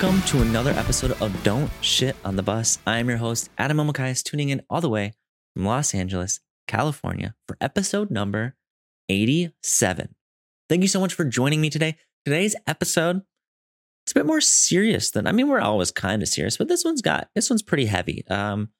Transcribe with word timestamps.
welcome 0.00 0.22
to 0.22 0.40
another 0.40 0.70
episode 0.70 1.12
of 1.20 1.42
Don't 1.42 1.70
Shit 1.82 2.16
on 2.24 2.34
the 2.34 2.42
Bus. 2.42 2.78
I'm 2.86 3.10
your 3.10 3.18
host, 3.18 3.50
Adam 3.58 3.76
Elmakias, 3.76 4.22
tuning 4.22 4.48
in 4.48 4.62
all 4.70 4.80
the 4.80 4.88
way 4.88 5.12
from 5.52 5.66
Los 5.66 5.94
Angeles, 5.94 6.40
California 6.66 7.34
for 7.46 7.58
episode 7.60 8.10
number 8.10 8.56
87. 9.10 10.14
Thank 10.70 10.80
you 10.80 10.88
so 10.88 11.00
much 11.00 11.12
for 11.12 11.26
joining 11.26 11.60
me 11.60 11.68
today. 11.68 11.98
Today's 12.24 12.56
episode, 12.66 13.20
it's 14.06 14.12
a 14.12 14.14
bit 14.14 14.24
more 14.24 14.40
serious 14.40 15.10
than, 15.10 15.26
I 15.26 15.32
mean, 15.32 15.48
we're 15.48 15.60
always 15.60 15.90
kind 15.90 16.22
of 16.22 16.28
serious, 16.28 16.56
but 16.56 16.68
this 16.68 16.82
one's 16.82 17.02
got, 17.02 17.28
this 17.34 17.50
one's 17.50 17.62
pretty 17.62 17.84
heavy. 17.84 18.24
Um, 18.30 18.70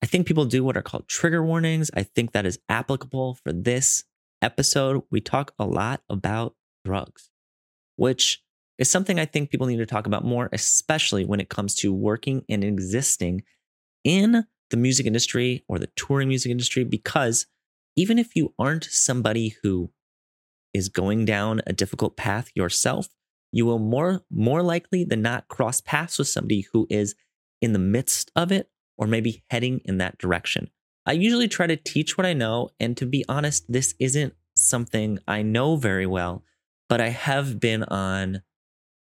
I 0.00 0.06
think 0.06 0.28
people 0.28 0.44
do 0.44 0.62
what 0.62 0.76
are 0.76 0.82
called 0.82 1.08
trigger 1.08 1.44
warnings. 1.44 1.90
I 1.92 2.04
think 2.04 2.30
that 2.32 2.46
is 2.46 2.60
applicable 2.68 3.34
for 3.34 3.52
this 3.52 4.04
episode. 4.40 5.02
We 5.10 5.20
talk 5.20 5.54
a 5.58 5.64
lot 5.64 6.02
about 6.08 6.54
drugs, 6.84 7.30
which 7.96 8.44
is 8.80 8.90
something 8.90 9.20
I 9.20 9.26
think 9.26 9.50
people 9.50 9.66
need 9.66 9.76
to 9.76 9.86
talk 9.86 10.06
about 10.06 10.24
more, 10.24 10.48
especially 10.52 11.24
when 11.24 11.38
it 11.38 11.50
comes 11.50 11.74
to 11.76 11.92
working 11.92 12.44
and 12.48 12.64
existing 12.64 13.42
in 14.02 14.46
the 14.70 14.76
music 14.76 15.06
industry 15.06 15.64
or 15.68 15.78
the 15.78 15.90
touring 15.96 16.28
music 16.28 16.50
industry. 16.50 16.82
Because 16.82 17.46
even 17.94 18.18
if 18.18 18.34
you 18.34 18.54
aren't 18.58 18.84
somebody 18.84 19.54
who 19.62 19.90
is 20.72 20.88
going 20.88 21.26
down 21.26 21.60
a 21.66 21.74
difficult 21.74 22.16
path 22.16 22.48
yourself, 22.54 23.08
you 23.52 23.66
will 23.66 23.78
more 23.78 24.22
more 24.30 24.62
likely 24.62 25.04
than 25.04 25.20
not 25.20 25.48
cross 25.48 25.80
paths 25.82 26.18
with 26.18 26.28
somebody 26.28 26.66
who 26.72 26.86
is 26.88 27.14
in 27.60 27.74
the 27.74 27.78
midst 27.78 28.30
of 28.34 28.50
it 28.50 28.70
or 28.96 29.06
maybe 29.06 29.42
heading 29.50 29.80
in 29.84 29.98
that 29.98 30.16
direction. 30.18 30.70
I 31.04 31.12
usually 31.12 31.48
try 31.48 31.66
to 31.66 31.76
teach 31.76 32.16
what 32.16 32.26
I 32.26 32.32
know, 32.32 32.70
and 32.78 32.96
to 32.96 33.06
be 33.06 33.24
honest, 33.28 33.64
this 33.68 33.94
isn't 33.98 34.34
something 34.54 35.18
I 35.26 35.42
know 35.42 35.76
very 35.76 36.06
well, 36.06 36.44
but 36.88 37.00
I 37.00 37.08
have 37.08 37.58
been 37.58 37.82
on 37.84 38.42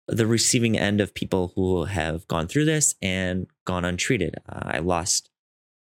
the 0.08 0.28
receiving 0.28 0.78
end 0.78 1.02
of 1.02 1.14
people 1.14 1.52
who 1.56 1.86
have 1.86 2.28
gone 2.28 2.48
through 2.48 2.66
this 2.66 2.96
and 3.02 3.48
gone 3.66 3.86
untreated. 3.86 4.36
Uh, 4.48 4.62
I 4.64 4.80
lost 4.80 5.30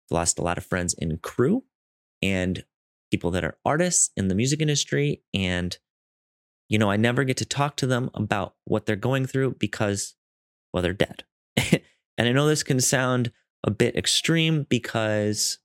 lost 0.09 0.39
a 0.39 0.41
lot 0.41 0.57
of 0.57 0.65
friends 0.65 0.93
in 0.93 1.17
crew 1.17 1.63
and 2.21 2.63
people 3.11 3.29
that 3.31 3.43
are 3.43 3.57
artists 3.65 4.09
in 4.15 4.29
the 4.29 4.35
music 4.35 4.61
industry 4.61 5.21
and 5.33 5.77
you 6.69 6.77
know, 6.77 6.91
I 6.91 6.97
never 6.97 7.23
get 7.23 7.37
to 7.37 7.45
talk 7.45 7.77
to 7.77 7.87
them 7.87 8.09
about 8.13 8.55
what 8.65 8.85
they're 8.85 8.97
going 8.97 9.25
through 9.25 9.55
because 9.59 10.15
well 10.73 10.83
they're 10.83 10.93
dead. 10.93 11.23
and 11.57 12.27
I 12.27 12.31
know 12.31 12.47
this 12.47 12.63
can 12.63 12.79
sound 12.79 13.31
a 13.63 13.71
bit 13.71 13.95
extreme 13.95 14.65
because 14.69 15.59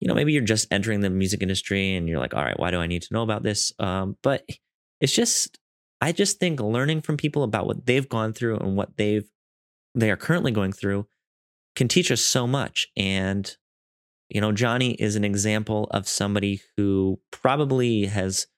you 0.00 0.08
know, 0.08 0.14
maybe 0.14 0.32
you're 0.32 0.42
just 0.42 0.66
entering 0.72 1.00
the 1.00 1.10
music 1.10 1.42
industry 1.42 1.94
and 1.94 2.08
you're 2.08 2.18
like, 2.18 2.34
all 2.34 2.42
right, 2.42 2.58
why 2.58 2.72
do 2.72 2.80
I 2.80 2.88
need 2.88 3.02
to 3.02 3.14
know 3.14 3.22
about 3.22 3.44
this? 3.44 3.72
Um, 3.78 4.16
but 4.24 4.44
it's 5.00 5.12
just 5.12 5.60
I 6.02 6.10
just 6.10 6.40
think 6.40 6.60
learning 6.60 7.02
from 7.02 7.16
people 7.16 7.44
about 7.44 7.64
what 7.64 7.86
they've 7.86 8.08
gone 8.08 8.32
through 8.32 8.56
and 8.58 8.76
what 8.76 8.96
they've 8.96 9.24
they 9.94 10.10
are 10.10 10.16
currently 10.16 10.50
going 10.50 10.72
through 10.72 11.06
can 11.76 11.86
teach 11.86 12.10
us 12.10 12.20
so 12.20 12.46
much. 12.46 12.88
And 12.96 13.56
you 14.28 14.40
know, 14.40 14.50
Johnny 14.50 14.94
is 14.94 15.14
an 15.14 15.24
example 15.24 15.86
of 15.92 16.08
somebody 16.08 16.60
who 16.76 17.20
probably 17.30 18.06
has 18.06 18.48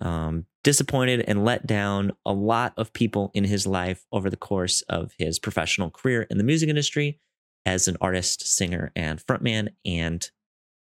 um, 0.00 0.46
disappointed 0.64 1.24
and 1.26 1.44
let 1.44 1.66
down 1.66 2.12
a 2.24 2.32
lot 2.32 2.72
of 2.78 2.94
people 2.94 3.30
in 3.34 3.44
his 3.44 3.66
life 3.66 4.06
over 4.10 4.30
the 4.30 4.36
course 4.36 4.80
of 4.88 5.12
his 5.18 5.38
professional 5.38 5.90
career 5.90 6.22
in 6.30 6.38
the 6.38 6.44
music 6.44 6.70
industry 6.70 7.18
as 7.66 7.86
an 7.86 7.98
artist, 8.00 8.46
singer, 8.46 8.92
and 8.96 9.20
frontman. 9.20 9.68
And 9.84 10.30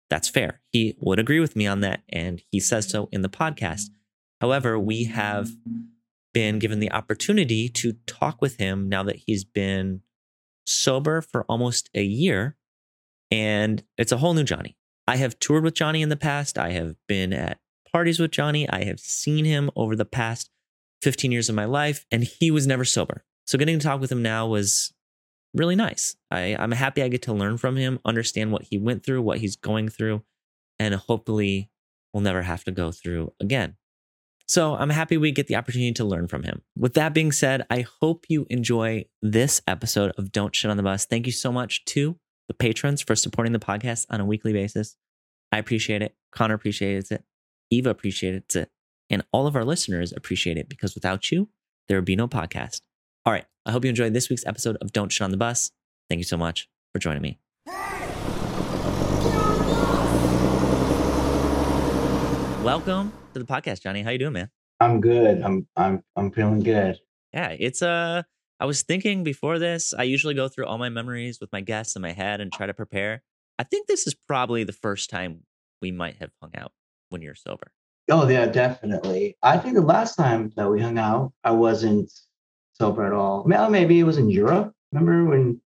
that's 0.09 0.29
fair. 0.29 0.61
He 0.71 0.95
would 1.01 1.19
agree 1.19 1.41
with 1.41 1.57
me 1.57 1.67
on 1.67 1.81
that. 1.81 2.03
And 2.11 2.43
he 2.53 2.61
says 2.61 2.89
so 2.89 3.09
in 3.11 3.23
the 3.23 3.29
podcast. 3.29 3.87
However, 4.45 4.79
we 4.79 5.05
have 5.05 5.49
been 6.35 6.59
given 6.59 6.79
the 6.79 6.93
opportunity 6.93 7.67
to 7.71 7.95
talk 8.07 8.43
with 8.43 8.59
him 8.59 8.91
now 8.91 9.03
that 9.05 9.23
he's 9.27 9.43
been 9.43 10.03
sober 10.67 11.23
for 11.23 11.45
almost 11.45 11.89
a 11.95 12.03
year. 12.03 12.55
And 13.31 13.83
it's 13.97 14.13
a 14.13 14.19
whole 14.19 14.35
new 14.35 14.45
Johnny. 14.45 14.77
I 15.09 15.17
have 15.17 15.39
toured 15.39 15.65
with 15.65 15.73
Johnny 15.73 16.03
in 16.03 16.11
the 16.11 16.17
past. 16.17 16.59
I 16.59 16.73
have 16.73 16.95
been 17.09 17.33
at 17.33 17.59
parties 17.91 18.21
with 18.21 18.33
Johnny. 18.33 18.69
I 18.69 18.85
have 18.85 19.01
seen 19.01 19.47
him 19.47 19.71
over 19.77 19.97
the 19.97 20.05
past 20.05 20.51
15 21.01 21.33
years 21.33 21.49
of 21.49 21.55
my 21.55 21.65
life, 21.65 22.05
and 22.11 22.23
he 22.23 22.51
was 22.51 22.67
never 22.67 22.85
sober. 22.85 23.25
So 23.47 23.57
getting 23.57 23.79
to 23.79 23.83
talk 23.87 23.99
with 23.99 24.13
him 24.13 24.21
now 24.21 24.47
was 24.47 24.93
really 25.55 25.75
nice. 25.75 26.17
I, 26.31 26.55
I'm 26.55 26.73
happy 26.73 27.03
I 27.03 27.09
get 27.09 27.23
to 27.23 27.33
learn 27.33 27.57
from 27.57 27.77
him, 27.77 27.99
understand 28.05 28.53
what 28.53 28.65
he 28.65 28.77
went 28.77 29.07
through, 29.07 29.23
what 29.23 29.39
he's 29.39 29.57
going 29.57 29.89
through, 29.89 30.23
and 30.79 30.95
hopefully 30.95 31.71
we'll 32.13 32.21
never 32.21 32.43
have 32.43 32.63
to 32.65 32.73
go 32.73 32.93
through 32.93 33.33
again. 33.41 33.77
So 34.47 34.75
I'm 34.75 34.91
happy 34.91 35.17
we 35.17 35.33
get 35.33 35.47
the 35.47 35.57
opportunity 35.57 35.93
to 35.93 36.05
learn 36.05 36.29
from 36.29 36.43
him. 36.43 36.63
With 36.77 36.95
that 36.95 37.15
being 37.15 37.33
said, 37.33 37.67
I 37.71 37.87
hope 38.01 38.27
you 38.29 38.47
enjoy 38.51 39.07
this 39.23 39.63
episode 39.67 40.13
of 40.19 40.33
Don't 40.33 40.55
Shit 40.55 40.71
on 40.71 40.77
the 40.77 40.83
Bus. 40.83 41.07
Thank 41.07 41.27
you 41.27 41.33
so 41.33 41.51
much 41.51 41.85
to 41.87 42.17
the 42.49 42.55
patrons 42.55 43.01
for 43.01 43.17
supporting 43.17 43.53
the 43.53 43.59
podcast 43.59 44.07
on 44.11 44.21
a 44.21 44.25
weekly 44.27 44.53
basis. 44.53 44.97
I 45.51 45.59
appreciate 45.59 46.03
it. 46.03 46.15
Connor 46.33 46.55
appreciates 46.55 47.11
it. 47.11 47.25
Eva 47.71 47.91
appreciates 47.91 48.55
it. 48.55 48.71
And 49.09 49.23
all 49.33 49.47
of 49.47 49.57
our 49.57 49.65
listeners 49.65 50.13
appreciate 50.13 50.59
it 50.59 50.69
because 50.69 50.95
without 50.95 51.31
you, 51.31 51.49
there 51.89 51.97
would 51.97 52.05
be 52.05 52.17
no 52.17 52.29
podcast. 52.29 52.81
All 53.25 53.33
right. 53.33 53.47
I 53.67 53.73
hope 53.73 53.85
you 53.85 53.89
enjoyed 53.89 54.13
this 54.13 54.29
week's 54.29 54.47
episode 54.47 54.77
of 54.83 54.93
Don't 54.93 55.11
Shit 55.11 55.25
on 55.25 55.31
the 55.31 55.37
Bus. 55.39 55.71
Thank 56.11 56.19
you 56.19 56.25
so 56.25 56.37
much 56.37 56.69
for 56.93 56.99
joining 56.99 57.23
me. 57.23 57.39
Welcome 62.65 63.13
to 63.35 63.39
the 63.39 63.45
podcast, 63.45 63.83
Johnny. 63.83 64.01
How 64.01 64.09
you 64.09 64.19
doing, 64.19 64.33
man? 64.33 64.49
I'm 64.81 64.99
good. 65.03 65.43
I'm 65.43 65.69
I'm 65.77 66.03
I'm 66.17 66.31
feeling 66.31 66.61
good. 66.61 66.99
Yeah, 67.31 67.51
it's 67.51 67.83
uh 67.83 68.23
I 68.59 68.65
was 68.65 68.81
thinking 68.81 69.23
before 69.23 69.59
this, 69.59 69.93
I 69.93 70.05
usually 70.05 70.33
go 70.33 70.49
through 70.49 70.65
all 70.65 70.79
my 70.79 70.89
memories 70.89 71.41
with 71.43 71.53
my 71.53 71.61
guests 71.61 71.95
in 71.95 72.01
my 72.01 72.13
head 72.13 72.41
and 72.41 72.51
try 72.51 72.65
to 72.65 72.73
prepare. 72.73 73.23
I 73.59 73.65
think 73.65 73.87
this 73.87 74.07
is 74.07 74.15
probably 74.15 74.65
the 74.65 74.73
first 74.73 75.11
time 75.11 75.41
we 75.83 75.93
might 75.93 76.17
have 76.21 76.31
hung 76.41 76.53
out 76.57 76.73
when 77.11 77.21
you're 77.21 77.35
sober. 77.35 77.71
Oh 78.11 78.27
yeah, 78.27 78.47
definitely. 78.47 79.37
I 79.43 79.59
think 79.59 79.75
the 79.75 79.83
last 79.83 80.17
time 80.17 80.51
that 80.57 80.71
we 80.71 80.81
hung 80.81 80.97
out, 80.97 81.35
I 81.45 81.51
wasn't 81.51 82.11
sober 82.73 83.05
at 83.05 83.13
all. 83.13 83.45
Well, 83.47 83.69
maybe 83.69 84.01
it 84.01 84.05
was 84.05 84.17
in 84.17 84.31
Europe. 84.31 84.73
Remember 84.91 85.27
when 85.27 85.61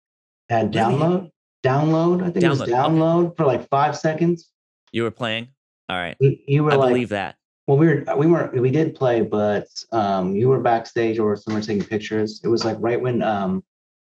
had 0.47 0.71
download? 0.71 1.29
Download. 1.61 2.23
I 2.23 2.29
think 2.29 2.45
it 2.45 2.47
was 2.47 2.61
Download, 2.61 2.63
okay. 2.63 2.71
download 2.71 3.35
for 3.35 3.45
like 3.45 3.67
five 3.67 3.97
seconds. 3.97 4.49
You 4.93 5.03
were 5.03 5.11
playing? 5.11 5.49
All 5.89 5.97
right. 5.97 6.15
You, 6.19 6.37
you 6.47 6.63
were 6.63 6.71
I 6.71 6.75
like, 6.75 6.89
believe 6.89 7.09
that. 7.09 7.35
well, 7.67 7.77
we 7.77 7.87
were 7.87 8.03
we 8.17 8.27
weren't 8.27 8.59
we 8.59 8.71
did 8.71 8.95
play, 8.95 9.21
but 9.21 9.67
um, 9.91 10.35
you 10.35 10.49
were 10.49 10.59
backstage 10.59 11.19
or 11.19 11.35
somewhere 11.35 11.61
taking 11.61 11.83
pictures. 11.83 12.41
It 12.43 12.47
was 12.47 12.65
like 12.65 12.77
right 12.79 12.99
when 12.99 13.21
um, 13.21 13.63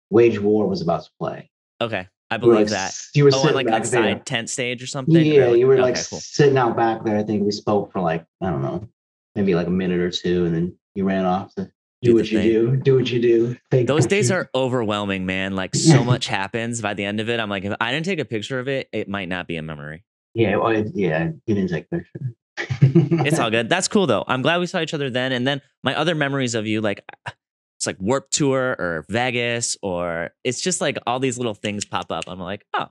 Wage 0.09 0.39
War 0.39 0.67
was 0.67 0.81
about 0.81 1.03
to 1.03 1.09
play. 1.19 1.49
Okay. 1.81 2.07
I 2.31 2.35
You 2.35 2.41
believe 2.41 2.57
like, 2.59 2.67
that. 2.69 2.95
You 3.15 3.23
were 3.23 3.31
Oh, 3.33 3.37
on 3.37 3.41
sitting 3.41 3.55
like 3.55 3.67
outside 3.67 4.03
there. 4.03 4.19
tent 4.19 4.49
stage 4.51 4.83
or 4.83 4.87
something? 4.87 5.15
Yeah, 5.25 5.45
Or, 5.47 5.55
you 5.55 5.65
were 5.65 5.77
like 5.79 5.95
cool. 5.95 6.19
sitting 6.19 6.57
out 6.57 6.75
back 6.77 7.03
there. 7.03 7.17
I 7.17 7.23
think 7.23 7.43
we 7.43 7.51
spoke 7.51 7.91
for 7.91 8.01
like 8.01 8.23
I 8.41 8.49
don't 8.51 8.61
know, 8.61 8.87
maybe 9.35 9.55
like 9.55 9.67
a 9.67 9.71
minute 9.71 9.99
or 9.99 10.11
two, 10.11 10.45
and 10.45 10.53
then 10.53 10.75
you 10.95 11.05
ran 11.05 11.25
off 11.25 11.55
to 11.55 11.63
Do 11.63 12.11
do 12.11 12.15
what 12.15 12.29
you 12.31 12.37
thing. 12.39 12.47
do, 12.49 12.75
do 12.75 12.95
what 12.97 13.09
you 13.09 13.19
do. 13.21 13.57
Take 13.71 13.87
Those 13.87 14.05
days 14.05 14.29
are 14.29 14.47
overwhelming, 14.53 15.25
man. 15.25 15.55
Like 15.55 15.73
so 15.73 16.03
much 16.13 16.27
happens 16.27 16.81
by 16.81 16.93
the 16.93 17.03
end 17.05 17.19
of 17.19 17.29
it. 17.29 17.39
I'm 17.39 17.49
like, 17.49 17.63
if 17.65 17.73
I 17.81 17.91
didn't 17.91 18.05
take 18.05 18.19
a 18.19 18.25
picture 18.25 18.59
of 18.59 18.67
it, 18.67 18.89
it 18.91 19.07
might 19.09 19.29
not 19.29 19.47
be 19.47 19.55
a 19.55 19.61
memory. 19.63 20.03
Yeah, 20.33 20.55
well, 20.57 20.73
yeah. 20.93 21.29
You 21.45 21.55
didn't 21.55 21.69
take 21.69 21.89
picture. 21.89 22.33
It's 22.81 23.39
all 23.39 23.49
good. 23.49 23.69
That's 23.69 23.87
cool 23.87 24.05
though. 24.07 24.23
I'm 24.27 24.41
glad 24.41 24.59
we 24.59 24.65
saw 24.67 24.81
each 24.81 24.93
other 24.93 25.09
then. 25.09 25.31
And 25.31 25.47
then 25.47 25.61
my 25.83 25.95
other 25.95 26.15
memories 26.15 26.55
of 26.55 26.67
you, 26.67 26.81
like 26.81 27.03
it's 27.77 27.87
like 27.87 27.97
Warp 27.99 28.29
Tour 28.31 28.75
or 28.77 29.05
Vegas, 29.09 29.77
or 29.81 30.31
it's 30.43 30.59
just 30.61 30.81
like 30.81 30.97
all 31.07 31.19
these 31.19 31.37
little 31.37 31.53
things 31.53 31.85
pop 31.85 32.11
up. 32.11 32.25
I'm 32.27 32.39
like, 32.39 32.65
oh, 32.73 32.87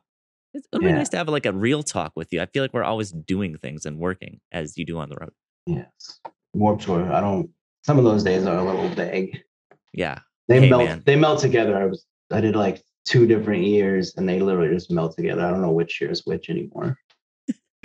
it 0.55 0.65
would 0.73 0.81
be 0.81 0.87
Yeah. 0.87 0.95
nice 0.97 1.11
to 1.11 1.19
have 1.19 1.29
like 1.29 1.45
a 1.47 1.53
real 1.53 1.83
talk 1.83 2.13
with 2.17 2.33
you. 2.33 2.41
I 2.41 2.47
feel 2.47 2.63
like 2.65 2.73
we're 2.73 2.83
always 2.85 3.13
doing 3.13 3.57
things 3.59 3.85
and 3.85 3.99
working 3.99 4.41
as 4.53 4.79
you 4.79 4.87
do 4.87 4.99
on 4.99 5.11
the 5.11 5.17
road. 5.21 5.33
yes. 5.67 6.21
Warp 6.55 6.81
tour. 6.81 7.13
I 7.13 7.21
don't. 7.21 7.51
Some 7.85 7.99
of 7.99 8.05
those 8.05 8.23
days 8.25 8.47
are 8.47 8.57
a 8.57 8.65
little 8.65 8.89
vague. 8.89 9.39
Yeah. 9.93 10.21
They 10.49 10.61
Hey, 10.61 10.71
melt. 10.71 10.85
man. 10.85 11.03
They 11.05 11.17
melt 11.17 11.41
together. 11.41 11.77
I 11.77 11.85
was. 11.87 12.07
I 12.33 12.41
did 12.41 12.57
like 12.57 12.83
two 13.07 13.27
different 13.27 13.65
years, 13.65 14.15
and 14.17 14.27
they 14.29 14.41
literally 14.41 14.75
just 14.75 14.91
melt 14.91 15.15
together. 15.15 15.43
I 15.45 15.51
don't 15.51 15.61
know 15.63 15.73
which 15.73 16.01
year 16.01 16.11
is 16.11 16.23
which 16.25 16.49
anymore. 16.49 16.97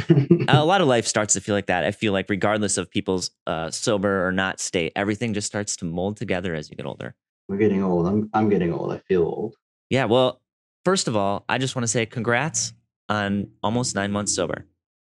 a 0.47 0.65
lot 0.65 0.81
of 0.81 0.87
life 0.87 1.05
starts 1.07 1.33
to 1.33 1.41
feel 1.41 1.55
like 1.55 1.67
that. 1.67 1.83
I 1.85 1.91
feel 1.91 2.13
like 2.13 2.29
regardless 2.29 2.77
of 2.77 2.89
people's 2.89 3.31
uh, 3.47 3.71
sober 3.71 4.25
or 4.27 4.31
not 4.31 4.59
state, 4.59 4.91
everything 4.95 5.33
just 5.33 5.47
starts 5.47 5.75
to 5.77 5.85
mold 5.85 6.17
together 6.17 6.53
as 6.55 6.69
you 6.69 6.75
get 6.75 6.85
older. 6.85 7.15
We're 7.49 7.57
getting 7.57 7.83
old. 7.83 8.07
I'm. 8.07 8.29
I'm 8.33 8.49
getting 8.49 8.71
old. 8.73 8.93
I 8.93 8.99
feel 8.99 9.23
old. 9.23 9.55
Yeah. 9.89 10.05
Well, 10.05 10.41
first 10.85 11.07
of 11.07 11.15
all, 11.15 11.45
I 11.49 11.57
just 11.57 11.75
want 11.75 11.83
to 11.83 11.87
say 11.87 12.05
congrats 12.05 12.73
on 13.09 13.49
almost 13.61 13.95
nine 13.95 14.11
months 14.11 14.33
sober. 14.35 14.65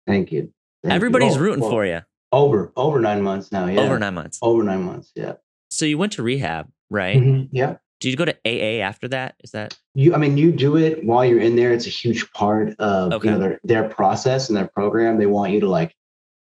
Thank 0.07 0.33
you. 0.33 0.53
Thank 0.83 0.91
you. 0.93 0.97
Everybody's 0.97 1.37
Oh, 1.37 1.41
rooting 1.41 1.61
well, 1.61 1.71
for 1.71 1.87
you. 1.87 2.01
Over 2.33 2.73
over 2.77 3.01
nine 3.01 3.23
months 3.23 3.53
now. 3.53 3.67
Yeah. 3.67 3.81
Over 3.81 3.99
nine 3.99 4.15
months. 4.15 4.39
Over 4.43 4.63
nine 4.63 4.83
months. 4.83 5.13
Yeah. 5.15 5.35
So 5.71 5.85
you 5.85 5.99
went 5.99 6.13
to 6.15 6.23
rehab, 6.23 6.69
right? 6.91 7.17
Mhm, 7.17 7.49
Yeah. 7.53 7.77
Did 8.03 8.11
you 8.11 8.17
go 8.17 8.25
to 8.25 8.37
AA 8.45 8.83
after 8.83 9.07
that? 9.09 9.37
Is 9.45 9.53
that 9.53 9.79
You. 9.95 10.15
I 10.15 10.19
mean, 10.19 10.37
you 10.37 10.51
do 10.51 10.77
it 10.77 11.05
while 11.05 11.25
you're 11.25 11.41
in 11.41 11.55
there. 11.57 11.73
It's 11.73 11.87
a 11.87 11.91
huge 11.91 12.31
part 12.33 12.75
of 12.81 13.13
Okay. 13.13 13.29
you 13.29 13.35
know 13.35 13.39
their 13.41 13.61
their 13.63 13.89
process 13.89 14.49
and 14.49 14.57
their 14.57 14.67
program. 14.67 15.19
They 15.19 15.27
want 15.27 15.53
you 15.53 15.61
to 15.61 15.69
like, 15.69 15.95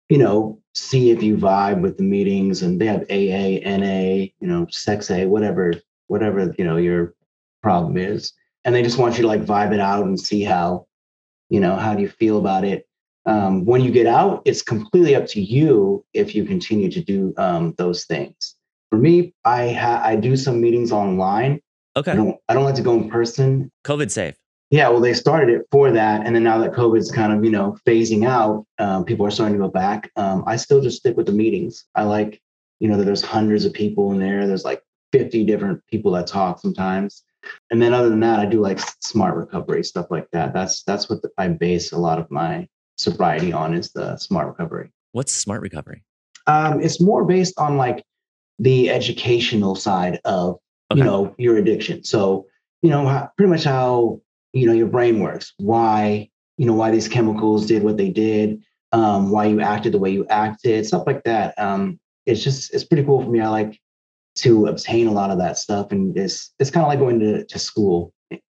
you 0.08 0.16
know, 0.18 0.58
see 0.74 1.10
if 1.10 1.22
you 1.22 1.36
vibe 1.36 1.82
with 1.82 1.98
the 1.98 2.02
meetings, 2.02 2.62
and 2.62 2.80
they 2.80 2.86
have 2.86 3.02
AA, 3.10 3.60
NA, 3.78 4.30
you 4.40 4.48
know, 4.48 4.66
Sex 4.70 5.10
A, 5.10 5.26
whatever 5.26 5.74
whatever 6.06 6.54
you 6.58 6.64
know 6.64 6.78
your 6.78 7.14
problem 7.62 7.98
is, 7.98 8.32
and 8.64 8.74
they 8.74 8.82
just 8.82 8.98
want 8.98 9.16
you 9.16 9.22
to 9.22 9.28
like 9.28 9.44
vibe 9.44 9.74
it 9.74 9.80
out 9.80 10.06
and 10.06 10.18
see 10.18 10.42
how, 10.42 10.86
you 11.50 11.60
know, 11.60 11.76
how 11.76 11.94
do 11.94 12.00
you 12.00 12.08
feel 12.08 12.38
about 12.38 12.64
it. 12.64 12.86
Um, 13.26 13.66
when 13.66 13.82
you 13.82 13.90
get 13.90 14.06
out, 14.06 14.40
it's 14.46 14.62
completely 14.62 15.14
up 15.14 15.26
to 15.26 15.42
you 15.42 16.04
if 16.14 16.34
you 16.34 16.46
continue 16.46 16.90
to 16.90 17.02
do 17.02 17.34
um, 17.36 17.74
those 17.76 18.04
things. 18.06 18.56
For 18.90 18.98
me, 18.98 19.34
I 19.44 19.70
ha- 19.70 20.02
I 20.04 20.16
do 20.16 20.36
some 20.36 20.60
meetings 20.60 20.92
online. 20.92 21.60
Okay. 21.96 22.12
I 22.12 22.14
don't 22.14 22.36
I 22.48 22.54
don't 22.54 22.64
like 22.64 22.74
to 22.76 22.82
go 22.82 22.94
in 22.94 23.08
person. 23.08 23.70
COVID 23.84 24.10
safe. 24.10 24.36
Yeah, 24.70 24.88
well, 24.88 25.00
they 25.00 25.14
started 25.14 25.50
it 25.52 25.66
for 25.72 25.90
that, 25.90 26.24
and 26.24 26.36
then 26.36 26.44
now 26.44 26.58
that 26.58 26.72
COVID's 26.72 27.10
kind 27.10 27.32
of 27.32 27.44
you 27.44 27.50
know 27.50 27.76
phasing 27.86 28.26
out, 28.26 28.64
um, 28.78 29.04
people 29.04 29.26
are 29.26 29.30
starting 29.30 29.56
to 29.56 29.62
go 29.62 29.68
back. 29.68 30.10
Um, 30.16 30.44
I 30.46 30.56
still 30.56 30.80
just 30.80 30.98
stick 30.98 31.16
with 31.16 31.26
the 31.26 31.32
meetings. 31.32 31.84
I 31.94 32.04
like 32.04 32.40
you 32.78 32.88
know 32.88 32.96
that 32.96 33.04
there's 33.04 33.22
hundreds 33.22 33.64
of 33.64 33.72
people 33.72 34.12
in 34.12 34.18
there. 34.18 34.46
There's 34.46 34.64
like 34.64 34.82
50 35.12 35.44
different 35.44 35.84
people 35.88 36.12
that 36.12 36.28
talk 36.28 36.60
sometimes, 36.60 37.24
and 37.70 37.82
then 37.82 37.92
other 37.92 38.08
than 38.08 38.20
that, 38.20 38.38
I 38.38 38.46
do 38.46 38.60
like 38.60 38.78
smart 39.00 39.36
recovery 39.36 39.82
stuff 39.82 40.06
like 40.10 40.28
that. 40.32 40.52
That's 40.52 40.82
that's 40.84 41.08
what 41.08 41.20
I 41.36 41.48
base 41.48 41.92
a 41.92 41.98
lot 41.98 42.18
of 42.18 42.30
my 42.30 42.68
sobriety 42.96 43.52
on 43.52 43.74
is 43.74 43.90
the 43.90 44.16
smart 44.18 44.46
recovery. 44.46 44.92
What's 45.12 45.34
smart 45.34 45.62
recovery? 45.62 46.04
Um, 46.46 46.80
it's 46.80 47.00
more 47.00 47.24
based 47.24 47.58
on 47.58 47.76
like 47.76 48.04
the 48.60 48.90
educational 48.90 49.74
side 49.74 50.20
of 50.24 50.58
Okay. 50.92 50.98
you 50.98 51.04
know 51.04 51.34
your 51.38 51.56
addiction. 51.56 52.02
So 52.02 52.46
you 52.82 52.90
know 52.90 53.06
how, 53.06 53.30
pretty 53.36 53.48
much 53.50 53.62
how 53.64 54.20
you 54.52 54.66
know 54.66 54.72
your 54.72 54.88
brain 54.88 55.20
works. 55.20 55.52
Why 55.58 56.28
you 56.58 56.66
know 56.66 56.74
why 56.74 56.90
these 56.90 57.06
chemicals 57.08 57.66
did 57.66 57.82
what 57.84 57.96
they 57.96 58.10
did. 58.10 58.60
Um, 58.92 59.30
why 59.30 59.44
you 59.46 59.60
acted 59.60 59.92
the 59.92 59.98
way 60.00 60.10
you 60.10 60.26
acted, 60.28 60.84
stuff 60.84 61.04
like 61.06 61.22
that. 61.24 61.56
Um, 61.58 62.00
it's 62.26 62.42
just 62.42 62.74
it's 62.74 62.82
pretty 62.84 63.04
cool 63.04 63.22
for 63.22 63.30
me. 63.30 63.40
I 63.40 63.48
like 63.48 63.80
to 64.38 64.66
obtain 64.66 65.06
a 65.06 65.12
lot 65.12 65.30
of 65.30 65.38
that 65.38 65.58
stuff, 65.58 65.92
and 65.92 66.16
it's 66.18 66.52
it's 66.58 66.70
kind 66.72 66.82
of 66.84 66.88
like 66.88 66.98
going 66.98 67.20
to, 67.20 67.44
to 67.44 67.58
school 67.58 68.12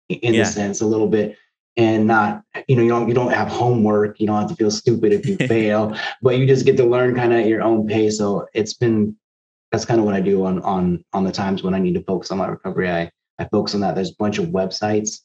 in 0.10 0.34
Yeah. 0.34 0.44
the 0.44 0.46
sense 0.46 0.82
a 0.82 0.86
little 0.86 1.08
bit, 1.08 1.38
and 1.78 2.06
not 2.06 2.44
you 2.68 2.76
know 2.76 2.82
you 2.84 2.90
don't 2.90 3.08
you 3.08 3.14
don't 3.14 3.32
have 3.32 3.48
homework. 3.48 4.20
You 4.20 4.28
don't 4.28 4.42
have 4.42 4.50
to 4.50 4.56
feel 4.58 4.72
stupid 4.72 5.14
if 5.14 5.26
you 5.26 5.38
fail, 5.48 5.98
but 6.22 6.38
you 6.38 6.46
just 6.46 6.66
get 6.66 6.76
to 6.78 6.86
learn 6.86 7.16
kind 7.16 7.32
of 7.32 7.40
at 7.40 7.48
your 7.48 7.62
own 7.62 7.88
pace. 7.88 8.18
So 8.18 8.46
it's 8.54 8.74
been 8.74 9.16
that's 9.76 9.86
kind 9.86 10.00
of 10.00 10.06
what 10.06 10.16
I 10.16 10.22
do 10.22 10.46
on 10.46 10.62
on 10.62 11.04
on 11.12 11.26
the 11.26 11.32
times 11.34 11.62
when 11.62 11.74
I 11.74 11.80
need 11.80 11.96
to 11.96 12.04
focus 12.04 12.32
on 12.32 12.38
my 12.38 12.48
recovery. 12.48 12.90
I 12.90 13.12
I 13.38 13.46
focus 13.46 13.76
on 13.76 13.82
that. 13.82 13.96
There's 13.96 14.12
a 14.12 14.16
bunch 14.18 14.38
of 14.38 14.46
websites 14.48 15.20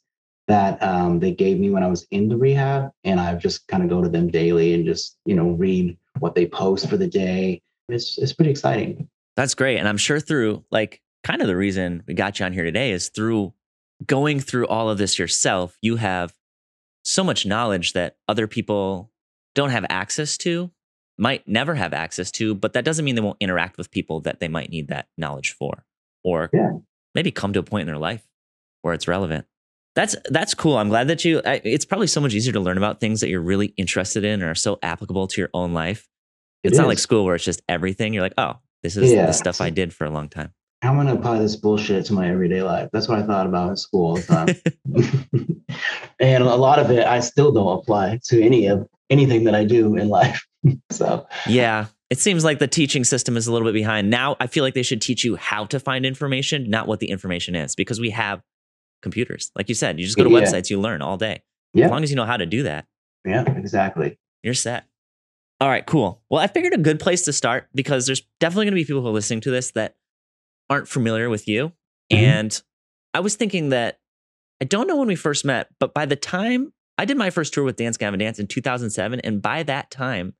that 0.48 0.82
um, 0.82 1.20
they 1.20 1.30
gave 1.30 1.60
me 1.60 1.70
when 1.70 1.84
I 1.84 1.86
was 1.86 2.04
in 2.10 2.28
the 2.28 2.36
rehab, 2.36 2.90
and 3.04 3.20
I 3.20 3.32
just 3.36 3.68
kind 3.68 3.84
of 3.84 3.88
go 3.88 4.02
to 4.02 4.08
them 4.08 4.28
daily 4.28 4.74
and 4.74 4.84
just 4.84 5.16
you 5.24 5.36
know 5.36 5.50
read 5.50 5.96
what 6.18 6.34
they 6.34 6.46
post 6.46 6.88
for 6.88 6.96
the 6.96 7.06
day. 7.06 7.62
It's 7.88 8.18
it's 8.18 8.32
pretty 8.32 8.50
exciting. 8.50 9.08
That's 9.36 9.54
great. 9.54 9.78
And 9.78 9.88
I'm 9.88 9.96
sure 9.96 10.18
through 10.18 10.64
like 10.72 11.00
kind 11.22 11.40
of 11.40 11.46
the 11.46 11.56
reason 11.56 12.02
we 12.08 12.14
got 12.14 12.40
you 12.40 12.46
on 12.46 12.52
here 12.52 12.64
today 12.64 12.90
is 12.90 13.08
through 13.08 13.54
going 14.04 14.40
through 14.40 14.66
all 14.66 14.90
of 14.90 14.98
this 14.98 15.16
yourself, 15.16 15.76
you 15.80 15.96
have 15.96 16.34
so 17.04 17.22
much 17.22 17.46
knowledge 17.46 17.92
that 17.92 18.16
other 18.26 18.48
people 18.48 19.12
don't 19.54 19.70
have 19.70 19.86
access 19.88 20.36
to, 20.38 20.72
might 21.20 21.46
never 21.46 21.74
have 21.74 21.92
access 21.92 22.30
to, 22.32 22.54
but 22.54 22.72
that 22.72 22.84
doesn't 22.84 23.04
mean 23.04 23.14
they 23.14 23.20
won't 23.20 23.36
interact 23.40 23.76
with 23.78 23.90
people 23.90 24.20
that 24.22 24.40
they 24.40 24.48
might 24.48 24.70
need 24.70 24.88
that 24.88 25.08
knowledge 25.18 25.52
for 25.52 25.84
or 26.24 26.50
Yeah. 26.52 26.70
maybe 27.14 27.30
come 27.30 27.52
to 27.52 27.58
a 27.60 27.62
point 27.62 27.82
in 27.82 27.86
their 27.86 27.98
life 27.98 28.26
where 28.82 28.94
it's 28.94 29.06
relevant. 29.06 29.46
That's 29.94 30.16
that's 30.30 30.54
cool. 30.54 30.76
I'm 30.78 30.88
glad 30.88 31.08
that 31.08 31.24
you 31.24 31.42
I, 31.44 31.60
it's 31.64 31.84
probably 31.84 32.06
so 32.06 32.20
much 32.20 32.32
easier 32.32 32.52
to 32.54 32.60
learn 32.60 32.78
about 32.78 33.00
things 33.00 33.20
that 33.20 33.28
you're 33.28 33.40
really 33.40 33.74
interested 33.76 34.24
in 34.24 34.42
or 34.42 34.50
are 34.50 34.54
so 34.54 34.78
applicable 34.82 35.26
to 35.28 35.40
your 35.40 35.50
own 35.52 35.74
life. 35.74 36.08
It 36.62 36.68
It's 36.68 36.78
not 36.78 36.86
like 36.86 36.98
school 36.98 37.24
where 37.24 37.34
it's 37.34 37.44
just 37.44 37.60
everything. 37.68 38.14
You're 38.14 38.22
like, 38.22 38.34
"Oh, 38.38 38.54
this 38.82 38.96
is 38.96 39.12
Yeah. 39.12 39.26
the 39.26 39.32
stuff 39.32 39.60
I 39.60 39.70
did 39.70 39.92
for 39.92 40.04
a 40.06 40.10
long 40.10 40.28
time." 40.28 40.52
I'm 40.82 40.96
gonna 40.96 41.14
apply 41.14 41.38
this 41.40 41.56
bullshit 41.56 42.06
to 42.06 42.12
my 42.14 42.30
everyday 42.30 42.62
life. 42.62 42.88
That's 42.92 43.08
what 43.08 43.18
I 43.18 43.22
thought 43.22 43.46
about 43.46 43.68
in 43.70 43.76
school 43.76 44.06
all 44.06 44.16
the 44.16 44.22
time. 44.22 44.46
and 46.20 46.44
a 46.44 46.54
lot 46.56 46.78
of 46.78 46.90
it 46.90 47.06
I 47.06 47.20
still 47.20 47.52
don't 47.52 47.78
apply 47.78 48.20
to 48.24 48.42
any 48.42 48.66
of 48.66 48.86
anything 49.10 49.44
that 49.44 49.54
I 49.54 49.64
do 49.64 49.96
in 49.96 50.08
life. 50.08 50.46
so 50.90 51.26
Yeah. 51.46 51.86
It 52.10 52.18
seems 52.18 52.42
like 52.44 52.58
the 52.58 52.66
teaching 52.66 53.04
system 53.04 53.36
is 53.36 53.46
a 53.46 53.52
little 53.52 53.68
bit 53.68 53.74
behind. 53.74 54.10
Now 54.10 54.36
I 54.40 54.48
feel 54.48 54.64
like 54.64 54.74
they 54.74 54.82
should 54.82 55.00
teach 55.00 55.24
you 55.24 55.36
how 55.36 55.64
to 55.66 55.78
find 55.78 56.04
information, 56.04 56.68
not 56.68 56.88
what 56.88 56.98
the 56.98 57.08
information 57.10 57.54
is, 57.54 57.76
because 57.76 58.00
we 58.00 58.10
have 58.10 58.42
computers. 59.00 59.50
Like 59.56 59.68
you 59.68 59.74
said, 59.76 59.98
you 60.00 60.04
just 60.04 60.16
go 60.16 60.24
to 60.24 60.30
Yeah. 60.30 60.40
websites, 60.40 60.70
you 60.70 60.80
learn 60.80 61.02
all 61.02 61.16
day. 61.16 61.42
Yeah. 61.72 61.84
As 61.84 61.90
long 61.92 62.02
as 62.02 62.10
you 62.10 62.16
know 62.16 62.24
how 62.26 62.36
to 62.36 62.46
do 62.46 62.64
that, 62.64 62.86
yeah, 63.24 63.44
exactly. 63.56 64.18
you're 64.42 64.54
set. 64.54 64.86
All 65.60 65.68
right, 65.68 65.84
cool. 65.86 66.22
Well, 66.30 66.40
I 66.40 66.46
figured 66.48 66.72
a 66.74 66.78
good 66.78 66.98
place 66.98 67.22
to 67.26 67.32
start 67.32 67.68
because 67.74 68.06
there's 68.06 68.22
definitely 68.40 68.64
going 68.66 68.72
to 68.74 68.80
be 68.80 68.84
people 68.84 69.02
who 69.02 69.08
are 69.08 69.12
listening 69.12 69.42
to 69.42 69.50
this 69.50 69.70
that 69.72 69.94
aren't 70.68 70.88
familiar 70.88 71.28
with 71.30 71.46
you. 71.46 71.68
Mhm. 72.12 72.16
And 72.16 72.62
I 73.14 73.20
was 73.20 73.36
thinking 73.36 73.68
that 73.68 74.00
I 74.60 74.64
don't 74.64 74.86
know 74.88 74.96
when 74.96 75.06
we 75.08 75.14
first 75.16 75.44
met, 75.44 75.68
but 75.78 75.94
by 75.94 76.06
the 76.06 76.16
time 76.16 76.72
I 76.98 77.04
did 77.04 77.16
my 77.16 77.30
first 77.30 77.54
tour 77.54 77.62
with 77.64 77.76
Dance 77.76 77.96
Gavin 77.96 78.18
Dance 78.18 78.38
in 78.38 78.46
2007, 78.46 79.20
and 79.20 79.40
by 79.40 79.62
that 79.62 79.90
time, 79.90 80.34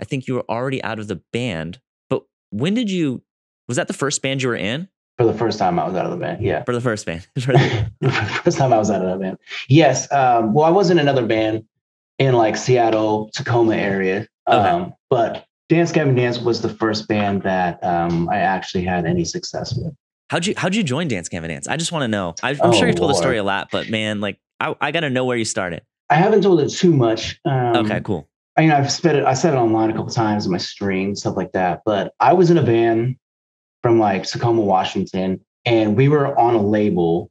I 0.00 0.04
think 0.04 0.26
you 0.26 0.34
were 0.34 0.44
already 0.48 0.82
out 0.84 0.98
of 0.98 1.08
the 1.08 1.20
band. 1.32 1.80
But 2.10 2.22
when 2.50 2.74
did 2.74 2.90
you? 2.90 3.22
Was 3.68 3.76
that 3.76 3.88
the 3.88 3.94
first 3.94 4.22
band 4.22 4.42
you 4.42 4.48
were 4.50 4.56
in? 4.56 4.88
For 5.18 5.24
the 5.24 5.32
first 5.34 5.58
time 5.58 5.78
I 5.78 5.86
was 5.86 5.94
out 5.96 6.04
of 6.04 6.10
the 6.10 6.18
band. 6.18 6.42
Yeah. 6.42 6.62
For 6.64 6.74
the 6.74 6.80
first 6.80 7.06
band? 7.06 7.26
For 7.40 7.52
the- 7.52 7.58
For 8.02 8.08
the 8.08 8.40
first 8.44 8.58
time 8.58 8.72
I 8.72 8.78
was 8.78 8.90
out 8.90 9.02
of 9.04 9.10
the 9.10 9.16
band. 9.24 9.38
Yes. 9.68 10.10
Um, 10.12 10.52
well, 10.52 10.64
I 10.66 10.70
was 10.70 10.90
in 10.90 10.98
another 10.98 11.24
band 11.26 11.64
in 12.18 12.34
like 12.34 12.56
Seattle, 12.56 13.30
Tacoma 13.34 13.76
area. 13.76 14.26
Okay. 14.48 14.56
Um, 14.68 14.94
but 15.10 15.46
Dance 15.68 15.90
Gavin 15.90 16.14
Dance 16.14 16.38
was 16.38 16.60
the 16.62 16.68
first 16.68 17.08
band 17.08 17.42
that 17.42 17.82
um, 17.82 18.28
I 18.28 18.36
actually 18.38 18.84
had 18.84 19.04
any 19.06 19.24
success 19.24 19.74
with. 19.74 19.92
how'd 20.30 20.46
you 20.46 20.54
How'd 20.56 20.74
you 20.74 20.82
join 20.84 21.08
Dance 21.08 21.28
Gavin 21.28 21.50
Dance? 21.50 21.66
I 21.66 21.76
just 21.76 21.90
want 21.92 22.02
to 22.04 22.08
know. 22.08 22.34
I, 22.42 22.50
I'm 22.50 22.58
Oh, 22.60 22.72
sure 22.72 22.86
you've 22.86 22.96
told 22.96 23.10
the 23.10 23.14
story 23.14 23.38
a 23.38 23.42
lot, 23.44 23.68
but 23.72 23.88
man, 23.90 24.20
like 24.20 24.38
I, 24.60 24.74
I 24.80 24.92
got 24.92 25.00
to 25.00 25.10
know 25.10 25.24
where 25.24 25.36
you 25.36 25.44
started. 25.44 25.82
I 26.08 26.14
haven't 26.14 26.42
told 26.42 26.60
it 26.60 26.68
too 26.68 26.94
much. 26.94 27.40
Um, 27.44 27.76
okay, 27.86 28.00
cool. 28.04 28.28
I 28.56 28.62
mean, 28.62 28.70
I've 28.70 28.90
said 28.90 29.16
it. 29.16 29.24
I 29.24 29.34
said 29.34 29.54
it 29.54 29.56
online 29.56 29.90
a 29.90 29.92
couple 29.92 30.10
times 30.10 30.46
in 30.46 30.52
my 30.52 30.58
stream, 30.58 31.14
stuff 31.14 31.36
like 31.36 31.52
that. 31.52 31.82
But 31.84 32.14
I 32.20 32.32
was 32.32 32.50
in 32.50 32.56
a 32.56 32.62
band 32.62 33.16
from 33.82 33.98
like 33.98 34.24
Tacoma, 34.24 34.62
Washington, 34.62 35.44
and 35.64 35.96
we 35.96 36.08
were 36.08 36.38
on 36.38 36.54
a 36.54 36.62
label. 36.62 37.30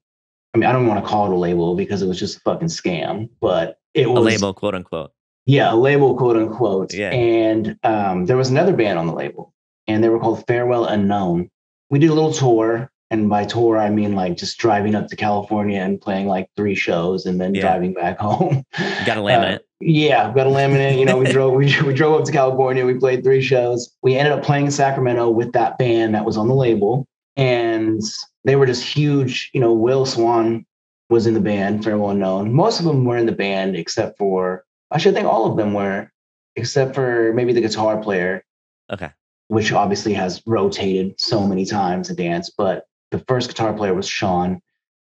I 0.54 0.58
mean, 0.58 0.70
I 0.70 0.72
don't 0.72 0.88
want 0.88 1.04
to 1.04 1.10
call 1.10 1.32
it 1.32 1.34
a 1.34 1.38
label 1.38 1.76
because 1.76 2.02
it 2.02 2.08
was 2.08 2.20
just 2.20 2.38
a 2.38 2.40
fucking 2.42 2.68
scam, 2.68 3.30
but 3.42 3.78
it 3.94 4.10
was 4.10 4.20
A 4.20 4.22
label, 4.22 4.54
quote 4.54 4.76
unquote. 4.76 5.12
Yeah, 5.46 5.74
a 5.74 5.76
label, 5.76 6.16
quote 6.16 6.38
unquote. 6.38 6.94
Yeah. 6.94 7.12
And 7.12 7.78
um, 7.84 8.26
there 8.26 8.38
was 8.38 8.50
another 8.50 8.74
band 8.74 9.00
on 9.00 9.08
the 9.08 9.14
label, 9.14 9.54
and 9.88 10.04
they 10.04 10.10
were 10.10 10.20
called 10.20 10.46
Farewell 10.48 10.86
Unknown. 10.86 11.50
We 11.90 12.00
did 12.00 12.10
a 12.10 12.14
little 12.14 12.34
tour, 12.34 12.92
and 13.12 13.30
by 13.30 13.46
tour 13.46 13.78
I 13.78 13.90
mean 13.90 14.16
like 14.16 14.38
just 14.38 14.58
driving 14.58 14.96
up 14.96 15.08
to 15.08 15.16
California 15.16 15.80
and 15.82 16.02
playing 16.02 16.28
like 16.28 16.50
three 16.56 16.76
shows, 16.76 17.26
and 17.26 17.40
then 17.40 17.54
Yeah. 17.54 17.62
driving 17.62 17.94
back 17.94 18.20
home. 18.28 18.64
Got 19.06 19.18
a 19.18 19.22
laminate. 19.22 19.56
Uh, 19.56 19.60
yeah, 19.82 20.34
got 20.34 20.48
a 20.48 20.50
laminate. 20.50 20.98
You 20.98 21.06
know, 21.06 21.18
we 21.18 21.26
drove 21.32 21.54
we, 21.54 21.66
we 21.86 21.94
drove 21.94 22.20
up 22.20 22.26
to 22.26 22.32
California. 22.32 22.86
We 22.86 22.96
played 22.96 23.24
three 23.24 23.42
shows. 23.42 23.94
We 24.02 24.16
ended 24.18 24.34
up 24.34 24.44
playing 24.44 24.66
in 24.66 24.72
Sacramento 24.72 25.30
with 25.30 25.52
that 25.54 25.78
band 25.78 26.16
that 26.16 26.26
was 26.26 26.38
on 26.38 26.48
the 26.48 26.56
label, 26.56 27.08
and 27.36 28.02
they 28.46 28.56
were 28.56 28.66
just 28.66 28.84
huge. 28.84 29.52
You 29.54 29.62
know, 29.62 29.74
Will 29.74 30.06
Swan 30.06 30.66
was 31.10 31.28
in 31.28 31.34
the 31.36 31.40
band, 31.42 31.84
Farewell 31.84 32.10
Unknown. 32.12 32.54
Most 32.54 32.80
of 32.80 32.86
them 32.86 33.06
were 33.06 33.18
in 33.18 33.26
the 33.28 33.32
band 33.32 33.76
except 33.76 34.18
for 34.18 34.64
I 34.92 34.98
should 34.98 35.14
think 35.14 35.28
all 35.28 35.46
of 35.50 35.58
them 35.58 35.74
were, 35.74 36.10
except 36.56 36.96
for 36.96 37.32
maybe 37.34 37.54
the 37.54 37.62
guitar 37.62 37.98
player, 38.02 38.44
okay. 38.92 39.12
which 39.50 39.72
obviously 39.72 40.14
has 40.14 40.42
rotated 40.48 41.20
so 41.20 41.46
many 41.46 41.66
times 41.66 42.08
to 42.08 42.16
dance. 42.16 42.50
But 42.50 42.86
the 43.18 43.24
first 43.28 43.48
guitar 43.50 43.74
player 43.74 43.94
was 43.94 44.08
Sean. 44.08 44.62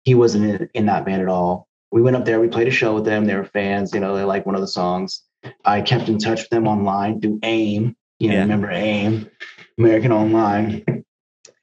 He 0.03 0.13
wasn't 0.13 0.45
in, 0.45 0.69
in 0.74 0.86
that 0.88 1.05
band 1.05 1.22
at 1.22 1.29
all. 1.29 1.67
We 1.91 2.01
went 2.01 2.15
up 2.15 2.25
there, 2.25 2.39
we 2.41 2.48
played 2.48 2.67
a 2.67 2.72
show 2.72 2.93
with 2.95 3.05
them. 3.05 3.25
They 3.25 3.36
were 3.36 3.45
fans, 3.45 3.93
you 3.93 4.00
know, 4.00 4.15
they 4.15 4.24
liked 4.24 4.45
one 4.45 4.55
of 4.55 4.62
the 4.62 4.67
songs. 4.67 5.22
I 5.63 5.81
kept 5.81 6.10
in 6.10 6.17
touch 6.17 6.41
with 6.41 6.50
them 6.50 6.67
online 6.67 7.22
through 7.22 7.39
AIM. 7.43 7.95
You 8.19 8.29
know, 8.29 8.36
Yeah. 8.36 8.41
remember 8.41 8.72
AIM, 8.72 9.29
American 9.77 10.12
Online. 10.12 11.03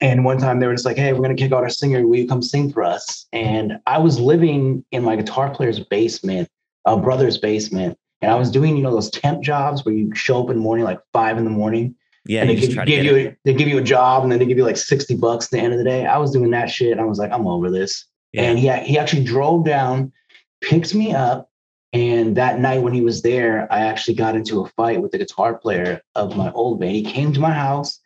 And 0.00 0.24
one 0.24 0.38
time 0.38 0.60
they 0.60 0.66
were 0.66 0.72
just 0.74 0.86
like, 0.86 0.96
hey, 0.96 1.12
we're 1.12 1.20
going 1.22 1.36
to 1.36 1.42
kick 1.42 1.52
out 1.52 1.62
our 1.62 1.68
singer. 1.68 2.06
Will 2.06 2.16
you 2.16 2.26
come 2.28 2.42
sing 2.42 2.72
for 2.72 2.82
us? 2.82 3.26
And 3.32 3.78
I 3.86 3.98
was 3.98 4.18
living 4.18 4.84
in 4.92 5.02
my 5.02 5.16
guitar 5.16 5.50
player's 5.54 5.80
basement, 5.80 6.48
a 6.86 6.96
brother's 6.96 7.36
basement. 7.38 7.98
And 8.22 8.30
I 8.30 8.34
was 8.34 8.50
doing, 8.50 8.76
you 8.76 8.82
know, 8.82 8.92
those 8.92 9.10
temp 9.10 9.42
jobs 9.42 9.84
where 9.84 9.94
you 9.94 10.14
show 10.14 10.42
up 10.42 10.50
in 10.50 10.56
the 10.56 10.62
morning, 10.62 10.84
like 10.84 11.00
five 11.12 11.36
in 11.38 11.44
the 11.44 11.50
morning, 11.50 11.94
Yeah, 12.26 12.42
and 12.42 12.50
they 12.50 12.56
give, 12.56 12.86
give 12.86 13.04
you 13.04 13.14
it. 13.16 13.38
they 13.44 13.54
give 13.54 13.68
you 13.68 13.78
a 13.78 13.82
job, 13.82 14.22
and 14.22 14.30
then 14.30 14.38
they 14.38 14.46
give 14.46 14.58
you 14.58 14.64
like 14.64 14.76
sixty 14.76 15.16
bucks 15.16 15.46
at 15.46 15.50
the 15.52 15.58
end 15.58 15.72
of 15.72 15.78
the 15.78 15.84
day. 15.84 16.06
I 16.06 16.18
was 16.18 16.30
doing 16.32 16.50
that 16.50 16.70
shit, 16.70 16.92
and 16.92 17.00
I 17.00 17.04
was 17.04 17.18
like, 17.18 17.32
I'm 17.32 17.46
over 17.46 17.70
this. 17.70 18.06
Yeah. 18.32 18.42
And 18.42 18.58
he 18.58 18.70
he 18.80 18.98
actually 18.98 19.24
drove 19.24 19.64
down, 19.64 20.12
picked 20.60 20.94
me 20.94 21.14
up, 21.14 21.50
and 21.92 22.36
that 22.36 22.60
night 22.60 22.82
when 22.82 22.92
he 22.92 23.00
was 23.00 23.22
there, 23.22 23.66
I 23.72 23.80
actually 23.80 24.14
got 24.14 24.36
into 24.36 24.62
a 24.62 24.68
fight 24.70 25.00
with 25.02 25.12
the 25.12 25.18
guitar 25.18 25.56
player 25.56 26.02
of 26.14 26.36
my 26.36 26.52
old 26.52 26.80
band. 26.80 26.92
He 26.92 27.02
came 27.02 27.32
to 27.32 27.40
my 27.40 27.52
house, 27.52 27.98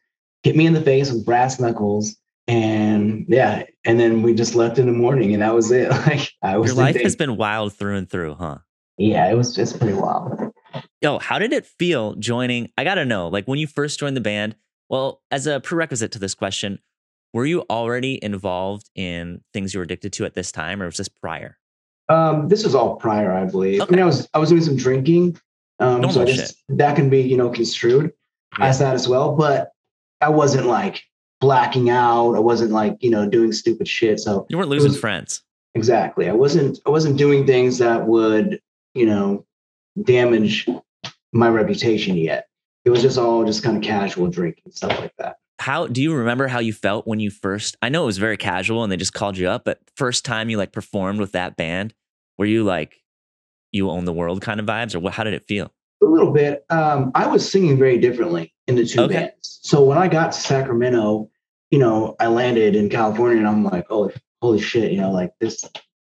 hit 0.42 0.56
me 0.56 0.66
in 0.66 0.72
the 0.72 0.80
face 0.80 1.12
with 1.12 1.26
brass 1.26 1.60
knuckles, 1.60 2.16
and 2.46 3.26
yeah, 3.28 3.64
and 3.84 3.98
then 3.98 4.22
we 4.22 4.32
just 4.32 4.54
left 4.54 4.78
in 4.78 4.86
the 4.86 4.92
morning, 4.92 5.34
and 5.34 5.42
that 5.42 5.54
was 5.54 5.70
it. 5.70 5.90
Like 6.06 6.30
I 6.42 6.56
was 6.56 6.68
Your 6.68 6.76
life 6.76 6.96
has 7.00 7.16
been 7.16 7.36
wild 7.36 7.74
through 7.74 7.96
and 7.96 8.08
through, 8.08 8.34
huh? 8.34 8.58
yeah, 8.96 9.30
it 9.30 9.34
was 9.34 9.54
just 9.54 9.78
pretty 9.78 9.94
wild. 9.94 10.53
Yo, 11.04 11.18
how 11.18 11.38
did 11.38 11.52
it 11.52 11.66
feel 11.66 12.14
joining? 12.14 12.70
I 12.78 12.82
gotta 12.84 13.04
know, 13.04 13.28
like 13.28 13.44
when 13.44 13.58
you 13.58 13.66
first 13.66 14.00
joined 14.00 14.16
the 14.16 14.22
band. 14.22 14.56
Well, 14.88 15.20
as 15.30 15.46
a 15.46 15.60
prerequisite 15.60 16.12
to 16.12 16.18
this 16.18 16.34
question, 16.34 16.78
Were 17.34 17.44
you 17.44 17.60
already 17.68 18.18
involved 18.24 18.88
in 18.94 19.42
things 19.52 19.74
you 19.74 19.80
were 19.80 19.84
addicted 19.84 20.14
to 20.14 20.24
at 20.24 20.32
this 20.32 20.50
time, 20.50 20.80
or 20.80 20.86
was 20.86 20.96
this 20.96 21.08
prior? 21.08 21.58
Um, 22.08 22.48
this 22.48 22.64
was 22.64 22.74
all 22.74 22.96
prior, 22.96 23.32
I 23.34 23.44
believe. 23.44 23.82
I 23.82 23.86
mean, 23.86 23.98
I 24.00 24.04
was 24.06 24.30
I 24.32 24.38
was 24.38 24.48
doing 24.48 24.62
some 24.62 24.76
drinking, 24.76 25.36
um, 25.78 26.10
so 26.10 26.22
I 26.22 26.24
guess 26.24 26.54
that 26.70 26.96
can 26.96 27.10
be 27.10 27.20
you 27.20 27.36
know 27.36 27.50
construed 27.50 28.10
Yeah. 28.58 28.64
as 28.66 28.78
that 28.78 28.94
as 28.94 29.06
well. 29.06 29.34
But 29.36 29.72
I 30.22 30.30
wasn't 30.30 30.68
like 30.68 31.02
blacking 31.42 31.90
out. 31.90 32.32
I 32.34 32.38
wasn't 32.38 32.70
like 32.70 32.96
you 33.02 33.10
know 33.10 33.28
doing 33.28 33.52
stupid 33.52 33.88
shit. 33.88 34.20
So 34.20 34.46
You 34.48 34.56
weren't 34.56 34.70
losing 34.70 34.92
was- 34.92 35.00
friends. 35.00 35.42
exactly, 35.74 36.30
I 36.30 36.32
wasn't 36.32 36.78
I 36.86 36.90
wasn't 36.90 37.18
doing 37.18 37.44
things 37.46 37.76
that 37.76 38.06
would 38.06 38.58
you 38.94 39.04
know 39.04 39.44
damage 40.02 40.66
my 41.34 41.48
reputation 41.48 42.16
yet. 42.16 42.48
It 42.84 42.90
was 42.90 43.02
just 43.02 43.18
all 43.18 43.44
just 43.44 43.62
kind 43.62 43.76
of 43.76 43.82
casual 43.82 44.28
drinking 44.28 44.72
stuff 44.72 44.98
like 44.98 45.14
that. 45.18 45.36
How 45.58 45.86
do 45.86 46.02
you 46.02 46.14
remember 46.14 46.48
how 46.48 46.58
you 46.58 46.72
felt 46.72 47.06
when 47.06 47.20
you 47.20 47.30
first? 47.30 47.76
I 47.82 47.88
know 47.88 48.02
it 48.02 48.06
was 48.06 48.18
very 48.18 48.36
casual 48.36 48.82
and 48.82 48.92
they 48.92 48.96
just 48.96 49.14
called 49.14 49.36
you 49.36 49.48
up, 49.48 49.64
but 49.64 49.78
first 49.96 50.24
time 50.24 50.48
you 50.48 50.58
like 50.58 50.72
performed 50.72 51.20
with 51.20 51.32
that 51.32 51.56
band, 51.56 51.94
were 52.38 52.46
you 52.46 52.64
like 52.64 52.96
you 53.72 53.90
own 53.90 54.04
the 54.04 54.12
world 54.12 54.40
kind 54.40 54.60
of 54.60 54.66
vibes, 54.66 54.94
or 54.94 55.00
what? 55.00 55.14
How 55.14 55.24
did 55.24 55.34
it 55.34 55.44
feel? 55.44 55.72
A 56.02 56.06
little 56.06 56.32
bit. 56.32 56.64
Um, 56.70 57.10
I 57.14 57.26
was 57.26 57.50
singing 57.50 57.78
very 57.78 57.98
differently 57.98 58.52
in 58.66 58.76
the 58.76 58.84
two 58.84 59.02
Okay. 59.02 59.14
bands. 59.14 59.60
So 59.62 59.82
when 59.84 59.98
I 59.98 60.06
got 60.08 60.32
to 60.32 60.38
Sacramento, 60.38 61.30
you 61.70 61.78
know, 61.78 62.14
I 62.20 62.26
landed 62.26 62.76
in 62.76 62.88
California 62.88 63.38
and 63.38 63.48
I'm 63.48 63.64
like, 63.64 63.86
oh, 63.90 64.10
holy 64.42 64.60
shit, 64.60 64.92
you 64.92 65.00
know, 65.00 65.10
like 65.10 65.32
this, 65.40 65.64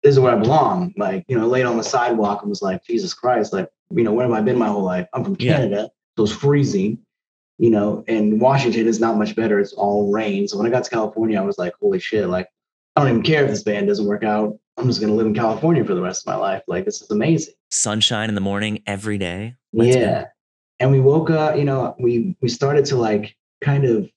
this 0.04 0.12
is 0.12 0.20
where 0.20 0.32
I 0.32 0.38
belong. 0.38 0.94
Like, 0.96 1.25
you 1.28 1.37
know, 1.37 1.46
laid 1.49 1.64
on 1.64 1.76
the 1.76 1.82
sidewalk 1.82 2.42
and 2.42 2.49
was 2.50 2.62
like, 2.62 2.84
Jesus 2.84 3.12
Christ, 3.14 3.52
like, 3.52 3.68
you 3.90 4.04
know, 4.04 4.12
where 4.12 4.26
have 4.26 4.34
I 4.37 4.40
been 4.42 4.58
my 4.58 4.68
whole 4.68 4.82
life? 4.84 5.08
I'm 5.12 5.25
from 5.25 5.37
Yeah. 5.40 5.56
Canada, 5.56 5.90
so 6.16 6.25
it's 6.25 6.32
freezing, 6.32 6.99
you 7.58 7.70
know, 7.70 8.04
and 8.06 8.40
Washington 8.40 8.87
is 8.87 9.00
not 9.00 9.16
much 9.16 9.34
better. 9.34 9.58
It's 9.58 9.73
all 9.73 10.12
rain. 10.12 10.46
So 10.46 10.56
when 10.58 10.66
I 10.66 10.70
got 10.70 10.84
to 10.84 10.90
California, 10.90 11.40
I 11.40 11.42
was 11.44 11.58
like, 11.58 11.73
holy 11.80 11.99
shit, 11.99 12.28
like, 12.28 12.49
I 12.94 13.00
don't 13.00 13.11
even 13.11 13.23
care 13.23 13.42
if 13.44 13.50
this 13.50 13.64
band 13.64 13.88
doesn't 13.88 14.06
work 14.06 14.23
out. 14.23 14.56
I'm 14.76 14.87
just 14.87 15.00
gonna 15.00 15.14
live 15.14 15.26
in 15.26 15.34
California 15.34 15.84
for 15.84 15.94
the 15.94 16.02
rest 16.02 16.23
of 16.23 16.32
my 16.32 16.37
life. 16.37 16.62
Like, 16.68 16.84
this 16.84 17.00
is 17.02 17.11
amazing. 17.11 17.54
Sunshine 17.70 18.28
in 18.28 18.34
the 18.37 18.40
morning 18.40 18.82
every 18.87 19.18
day. 19.18 19.54
Let's 19.73 19.96
go. 19.96 20.00
yeah. 20.02 20.25
And 20.80 20.90
we 20.92 21.00
woke 21.00 21.30
up, 21.30 21.56
you 21.56 21.64
know, 21.64 21.94
we 21.99 22.37
we 22.42 22.49
started 22.49 22.84
to 22.87 22.96
like 22.96 23.37
kind 23.62 23.84
of 23.84 24.11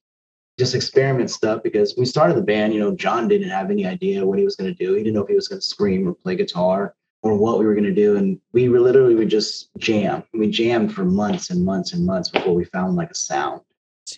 just 0.57 0.73
experiment 0.73 1.29
stuff 1.29 1.61
because 1.63 1.95
we 1.97 2.05
started 2.05 2.35
the 2.35 2.41
band, 2.41 2.73
you 2.73 2.79
know, 2.79 2.95
Jon 2.95 3.27
didn't 3.27 3.49
have 3.49 3.69
any 3.69 3.85
idea 3.85 4.25
what 4.25 4.39
he 4.39 4.45
was 4.45 4.55
going 4.55 4.73
to 4.73 4.85
do. 4.85 4.93
He 4.93 5.03
didn't 5.03 5.13
know 5.13 5.21
if 5.21 5.29
he 5.29 5.35
was 5.35 5.47
going 5.47 5.59
to 5.59 5.65
scream 5.65 6.07
or 6.07 6.13
play 6.13 6.35
guitar 6.35 6.95
or 7.21 7.37
what 7.37 7.59
we 7.59 7.65
were 7.65 7.73
going 7.73 7.83
to 7.83 7.93
do. 7.93 8.17
And 8.17 8.39
we 8.53 8.69
were 8.69 8.79
literally 8.79 9.15
would 9.15 9.29
just 9.29 9.69
jam. 9.77 10.23
We 10.33 10.49
jammed 10.49 10.93
for 10.93 11.05
months 11.05 11.51
and 11.51 11.63
months 11.63 11.93
and 11.93 12.05
months 12.05 12.29
before 12.29 12.55
we 12.55 12.65
found 12.65 12.95
like 12.95 13.11
a 13.11 13.15
sound. 13.15 13.61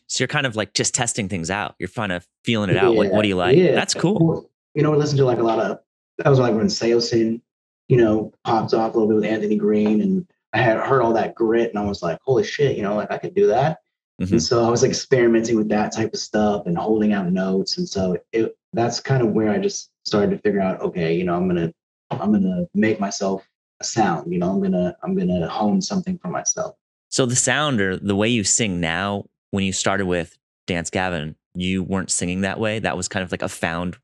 So 0.08 0.22
you're 0.22 0.27
kind 0.27 0.46
of 0.46 0.55
like 0.55 0.74
just 0.74 0.93
testing 0.93 1.27
things 1.27 1.50
out. 1.50 1.75
You're 1.79 1.89
kind 1.89 2.12
of 2.12 2.25
feeling 2.46 2.69
it 2.69 2.77
out. 2.77 2.96
Like, 2.96 3.12
what 3.12 3.24
do 3.24 3.27
you 3.27 3.36
like? 3.36 3.58
Yeah. 3.58 3.74
That's 3.74 3.93
cool. 3.93 4.50
You 4.75 4.84
know, 4.84 4.91
we 4.91 4.98
listened 4.98 5.17
to 5.17 5.25
like 5.25 5.39
a 5.39 5.43
lot 5.43 5.60
of 5.60 5.79
that 6.19 6.29
was 6.29 6.39
like 6.39 6.53
when 6.53 6.67
Saosin, 6.67 7.41
you 7.88 7.98
know, 7.98 8.34
popped 8.43 8.74
off 8.74 8.93
a 8.93 8.98
little 8.98 9.08
bit 9.08 9.15
with 9.15 9.25
Anthony 9.25 9.55
Green 9.55 10.01
and 10.01 10.27
I 10.53 10.60
had 10.60 10.77
heard 10.77 11.01
all 11.01 11.13
that 11.13 11.36
grit 11.36 11.69
and 11.69 11.79
I 11.79 11.86
was 11.86 12.01
like, 12.03 12.19
holy 12.24 12.43
shit, 12.43 12.77
you 12.77 12.84
know, 12.84 12.96
like 12.96 13.12
I 13.12 13.17
could 13.17 13.34
do 13.34 13.48
that. 13.48 13.79
Mhm. 14.19 14.31
And 14.31 14.43
so 14.43 14.65
I 14.65 14.69
was 14.69 14.81
like 14.81 14.89
experimenting 14.89 15.55
with 15.55 15.69
that 15.69 15.93
type 15.93 16.13
of 16.13 16.19
stuff 16.19 16.65
and 16.65 16.77
holding 16.77 17.13
out 17.13 17.31
notes. 17.31 17.77
And 17.77 17.88
so 17.88 18.17
it 18.33 18.55
that's 18.73 18.99
kind 18.99 19.21
of 19.23 19.29
where 19.29 19.49
I 19.49 19.57
just 19.57 19.89
started 20.05 20.31
to 20.31 20.38
figure 20.39 20.61
out, 20.61 20.81
okay, 20.81 21.13
you 21.15 21.23
know, 21.23 21.35
I'm 21.35 21.47
gonna 21.47 21.71
I'm 22.11 22.31
gonna 22.31 22.65
make 22.73 22.99
myself 22.99 23.47
a 23.79 23.83
sound, 23.83 24.31
you 24.31 24.39
know, 24.39 24.51
I'm 24.51 24.61
gonna 24.61 24.95
I'm 25.03 25.15
gonna 25.15 25.47
hone 25.47 25.81
something 25.81 26.17
for 26.17 26.27
myself. 26.27 26.75
So 27.09 27.25
the 27.25 27.35
sound 27.35 27.81
or 27.81 27.97
the 27.97 28.15
way 28.15 28.27
you 28.27 28.43
sing 28.43 28.79
now, 28.79 29.25
when 29.51 29.63
you 29.63 29.73
started 29.73 30.05
with 30.05 30.38
Dance 30.67 30.89
Gavin, 30.89 31.35
you 31.55 31.81
weren't 31.81 32.11
singing 32.11 32.41
that 32.41 32.59
way. 32.59 32.79
That 32.79 32.97
was 32.97 33.07
kind 33.07 33.23
of 33.23 33.31
like 33.31 33.41
a 33.41 33.49
found 33.49 33.97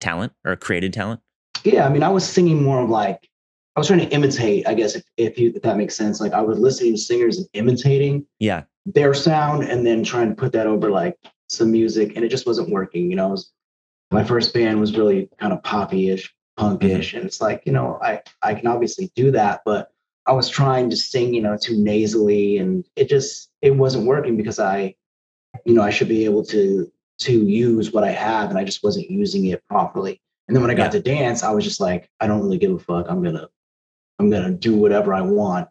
talent 0.00 0.32
or 0.44 0.52
a 0.52 0.56
created 0.56 0.92
talent. 0.92 1.20
Yeah, 1.64 1.86
I 1.86 1.90
mean, 1.90 2.02
I 2.02 2.08
was 2.08 2.28
singing 2.28 2.62
more 2.62 2.82
of 2.82 2.88
like 2.88 3.28
I 3.76 3.80
was 3.80 3.86
trying 3.86 4.00
to 4.00 4.08
imitate, 4.08 4.66
I 4.66 4.74
guess, 4.74 4.96
if 4.96 5.04
if, 5.16 5.38
you, 5.38 5.52
if 5.54 5.62
that 5.62 5.76
makes 5.76 5.94
sense. 5.94 6.20
Like 6.20 6.32
I 6.32 6.40
was 6.40 6.58
listening 6.58 6.94
to 6.94 6.98
singers 6.98 7.38
and 7.38 7.46
imitating 7.52 8.26
Yeah. 8.40 8.64
Their 8.94 9.14
sound, 9.14 9.64
and 9.64 9.86
then 9.86 10.04
trying 10.04 10.28
to 10.28 10.34
put 10.34 10.52
that 10.52 10.66
over 10.66 10.90
like 10.90 11.16
some 11.48 11.70
music, 11.70 12.12
and 12.16 12.24
it 12.24 12.28
just 12.28 12.46
wasn't 12.46 12.70
working. 12.70 13.10
You 13.10 13.16
know, 13.16 13.28
was, 13.28 13.52
my 14.10 14.24
first 14.24 14.54
band 14.54 14.80
was 14.80 14.96
really 14.96 15.28
kind 15.38 15.52
of 15.52 15.62
poppy-ish, 15.62 16.34
punkish, 16.58 16.80
mm-hmm. 16.80 17.16
and 17.18 17.26
it's 17.26 17.40
like 17.40 17.62
you 17.66 17.72
know, 17.72 17.98
I 18.02 18.22
I 18.42 18.54
can 18.54 18.66
obviously 18.66 19.10
do 19.14 19.30
that, 19.32 19.62
but 19.64 19.90
I 20.28 20.32
was 20.32 20.50
trying 20.50 20.90
to 20.90 20.96
sing, 20.96 21.32
you 21.32 21.40
know, 21.40 21.56
too 21.56 21.82
nasally, 21.82 22.58
and 22.58 22.84
it 22.96 23.08
just 23.08 23.50
it 23.62 23.74
wasn't 23.74 24.06
working 24.06 24.36
because 24.36 24.58
I, 24.58 24.94
you 25.64 25.74
know, 25.74 25.82
I 25.82 25.90
should 25.90 26.08
be 26.08 26.26
able 26.26 26.44
to 26.46 26.92
to 27.20 27.32
use 27.32 27.92
what 27.92 28.04
I 28.04 28.10
have, 28.10 28.50
and 28.50 28.58
I 28.58 28.64
just 28.64 28.84
wasn't 28.84 29.10
using 29.10 29.46
it 29.46 29.66
properly. 29.68 30.20
And 30.46 30.54
then 30.54 30.62
when 30.62 30.70
I 30.70 30.74
got 30.74 30.92
to 30.92 31.00
dance, 31.00 31.42
I 31.42 31.50
was 31.50 31.64
just 31.64 31.80
like, 31.80 32.10
I 32.20 32.26
don't 32.26 32.42
really 32.42 32.58
give 32.58 32.72
a 32.72 32.78
fuck. 32.78 33.06
I'm 33.08 33.22
gonna, 33.22 33.48
I'm 34.18 34.30
gonna 34.30 34.52
do 34.52 34.76
whatever 34.76 35.14
I 35.14 35.22
want, 35.22 35.68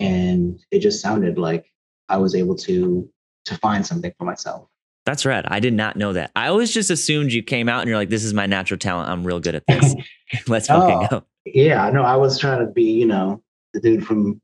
and 0.00 0.60
it 0.72 0.80
just 0.80 1.00
sounded 1.00 1.38
like 1.38 1.70
I 2.10 2.16
was 2.18 2.34
able 2.34 2.56
to 2.56 3.08
to 3.46 3.56
find 3.56 3.86
something 3.86 4.12
for 4.18 4.24
myself. 4.24 4.66
That's 5.06 5.24
right. 5.24 5.44
I 5.48 5.60
did 5.60 5.72
not 5.72 5.96
know 5.96 6.12
that. 6.12 6.30
I 6.36 6.48
always 6.48 6.72
just 6.74 6.90
assumed 6.90 7.32
you 7.32 7.42
came 7.42 7.68
out 7.70 7.80
and 7.80 7.88
you're 7.88 7.96
like, 7.96 8.10
this 8.10 8.22
is 8.22 8.34
my 8.34 8.44
natural 8.44 8.76
talent. 8.78 9.08
I'm 9.08 9.24
real 9.26 9.40
good 9.40 9.54
at 9.54 9.64
this. 9.66 9.94
Let's 10.46 10.66
fucking 10.68 11.06
Oh. 11.10 11.20
go. 11.20 11.24
Yeah, 11.46 11.88
no, 11.90 12.02
I 12.02 12.16
was 12.16 12.38
trying 12.38 12.60
to 12.66 12.70
be, 12.70 12.84
you 12.92 13.06
know, 13.06 13.42
the 13.72 13.80
dude 13.80 14.06
from 14.06 14.40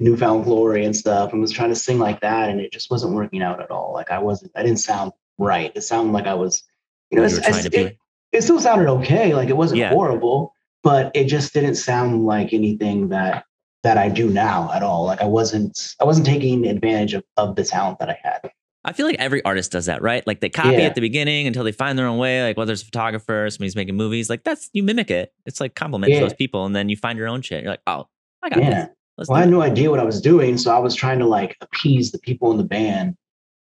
New 0.00 0.16
Found 0.16 0.44
Glory 0.44 0.84
and 0.84 0.96
stuff, 0.96 1.32
and 1.32 1.40
was 1.42 1.52
trying 1.52 1.68
to 1.68 1.74
sing 1.76 1.98
like 1.98 2.20
that, 2.22 2.48
and 2.48 2.58
it 2.60 2.72
just 2.72 2.90
wasn't 2.90 3.12
working 3.14 3.42
out 3.42 3.60
at 3.60 3.70
all. 3.70 3.92
Like 3.92 4.10
I 4.10 4.18
wasn't, 4.18 4.52
I 4.56 4.62
didn't 4.62 4.78
sound 4.78 5.12
right. 5.36 5.70
It 5.74 5.82
sounded 5.82 6.12
like 6.12 6.26
I 6.26 6.34
was, 6.34 6.62
you 7.10 7.16
know, 7.16 7.22
You 7.22 7.26
it's, 7.26 7.34
were 7.36 7.40
trying 7.42 7.50
it's- 7.50 7.64
to 7.64 7.70
be. 7.70 7.76
it, 7.78 7.98
it 8.32 8.42
still 8.42 8.60
sounded 8.60 8.88
okay. 8.88 9.34
Like 9.34 9.48
it 9.50 9.56
wasn't 9.56 9.80
Yeah. 9.80 9.90
horrible, 9.90 10.54
but 10.82 11.10
it 11.14 11.24
just 11.24 11.52
didn't 11.52 11.74
sound 11.74 12.24
like 12.24 12.52
anything 12.54 13.08
that 13.10 13.44
that 13.88 13.96
I 13.96 14.10
do 14.10 14.28
now 14.28 14.70
at 14.74 14.82
all. 14.82 15.06
Like 15.06 15.22
I 15.22 15.24
wasn't, 15.24 15.94
I 15.98 16.04
wasn't 16.04 16.26
taking 16.26 16.66
advantage 16.66 17.14
of, 17.14 17.24
of 17.38 17.56
the 17.56 17.64
talent 17.64 17.98
that 18.00 18.10
I 18.10 18.18
had. 18.22 18.50
I 18.84 18.92
feel 18.92 19.06
like 19.06 19.16
every 19.18 19.42
artist 19.46 19.72
does 19.72 19.86
that, 19.86 20.02
right? 20.02 20.26
Like 20.26 20.40
they 20.40 20.50
copy 20.50 20.76
Yeah. 20.76 20.82
at 20.88 20.94
the 20.94 21.00
beginning 21.00 21.46
until 21.46 21.64
they 21.64 21.72
find 21.72 21.98
their 21.98 22.06
own 22.06 22.18
way. 22.18 22.42
Like 22.42 22.58
whether 22.58 22.74
it's 22.74 22.82
a 22.82 22.84
photographer, 22.84 23.48
somebody's 23.48 23.74
making 23.76 23.96
movies, 23.96 24.28
like 24.28 24.44
that's 24.44 24.68
you 24.74 24.82
mimic 24.82 25.10
it. 25.10 25.32
It's 25.46 25.58
like 25.58 25.74
compliment 25.74 26.10
to 26.10 26.14
Yeah. 26.16 26.20
those 26.20 26.34
people, 26.34 26.66
and 26.66 26.76
then 26.76 26.90
you 26.90 26.96
find 26.98 27.18
your 27.18 27.28
own 27.28 27.40
shit. 27.40 27.62
You're 27.62 27.72
like, 27.72 27.80
oh, 27.86 28.08
I 28.42 28.50
got 28.50 28.58
Yeah. 28.62 28.88
Well, 29.16 29.38
I 29.38 29.40
had 29.40 29.48
no 29.50 29.62
idea 29.62 29.90
what 29.90 30.00
I 30.00 30.04
was 30.04 30.20
doing, 30.20 30.58
so 30.58 30.70
I 30.70 30.78
was 30.78 30.94
trying 30.94 31.18
to 31.20 31.26
like 31.26 31.56
appease 31.62 32.12
the 32.12 32.18
people 32.18 32.50
in 32.52 32.58
the 32.58 32.64
band 32.64 33.16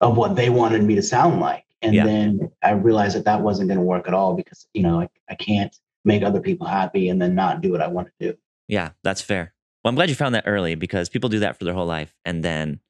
of 0.00 0.16
what 0.16 0.34
they 0.34 0.50
wanted 0.50 0.82
me 0.82 0.96
to 0.96 1.02
sound 1.02 1.38
like. 1.40 1.64
And 1.82 1.94
Yeah. 1.94 2.04
then 2.04 2.50
I 2.64 2.72
realized 2.72 3.14
that 3.16 3.24
that 3.26 3.42
wasn't 3.42 3.68
going 3.68 3.78
to 3.78 3.84
work 3.84 4.08
at 4.08 4.14
all 4.14 4.34
because 4.34 4.66
you 4.74 4.82
know 4.82 5.00
I, 5.02 5.08
I 5.30 5.36
can't 5.36 5.74
make 6.04 6.22
other 6.24 6.40
people 6.40 6.66
happy 6.66 7.08
and 7.08 7.22
then 7.22 7.34
not 7.36 7.60
do 7.60 7.70
what 7.70 7.80
I 7.80 7.86
want 7.86 8.08
to 8.08 8.32
do. 8.32 8.36
Yeah, 8.68 8.90
that's 9.02 9.22
fair. 9.22 9.54
Well, 9.84 9.88
I'm 9.90 9.94
glad 9.94 10.08
you 10.10 10.14
found 10.14 10.34
that 10.34 10.44
early 10.46 10.74
because 10.74 11.08
people 11.08 11.28
do 11.30 11.40
that 11.40 11.58
for 11.58 11.64
their 11.64 11.74
whole 11.74 11.86
life 11.86 12.14
and 12.24 12.42
then 12.44 12.80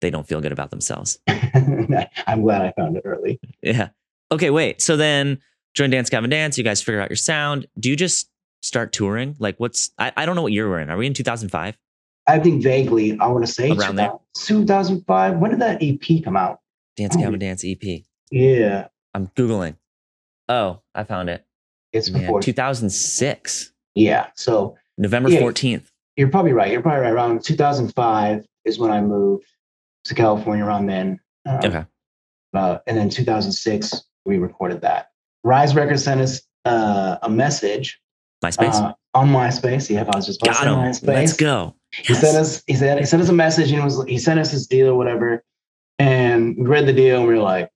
they 0.00 0.10
don't 0.10 0.26
feel 0.26 0.40
good 0.40 0.52
about 0.52 0.70
themselves. 0.70 1.18
I'm 1.28 2.42
glad 2.42 2.62
I 2.62 2.72
found 2.76 2.96
it 2.96 3.02
early. 3.04 3.40
Yeah. 3.62 3.88
Okay, 4.32 4.50
wait. 4.50 4.80
So 4.82 4.96
then 4.96 5.38
join 5.74 5.90
Dance 5.90 6.10
Gavin 6.10 6.30
Dance. 6.30 6.56
You 6.58 6.64
guys 6.64 6.82
figure 6.82 7.00
out 7.00 7.10
your 7.10 7.16
sound. 7.16 7.66
Do 7.78 7.88
you 7.90 7.96
just 7.96 8.28
start 8.62 8.92
touring? 8.92 9.36
Like 9.38 9.58
what's 9.58 9.90
I, 9.98 10.12
I 10.16 10.26
don't 10.26 10.36
know 10.36 10.42
what 10.42 10.52
year 10.52 10.68
we're 10.68 10.80
in. 10.80 10.90
Are 10.90 10.96
we 10.96 11.06
in 11.06 11.14
2005? 11.14 11.78
I 12.26 12.38
think 12.38 12.62
vaguely 12.62 13.18
I 13.18 13.26
want 13.28 13.44
to 13.46 13.52
say 13.52 13.70
Around 13.70 13.96
there. 13.96 14.12
2005. 14.36 15.38
When 15.38 15.50
did 15.50 15.60
that 15.60 15.82
EP 15.82 16.22
come 16.22 16.36
out? 16.36 16.60
Dance 16.96 17.16
Oh. 17.16 17.20
Gavin 17.20 17.38
Dance 17.38 17.64
EP. 17.64 18.02
Yeah, 18.30 18.88
I'm 19.14 19.28
Googling. 19.28 19.76
Oh, 20.48 20.80
I 20.94 21.04
found 21.04 21.28
it. 21.30 21.44
it's 21.92 22.10
Man, 22.10 22.22
before. 22.22 22.40
2006. 22.42 23.72
yeah, 23.94 24.26
so 24.34 24.76
November 24.98 25.30
Yeah. 25.30 25.40
14th. 25.40 25.89
You're 26.20 26.28
probably 26.30 26.52
right. 26.52 26.70
You're 26.70 26.82
probably 26.82 27.00
right. 27.00 27.12
Around 27.12 27.42
2005 27.42 28.44
is 28.66 28.78
when 28.78 28.90
I 28.90 29.00
moved 29.00 29.46
to 30.04 30.14
California. 30.14 30.64
Around 30.64 30.86
then. 30.86 31.18
Um, 31.46 31.56
Okay. 31.64 31.84
uh, 32.54 32.78
and 32.86 32.96
then 32.96 33.08
2006 33.08 34.04
we 34.26 34.36
recorded 34.36 34.82
that. 34.82 35.06
Rise 35.44 35.74
Records 35.74 36.04
sent 36.04 36.20
us 36.20 36.42
uh, 36.66 37.16
a 37.22 37.30
message 37.30 37.98
MySpace. 38.44 38.74
uh, 38.74 38.92
on 39.14 39.28
MySpace. 39.30 39.88
Yeah, 39.88 40.04
I 40.06 40.14
was 40.16 40.26
just 40.26 40.42
Got 40.42 40.66
him. 40.66 40.74
MySpace. 40.74 41.06
Let's 41.06 41.32
go. 41.32 41.74
He 41.92 42.12
sent 42.14 42.36
us. 42.36 42.62
He 42.66 42.74
said 42.74 42.98
he 42.98 43.06
sent 43.06 43.22
us 43.22 43.30
a 43.30 43.32
message 43.32 43.72
and 43.72 43.82
was 43.82 44.04
he 44.04 44.18
sent 44.18 44.38
us 44.38 44.50
his 44.50 44.66
deal 44.66 44.88
or 44.88 44.94
whatever, 44.94 45.42
and 45.98 46.56
we 46.58 46.66
read 46.66 46.86
the 46.86 46.92
deal 46.92 47.18
and 47.20 47.26
we 47.26 47.34
were 47.34 47.40
like, 47.42 47.70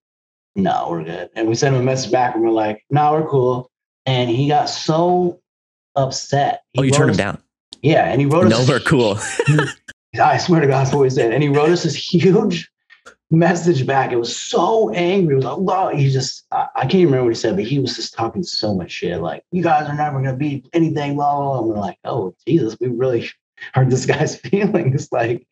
no, 0.54 0.88
we're 0.90 1.02
good. 1.02 1.30
And 1.34 1.48
we 1.48 1.54
sent 1.54 1.74
him 1.74 1.80
a 1.80 1.84
message 1.84 2.12
back 2.12 2.34
and 2.34 2.42
we 2.44 2.48
are 2.50 2.52
like, 2.52 2.84
no, 2.90 3.12
we're 3.12 3.26
cool. 3.28 3.70
And 4.06 4.28
he 4.30 4.46
got 4.48 4.66
so 4.68 5.40
upset. 5.96 6.62
He 6.74 6.80
Oh, 6.80 6.82
you 6.84 6.90
turned 6.92 7.10
him 7.10 7.16
down. 7.16 7.42
Yeah, 7.84 8.06
and 8.06 8.18
he 8.18 8.26
wrote 8.26 8.46
us. 8.46 8.66
No, 8.66 8.72
we're 8.72 8.80
cool. 8.80 9.18
I 10.20 10.38
swear 10.38 10.62
to 10.62 10.66
God, 10.66 10.86
that's 10.86 10.94
what 10.94 11.02
he 11.02 11.10
said. 11.10 11.32
And 11.32 11.42
he 11.42 11.50
wrote 11.50 11.68
us 11.68 11.82
this 11.82 11.94
huge 11.94 12.70
message 13.30 13.86
back. 13.86 14.10
It 14.10 14.16
was 14.16 14.34
so 14.34 14.88
angry. 14.94 15.34
It 15.34 15.36
was 15.36 15.44
like, 15.44 15.58
wow. 15.58 15.88
He 15.90 16.08
just, 16.08 16.46
I, 16.50 16.68
I 16.76 16.80
can't 16.82 16.94
even 16.94 17.06
remember 17.08 17.24
what 17.24 17.36
he 17.36 17.40
said, 17.40 17.56
but 17.56 17.66
he 17.66 17.78
was 17.78 17.94
just 17.94 18.14
talking 18.14 18.42
so 18.42 18.74
much 18.74 18.90
shit. 18.90 19.20
Like, 19.20 19.44
you 19.52 19.62
guys 19.62 19.86
are 19.86 19.94
never 19.94 20.12
going 20.22 20.30
to 20.30 20.36
be 20.36 20.64
anything, 20.72 21.16
blah, 21.16 21.36
blah, 21.36 21.44
blah. 21.44 21.58
And 21.58 21.68
we're 21.68 21.76
like, 21.76 21.98
oh, 22.04 22.34
Jesus, 22.46 22.74
we 22.80 22.88
really 22.88 23.28
hurt 23.74 23.90
this 23.90 24.06
guy's 24.06 24.36
feelings. 24.40 25.08
Like, 25.12 25.46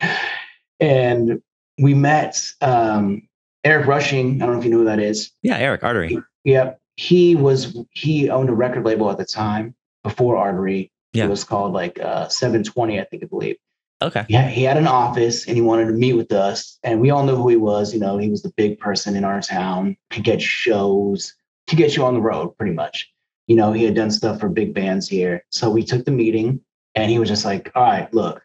and 0.81 1.43
we 1.79 1.93
met, 1.93 2.51
um, 2.62 3.29
Eric 3.62 3.87
Rushing, 3.87 4.41
I 4.41 4.47
don't 4.47 4.55
know 4.55 4.61
if 4.61 4.65
you 4.65 4.71
know 4.71 4.79
who 4.79 4.85
that 4.87 5.01
is. 5.01 5.33
Yeah, 5.43 5.59
Eric 5.59 5.85
Artery. 5.85 6.19
Yep. 6.45 6.81
He 6.97 7.37
was 7.37 7.77
he 7.91 8.29
owned 8.29 8.49
a 8.49 8.55
record 8.55 8.85
label 8.85 9.11
at 9.11 9.19
the 9.19 9.25
time 9.25 9.75
before 10.03 10.37
Artery. 10.37 10.91
Yeah. 11.12 11.26
It 11.26 11.31
was 11.31 11.45
called 11.45 11.73
like 11.73 12.00
uh 12.00 12.28
720, 12.28 13.00
I 13.00 13.04
think 13.04 13.23
I 13.23 13.26
believe. 13.26 13.57
Okay. 14.02 14.25
Yeah, 14.28 14.49
he 14.49 14.64
had 14.64 14.76
an 14.76 14.88
office 14.88 15.47
and 15.47 15.57
he 15.57 15.62
wanted 15.62 15.87
to 15.87 15.92
meet 15.92 16.14
with 16.14 16.33
us. 16.33 16.78
And 16.83 17.00
we 17.00 17.11
all 17.11 17.25
knew 17.25 17.37
who 17.37 17.49
he 17.49 17.57
was. 17.57 17.95
You 17.95 18.00
know, 18.00 18.19
he 18.19 18.28
was 18.28 18.42
the 18.42 18.52
big 18.57 18.81
person 18.81 19.14
in 19.14 19.25
our 19.25 19.40
town, 19.40 19.97
could 20.11 20.25
get 20.25 20.42
shows, 20.42 21.33
to 21.69 21.76
get 21.76 21.97
you 21.97 22.04
on 22.04 22.14
the 22.14 22.21
road 22.21 22.57
pretty 22.59 22.75
much. 22.75 23.12
You 23.47 23.57
know, 23.57 23.73
he 23.73 23.85
had 23.85 23.95
done 23.95 24.11
stuff 24.11 24.40
for 24.40 24.49
big 24.49 24.75
bands 24.75 25.09
here. 25.09 25.45
So 25.50 25.71
we 25.71 25.85
took 25.85 26.04
the 26.04 26.11
meeting 26.11 26.61
and 26.95 27.11
he 27.11 27.19
was 27.19 27.28
just 27.28 27.45
like, 27.45 27.71
all 27.75 27.83
right, 27.83 28.12
look, 28.12 28.42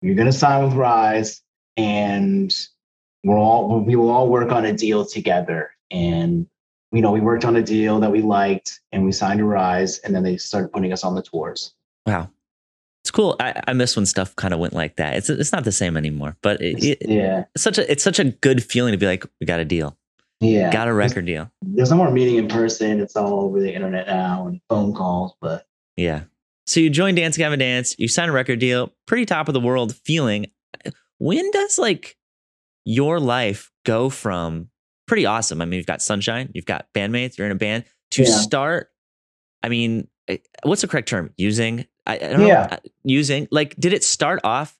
you're 0.00 0.14
gonna 0.14 0.32
sign 0.32 0.64
with 0.64 0.74
Rise 0.74 1.42
and 1.76 2.54
we're 3.24 3.38
all 3.38 3.80
we 3.80 3.96
will 3.96 4.10
all 4.10 4.28
work 4.28 4.52
on 4.52 4.64
a 4.64 4.72
deal 4.72 5.04
together. 5.04 5.70
And 5.90 6.46
you 6.92 7.00
know, 7.00 7.10
we 7.10 7.20
worked 7.20 7.44
on 7.44 7.56
a 7.56 7.62
deal 7.62 7.98
that 8.00 8.12
we 8.12 8.20
liked 8.20 8.80
and 8.92 9.04
we 9.04 9.12
signed 9.12 9.38
to 9.38 9.44
Rise 9.44 9.98
and 10.00 10.14
then 10.14 10.22
they 10.22 10.36
started 10.36 10.72
putting 10.72 10.92
us 10.92 11.04
on 11.04 11.14
the 11.14 11.22
tours. 11.22 11.74
Wow. 12.06 12.30
It's 13.04 13.10
cool. 13.10 13.36
I, 13.40 13.60
I 13.66 13.72
miss 13.72 13.96
when 13.96 14.06
stuff 14.06 14.34
kind 14.36 14.54
of 14.54 14.60
went 14.60 14.74
like 14.74 14.96
that. 14.96 15.16
It's 15.16 15.28
it's 15.28 15.52
not 15.52 15.64
the 15.64 15.72
same 15.72 15.96
anymore, 15.96 16.36
but 16.42 16.60
it, 16.60 16.82
it, 16.84 16.98
yeah. 17.08 17.44
it's 17.54 17.64
such 17.64 17.78
a 17.78 17.90
it's 17.90 18.02
such 18.04 18.18
a 18.20 18.24
good 18.24 18.62
feeling 18.62 18.92
to 18.92 18.98
be 18.98 19.06
like 19.06 19.24
we 19.40 19.46
got 19.46 19.58
a 19.58 19.64
deal, 19.64 19.96
Yeah. 20.40 20.70
got 20.72 20.86
a 20.86 20.92
record 20.94 21.26
deal. 21.26 21.50
There's 21.62 21.90
no 21.90 21.96
more 21.96 22.10
meeting 22.12 22.36
in 22.36 22.46
person. 22.48 23.00
It's 23.00 23.16
all 23.16 23.40
over 23.40 23.60
the 23.60 23.74
internet 23.74 24.06
now 24.06 24.46
and 24.46 24.60
phone 24.68 24.94
calls. 24.94 25.34
But 25.40 25.66
Yeah. 25.96 26.22
So 26.68 26.78
you 26.78 26.90
joined 26.90 27.16
Dance 27.16 27.36
Gavin 27.36 27.58
Dance, 27.58 27.96
you 27.98 28.06
signed 28.06 28.30
a 28.30 28.32
record 28.32 28.60
deal, 28.60 28.92
pretty 29.06 29.26
top 29.26 29.48
of 29.48 29.54
the 29.54 29.60
world 29.60 29.96
feeling. 30.04 30.46
When 31.18 31.50
does 31.50 31.76
like 31.78 32.16
your 32.84 33.18
life 33.18 33.72
go 33.84 34.08
from 34.10 34.68
pretty 35.08 35.26
awesome? 35.26 35.60
I 35.60 35.64
mean, 35.64 35.78
you've 35.78 35.86
got 35.86 36.02
sunshine, 36.02 36.50
you've 36.54 36.66
got 36.66 36.86
bandmates, 36.94 37.36
you're 37.36 37.46
in 37.46 37.52
a 37.52 37.56
band 37.56 37.84
to 38.12 38.22
Yeah. 38.22 38.28
start. 38.38 38.90
I 39.64 39.68
mean, 39.70 40.06
eh, 40.28 40.36
what's 40.62 40.82
the 40.82 40.88
correct 40.88 41.08
term? 41.08 41.32
Using? 41.36 41.84
I, 42.06 42.14
I 42.14 42.18
don't 42.18 42.40
know. 42.40 42.46
Yeah. 42.46 42.68
uh, 42.72 42.76
Using? 43.04 43.48
Like, 43.50 43.74
did 43.76 43.92
it 43.92 44.04
start 44.04 44.40
off? 44.44 44.76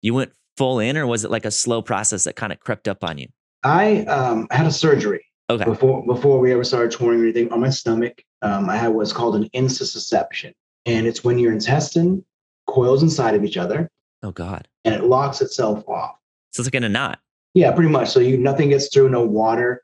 You 0.00 0.14
went 0.14 0.32
full 0.56 0.78
in, 0.80 0.96
or 0.96 1.06
was 1.06 1.24
it 1.24 1.30
like 1.30 1.44
a 1.44 1.50
slow 1.50 1.82
process 1.82 2.24
that 2.24 2.36
kind 2.36 2.52
of 2.52 2.60
crept 2.60 2.88
up 2.88 3.04
on 3.04 3.18
you? 3.18 3.28
I 3.62 4.00
um, 4.06 4.48
had 4.50 4.66
a 4.66 4.72
surgery 4.72 5.24
Okay. 5.50 5.64
before 5.64 6.04
before 6.06 6.38
we 6.40 6.52
ever 6.52 6.64
started 6.64 6.90
touring 6.90 7.20
or 7.20 7.24
anything 7.24 7.52
on 7.52 7.60
my 7.60 7.70
stomach. 7.70 8.22
Um, 8.42 8.68
I 8.68 8.76
had 8.76 8.88
what's 8.88 9.12
called 9.12 9.36
an 9.36 9.48
intussusception, 9.54 10.52
and 10.86 11.06
it's 11.06 11.22
when 11.22 11.38
your 11.38 11.52
intestine 11.52 12.24
coils 12.66 13.02
inside 13.02 13.34
of 13.34 13.44
each 13.44 13.56
other 13.56 13.90
Oh 14.22 14.30
God. 14.30 14.66
and 14.84 14.94
it 14.94 15.04
locks 15.04 15.40
itself 15.40 15.86
off. 15.88 16.16
So 16.52 16.60
it's 16.62 16.66
like 16.68 16.74
in 16.74 16.84
a 16.84 16.88
knot. 16.88 17.18
Yeah, 17.54 17.70
pretty 17.72 17.90
much. 17.90 18.08
So 18.10 18.18
you 18.20 18.36
nothing 18.38 18.70
gets 18.70 18.88
through, 18.88 19.10
no 19.10 19.24
water. 19.24 19.82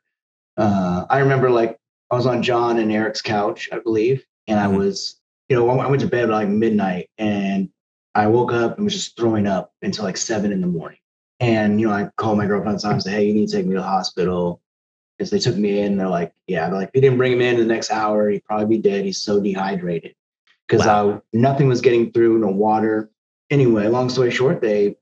Uh, 0.57 1.05
I 1.09 1.19
remember 1.19 1.49
like 1.51 1.77
I 2.11 2.15
was 2.15 2.25
on 2.25 2.41
Jon 2.43 2.79
and 2.79 2.91
Eric's 2.91 3.21
couch, 3.21 3.69
I 3.71 3.79
believe, 3.79 4.25
and 4.47 4.59
I 4.59 4.65
Mhm. 4.65 4.77
was, 4.77 5.18
you 5.49 5.55
know, 5.55 5.67
I 5.67 5.87
went 5.87 6.01
to 6.01 6.07
bed 6.07 6.25
at 6.25 6.29
like 6.29 6.47
midnight, 6.47 7.09
and 7.17 7.69
I 8.15 8.27
woke 8.27 8.53
up 8.53 8.75
and 8.77 8.85
was 8.85 8.93
just 8.93 9.17
throwing 9.17 9.47
up 9.47 9.73
until 9.81 10.05
like 10.05 10.17
seven 10.17 10.51
in 10.51 10.61
the 10.61 10.67
morning. 10.67 10.99
And 11.39 11.81
you 11.81 11.87
know, 11.87 11.93
I 11.93 12.09
called 12.17 12.37
my 12.37 12.45
girlfriend 12.45 12.75
at 12.75 12.81
the 12.81 12.83
time 12.83 12.93
and 12.93 13.03
said, 13.03 13.13
"Hey, 13.13 13.25
you 13.25 13.33
need 13.33 13.49
to 13.49 13.55
take 13.57 13.65
me 13.65 13.73
to 13.73 13.81
the 13.81 13.87
hospital." 13.87 14.61
Because 15.17 15.31
they 15.31 15.39
took 15.39 15.57
me 15.57 15.79
in, 15.79 15.97
they're 15.97 16.07
like, 16.07 16.33
"Yeah," 16.47 16.69
they're 16.69 16.79
like, 16.79 16.89
"If 16.89 16.95
you 16.95 17.01
didn't 17.01 17.17
bring 17.17 17.33
him 17.33 17.41
in 17.41 17.57
the 17.57 17.65
next 17.65 17.91
hour, 17.91 18.29
he'd 18.29 18.45
probably 18.45 18.77
be 18.77 18.81
dead. 18.81 19.03
He's 19.05 19.17
so 19.17 19.41
dehydrated." 19.41 20.15
Because 20.67 20.85
Wow. 20.85 21.09
Uh, 21.09 21.19
nothing 21.33 21.67
was 21.67 21.81
getting 21.81 22.11
through, 22.11 22.39
no 22.39 22.47
water. 22.47 23.09
Anyway, 23.49 23.87
long 23.87 24.09
story 24.09 24.29
short, 24.29 24.61
they 24.61 24.95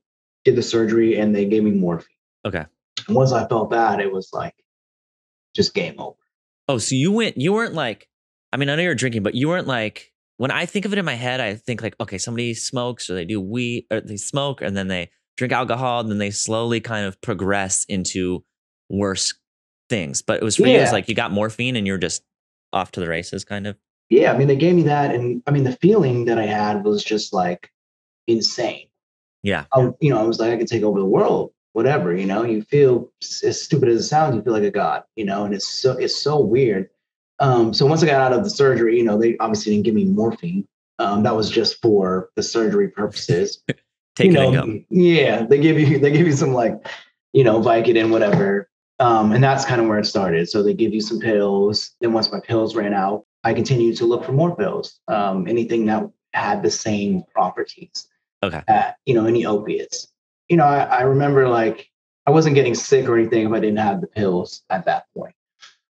did 0.44 0.56
the 0.56 0.62
surgery 0.62 1.18
and 1.18 1.36
they 1.36 1.44
gave 1.44 1.62
me 1.62 1.70
morphine. 1.72 2.08
Okay. 2.46 2.64
And 3.06 3.16
once 3.16 3.32
I 3.32 3.46
felt 3.46 3.70
that, 3.70 4.00
it 4.00 4.10
was 4.10 4.30
like 4.32 4.54
just 5.54 5.74
game 5.74 5.94
over. 5.98 6.16
Oh, 6.68 6.78
so 6.78 6.94
you 6.94 7.12
went, 7.12 7.36
you 7.36 7.52
weren't 7.52 7.74
like, 7.74 8.08
I 8.52 8.56
mean, 8.56 8.70
I 8.70 8.76
know 8.76 8.82
you're 8.82 8.94
drinking, 8.94 9.22
but 9.22 9.34
you 9.34 9.48
weren't 9.48 9.66
like, 9.66 10.12
when 10.38 10.50
I 10.50 10.66
think 10.66 10.84
of 10.84 10.92
it 10.92 10.98
in 10.98 11.04
my 11.04 11.14
head, 11.14 11.40
I 11.40 11.54
think 11.54 11.82
like, 11.82 11.94
okay, 12.00 12.16
somebody 12.16 12.54
smokes 12.54 13.10
or 13.10 13.14
they 13.14 13.24
do 13.24 13.40
weed 13.40 13.86
or 13.90 14.00
they 14.00 14.16
smoke 14.16 14.62
and 14.62 14.76
then 14.76 14.88
they 14.88 15.10
drink 15.36 15.52
alcohol 15.52 16.00
and 16.00 16.10
then 16.10 16.18
they 16.18 16.30
slowly 16.30 16.80
kind 16.80 17.06
of 17.06 17.20
progress 17.20 17.84
into 17.88 18.44
worse 18.88 19.34
things. 19.90 20.22
But 20.22 20.40
it 20.40 20.44
was 20.44 20.56
for 20.56 20.66
you, 20.66 20.78
it 20.78 20.80
was 20.80 20.92
like 20.92 21.08
you 21.08 21.14
got 21.14 21.32
morphine 21.32 21.76
and 21.76 21.86
you're 21.86 21.98
just 21.98 22.22
off 22.72 22.92
to 22.92 23.00
the 23.00 23.08
races 23.08 23.44
kind 23.44 23.66
of. 23.66 23.76
Yeah, 24.10 24.32
I 24.32 24.38
mean, 24.38 24.48
they 24.48 24.56
gave 24.56 24.74
me 24.74 24.84
that, 24.84 25.14
and 25.14 25.42
I 25.46 25.50
mean, 25.50 25.64
the 25.64 25.76
feeling 25.76 26.24
that 26.26 26.38
I 26.38 26.46
had 26.46 26.82
was 26.82 27.04
just 27.04 27.34
like 27.34 27.70
insane. 28.26 28.86
Yeah. 29.42 29.64
I, 29.72 29.90
you 30.00 30.10
know, 30.10 30.18
I 30.18 30.22
was 30.22 30.38
like, 30.38 30.50
I 30.50 30.56
could 30.56 30.68
take 30.68 30.82
over 30.82 30.98
the 30.98 31.04
world, 31.04 31.52
whatever. 31.72 32.16
You 32.16 32.26
know, 32.26 32.42
you 32.42 32.62
feel 32.62 33.10
as 33.20 33.60
stupid 33.62 33.88
as 33.88 34.00
it 34.00 34.08
sounds, 34.08 34.34
you 34.34 34.42
feel 34.42 34.54
like 34.54 34.62
a 34.62 34.70
god. 34.70 35.02
You 35.16 35.26
know, 35.26 35.44
and 35.44 35.54
it's 35.54 35.68
so 35.68 35.92
it's 35.92 36.16
so 36.16 36.40
weird. 36.40 36.88
Um, 37.40 37.72
so 37.72 37.86
once 37.86 38.02
I 38.02 38.06
got 38.06 38.20
out 38.20 38.32
of 38.32 38.44
the 38.44 38.50
surgery, 38.50 38.96
you 38.96 39.04
know, 39.04 39.18
they 39.18 39.36
obviously 39.38 39.72
didn't 39.72 39.84
give 39.84 39.94
me 39.94 40.04
morphine. 40.04 40.66
Um, 40.98 41.22
that 41.22 41.36
was 41.36 41.48
just 41.48 41.80
for 41.80 42.30
the 42.34 42.42
surgery 42.42 42.88
purposes. 42.88 43.62
Take 44.16 44.26
you 44.26 44.32
know. 44.32 44.80
Yeah, 44.90 45.44
they 45.44 45.58
give 45.58 45.78
you 45.78 45.98
they 46.00 46.10
give 46.10 46.26
you 46.26 46.32
some 46.32 46.52
like, 46.52 46.74
you 47.32 47.44
know, 47.44 47.60
Vicodin, 47.60 48.10
whatever. 48.10 48.68
Um, 48.98 49.30
and 49.30 49.44
that's 49.44 49.64
kind 49.64 49.80
of 49.80 49.86
where 49.86 50.00
it 50.00 50.06
started. 50.06 50.48
So 50.48 50.62
they 50.62 50.74
give 50.74 50.92
you 50.92 51.00
some 51.00 51.20
pills. 51.20 51.92
Then 52.00 52.12
once 52.12 52.32
my 52.32 52.40
pills 52.40 52.74
ran 52.74 52.94
out, 52.94 53.24
I 53.44 53.54
continued 53.54 53.96
to 53.98 54.06
look 54.06 54.24
for 54.24 54.32
more 54.32 54.56
pills. 54.56 54.98
Um, 55.06 55.46
anything 55.46 55.86
that 55.86 56.02
had 56.32 56.64
the 56.64 56.70
same 56.70 57.22
properties. 57.32 58.08
Okay. 58.42 58.62
Uh, 58.66 58.90
you 59.06 59.14
know, 59.14 59.26
any 59.26 59.46
opiates. 59.46 60.08
You 60.48 60.56
know, 60.56 60.64
I, 60.64 60.80
I 60.80 61.00
remember 61.02 61.48
like 61.48 61.88
I 62.26 62.30
wasn't 62.30 62.56
getting 62.56 62.74
sick 62.74 63.08
or 63.08 63.16
anything 63.16 63.46
if 63.46 63.52
I 63.52 63.60
didn't 63.60 63.78
have 63.78 64.00
the 64.00 64.06
pills 64.08 64.62
at 64.68 64.84
that 64.86 65.04
point. 65.16 65.34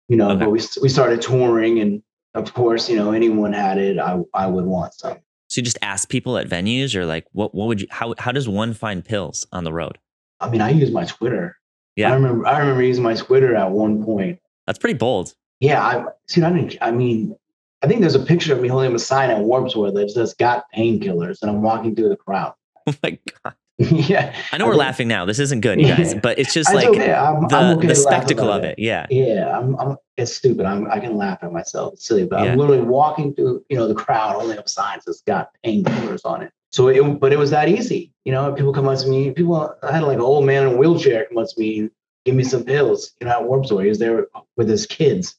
You 0.09 0.17
know, 0.17 0.29
Okay. 0.31 0.39
but 0.45 0.51
we 0.51 0.59
we 0.81 0.89
started 0.89 1.21
touring, 1.21 1.79
and 1.79 2.01
of 2.33 2.53
course, 2.53 2.89
you 2.89 2.95
know, 2.95 3.11
anyone 3.11 3.53
had 3.53 3.77
it, 3.77 3.99
I 3.99 4.21
I 4.33 4.47
would 4.47 4.65
want 4.65 4.93
some. 4.93 5.17
So 5.49 5.59
you 5.59 5.63
just 5.63 5.77
ask 5.81 6.09
people 6.09 6.37
at 6.37 6.47
venues 6.49 6.93
or 6.95 7.05
like, 7.05 7.25
what, 7.31 7.55
what 7.55 7.67
would 7.67 7.79
you, 7.81 7.87
how, 7.89 8.13
how 8.19 8.33
does 8.33 8.49
one 8.49 8.73
find 8.73 9.03
pills 9.03 9.47
on 9.53 9.63
the 9.63 9.71
road? 9.71 9.97
I 10.41 10.49
mean, 10.49 10.59
I 10.59 10.71
use 10.71 10.91
my 10.91 11.05
Twitter. 11.05 11.55
Yeah. 11.95 12.11
I 12.11 12.15
remember 12.15 12.45
I 12.45 12.59
remember 12.59 12.83
using 12.83 13.03
my 13.03 13.15
Twitter 13.15 13.55
at 13.55 13.71
one 13.71 14.03
point. 14.03 14.39
That's 14.65 14.77
pretty 14.77 14.97
bold. 14.97 15.33
Yeah, 15.61 15.81
I 15.81 16.03
see. 16.27 16.43
I 16.43 16.51
didn't. 16.51 16.75
I 16.81 16.91
mean, 16.91 17.35
I 17.81 17.87
think 17.87 18.01
there's 18.01 18.15
a 18.15 18.19
picture 18.19 18.53
of 18.53 18.61
me 18.61 18.67
holding 18.67 18.89
up 18.91 18.95
a 18.95 18.99
sign 18.99 19.29
at 19.29 19.39
Warped 19.39 19.71
Tour 19.71 19.91
that 19.91 20.11
says 20.11 20.33
"Got 20.33 20.65
painkillers," 20.75 21.41
and 21.41 21.49
I'm 21.49 21.61
walking 21.61 21.95
through 21.95 22.09
the 22.09 22.17
crowd. 22.17 22.53
Oh 22.89 22.93
my 23.03 23.17
God. 23.43 23.53
yeah, 23.91 24.33
I 24.51 24.57
know 24.57 24.65
I 24.65 24.67
we're 24.69 24.73
think- 24.73 24.79
laughing 24.79 25.07
now. 25.07 25.25
This 25.25 25.37
isn't 25.39 25.61
good, 25.61 25.79
you 25.79 25.87
guys, 25.87 26.13
Yeah. 26.13 26.19
but 26.23 26.39
it's 26.39 26.51
just 26.53 26.73
like 26.73 26.87
okay. 26.87 27.13
I'm, 27.13 27.47
the, 27.47 27.55
I'm 27.55 27.77
okay 27.77 27.87
the 27.87 27.95
spectacle 27.95 28.49
of 28.51 28.63
it. 28.63 28.79
Yeah. 28.79 29.05
Yeah, 29.11 29.55
I'm, 29.57 29.75
I'm. 29.79 29.97
It's 30.17 30.33
stupid. 30.33 30.65
I'm. 30.65 30.89
I 30.89 30.99
can 30.99 31.15
laugh 31.15 31.39
at 31.43 31.51
myself. 31.51 31.93
It's 31.93 32.05
silly, 32.05 32.25
but 32.25 32.43
Yeah. 32.43 32.53
I'm 32.53 32.57
literally 32.57 32.81
walking 32.81 33.35
through, 33.35 33.63
you 33.69 33.77
know, 33.77 33.87
the 33.87 33.93
crowd 33.93 34.33
holding 34.35 34.57
up 34.57 34.67
signs 34.67 35.05
that's 35.05 35.21
got 35.21 35.51
painkillers 35.63 36.21
on 36.25 36.41
it. 36.41 36.51
So, 36.71 36.87
it, 36.87 37.19
but 37.19 37.31
it 37.31 37.37
was 37.37 37.51
that 37.51 37.69
easy. 37.69 38.11
You 38.25 38.31
know, 38.31 38.51
people 38.53 38.73
come 38.73 38.87
up 38.87 38.97
to 38.99 39.07
me. 39.07 39.31
People, 39.31 39.75
I 39.83 39.91
had 39.91 40.03
like 40.03 40.15
an 40.15 40.21
old 40.21 40.45
man 40.45 40.67
in 40.67 40.73
a 40.73 40.77
wheelchair 40.77 41.25
come 41.25 41.37
up 41.37 41.47
to 41.47 41.59
me, 41.59 41.89
give 42.25 42.33
me 42.35 42.43
some 42.43 42.63
pills. 42.63 43.13
You 43.21 43.27
know, 43.27 43.33
at 43.33 43.43
Warped 43.43 43.67
Tour, 43.67 43.83
he 43.83 43.89
was 43.89 43.99
there 43.99 44.25
with 44.57 44.67
his 44.67 44.87
kids, 44.87 45.35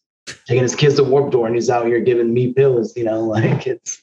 taking 0.46 0.62
his 0.62 0.76
kids 0.76 0.94
to 0.94 1.04
Warp 1.04 1.32
Tour, 1.32 1.46
and 1.46 1.54
he's 1.56 1.68
out 1.70 1.86
here 1.86 1.98
giving 2.00 2.32
me 2.32 2.52
pills. 2.52 2.96
You 2.96 3.02
know, 3.04 3.20
like 3.24 3.66
it's. 3.66 4.00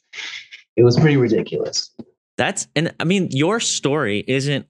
It 0.76 0.84
was 0.84 1.00
pretty 1.00 1.16
ridiculous. 1.16 1.90
That's 2.38 2.68
and 2.76 2.94
I 3.00 3.04
mean 3.04 3.30
your 3.32 3.60
story 3.60 4.24
isn't 4.28 4.68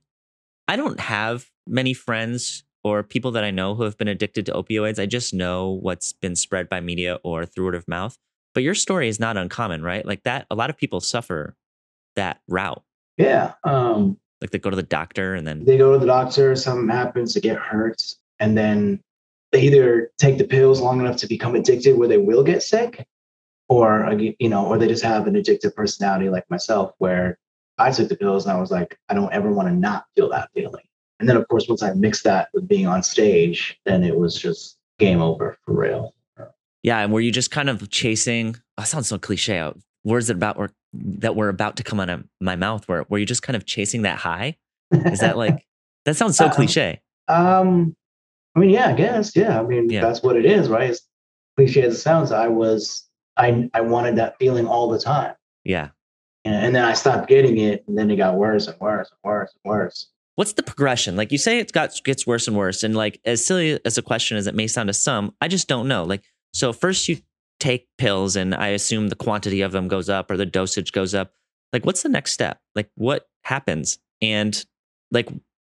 I 0.67 0.75
don't 0.75 0.99
have 0.99 1.45
many 1.67 1.93
friends 1.93 2.63
or 2.83 3.01
people 3.01 3.31
that 3.31 3.43
I 3.43 3.51
know 3.51 3.73
who 3.73 3.83
have 3.83 3.97
been 3.97 4.07
addicted 4.07 4.45
to 4.45 4.51
opioids. 4.53 4.99
I 4.99 5.07
just 5.07 5.33
know 5.33 5.79
what's 5.81 6.13
been 6.13 6.35
spread 6.35 6.69
by 6.69 6.79
media 6.79 7.19
or 7.23 7.45
through 7.45 7.65
word 7.65 7.75
of 7.75 7.87
mouth. 7.87 8.17
But 8.53 8.63
your 8.63 8.75
story 8.75 9.09
is 9.09 9.19
not 9.19 9.37
uncommon, 9.37 9.81
right? 9.81 10.05
Like 10.05 10.23
that 10.23 10.45
a 10.51 10.55
lot 10.55 10.69
of 10.69 10.77
people 10.77 10.99
suffer 11.01 11.55
that 12.15 12.39
route. 12.47 12.83
Yeah. 13.17 13.53
Um, 13.63 14.17
Like 14.41 14.51
they 14.51 14.59
go 14.59 14.69
to 14.69 14.75
the 14.75 14.83
doctor 14.83 15.33
and 15.33 15.47
then 15.47 15.65
they 15.65 15.77
go 15.77 15.93
to 15.93 15.99
the 15.99 16.05
doctor, 16.05 16.55
something 16.55 16.89
happens, 16.89 17.33
they 17.33 17.41
get 17.41 17.57
hurt, 17.57 18.01
and 18.39 18.57
then 18.57 19.01
they 19.51 19.61
either 19.61 20.11
take 20.17 20.37
the 20.37 20.43
pills 20.43 20.81
long 20.81 20.99
enough 20.99 21.17
to 21.17 21.27
become 21.27 21.55
addicted 21.55 21.97
where 21.97 22.07
they 22.07 22.17
will 22.17 22.43
get 22.43 22.61
sick, 22.61 23.07
or 23.69 24.13
you 24.39 24.49
know, 24.49 24.65
or 24.65 24.77
they 24.77 24.87
just 24.87 25.03
have 25.03 25.27
an 25.27 25.35
addictive 25.35 25.73
personality 25.73 26.29
like 26.29 26.49
myself, 26.49 26.93
where 26.99 27.39
I 27.77 27.91
took 27.91 28.09
the 28.09 28.15
pills 28.15 28.45
and 28.45 28.55
I 28.55 28.59
was 28.59 28.71
like, 28.71 28.97
I 29.09 29.13
don't 29.13 29.31
ever 29.33 29.51
want 29.51 29.67
to 29.67 29.73
not 29.73 30.05
feel 30.15 30.29
that 30.29 30.49
feeling. 30.53 30.83
And 31.19 31.27
then 31.29 31.37
of 31.37 31.47
course, 31.47 31.67
once 31.67 31.81
I 31.83 31.93
mixed 31.93 32.23
that 32.25 32.49
with 32.53 32.67
being 32.67 32.87
on 32.87 33.03
stage, 33.03 33.79
then 33.85 34.03
it 34.03 34.17
was 34.17 34.35
just 34.39 34.77
game 34.99 35.21
over 35.21 35.57
for 35.65 35.73
real. 35.73 36.13
Yeah, 36.83 36.99
and 36.99 37.11
were 37.11 37.19
you 37.21 37.31
just 37.31 37.51
kind 37.51 37.69
of 37.69 37.89
chasing? 37.89 38.55
Oh, 38.77 38.81
that 38.81 38.87
sounds 38.87 39.07
so 39.07 39.17
cliche. 39.17 39.59
uh, 39.59 39.71
Words 40.03 40.27
that 40.27 40.35
about 40.35 40.55
were, 40.57 40.69
that 40.93 41.35
were 41.35 41.49
about 41.49 41.77
to 41.77 41.83
come 41.83 41.99
out 41.99 42.09
of 42.11 42.23
my 42.39 42.55
mouth. 42.55 42.87
Were 42.87 43.05
were 43.09 43.17
you 43.17 43.25
just 43.25 43.41
kind 43.41 43.55
of 43.55 43.65
chasing 43.65 44.03
that 44.03 44.19
high? 44.19 44.55
Is 44.91 45.19
that 45.21 45.35
like 45.35 45.65
that 46.05 46.15
sounds 46.15 46.37
so 46.37 46.45
Um, 46.45 46.51
cliche? 46.51 47.01
Um, 47.27 47.95
I 48.55 48.59
mean, 48.59 48.69
yeah, 48.69 48.89
I 48.89 48.93
guess, 48.93 49.35
yeah. 49.35 49.59
I 49.59 49.63
mean, 49.63 49.89
Yeah. 49.89 50.01
that's 50.01 50.21
what 50.21 50.35
it 50.37 50.45
is, 50.45 50.69
right? 50.69 50.91
As 50.91 51.01
cliche 51.57 51.81
as 51.81 51.95
it 51.95 51.97
sounds, 51.97 52.31
I 52.31 52.47
was, 52.47 53.07
I, 53.35 53.67
I 53.73 53.81
wanted 53.81 54.15
that 54.17 54.37
feeling 54.37 54.67
all 54.67 54.87
the 54.89 54.99
time, 54.99 55.33
Yeah, 55.63 55.89
and, 56.45 56.75
then 56.75 56.85
I 56.85 56.93
stopped 56.93 57.27
getting 57.27 57.57
it, 57.57 57.83
and 57.87 57.97
then 57.97 58.09
it 58.11 58.15
got 58.17 58.35
worse 58.35 58.67
and 58.67 58.79
worse 58.79 59.09
and 59.11 59.19
worse 59.23 59.53
and 59.53 59.69
worse. 59.69 60.07
what's 60.35 60.53
the 60.53 60.63
progression? 60.63 61.15
Like 61.15 61.31
you 61.31 61.37
say, 61.37 61.59
it 61.59 61.71
got 61.71 61.91
gets 62.03 62.25
worse 62.27 62.47
and 62.47 62.55
worse, 62.55 62.83
and 62.83 62.95
like 62.95 63.19
as 63.25 63.45
silly 63.45 63.79
as 63.85 63.97
a 63.97 64.01
question 64.01 64.37
as 64.37 64.47
it 64.47 64.55
may 64.55 64.67
sound 64.67 64.87
to 64.87 64.93
some, 64.93 65.33
I 65.41 65.47
just 65.47 65.67
don't 65.67 65.87
know. 65.87 66.03
Like 66.03 66.23
so, 66.53 66.71
first 66.73 67.07
you 67.07 67.17
take 67.59 67.87
pills, 67.97 68.35
and 68.35 68.53
I 68.53 68.67
assume 68.67 69.09
the 69.09 69.15
quantity 69.15 69.61
of 69.61 69.71
them 69.71 69.87
goes 69.87 70.09
up 70.09 70.29
or 70.29 70.37
the 70.37 70.45
dosage 70.45 70.91
goes 70.91 71.13
up. 71.15 71.31
Like, 71.73 71.85
what's 71.85 72.03
the 72.03 72.09
next 72.09 72.31
step? 72.31 72.59
Like, 72.75 72.89
what 72.95 73.27
happens? 73.43 73.97
And 74.21 74.63
like, 75.11 75.29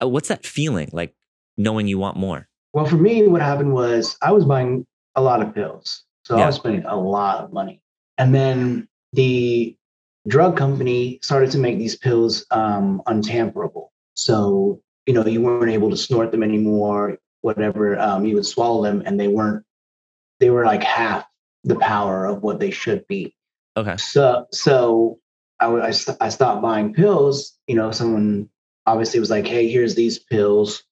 uh, 0.01 0.07
what's 0.07 0.27
that 0.27 0.45
feeling 0.45 0.89
like 0.91 1.13
knowing 1.57 1.87
you 1.87 1.97
want 1.97 2.17
more? 2.17 2.47
Well, 2.73 2.85
for 2.85 2.97
me, 2.97 3.25
what 3.27 3.41
happened 3.41 3.73
was 3.73 4.17
I 4.21 4.31
was 4.33 4.43
buying 4.45 4.85
a 5.15 5.21
lot 5.21 5.41
of 5.41 5.55
pills. 5.55 6.03
So 6.25 6.35
Yeah. 6.37 6.43
I 6.43 6.47
was 6.47 6.55
spending 6.55 6.83
a 6.85 6.97
lot 6.97 7.43
of 7.43 7.53
money. 7.53 7.81
And 8.17 8.35
then 8.35 8.87
the 9.13 9.77
drug 10.27 10.57
company 10.57 11.19
started 11.21 11.51
to 11.51 11.57
make 11.57 11.77
these 11.77 11.95
pills 11.95 12.45
um, 12.51 13.01
untamperable. 13.05 13.91
So, 14.13 14.81
you 15.05 15.13
know, 15.13 15.25
you 15.25 15.41
weren't 15.41 15.71
able 15.71 15.89
to 15.89 15.97
snort 15.97 16.31
them 16.31 16.43
anymore, 16.43 17.17
whatever. 17.41 17.99
Um, 17.99 18.25
you 18.25 18.35
would 18.35 18.45
swallow 18.45 18.83
them 18.83 19.03
and 19.05 19.19
they 19.19 19.27
weren't, 19.27 19.63
they 20.39 20.49
were 20.49 20.65
like 20.65 20.83
half 20.83 21.25
the 21.63 21.75
power 21.75 22.25
of 22.25 22.41
what 22.41 22.59
they 22.59 22.71
should 22.71 23.07
be. 23.07 23.35
Okay. 23.77 23.97
So, 23.97 24.47
so 24.51 25.19
I, 25.59 25.67
I, 25.67 25.93
I 26.21 26.29
stopped 26.29 26.61
buying 26.61 26.93
pills. 26.93 27.57
You 27.67 27.75
know, 27.75 27.91
someone 27.91 28.49
obviously 28.85 29.19
was 29.19 29.29
like, 29.29 29.47
"Hey, 29.47 29.69
here's 29.69 29.95
these 29.95 30.19
pills 30.19 30.83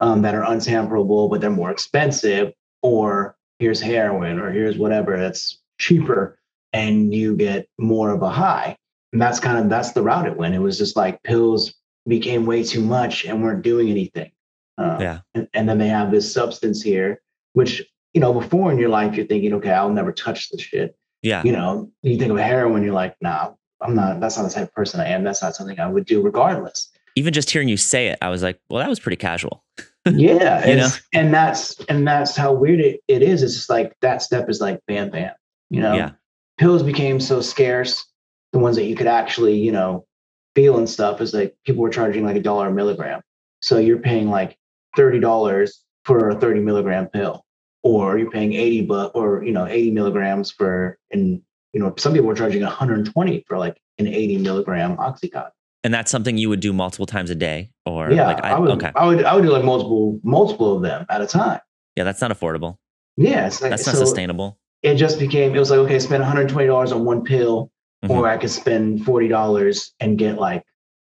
um, 0.00 0.22
that 0.22 0.34
are 0.34 0.44
untamperable, 0.44 1.28
but 1.28 1.40
they're 1.40 1.50
more 1.50 1.70
expensive." 1.70 2.52
Or 2.82 3.36
here's 3.58 3.80
heroin, 3.80 4.38
or 4.38 4.52
here's 4.52 4.78
whatever 4.78 5.18
that's 5.18 5.60
cheaper, 5.78 6.37
and 6.72 7.14
you 7.14 7.36
get 7.36 7.68
more 7.78 8.10
of 8.10 8.22
a 8.22 8.30
high. 8.30 8.76
And 9.12 9.20
that's 9.22 9.40
kind 9.40 9.58
of 9.58 9.68
that's 9.70 9.92
the 9.92 10.02
route 10.02 10.26
it 10.26 10.36
went. 10.36 10.54
It 10.54 10.58
was 10.58 10.76
just 10.78 10.96
like 10.96 11.22
pills 11.22 11.74
became 12.06 12.46
way 12.46 12.62
too 12.62 12.80
much 12.82 13.24
and 13.24 13.42
weren't 13.42 13.62
doing 13.62 13.90
anything. 13.90 14.30
Um, 14.76 15.00
Yeah. 15.00 15.20
And, 15.34 15.48
and 15.54 15.68
then 15.68 15.78
they 15.78 15.88
have 15.88 16.10
this 16.10 16.32
substance 16.32 16.82
here, 16.82 17.20
which 17.54 17.82
you 18.14 18.20
know, 18.20 18.32
before 18.32 18.72
in 18.72 18.78
your 18.78 18.88
life 18.88 19.14
you're 19.14 19.26
thinking, 19.26 19.52
okay, 19.54 19.70
I'll 19.70 19.90
never 19.90 20.12
touch 20.12 20.48
this 20.50 20.62
shit 20.62 20.96
Yeah. 21.22 21.42
you 21.44 21.52
know, 21.52 21.90
you 22.02 22.16
think 22.18 22.30
of 22.32 22.38
heroin, 22.38 22.82
you're 22.82 22.94
like, 22.94 23.14
nah, 23.20 23.52
I'm 23.80 23.94
not, 23.94 24.20
that's 24.20 24.36
not 24.36 24.44
the 24.44 24.50
type 24.50 24.64
of 24.68 24.74
person 24.74 24.98
I 25.00 25.08
am. 25.08 25.22
That's 25.24 25.42
not 25.42 25.54
something 25.54 25.78
I 25.78 25.86
would 25.88 26.06
do 26.06 26.20
regardless. 26.22 26.90
Even 27.16 27.32
just 27.32 27.50
hearing 27.50 27.68
you 27.68 27.76
say 27.76 28.08
it, 28.08 28.18
I 28.22 28.28
was 28.30 28.42
like, 28.42 28.58
well, 28.70 28.80
that 28.80 28.88
was 28.88 29.00
pretty 29.00 29.16
casual. 29.16 29.64
Yeah. 30.06 30.64
You 30.66 30.72
it's- 30.72 31.02
and 31.12 31.34
that's, 31.34 31.78
and 31.88 32.06
that's 32.08 32.34
how 32.34 32.52
weird 32.54 32.80
it, 32.80 33.00
it 33.08 33.22
is. 33.22 33.42
It's 33.42 33.52
just 33.54 33.68
like 33.68 33.94
that 34.00 34.22
step 34.22 34.48
is 34.48 34.58
like 34.60 34.80
bam, 34.86 35.10
bam, 35.10 35.32
you 35.68 35.80
know, 35.82 35.94
Yeah. 35.94 36.12
Pills 36.58 36.82
became 36.82 37.20
so 37.20 37.40
scarce. 37.40 38.04
The 38.52 38.58
ones 38.58 38.76
that 38.76 38.84
you 38.84 38.96
could 38.96 39.06
actually, 39.06 39.58
you 39.58 39.72
know, 39.72 40.06
feel 40.54 40.76
and 40.76 40.88
stuff 40.88 41.20
is 41.20 41.32
like 41.32 41.56
people 41.64 41.82
were 41.82 41.90
charging 41.90 42.24
like 42.24 42.36
a 42.36 42.40
dollar 42.40 42.68
a 42.68 42.72
milligram. 42.72 43.20
So 43.60 43.78
you're 43.78 43.98
paying 43.98 44.28
like 44.28 44.58
$30 44.96 45.70
for 46.04 46.30
a 46.30 46.34
30 46.38 46.60
milligram 46.60 47.06
pill, 47.06 47.44
or 47.82 48.18
you're 48.18 48.30
paying 48.30 48.52
80 48.52 48.82
but 48.82 49.12
or 49.14 49.42
you 49.44 49.52
know 49.52 49.66
80 49.66 49.90
milligrams 49.92 50.50
for 50.50 50.98
and 51.10 51.42
you 51.72 51.80
know 51.80 51.94
some 51.96 52.12
people 52.12 52.26
were 52.26 52.34
charging 52.34 52.62
120 52.62 53.44
for 53.46 53.58
like 53.58 53.80
an 53.98 54.06
80 54.06 54.38
milligram 54.38 54.96
oxycontin. 54.96 55.50
And 55.84 55.94
that's 55.94 56.10
something 56.10 56.36
you 56.36 56.48
would 56.48 56.60
do 56.60 56.72
multiple 56.72 57.06
times 57.06 57.30
a 57.30 57.36
day, 57.36 57.70
or 57.86 58.10
yeah, 58.10 58.26
like, 58.26 58.42
I, 58.42 58.58
would 58.58 58.70
okay, 58.72 58.90
I 58.96 59.06
would 59.06 59.24
I 59.24 59.34
would 59.34 59.42
do 59.42 59.50
like 59.50 59.64
multiple 59.64 60.18
multiple 60.24 60.76
of 60.76 60.82
them 60.82 61.06
at 61.08 61.20
a 61.20 61.26
time. 61.26 61.60
yeah, 61.94 62.02
that's 62.02 62.20
not 62.20 62.32
affordable. 62.32 62.78
Yeah, 63.16 63.46
it's 63.46 63.60
like, 63.60 63.70
That's 63.70 63.86
not 63.86 63.96
so 63.96 64.04
sustainable. 64.04 64.57
It 64.82 64.94
just 64.94 65.18
became 65.18 65.54
it 65.54 65.58
was 65.58 65.70
like 65.70 65.80
okay, 65.80 65.98
spend 65.98 66.20
120 66.22 66.66
dollars 66.66 66.92
on 66.92 67.04
one 67.04 67.22
pill, 67.24 67.70
Mhm. 68.04 68.10
or 68.10 68.28
I 68.28 68.36
could 68.36 68.50
spend 68.50 69.04
40 69.04 69.28
dollars 69.28 69.92
and 70.00 70.16
get 70.18 70.38
like 70.38 70.64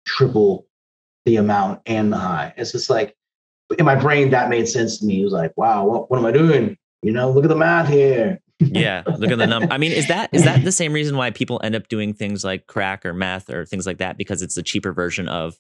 triple 0.06 0.66
the 1.26 1.36
amount 1.36 1.82
and 1.86 2.12
the 2.12 2.18
high. 2.18 2.54
It's 2.58 2.72
just 2.72 2.90
like 2.90 3.16
in 3.78 3.86
my 3.86 3.96
brain 3.96 4.32
that 4.32 4.50
made 4.50 4.68
sense 4.68 5.00
to 5.00 5.06
me. 5.06 5.22
It 5.22 5.24
was 5.26 5.34
like, 5.34 5.54
wow, 5.56 5.86
what, 5.86 6.10
what 6.10 6.18
am 6.20 6.26
I 6.26 6.32
doing? 6.32 6.78
You 7.04 7.12
know, 7.12 7.30
look 7.32 7.44
at 7.46 7.50
the 7.50 7.56
math 7.56 7.88
here. 7.88 8.40
yeah 8.62 9.04
look 9.18 9.32
at 9.32 9.38
the 9.38 9.48
number 9.48 9.70
i 9.72 9.78
mean 9.78 9.94
is 9.94 10.08
that 10.10 10.30
is 10.34 10.44
that 10.44 10.66
the 10.66 10.72
same 10.74 10.92
reason 10.92 11.16
why 11.16 11.32
people 11.32 11.62
end 11.64 11.76
up 11.76 11.88
doing 11.88 12.14
things 12.14 12.44
like 12.44 12.68
crack 12.68 13.06
or 13.06 13.14
meth 13.14 13.50
or 13.50 13.66
things 13.66 13.88
like 13.88 14.00
that 14.00 14.18
because 14.18 14.42
it's 14.42 14.58
a 14.58 14.62
cheaper 14.62 14.92
version 14.92 15.30
of 15.30 15.56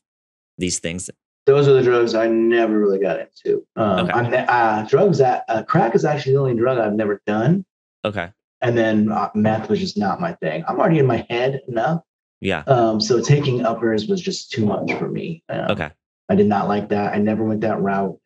these 0.57 0.79
things 0.79 1.09
Those 1.45 1.65
are 1.69 1.73
the 1.73 1.81
drugs 1.81 2.13
I 2.13 2.27
never 2.27 2.77
really 2.77 2.99
got 2.99 3.17
into. 3.21 3.65
Um, 3.77 3.99
Okay. 4.09 4.11
I'm 4.11 4.45
uh, 4.49 4.85
drugs 4.89 5.19
that 5.19 5.45
uh, 5.47 5.63
crack 5.63 5.95
is 5.95 6.03
actually 6.03 6.33
the 6.33 6.39
only 6.39 6.55
drug 6.55 6.77
I've 6.77 6.91
never 6.93 7.21
done, 7.25 7.63
okay 8.05 8.29
and 8.61 8.77
then 8.77 9.11
uh, 9.11 9.29
meth 9.35 9.69
was 9.69 9.79
just 9.79 9.97
not 9.97 10.19
my 10.19 10.33
thing. 10.33 10.63
I'm 10.67 10.79
already 10.79 10.99
in 10.99 11.05
my 11.05 11.25
head 11.29 11.61
enough, 11.67 12.01
yeah 12.41 12.63
um, 12.67 12.99
so 12.99 13.21
taking 13.21 13.65
uppers 13.65 14.07
was 14.07 14.21
just 14.21 14.51
too 14.51 14.65
much 14.65 14.91
for 14.93 15.09
me. 15.09 15.43
Um, 15.49 15.71
okay 15.71 15.91
I 16.29 16.35
did 16.35 16.47
not 16.47 16.67
like 16.67 16.89
that. 16.89 17.13
I 17.13 17.17
never 17.17 17.43
went 17.43 17.61
that 17.61 17.81
route. 17.81 18.19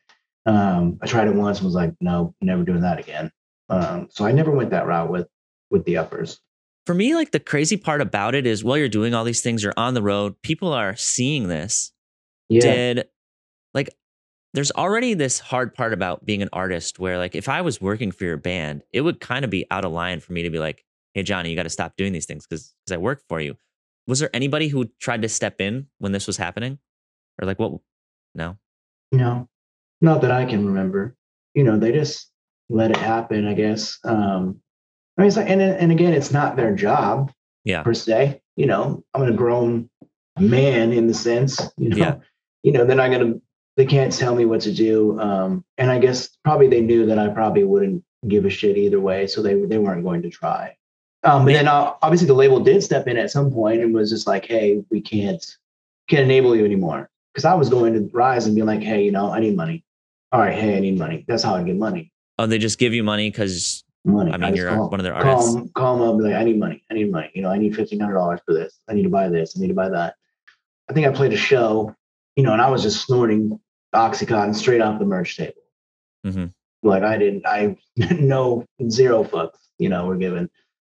Um, 0.45 0.99
I 1.01 1.07
tried 1.07 1.29
it 1.29 1.35
once 1.35 1.59
and 1.59 1.65
was 1.65 1.73
like, 1.73 1.93
no, 2.01 2.35
never 2.41 2.63
doing 2.63 2.81
that 2.81 2.99
again. 2.99 3.31
Um, 3.69 4.09
so 4.11 4.25
I 4.25 4.33
never 4.33 4.51
went 4.51 4.71
that 4.71 4.85
route 4.85 5.09
with 5.09 5.27
with 5.71 5.85
the 5.85 5.97
uppers. 5.97 6.39
for 6.85 6.93
me 6.93 7.15
like 7.15 7.31
the 7.31 7.39
crazy 7.39 7.77
part 7.77 8.01
about 8.01 8.35
it 8.35 8.45
is 8.45 8.61
while 8.63 8.77
you're 8.77 8.89
doing 8.89 9.13
all 9.13 9.23
these 9.23 9.41
things 9.41 9.63
you're 9.63 9.73
on 9.77 9.93
the 9.93 10.01
road 10.03 10.35
people 10.41 10.73
are 10.73 10.95
seeing 10.97 11.47
this 11.47 11.93
Yeah, 12.49 12.61
did 12.61 13.07
like 13.73 13.89
there's 14.53 14.71
already 14.71 15.13
this 15.13 15.39
hard 15.39 15.73
part 15.73 15.93
about 15.93 16.25
being 16.25 16.41
an 16.41 16.49
artist 16.53 16.99
where 16.99 17.17
like 17.17 17.35
if 17.35 17.49
i 17.49 17.61
was 17.61 17.81
working 17.81 18.11
for 18.11 18.23
your 18.25 18.37
band 18.37 18.83
it 18.91 19.01
would 19.01 19.19
kind 19.19 19.43
of 19.43 19.51
be 19.51 19.65
out 19.71 19.85
of 19.85 19.91
line 19.91 20.19
for 20.19 20.33
me 20.33 20.43
to 20.43 20.49
be 20.49 20.59
like 20.59 20.83
hey 21.13 21.23
johnny 21.23 21.49
you 21.49 21.55
got 21.55 21.63
to 21.63 21.69
stop 21.69 21.95
doing 21.97 22.13
these 22.13 22.25
things 22.25 22.45
because 22.45 22.73
i 22.91 22.97
work 22.97 23.21
for 23.27 23.39
you 23.41 23.55
was 24.07 24.19
there 24.19 24.29
anybody 24.33 24.67
who 24.67 24.85
tried 24.99 25.21
to 25.21 25.29
step 25.29 25.59
in 25.59 25.87
when 25.99 26.11
this 26.11 26.27
was 26.27 26.37
happening 26.37 26.77
or 27.41 27.47
like 27.47 27.59
what 27.59 27.73
no 28.35 28.57
no, 29.13 29.47
not 30.01 30.21
that 30.21 30.31
I 30.31 30.43
can 30.45 30.65
remember. 30.65 31.15
You 31.53 31.63
know, 31.63 31.77
they 31.77 31.91
just 31.91 32.31
let 32.69 32.89
it 32.89 32.97
happen. 32.97 33.47
I 33.47 33.53
guess. 33.53 33.99
Um, 34.03 34.59
I 35.17 35.21
mean, 35.21 35.27
it's 35.27 35.37
like, 35.37 35.49
and 35.49 35.61
and 35.61 35.91
again, 35.91 36.13
it's 36.13 36.31
not 36.31 36.55
their 36.55 36.75
job 36.75 37.31
yeah 37.63 37.83
per 37.83 37.93
se. 37.93 38.41
You 38.55 38.65
know, 38.65 39.03
I'm 39.13 39.21
a 39.21 39.31
grown 39.31 39.89
man 40.39 40.91
in 40.91 41.05
the 41.05 41.13
sense. 41.13 41.61
You 41.77 41.89
know, 41.89 41.97
Yeah. 41.97 42.15
you 42.63 42.71
know, 42.71 42.85
they're 42.85 42.95
not 42.97 43.11
gonna. 43.11 43.35
They 43.75 43.85
can't 43.85 44.13
tell 44.13 44.35
me 44.35 44.45
what 44.45 44.61
to 44.61 44.73
do. 44.73 45.19
Um, 45.19 45.63
and 45.77 45.89
I 45.91 45.97
guess 45.99 46.29
probably 46.43 46.67
they 46.67 46.81
knew 46.81 47.05
that 47.07 47.17
I 47.17 47.29
probably 47.29 47.63
wouldn't 47.63 48.03
give 48.27 48.45
a 48.45 48.49
shit 48.49 48.77
either 48.77 48.99
way, 48.99 49.27
so 49.27 49.41
they 49.41 49.55
they 49.65 49.77
weren't 49.77 50.03
going 50.03 50.21
to 50.21 50.29
try. 50.29 50.75
Um, 51.23 51.45
but 51.45 51.53
then 51.53 51.67
uh, 51.67 51.93
obviously 52.01 52.27
the 52.27 52.33
label 52.33 52.59
did 52.59 52.83
step 52.83 53.07
in 53.07 53.17
at 53.17 53.31
some 53.31 53.51
point 53.51 53.81
and 53.81 53.93
was 53.93 54.09
just 54.09 54.27
like, 54.27 54.45
"Hey, 54.45 54.83
we 54.91 55.01
can't 55.01 55.43
can't 56.07 56.23
enable 56.23 56.55
you 56.55 56.65
anymore." 56.65 57.09
Because 57.33 57.45
I 57.45 57.55
was 57.55 57.69
going 57.69 57.93
to 57.93 58.09
rise 58.13 58.45
and 58.45 58.55
be 58.55 58.61
like, 58.61 58.81
"Hey, 58.81 59.03
you 59.03 59.11
know, 59.11 59.31
I 59.31 59.39
need 59.39 59.55
money. 59.55 59.83
All 60.31 60.39
right, 60.39 60.53
hey, 60.53 60.77
I 60.77 60.79
need 60.79 60.97
money. 60.99 61.25
That's 61.27 61.43
how 61.43 61.55
I 61.55 61.63
get 61.63 61.75
money. 61.75 62.11
oh 62.39 62.45
they 62.45 62.57
just 62.57 62.77
give 62.79 62.93
you 62.93 63.03
money 63.03 63.29
because 63.29 63.83
Money. 64.05 64.33
i 64.33 64.37
mean 64.37 64.49
just 64.49 64.57
you're 64.57 64.69
call- 64.69 64.89
one 64.89 64.99
of 64.99 65.03
their 65.05 65.13
artists 65.13 65.53
them, 65.53 65.69
call 65.69 65.97
them 65.97 66.05
up, 66.07 66.15
and 66.15 66.23
be 66.23 66.25
like, 66.29 66.35
I 66.35 66.43
need 66.43 66.59
money. 66.59 66.83
I 66.91 66.93
need 66.95 67.09
money. 67.11 67.31
You 67.33 67.41
know, 67.41 67.49
I 67.49 67.57
need 67.57 67.75
fifteen 67.75 67.99
hundred 68.01 68.15
dollars 68.15 68.41
for 68.45 68.53
this. 68.53 68.79
I 68.89 68.93
need 68.93 69.03
to 69.03 69.09
buy 69.09 69.29
this. 69.29 69.55
I 69.57 69.61
need 69.61 69.69
to 69.69 69.73
buy 69.73 69.89
that. 69.89 70.15
I 70.89 70.93
think 70.93 71.07
I 71.07 71.11
played 71.11 71.31
a 71.31 71.37
show, 71.37 71.95
you 72.35 72.43
know, 72.43 72.53
and 72.53 72.61
I 72.61 72.69
was 72.69 72.83
just 72.83 73.05
snorting 73.05 73.59
oxycontin 73.93 74.55
straight 74.55 74.81
off 74.81 74.99
the 74.99 75.05
merch 75.05 75.37
table. 75.37 75.53
Mhm. 76.25 76.53
Like 76.81 77.03
I 77.03 77.17
didn't, 77.17 77.45
I 77.45 77.77
no 78.11 78.65
zero 78.89 79.23
fucks, 79.23 79.57
you 79.77 79.89
know, 79.89 80.05
were 80.05 80.17
given, 80.17 80.49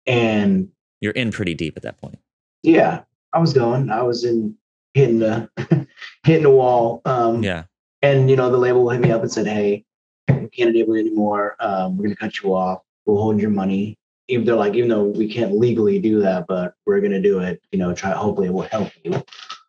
and 0.05 0.69
you're 1.01 1.13
in 1.13 1.31
pretty 1.31 1.53
deep 1.53 1.77
at 1.77 1.83
that 1.83 1.97
point 1.99 2.19
yeah, 2.63 3.03
I 3.33 3.39
was 3.39 3.53
going. 3.53 3.89
I 3.89 4.01
was 4.01 4.23
in 4.23 4.55
hitting 4.93 5.19
the 5.19 5.49
hitting 6.23 6.43
the 6.43 6.49
wall. 6.49 7.01
Um, 7.05 7.43
yeah 7.43 7.63
and 8.01 8.29
you 8.29 8.35
know, 8.35 8.49
the 8.51 8.57
label 8.57 8.89
hit 8.89 9.01
me 9.01 9.11
up 9.11 9.21
and 9.21 9.31
said, 9.31 9.47
"Hey, 9.47 9.85
we 10.29 10.49
can't 10.49 10.69
enable 10.69 10.95
you 10.97 11.01
anymore. 11.01 11.55
Um, 11.59 11.97
we're 11.97 12.03
going 12.05 12.15
to 12.15 12.19
cut 12.19 12.41
you 12.41 12.53
off. 12.53 12.81
We'll 13.05 13.21
hold 13.21 13.39
your 13.39 13.49
money." 13.49 13.97
Even 14.27 14.45
they're 14.45 14.55
like, 14.55 14.75
even 14.75 14.89
though 14.89 15.05
we 15.05 15.31
can't 15.31 15.53
legally 15.53 15.99
do 15.99 16.19
that, 16.19 16.45
but 16.47 16.75
we're 16.85 16.99
going 16.99 17.13
to 17.13 17.21
do 17.21 17.39
it. 17.39 17.61
You 17.71 17.79
know, 17.79 17.93
try. 17.93 18.11
Hopefully, 18.11 18.47
it 18.47 18.53
will 18.53 18.63
help 18.63 18.91
you. 19.03 19.23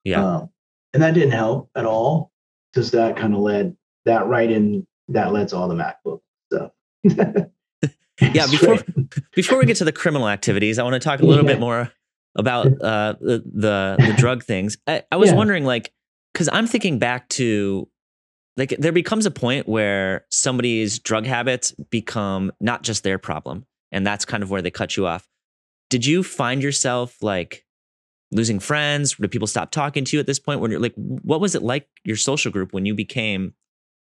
yeah 0.04 0.24
Um, 0.24 0.50
and 0.94 1.02
that 1.02 1.14
didn't 1.14 1.32
help 1.32 1.70
at 1.74 1.84
all. 1.84 2.32
because 2.72 2.90
that 2.92 3.16
kind 3.16 3.34
of 3.34 3.40
led 3.40 3.76
that 4.04 4.26
right 4.26 4.50
in. 4.50 4.86
That 5.08 5.32
led 5.32 5.48
to 5.48 5.56
all 5.56 5.68
the 5.68 5.74
MacBook 5.74 6.20
stuff. 6.52 6.70
Yeah, 8.20 8.46
before- 8.50 8.78
before 9.34 9.58
we 9.58 9.64
get 9.66 9.76
to 9.76 9.84
the 9.84 9.92
criminal 9.92 10.28
activities, 10.28 10.78
I 10.78 10.82
want 10.82 10.94
to 10.94 10.98
talk 11.00 11.20
a 11.20 11.24
little 11.24 11.44
Yeah. 11.44 11.52
bit 11.52 11.60
more 11.60 11.92
about 12.34 12.66
uh, 12.66 13.14
the, 13.20 13.42
the 13.46 13.96
the 13.98 14.14
drug 14.16 14.42
things. 14.44 14.76
I, 14.88 15.02
I 15.12 15.16
was 15.16 15.30
Yeah. 15.30 15.36
wondering, 15.36 15.64
like, 15.64 15.92
because 16.32 16.48
I'm 16.52 16.66
thinking 16.66 16.98
back 16.98 17.28
to 17.30 17.88
like 18.56 18.70
there 18.78 18.90
becomes 18.92 19.24
a 19.24 19.30
point 19.30 19.68
where 19.68 20.26
somebody's 20.32 20.98
drug 20.98 21.26
habits 21.26 21.70
become 21.90 22.50
not 22.60 22.82
just 22.82 23.04
their 23.04 23.18
problem, 23.18 23.66
and 23.92 24.04
that's 24.06 24.24
kind 24.24 24.42
of 24.42 24.50
where 24.50 24.62
they 24.62 24.70
cut 24.70 24.96
you 24.96 25.06
off. 25.06 25.28
Did 25.88 26.04
you 26.04 26.22
find 26.24 26.60
yourself 26.60 27.22
like 27.22 27.64
losing 28.30 28.60
friends? 28.60 29.14
Did 29.16 29.30
people 29.30 29.46
stop 29.46 29.70
talking 29.70 30.04
to 30.04 30.16
you 30.16 30.20
at 30.20 30.26
this 30.26 30.38
point? 30.38 30.60
When 30.60 30.70
you're 30.70 30.80
like, 30.80 30.94
what 30.96 31.40
was 31.40 31.54
it 31.54 31.62
like 31.62 31.88
your 32.04 32.16
social 32.16 32.52
group 32.52 32.72
when 32.72 32.86
you 32.86 32.94
became 32.94 33.54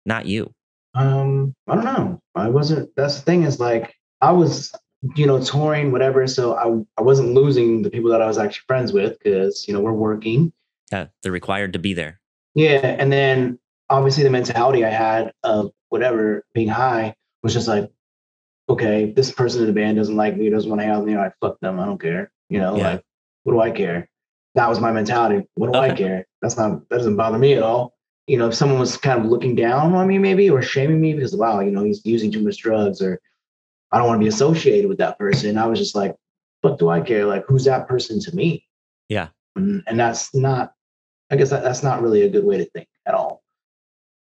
not 0.06 0.26
you? 0.26 0.54
Um, 0.94 1.54
I 1.68 1.76
don't 1.76 1.86
know. 1.86 2.20
I 2.36 2.50
wasn't. 2.50 2.90
That's 2.96 3.16
the 3.16 3.22
thing. 3.22 3.44
Is 3.44 3.60
like 3.60 3.94
I 4.22 4.32
was, 4.32 4.72
you 5.16 5.26
know, 5.28 5.44
touring 5.44 5.92
whatever. 5.92 6.26
So 6.28 6.56
I 6.56 7.00
I 7.00 7.04
wasn't 7.04 7.34
losing 7.34 7.82
the 7.82 7.90
people 7.90 8.10
that 8.12 8.22
I 8.22 8.28
was 8.28 8.38
actually 8.38 8.64
friends 8.68 8.94
with 8.94 9.18
because 9.22 9.68
you 9.68 9.74
know 9.74 9.82
we're 9.82 9.92
working. 9.94 10.54
Yeah, 10.92 11.08
they're 11.24 11.32
required 11.32 11.74
to 11.74 11.80
be 11.80 11.94
there. 11.94 12.22
Yeah. 12.54 12.96
And 13.00 13.12
then 13.12 13.60
obviously 13.90 14.24
the 14.24 14.30
mentality 14.30 14.86
I 14.86 14.90
had 14.90 15.34
of 15.44 15.72
whatever 15.90 16.46
being 16.54 16.70
high 16.70 17.16
was 17.44 17.54
just 17.54 17.68
like, 17.68 17.90
okay, 18.70 19.12
this 19.12 19.32
person 19.32 19.62
in 19.62 19.68
the 19.68 19.74
band 19.74 19.98
doesn't 19.98 20.16
like 20.16 20.38
me, 20.38 20.50
doesn't 20.50 20.70
want 20.70 20.80
to 20.82 20.86
hang 20.86 20.94
out 20.96 21.04
with 21.04 21.14
me, 21.14 21.20
I 21.20 21.32
fuck 21.42 21.60
them. 21.60 21.80
I 21.80 21.86
don't 21.86 22.00
care. 22.02 22.32
You 22.50 22.60
know, 22.60 22.78
Yeah. 22.78 22.94
like 22.94 23.04
what 23.44 23.54
do 23.54 23.60
I 23.62 23.72
care? 23.72 24.08
That 24.56 24.70
was 24.70 24.80
my 24.80 24.92
mentality. 24.92 25.48
What 25.56 25.72
do 25.72 25.80
I 25.80 25.94
care? 25.94 26.26
That's 26.42 26.58
not 26.58 26.88
that 26.90 26.98
doesn't 26.98 27.18
bother 27.18 27.38
me 27.38 27.54
at 27.54 27.64
all. 27.64 27.94
You 28.28 28.38
know, 28.38 28.48
if 28.48 28.56
someone 28.56 28.80
was 28.80 28.98
kind 28.98 29.20
of 29.20 29.30
looking 29.30 29.56
down 29.56 29.94
on 29.94 30.08
me 30.08 30.18
maybe 30.18 30.50
or 30.50 30.62
shaming 30.62 31.00
me 31.00 31.14
because 31.14 31.36
wow, 31.36 31.60
you 31.60 31.72
know, 31.72 31.84
he's 31.84 32.06
using 32.06 32.32
too 32.32 32.42
much 32.42 32.58
drugs 32.58 33.02
or 33.02 33.20
I 33.92 33.98
don't 33.98 34.08
want 34.08 34.20
to 34.20 34.24
be 34.24 34.30
associated 34.30 34.88
with 34.88 34.98
that 34.98 35.20
person. 35.20 35.58
I 35.58 35.68
was 35.68 35.80
just 35.80 35.96
like, 35.96 36.16
what 36.62 36.80
do 36.80 36.90
I 36.90 37.02
care? 37.02 37.26
Like 37.26 37.46
who's 37.48 37.66
that 37.66 37.88
person 37.88 38.20
to 38.22 38.36
me? 38.36 38.66
Yeah. 39.10 39.28
And, 39.56 39.84
and 39.88 40.00
that's 40.00 40.34
not 40.34 40.74
I 41.32 41.36
guess 41.36 41.50
that, 41.50 41.64
that's 41.64 41.84
not 41.84 42.02
really 42.02 42.22
a 42.22 42.30
good 42.30 42.46
way 42.46 42.58
to 42.58 42.66
think 42.66 42.88
at 43.06 43.14
all. 43.14 43.44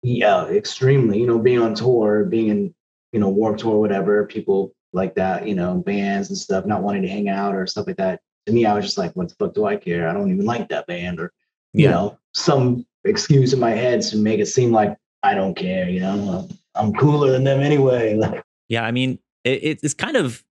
Yeah, 0.04 0.46
extremely. 0.48 1.20
You 1.20 1.28
know, 1.28 1.40
being 1.40 1.60
on 1.60 1.74
tour, 1.74 2.26
being 2.26 2.50
in, 2.50 2.76
you 3.12 3.20
know, 3.20 3.30
Warped 3.30 3.62
Tour, 3.62 3.80
whatever, 3.80 4.26
people 4.26 4.76
like 4.94 5.16
that, 5.16 5.48
you 5.48 5.56
know, 5.56 5.76
bands 5.76 6.30
and 6.30 6.38
stuff, 6.38 6.66
not 6.66 6.84
wanting 6.84 7.02
to 7.02 7.08
hang 7.08 7.28
out 7.28 7.56
or 7.56 7.66
stuff 7.66 7.88
like 7.88 7.98
that. 7.98 8.22
To 8.46 8.54
me, 8.54 8.66
I 8.66 8.74
was 8.76 8.86
just 8.86 8.98
like, 8.98 9.14
what 9.16 9.30
the 9.30 9.36
fuck 9.36 9.54
do 9.54 9.66
I 9.66 9.76
care? 9.76 10.08
I 10.08 10.14
don't 10.14 10.32
even 10.32 10.46
like 10.46 10.70
that 10.70 10.86
band, 10.88 11.20
or 11.20 11.32
you 11.74 11.86
Yeah. 11.86 11.92
know, 11.92 12.20
some 12.34 12.86
excuse 13.04 13.54
in 13.54 13.60
my 13.60 13.72
head 13.72 14.02
to 14.04 14.18
make 14.18 14.40
it 14.40 14.48
seem 14.48 14.72
like 14.72 14.96
I 15.24 15.34
don't 15.34 15.56
care. 15.56 15.90
You 15.90 16.02
know, 16.02 16.48
I'm 16.76 16.94
cooler 16.94 17.32
than 17.32 17.44
them 17.44 17.62
anyway. 17.62 18.16
Like, 18.20 18.44
Yeah, 18.70 18.84
I 18.86 18.92
mean, 18.92 19.20
it, 19.44 19.80
it's 19.84 19.94
kind 19.94 20.16
of 20.18 20.44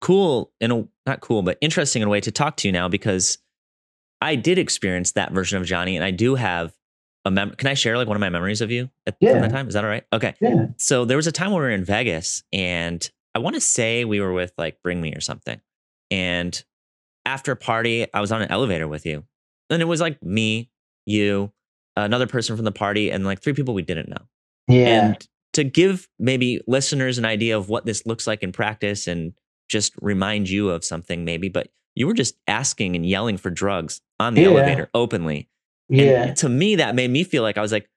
cool 0.00 0.52
in 0.60 0.70
a 0.72 0.88
not 1.06 1.20
cool, 1.20 1.42
but 1.42 1.58
interesting 1.60 2.02
in 2.02 2.08
a 2.08 2.10
way 2.10 2.20
to 2.20 2.30
talk 2.30 2.56
to 2.58 2.68
you 2.68 2.72
now 2.72 2.88
because 2.88 3.38
I 4.20 4.36
did 4.36 4.58
experience 4.58 5.12
that 5.12 5.32
version 5.32 5.58
of 5.58 5.66
Johnny, 5.66 5.96
and 5.96 6.04
I 6.04 6.10
do 6.12 6.34
have 6.36 6.72
a 7.24 7.30
mem. 7.30 7.50
Can 7.52 7.68
I 7.68 7.74
share 7.74 7.96
like 7.98 8.06
one 8.06 8.16
of 8.16 8.20
my 8.20 8.28
memories 8.30 8.60
of 8.60 8.70
you 8.70 8.90
at, 9.06 9.16
Yeah. 9.20 9.38
that 9.38 9.50
time? 9.50 9.66
Is 9.68 9.74
that 9.74 9.84
all 9.84 9.90
right? 9.90 10.04
Okay. 10.12 10.34
yeah, 10.40 10.66
So 10.78 11.04
there 11.04 11.16
was 11.16 11.26
a 11.26 11.32
time 11.32 11.50
when 11.50 11.60
we 11.62 11.66
were 11.66 11.70
in 11.70 11.84
Vegas, 11.84 12.44
and 12.52 13.08
I 13.34 13.40
want 13.40 13.54
to 13.54 13.60
say 13.60 14.04
we 14.04 14.20
were 14.20 14.32
with 14.32 14.52
like 14.56 14.80
Bring 14.82 15.00
Me 15.00 15.12
or 15.14 15.20
something, 15.20 15.60
and 16.10 16.64
after 17.26 17.52
a 17.52 17.56
party, 17.56 18.06
I 18.12 18.20
was 18.20 18.32
on 18.32 18.42
an 18.42 18.50
elevator 18.50 18.88
with 18.88 19.06
you, 19.06 19.24
and 19.68 19.80
it 19.82 19.86
was 19.86 20.00
like 20.00 20.22
me, 20.22 20.70
you, 21.06 21.52
another 21.96 22.26
person 22.26 22.56
from 22.56 22.64
the 22.64 22.72
party, 22.72 23.10
and 23.10 23.24
like 23.24 23.42
three 23.42 23.52
people 23.52 23.74
we 23.74 23.82
didn't 23.82 24.08
know. 24.08 24.26
yeah, 24.68 24.86
And 25.06 25.28
to 25.54 25.64
give 25.64 26.08
maybe 26.18 26.60
listeners 26.66 27.18
an 27.18 27.24
idea 27.24 27.56
of 27.56 27.68
what 27.68 27.84
this 27.86 28.06
looks 28.06 28.26
like 28.26 28.42
in 28.42 28.52
practice 28.52 29.06
and 29.08 29.32
just 29.68 29.92
remind 30.00 30.48
you 30.48 30.70
of 30.70 30.84
something 30.84 31.24
maybe, 31.24 31.48
but 31.48 31.68
you 31.96 32.06
were 32.06 32.14
just 32.14 32.36
asking 32.46 32.94
and 32.96 33.04
yelling 33.04 33.36
for 33.36 33.50
drugs 33.50 34.00
on 34.20 34.34
the 34.34 34.42
Yeah. 34.42 34.48
elevator 34.48 34.90
openly. 34.94 35.48
yeah. 35.88 36.22
And 36.24 36.36
to 36.38 36.48
me, 36.48 36.76
that 36.76 36.94
made 36.94 37.10
me 37.10 37.24
feel 37.24 37.42
like 37.42 37.58
I 37.58 37.60
was 37.62 37.72
like, 37.72 37.88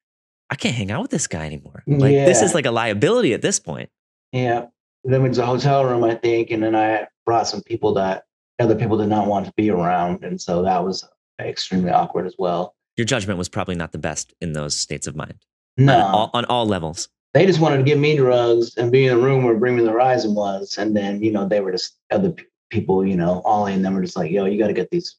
I 0.49 0.55
can't 0.55 0.75
hang 0.75 0.91
out 0.91 1.01
with 1.03 1.11
this 1.11 1.27
guy 1.27 1.45
anymore. 1.45 1.83
Like 1.87 2.11
this 2.11 2.41
is 2.41 2.53
like 2.55 2.65
a 2.65 2.71
liability 2.71 3.33
at 3.33 3.41
this 3.41 3.59
point. 3.59 3.89
Yeah. 4.31 4.65
Then 5.03 5.21
was 5.23 5.37
a 5.37 5.45
hotel 5.45 5.85
room, 5.85 6.03
I 6.03 6.15
think, 6.15 6.49
and 6.51 6.61
then 6.63 6.75
I 6.75 7.07
brought 7.25 7.47
some 7.47 7.61
people 7.61 7.93
that 7.95 8.23
other 8.59 8.75
people 8.75 8.97
did 8.97 9.09
not 9.09 9.27
want 9.27 9.45
to 9.45 9.53
be 9.55 9.69
around, 9.69 10.23
and 10.23 10.39
so 10.41 10.61
that 10.63 10.83
was 10.83 11.03
extremely 11.39 11.91
awkward 11.91 12.25
as 12.27 12.35
well. 12.37 12.75
Your 12.97 13.05
judgment 13.05 13.37
was 13.39 13.49
probably 13.49 13.75
not 13.75 13.91
the 13.91 13.97
best 13.97 14.33
in 14.41 14.53
those 14.53 14.77
states 14.77 15.07
of 15.07 15.15
mind 15.15 15.43
No, 15.77 15.93
on, 15.97 16.01
all, 16.15 16.29
on 16.33 16.45
all 16.45 16.65
levels. 16.67 17.09
they 17.33 17.45
just 17.45 17.59
wanted 17.59 17.77
to 17.77 17.83
give 17.83 17.97
me 17.97 18.15
drugs 18.15 18.77
and 18.77 18.91
be 18.91 19.07
in 19.07 19.17
the 19.17 19.23
room 19.23 19.43
where 19.43 19.55
Bring 19.57 19.75
Me 19.75 19.83
the 19.83 19.91
Horizon 19.91 20.35
was, 20.35 20.77
and 20.77 20.95
then 20.95 21.21
you 21.23 21.31
know 21.31 21.47
they 21.47 21.59
were 21.61 21.71
just 21.71 21.97
other 22.11 22.33
people, 22.69 23.05
you 23.05 23.15
know, 23.15 23.41
Oli 23.45 23.73
and 23.73 23.83
them 23.83 23.93
were 23.95 24.01
just 24.03 24.15
like, 24.17 24.31
"Yo, 24.31 24.45
you 24.45 24.59
got 24.59 24.67
to 24.67 24.73
get 24.73 24.89
these 24.91 25.15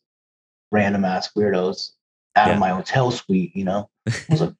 random 0.71 1.05
ass 1.05 1.31
weirdos 1.37 1.91
out 2.37 2.49
Yeah. 2.49 2.55
of 2.55 2.59
my 2.61 2.71
hotel 2.71 3.11
suite," 3.11 3.55
you 3.57 3.65
know. 3.65 3.89
I 4.09 4.13
was 4.29 4.41
like, 4.43 4.55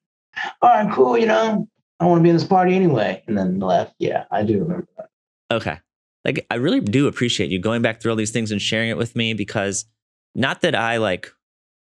"All 0.61 0.69
right, 0.69 0.93
cool, 0.93 1.17
you 1.17 1.25
know, 1.25 1.67
I 1.99 2.05
want 2.05 2.19
to 2.19 2.23
be 2.23 2.29
in 2.29 2.35
this 2.35 2.43
party 2.45 2.75
anyway," 2.75 3.23
and 3.27 3.37
then 3.37 3.59
left. 3.59 3.95
Yeah, 3.99 4.25
I 4.31 4.43
do 4.43 4.59
remember 4.59 4.87
that. 4.97 5.09
Okay. 5.51 5.77
Like 6.25 6.45
I 6.49 6.55
really 6.55 6.81
do 6.81 7.07
appreciate 7.07 7.51
you 7.51 7.59
going 7.59 7.81
back 7.81 8.01
through 8.01 8.11
all 8.11 8.17
these 8.17 8.31
things 8.31 8.51
and 8.51 8.61
sharing 8.61 8.89
it 8.89 8.97
with 8.97 9.15
me 9.15 9.33
because 9.33 9.85
not 10.33 10.61
that 10.61 10.75
I 10.75 10.97
like 10.97 11.31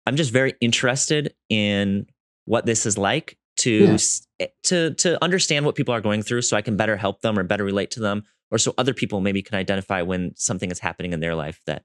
I'm 0.05 0.17
just 0.17 0.33
very 0.33 0.55
interested 0.61 1.35
in 1.49 2.07
what 2.45 2.67
this 2.67 2.85
is 2.87 2.99
like 2.99 3.39
to 3.59 3.71
Yeah. 3.71 3.99
eh, 4.41 4.47
to 4.65 4.95
to 4.95 5.23
understand 5.23 5.65
what 5.65 5.77
people 5.77 5.95
are 5.95 6.01
going 6.01 6.23
through 6.23 6.43
so 6.43 6.57
I 6.57 6.63
can 6.63 6.77
better 6.77 6.97
help 6.97 7.21
them 7.21 7.39
or 7.39 7.45
better 7.45 7.65
relate 7.65 7.93
to 7.93 8.01
them 8.01 8.25
or 8.51 8.59
so 8.59 8.75
other 8.77 8.93
people 8.95 9.21
maybe 9.21 9.43
can 9.43 9.57
identify 9.57 10.03
when 10.03 10.35
something 10.37 10.71
is 10.71 10.81
happening 10.81 11.13
in 11.13 11.21
their 11.21 11.35
life 11.37 11.61
that 11.67 11.85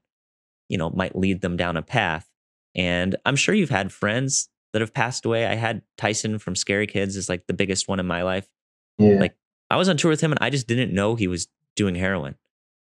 you 0.68 0.76
know 0.76 0.90
might 0.90 1.14
lead 1.16 1.40
them 1.40 1.56
down 1.56 1.76
a 1.76 1.82
path. 1.82 2.28
And 2.74 3.16
I'm 3.24 3.36
sure 3.36 3.54
you've 3.54 3.70
had 3.70 3.92
friends 3.92 4.48
that 4.72 4.82
have 4.82 4.92
passed 4.92 5.24
away. 5.24 5.46
I 5.46 5.54
had 5.54 5.82
Tyson 5.96 6.38
from 6.38 6.54
Scary 6.54 6.86
Kids 6.86 7.16
is 7.16 7.28
like 7.28 7.46
the 7.46 7.54
biggest 7.54 7.88
one 7.88 7.98
in 8.00 8.06
my 8.06 8.22
life. 8.22 8.46
Yeah, 8.98 9.18
Like, 9.18 9.34
I 9.70 9.76
was 9.76 9.88
on 9.88 9.96
tour 9.96 10.10
with 10.10 10.20
him 10.20 10.30
and 10.32 10.38
I 10.42 10.50
just 10.50 10.66
didn't 10.66 10.92
know 10.92 11.14
he 11.14 11.26
was 11.28 11.48
doing 11.74 11.94
heroin 11.94 12.34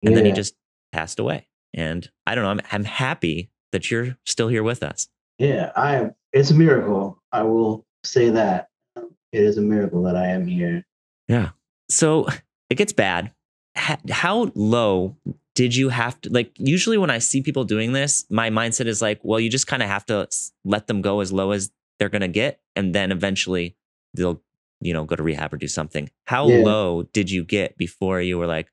and 0.04 0.16
then 0.16 0.24
he 0.24 0.32
just 0.32 0.54
passed 0.92 1.18
away. 1.18 1.48
And 1.72 2.08
I 2.26 2.34
don't 2.34 2.44
know. 2.44 2.50
I'm, 2.50 2.60
I'm 2.70 2.84
happy 2.84 3.50
that 3.72 3.90
you're 3.90 4.16
still 4.24 4.48
here 4.48 4.62
with 4.62 4.82
us. 4.82 5.08
Yeah, 5.38 5.72
I 5.74 6.10
it's 6.32 6.50
a 6.50 6.54
miracle. 6.54 7.20
I 7.32 7.42
will 7.42 7.84
say 8.04 8.30
that. 8.30 8.68
It 8.96 9.40
is 9.42 9.58
a 9.58 9.62
miracle 9.62 10.04
that 10.04 10.14
I 10.16 10.28
am 10.28 10.46
here. 10.46 10.84
Yeah. 11.26 11.50
So 11.90 12.28
it 12.70 12.76
gets 12.76 12.92
bad. 12.92 13.32
How 13.76 14.52
low 14.54 15.16
did 15.56 15.74
you 15.74 15.88
have 15.88 16.20
to 16.20 16.30
like? 16.30 16.52
Usually, 16.58 16.96
when 16.98 17.10
I 17.10 17.18
see 17.18 17.42
people 17.42 17.64
doing 17.64 17.92
this, 17.92 18.24
my 18.30 18.50
mindset 18.50 18.86
is 18.86 19.02
like, 19.02 19.18
well, 19.24 19.40
you 19.40 19.50
just 19.50 19.66
kind 19.66 19.82
of 19.82 19.88
have 19.88 20.06
to 20.06 20.28
let 20.64 20.86
them 20.86 21.02
go 21.02 21.18
as 21.20 21.32
low 21.32 21.50
as 21.50 21.72
they're 21.98 22.08
gonna 22.08 22.28
get, 22.28 22.60
and 22.76 22.94
then 22.94 23.10
eventually 23.10 23.76
they'll, 24.14 24.40
you 24.80 24.92
know, 24.92 25.04
go 25.04 25.16
to 25.16 25.22
rehab 25.24 25.52
or 25.52 25.56
do 25.56 25.66
something. 25.66 26.08
How 26.26 26.48
Yeah. 26.48 26.62
low 26.62 27.02
did 27.02 27.30
you 27.32 27.42
get 27.44 27.76
before 27.76 28.20
you 28.20 28.38
were 28.38 28.46
like, 28.46 28.70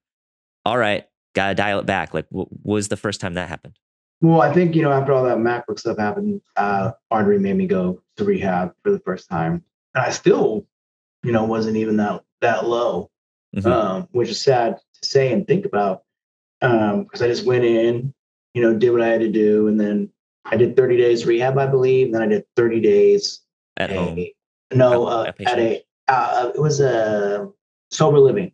all 0.66 0.78
right, 0.78 1.08
gotta 1.34 1.56
dial 1.56 1.80
it 1.80 1.86
back? 1.86 2.14
Like, 2.14 2.26
what 2.30 2.48
was 2.64 2.88
the 2.88 2.98
first 2.98 3.22
time 3.22 3.34
that 3.36 3.50
happened? 3.50 3.78
Well, 4.22 4.42
I 4.42 4.54
think, 4.54 4.76
you 4.76 4.84
know, 4.84 4.92
after 4.92 5.14
all 5.14 5.24
that 5.24 5.38
MacBook 5.38 5.80
stuff 5.80 5.98
happened, 5.98 6.42
uh 6.56 6.92
Audrey 7.10 7.40
made 7.40 7.56
me 7.58 7.68
go 7.68 8.02
to 8.18 8.24
rehab 8.24 8.74
for 8.84 8.92
the 8.92 9.00
first 9.00 9.30
time. 9.30 9.64
And 9.96 10.06
I 10.06 10.10
still, 10.12 10.66
you 11.24 11.32
know, 11.32 11.44
wasn't 11.46 11.78
even 11.78 11.98
that 11.98 12.24
that 12.42 12.66
low. 12.68 13.10
Mhm. 13.56 13.66
Um, 13.66 14.08
which 14.12 14.30
is 14.30 14.40
sad 14.42 14.78
to 15.02 15.08
say 15.08 15.34
and 15.34 15.46
think 15.48 15.66
about. 15.66 16.04
Um, 16.62 17.04
because 17.04 17.22
I 17.22 17.28
just 17.28 17.46
went 17.46 17.66
in, 17.66 18.14
you 18.54 18.62
know, 18.62 18.74
did 18.78 18.92
what 18.92 19.02
I 19.02 19.08
had 19.08 19.22
to 19.22 19.30
do, 19.32 19.68
and 19.68 19.80
then 19.80 20.10
I 20.46 20.56
did 20.58 20.76
30 20.76 20.96
days 20.98 21.26
rehab, 21.26 21.58
I 21.58 21.66
believe. 21.66 22.14
Then 22.14 22.22
I 22.22 22.28
did 22.28 22.46
30 22.56 22.80
days 22.80 23.42
At 23.78 23.90
a- 23.90 23.96
home. 23.96 24.26
No, 24.74 25.06
uh, 25.08 25.32
at 25.46 25.60
a 25.60 25.84
uh, 26.08 26.52
it 26.56 26.62
was 26.62 26.80
a 26.80 27.50
sober 27.92 28.20
living. 28.20 28.52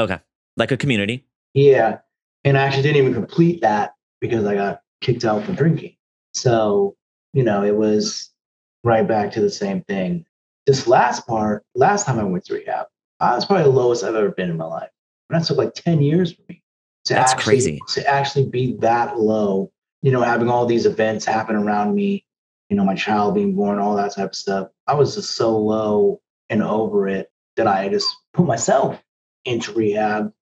Okay. 0.00 0.18
Like 0.56 0.72
a 0.72 0.76
community. 0.76 1.26
Yeah. 1.54 1.98
And 2.44 2.56
I 2.56 2.62
actually 2.62 2.82
didn't 2.82 3.02
even 3.02 3.14
complete 3.14 3.60
that 3.60 3.94
because 4.20 4.44
I 4.44 4.54
got 4.54 4.80
kicked 5.00 5.24
out 5.24 5.44
for 5.44 5.52
drinking. 5.52 5.96
So, 6.32 6.96
you 7.32 7.42
know, 7.42 7.64
it 7.64 7.76
was 7.76 8.30
right 8.84 9.06
back 9.06 9.32
to 9.32 9.40
the 9.40 9.50
same 9.50 9.82
thing. 9.82 10.24
This 10.66 10.86
last 10.86 11.26
part, 11.26 11.64
last 11.74 12.06
time 12.06 12.18
I 12.18 12.24
went 12.24 12.44
to 12.46 12.54
rehab, 12.54 12.86
uh, 13.20 13.24
I 13.24 13.34
was 13.34 13.44
probably 13.44 13.64
the 13.64 13.70
lowest 13.70 14.04
I've 14.04 14.14
ever 14.14 14.30
been 14.30 14.50
in 14.50 14.56
my 14.56 14.66
life. 14.66 14.90
And 15.28 15.40
that 15.40 15.46
took 15.46 15.58
like 15.58 15.74
10 15.74 16.00
years 16.02 16.32
for 16.32 16.42
me. 16.48 16.62
To 17.06 17.14
That's 17.14 17.32
actually, 17.32 17.54
crazy. 17.54 17.80
To 17.94 18.06
actually 18.06 18.46
be 18.46 18.76
that 18.76 19.18
low, 19.18 19.72
you 20.02 20.12
know, 20.12 20.22
having 20.22 20.48
all 20.48 20.66
these 20.66 20.86
events 20.86 21.24
happen 21.24 21.56
around 21.56 21.94
me, 21.94 22.24
you 22.68 22.76
know, 22.76 22.84
my 22.84 22.94
child 22.94 23.34
being 23.34 23.54
born, 23.54 23.78
all 23.78 23.96
that 23.96 24.14
type 24.14 24.30
of 24.30 24.36
stuff. 24.36 24.68
I 24.86 24.94
was 24.94 25.14
just 25.14 25.32
so 25.32 25.56
low 25.56 26.20
and 26.50 26.62
over 26.62 27.08
it 27.08 27.30
that 27.56 27.66
I 27.66 27.88
just 27.88 28.08
put 28.32 28.46
myself 28.46 29.02
into 29.44 29.72
rehab 29.72 30.32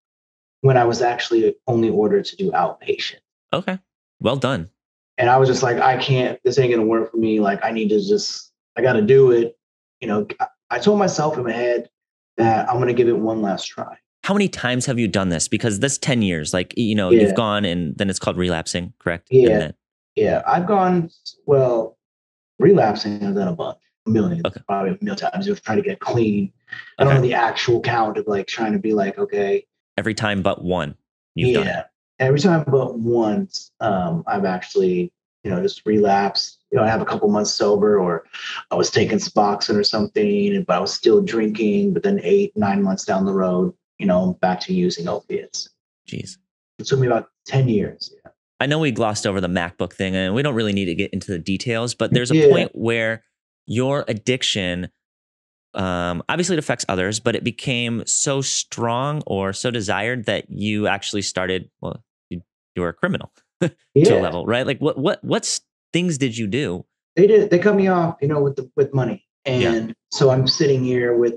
when 0.61 0.77
I 0.77 0.83
was 0.83 1.01
actually 1.01 1.55
only 1.67 1.89
ordered 1.89 2.25
to 2.25 2.35
do 2.35 2.51
outpatient. 2.51 3.19
Okay. 3.53 3.79
Well 4.19 4.35
done. 4.35 4.69
And 5.17 5.29
I 5.29 5.37
was 5.37 5.49
just 5.49 5.63
like, 5.63 5.77
I 5.77 5.97
can't, 5.97 6.39
this 6.43 6.57
ain't 6.59 6.71
gonna 6.71 6.85
work 6.85 7.11
for 7.11 7.17
me. 7.17 7.39
Like, 7.39 7.63
I 7.63 7.71
need 7.71 7.89
to 7.89 7.99
just, 7.99 8.51
I 8.77 8.81
gotta 8.81 9.01
do 9.01 9.31
it. 9.31 9.57
You 10.01 10.07
know, 10.07 10.27
I- 10.69 10.79
told 10.79 10.99
myself 10.99 11.37
in 11.37 11.43
my 11.43 11.51
head 11.51 11.89
that 12.37 12.69
I'm 12.69 12.79
gonna 12.79 12.93
give 12.93 13.07
it 13.07 13.17
one 13.17 13.41
last 13.41 13.65
try. 13.65 13.97
How 14.23 14.33
many 14.33 14.47
times 14.47 14.85
have 14.85 14.99
you 14.99 15.07
done 15.07 15.29
this? 15.29 15.47
Because 15.47 15.79
this 15.79 15.97
10 15.97 16.21
years. 16.21 16.53
Like, 16.53 16.73
you 16.77 16.93
know, 16.95 17.09
Yeah. 17.09 17.21
you've 17.23 17.35
gone 17.35 17.65
and 17.65 17.97
then 17.97 18.09
it's 18.09 18.19
called 18.19 18.37
relapsing, 18.37 18.93
correct? 18.99 19.27
Yeah. 19.31 19.57
Then, 19.59 19.73
Yeah, 20.15 20.41
I've 20.45 20.67
gone, 20.67 21.09
well, 21.45 21.97
relapsing, 22.59 23.25
I've 23.25 23.35
done 23.35 23.47
a 23.47 23.55
bunch, 23.55 23.77
a 24.05 24.09
million, 24.09 24.41
Okay. 24.45 24.59
probably 24.67 24.91
a 24.91 24.97
million 25.01 25.17
times, 25.17 25.45
just 25.45 25.63
trying 25.63 25.77
to 25.77 25.83
get 25.83 25.99
clean. 25.99 26.51
I 26.97 27.03
don't 27.05 27.15
know 27.15 27.21
the 27.21 27.33
actual 27.33 27.79
count 27.81 28.17
of 28.17 28.27
like 28.27 28.47
trying 28.47 28.73
to 28.73 28.79
be 28.79 28.93
like, 28.93 29.17
okay, 29.17 29.65
every 29.99 30.15
time 30.15 30.41
but 30.41 30.63
one, 30.63 30.95
you've 31.35 31.53
done 31.53 31.67
it. 31.67 31.69
yeah. 31.69 31.83
Every 32.19 32.39
time 32.39 32.63
but 32.67 32.97
once, 32.97 33.71
um, 33.79 34.23
I've 34.27 34.43
actually, 34.45 35.11
you 35.43 35.51
know, 35.51 35.61
just 35.61 35.85
relapsed. 35.85 36.57
You 36.71 36.77
know, 36.77 36.83
I 36.83 36.87
have 36.89 37.01
a 37.01 37.05
couple 37.05 37.29
months 37.29 37.51
sober, 37.51 37.97
or 37.99 38.25
I 38.71 38.75
was 38.75 38.89
taking 38.89 39.19
Suboxone 39.19 39.75
or 39.75 39.83
something, 39.83 40.63
but 40.63 40.75
I 40.75 40.79
was 40.79 40.93
still 40.93 41.21
drinking. 41.21 41.93
But 41.93 42.03
then 42.03 42.19
eight, 42.23 42.51
nine 42.57 42.81
months 42.83 43.05
down 43.05 43.25
the 43.25 43.33
road, 43.33 43.73
you 43.99 44.05
know, 44.05 44.37
back 44.41 44.59
to 44.61 44.73
using 44.73 45.07
opiates. 45.07 45.69
Jeez. 46.09 46.37
It 46.77 46.87
took 46.87 46.99
me 46.99 47.07
about 47.07 47.29
ten 47.45 47.69
years. 47.69 48.13
Yeah. 48.23 48.31
I 48.59 48.65
know 48.65 48.79
we 48.79 48.91
glossed 48.91 49.25
over 49.25 49.39
the 49.39 49.47
MacBook 49.47 49.93
thing 49.93 50.15
and 50.15 50.35
we 50.35 50.41
don't 50.41 50.55
really 50.55 50.73
need 50.73 50.85
to 50.85 50.95
get 50.95 51.13
into 51.13 51.31
the 51.31 51.39
details, 51.39 51.95
but 51.95 52.11
there's 52.11 52.31
a 52.31 52.35
Yeah. 52.35 52.49
point 52.49 52.71
where 52.73 53.23
your 53.65 54.03
addiction 54.09 54.89
um 55.75 56.23
obviously 56.29 56.55
it 56.55 56.59
affects 56.59 56.83
others 56.89 57.19
but 57.19 57.35
it 57.35 57.43
became 57.43 58.03
so 58.07 58.41
strong 58.41 59.21
or 59.27 59.53
so 59.53 59.69
desired 59.69 60.25
that 60.25 60.49
you 60.49 60.87
actually 60.87 61.21
started 61.21 61.69
well 61.81 62.03
you, 62.29 62.41
you 62.75 62.81
were 62.81 62.89
a 62.89 62.93
criminal 62.93 63.31
yeah. 63.61 63.69
to 64.05 64.19
a 64.19 64.21
level 64.21 64.45
right? 64.45 64.65
Like 64.65 64.79
what 64.79 64.97
what 64.97 65.23
what 65.23 65.59
things 65.93 66.17
did 66.17 66.37
you 66.37 66.47
do? 66.47 66.85
They 67.15 67.27
did 67.27 67.49
they 67.49 67.59
cut 67.59 67.75
me 67.75 67.87
off 67.87 68.17
you 68.21 68.27
know 68.27 68.41
with 68.41 68.55
the 68.55 68.69
with 68.75 68.93
money. 68.93 69.25
And 69.45 69.95
so 70.11 70.29
i'm 70.29 70.47
sitting 70.47 70.83
here 70.83 71.15
with 71.15 71.35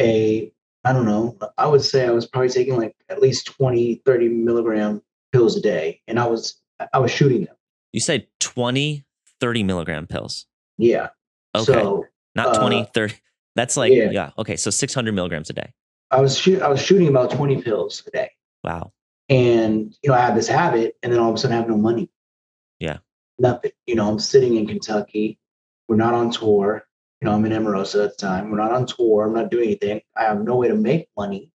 a 0.00 0.52
i 0.84 0.92
don't 0.92 1.06
know 1.06 1.36
i 1.58 1.66
would 1.66 1.82
say 1.82 2.06
i 2.06 2.10
was 2.10 2.26
probably 2.26 2.48
taking 2.48 2.76
like 2.76 2.94
at 3.08 3.20
least 3.20 3.46
20 3.46 4.02
30 4.04 4.28
milligram 4.28 5.02
pills 5.32 5.56
a 5.56 5.60
day 5.60 6.00
and 6.06 6.18
i 6.18 6.26
was 6.26 6.60
i 6.92 6.98
was 6.98 7.10
shooting 7.10 7.44
them. 7.44 7.56
You 7.92 8.00
said 8.00 8.26
20 8.40 9.04
30 9.40 9.62
milligram 9.64 10.06
pills? 10.06 10.46
Yeah. 10.78 11.08
Okay. 11.54 11.64
So 11.64 12.04
not 12.34 12.54
20 12.54 12.82
uh, 12.82 12.86
30 12.94 13.14
that's 13.54 13.76
like 13.76 13.92
yeah. 13.92 14.10
yeah. 14.10 14.30
okay 14.38 14.56
so 14.56 14.70
600 14.70 15.12
milligrams 15.12 15.50
a 15.50 15.52
day. 15.52 15.72
I 16.10 16.20
was 16.20 16.38
shoot 16.38 16.62
i 16.62 16.68
was 16.68 16.80
shooting 16.80 17.08
about 17.08 17.30
20 17.30 17.62
pills 17.62 18.02
a 18.06 18.10
day. 18.10 18.30
Wow. 18.64 18.92
And 19.28 19.94
you 20.02 20.10
know 20.10 20.14
i 20.14 20.20
had 20.20 20.36
this 20.36 20.48
habit 20.48 20.96
and 21.02 21.12
then 21.12 21.20
all 21.20 21.30
of 21.30 21.34
a 21.34 21.38
sudden 21.38 21.56
i 21.56 21.60
have 21.60 21.68
no 21.68 21.76
money. 21.76 22.10
Yeah. 22.78 22.98
nothing. 23.38 23.72
You 23.86 23.94
know 23.94 24.08
i'm 24.08 24.18
sitting 24.18 24.56
in 24.56 24.66
kentucky. 24.66 25.38
We're 25.88 25.96
not 25.96 26.14
on 26.14 26.30
tour. 26.30 26.84
You 27.20 27.26
know 27.26 27.34
i'm 27.34 27.44
in 27.44 27.52
Emarosa 27.52 28.04
at 28.04 28.16
the 28.16 28.26
time. 28.26 28.50
We're 28.50 28.58
not 28.58 28.72
on 28.72 28.86
tour. 28.86 29.26
I'm 29.26 29.34
not 29.34 29.50
doing 29.50 29.64
anything. 29.64 30.00
I 30.16 30.24
have 30.24 30.42
no 30.42 30.56
way 30.56 30.68
to 30.68 30.74
make 30.74 31.08
money. 31.16 31.50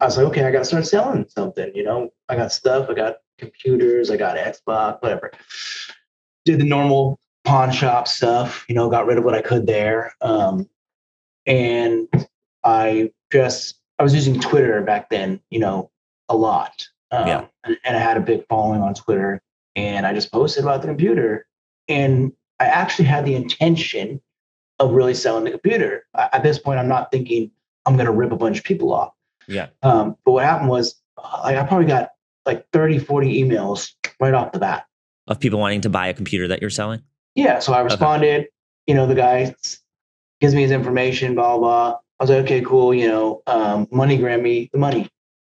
I 0.00 0.06
was 0.06 0.16
like 0.16 0.26
okay 0.26 0.44
i 0.44 0.50
gotta 0.50 0.64
start 0.64 0.86
selling 0.86 1.26
something 1.28 1.74
you 1.74 1.84
know? 1.84 2.10
I 2.28 2.36
got 2.36 2.52
stuff. 2.52 2.88
I 2.88 2.94
got 2.94 3.16
computers. 3.38 4.10
I 4.10 4.16
got 4.16 4.36
xbox 4.36 5.02
whatever. 5.02 5.32
Did 6.44 6.60
the 6.60 6.64
normal 6.64 7.18
pawn 7.44 7.70
shop 7.70 8.08
stuff 8.08 8.64
you 8.68 8.74
know 8.74 8.88
got 8.88 9.06
rid 9.06 9.18
of 9.18 9.24
what 9.24 9.34
i 9.34 9.42
could 9.42 9.66
there. 9.66 10.14
Um, 10.20 10.68
and 11.46 12.08
i 12.64 13.10
just 13.32 13.76
i 13.98 14.02
was 14.02 14.14
using 14.14 14.40
twitter 14.40 14.80
back 14.82 15.10
then 15.10 15.40
you 15.50 15.58
know 15.58 15.90
a 16.28 16.36
lot. 16.36 16.86
Um, 17.10 17.26
Yeah. 17.28 17.44
and, 17.64 17.76
and 17.84 17.96
i 17.96 18.00
had 18.00 18.16
a 18.16 18.20
big 18.20 18.44
following 18.48 18.80
on 18.80 18.94
twitter 18.94 19.42
and 19.76 20.06
i 20.06 20.14
just 20.14 20.32
posted 20.32 20.64
about 20.64 20.80
the 20.82 20.88
computer. 20.88 21.46
And 21.88 22.32
i 22.60 22.64
actually 22.66 23.06
had 23.06 23.24
the 23.26 23.34
intention 23.34 24.20
of 24.80 24.92
really 24.92 25.14
selling 25.14 25.44
the 25.44 25.50
computer. 25.50 26.04
At 26.14 26.42
this 26.42 26.58
point 26.58 26.78
i'm 26.78 26.88
not 26.88 27.10
thinking 27.12 27.50
i'm 27.86 27.94
going 27.96 28.06
to 28.06 28.12
rip 28.12 28.32
a 28.32 28.36
bunch 28.36 28.58
of 28.58 28.64
people 28.64 28.92
off. 28.92 29.12
Yeah. 29.46 29.68
Um, 29.82 30.16
but 30.24 30.32
what 30.32 30.44
happened 30.44 30.70
was 30.70 30.94
like, 31.42 31.56
i 31.56 31.62
probably 31.64 31.86
got 31.86 32.10
like 32.46 32.66
30 32.72 32.98
40 32.98 33.42
emails 33.42 33.92
right 34.20 34.32
off 34.34 34.52
the 34.52 34.58
bat. 34.58 34.86
Of 35.26 35.40
people 35.40 35.58
wanting 35.58 35.82
to 35.82 35.90
buy 35.90 36.08
a 36.08 36.14
computer 36.14 36.48
that 36.48 36.60
you're 36.60 36.70
selling? 36.70 37.02
Yeah, 37.34 37.58
so 37.58 37.72
I 37.72 37.80
responded. 37.80 38.46
You 38.86 38.94
know, 38.94 39.06
the 39.06 39.14
guy 39.14 39.54
gives 40.44 40.54
me 40.54 40.60
his 40.60 40.72
information, 40.72 41.34
blah, 41.34 41.56
blah, 41.56 41.58
blah. 41.58 41.98
I 42.20 42.22
was 42.22 42.28
like, 42.28 42.44
okay, 42.44 42.60
cool. 42.60 42.92
You 42.92 43.08
know, 43.08 43.42
um, 43.46 43.86
MoneyGram 43.86 44.42
me 44.42 44.68
the 44.74 44.78
money. 44.78 45.08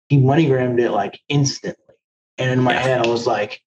He 0.10 0.18
MoneyGrammed 0.18 0.82
it 0.82 0.92
like 0.92 1.18
instantly. 1.30 1.96
And 2.38 2.52
in 2.52 2.60
my 2.60 2.74
Yeah. 2.74 2.80
head, 2.82 3.06
I 3.06 3.08
was 3.08 3.26
like, 3.26 3.62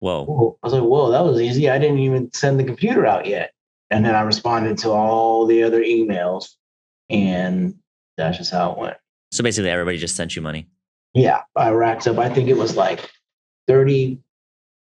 whoa 0.00 0.24
whoa. 0.24 0.58
I 0.62 0.66
was 0.66 0.72
like, 0.74 0.82
whoa, 0.82 1.12
that 1.12 1.22
was 1.24 1.40
easy. 1.40 1.70
I 1.70 1.78
didn't 1.78 2.00
even 2.00 2.32
send 2.32 2.58
the 2.58 2.64
computer 2.64 3.06
out 3.06 3.24
yet. 3.26 3.52
And 3.90 4.04
then 4.04 4.16
I 4.16 4.22
responded 4.22 4.76
to 4.78 4.90
all 4.90 5.46
the 5.46 5.62
other 5.62 5.80
emails. 5.80 6.56
And 7.08 7.76
that's 8.16 8.36
just 8.38 8.50
how 8.50 8.72
it 8.72 8.78
went. 8.78 8.96
so 9.30 9.44
basically 9.44 9.70
everybody 9.70 9.96
just 9.98 10.16
sent 10.16 10.34
you 10.34 10.42
money 10.42 10.66
Yeah, 11.14 11.42
I 11.54 11.70
racked 11.70 12.08
up, 12.08 12.18
I 12.18 12.28
think 12.30 12.48
it 12.48 12.56
was 12.56 12.76
like 12.76 13.08
30, 13.68 14.18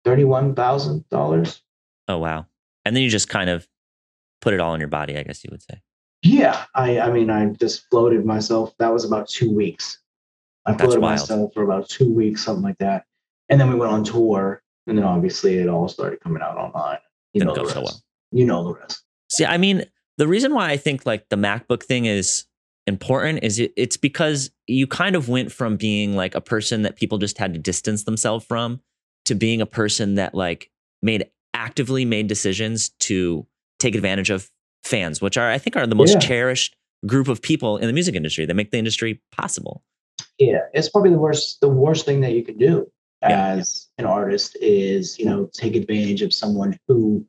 $31,000. 0.06 1.62
oh 2.08 2.18
wow 2.20 2.46
and 2.86 2.96
then 2.96 3.02
you 3.04 3.10
just 3.10 3.30
kind 3.30 3.50
of 3.50 3.68
put 4.42 4.54
it 4.54 4.60
all 4.60 4.74
in 4.74 4.80
your 4.80 4.90
body 4.90 5.18
i 5.18 5.24
guess 5.24 5.44
you 5.44 5.50
would 5.52 5.62
say 5.62 5.82
Yeah, 6.22 6.66
I 6.76 7.00
I 7.00 7.12
mean 7.12 7.30
I 7.30 7.46
just 7.54 7.86
floated 7.90 8.26
myself. 8.26 8.74
That 8.80 8.92
was 8.92 9.06
about 9.06 9.30
two 9.30 9.50
weeks. 9.56 10.00
I 10.66 10.76
floated 10.76 11.00
myself 11.00 11.54
for 11.54 11.64
about 11.64 11.88
two 11.88 12.14
weeks, 12.14 12.44
something 12.44 12.64
like 12.64 12.78
that. 12.80 13.06
And 13.48 13.60
then 13.60 13.70
we 13.70 13.76
went 13.76 13.94
on 13.94 14.04
tour, 14.04 14.62
and 14.86 14.98
then 14.98 15.06
obviously 15.06 15.58
it 15.58 15.70
all 15.70 15.88
started 15.88 16.20
coming 16.20 16.42
out 16.44 16.58
online. 16.58 17.00
You 17.34 17.40
Didn't 17.42 17.56
know 17.56 17.64
the 17.64 17.70
so 17.70 17.80
rest. 17.82 17.94
well. 17.94 18.02
You 18.32 18.46
know 18.46 18.64
the 18.66 18.74
rest. 18.80 19.02
See, 19.32 19.46
I 19.46 19.58
mean, 19.58 19.86
the 20.18 20.28
reason 20.28 20.54
why 20.54 20.70
I 20.72 20.78
think 20.78 21.06
like 21.06 21.30
the 21.30 21.38
MacBook 21.38 21.84
thing 21.84 22.04
is 22.06 22.46
important 22.86 23.40
is 23.44 23.58
it, 23.60 23.72
it's 23.78 23.96
because 23.98 24.52
you 24.68 24.88
kind 24.88 25.16
of 25.16 25.30
went 25.30 25.52
from 25.54 25.78
being 25.78 26.16
like 26.18 26.36
a 26.36 26.42
person 26.42 26.82
that 26.82 26.98
people 26.98 27.18
just 27.18 27.38
had 27.38 27.54
to 27.54 27.60
distance 27.60 28.04
themselves 28.04 28.46
from 28.46 28.82
to 29.26 29.36
being 29.36 29.62
a 29.62 29.66
person 29.66 30.16
that 30.16 30.36
like 30.36 30.70
made 31.02 31.30
actively 31.54 32.04
made 32.04 32.28
decisions 32.28 32.90
to 33.00 33.46
take 33.80 33.96
advantage 33.96 34.30
of 34.30 34.50
fans, 34.84 35.22
which 35.22 35.38
are 35.38 35.50
I 35.50 35.58
think 35.58 35.76
are 35.76 35.88
the 35.88 35.96
most 35.96 36.14
Yeah. 36.14 36.20
cherished 36.20 36.76
group 37.06 37.28
of 37.28 37.42
people 37.42 37.78
in 37.78 37.88
the 37.88 37.94
music 37.94 38.16
industry 38.16 38.46
that 38.46 38.54
make 38.54 38.72
the 38.72 38.78
industry 38.78 39.22
possible. 39.32 39.84
Yeah, 40.38 40.60
it's 40.74 40.90
probably 40.90 41.12
the 41.12 41.18
worst. 41.18 41.60
The 41.62 41.70
worst 41.70 42.06
thing 42.06 42.22
that 42.22 42.34
you 42.34 42.44
can 42.44 42.58
do 42.58 42.90
Yeah. 43.22 43.54
as 43.54 43.88
an 43.98 44.06
artist 44.06 44.58
is 44.62 45.18
you 45.18 45.26
know 45.26 45.50
take 45.54 45.76
advantage 45.76 46.22
of 46.22 46.34
someone 46.34 46.78
who 46.88 47.26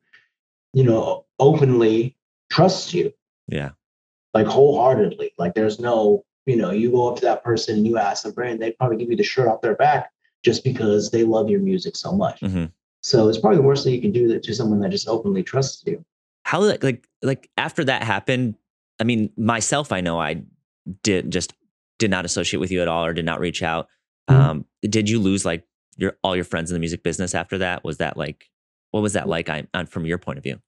you 0.73 0.83
know 0.83 1.25
openly 1.39 2.15
trusts 2.49 2.93
you. 2.93 3.13
Yeah. 3.47 3.71
like 4.33 4.47
wholeheartedly. 4.47 5.33
Like 5.37 5.55
there's 5.55 5.77
no, 5.77 6.23
you 6.45 6.55
know, 6.55 6.71
you 6.71 6.89
go 6.89 7.09
up 7.09 7.17
to 7.17 7.21
that 7.23 7.43
person 7.43 7.75
and 7.75 7.85
you 7.85 7.97
ask 7.97 8.23
them, 8.23 8.31
brand, 8.31 8.61
they'd 8.61 8.77
probably 8.77 8.95
give 8.95 9.09
you 9.09 9.17
the 9.17 9.23
shirt 9.23 9.49
off 9.49 9.59
their 9.59 9.75
back 9.75 10.09
just 10.41 10.63
because 10.63 11.11
they 11.11 11.25
love 11.25 11.49
your 11.49 11.59
music 11.59 11.97
so 11.97 12.13
much. 12.13 12.39
hmm 12.39 12.65
So 13.01 13.27
it's 13.27 13.37
probably 13.39 13.57
the 13.57 13.63
worst 13.63 13.83
thing 13.83 13.93
you 13.93 13.99
can 14.01 14.13
do 14.13 14.29
that 14.29 14.41
to 14.43 14.53
someone 14.55 14.79
that 14.79 14.89
just 14.91 15.09
openly 15.09 15.43
trusts 15.43 15.83
you. 15.85 16.05
How 16.43 16.61
like 16.61 16.83
like 16.83 17.07
like 17.21 17.49
after 17.57 17.83
that 17.85 18.03
happened, 18.03 18.55
I 18.99 19.03
mean, 19.03 19.31
myself, 19.37 19.91
I 19.91 20.01
know 20.01 20.19
I 20.19 20.43
did 21.03 21.31
just 21.31 21.53
did 21.99 22.09
not 22.11 22.25
associate 22.25 22.59
with 22.59 22.71
you 22.71 22.81
at 22.81 22.87
all 22.87 23.05
or 23.05 23.13
did 23.13 23.25
not 23.25 23.39
reach 23.39 23.61
out. 23.63 23.87
Mhm. 24.29 24.35
Um, 24.35 24.65
did 24.81 25.09
you 25.09 25.19
lose 25.19 25.45
like 25.45 25.63
your 25.97 26.17
all 26.23 26.35
your 26.35 26.45
friends 26.45 26.71
in 26.71 26.75
the 26.75 26.79
music 26.79 27.03
business 27.03 27.35
after 27.35 27.59
that? 27.59 27.83
Was 27.83 27.97
that 27.97 28.17
like 28.17 28.49
what 28.91 29.01
was 29.01 29.13
that 29.13 29.27
like 29.29 29.49
I, 29.49 29.67
on, 29.73 29.85
from 29.85 30.05
your 30.05 30.17
point 30.17 30.37
of 30.37 30.43
view? 30.43 30.59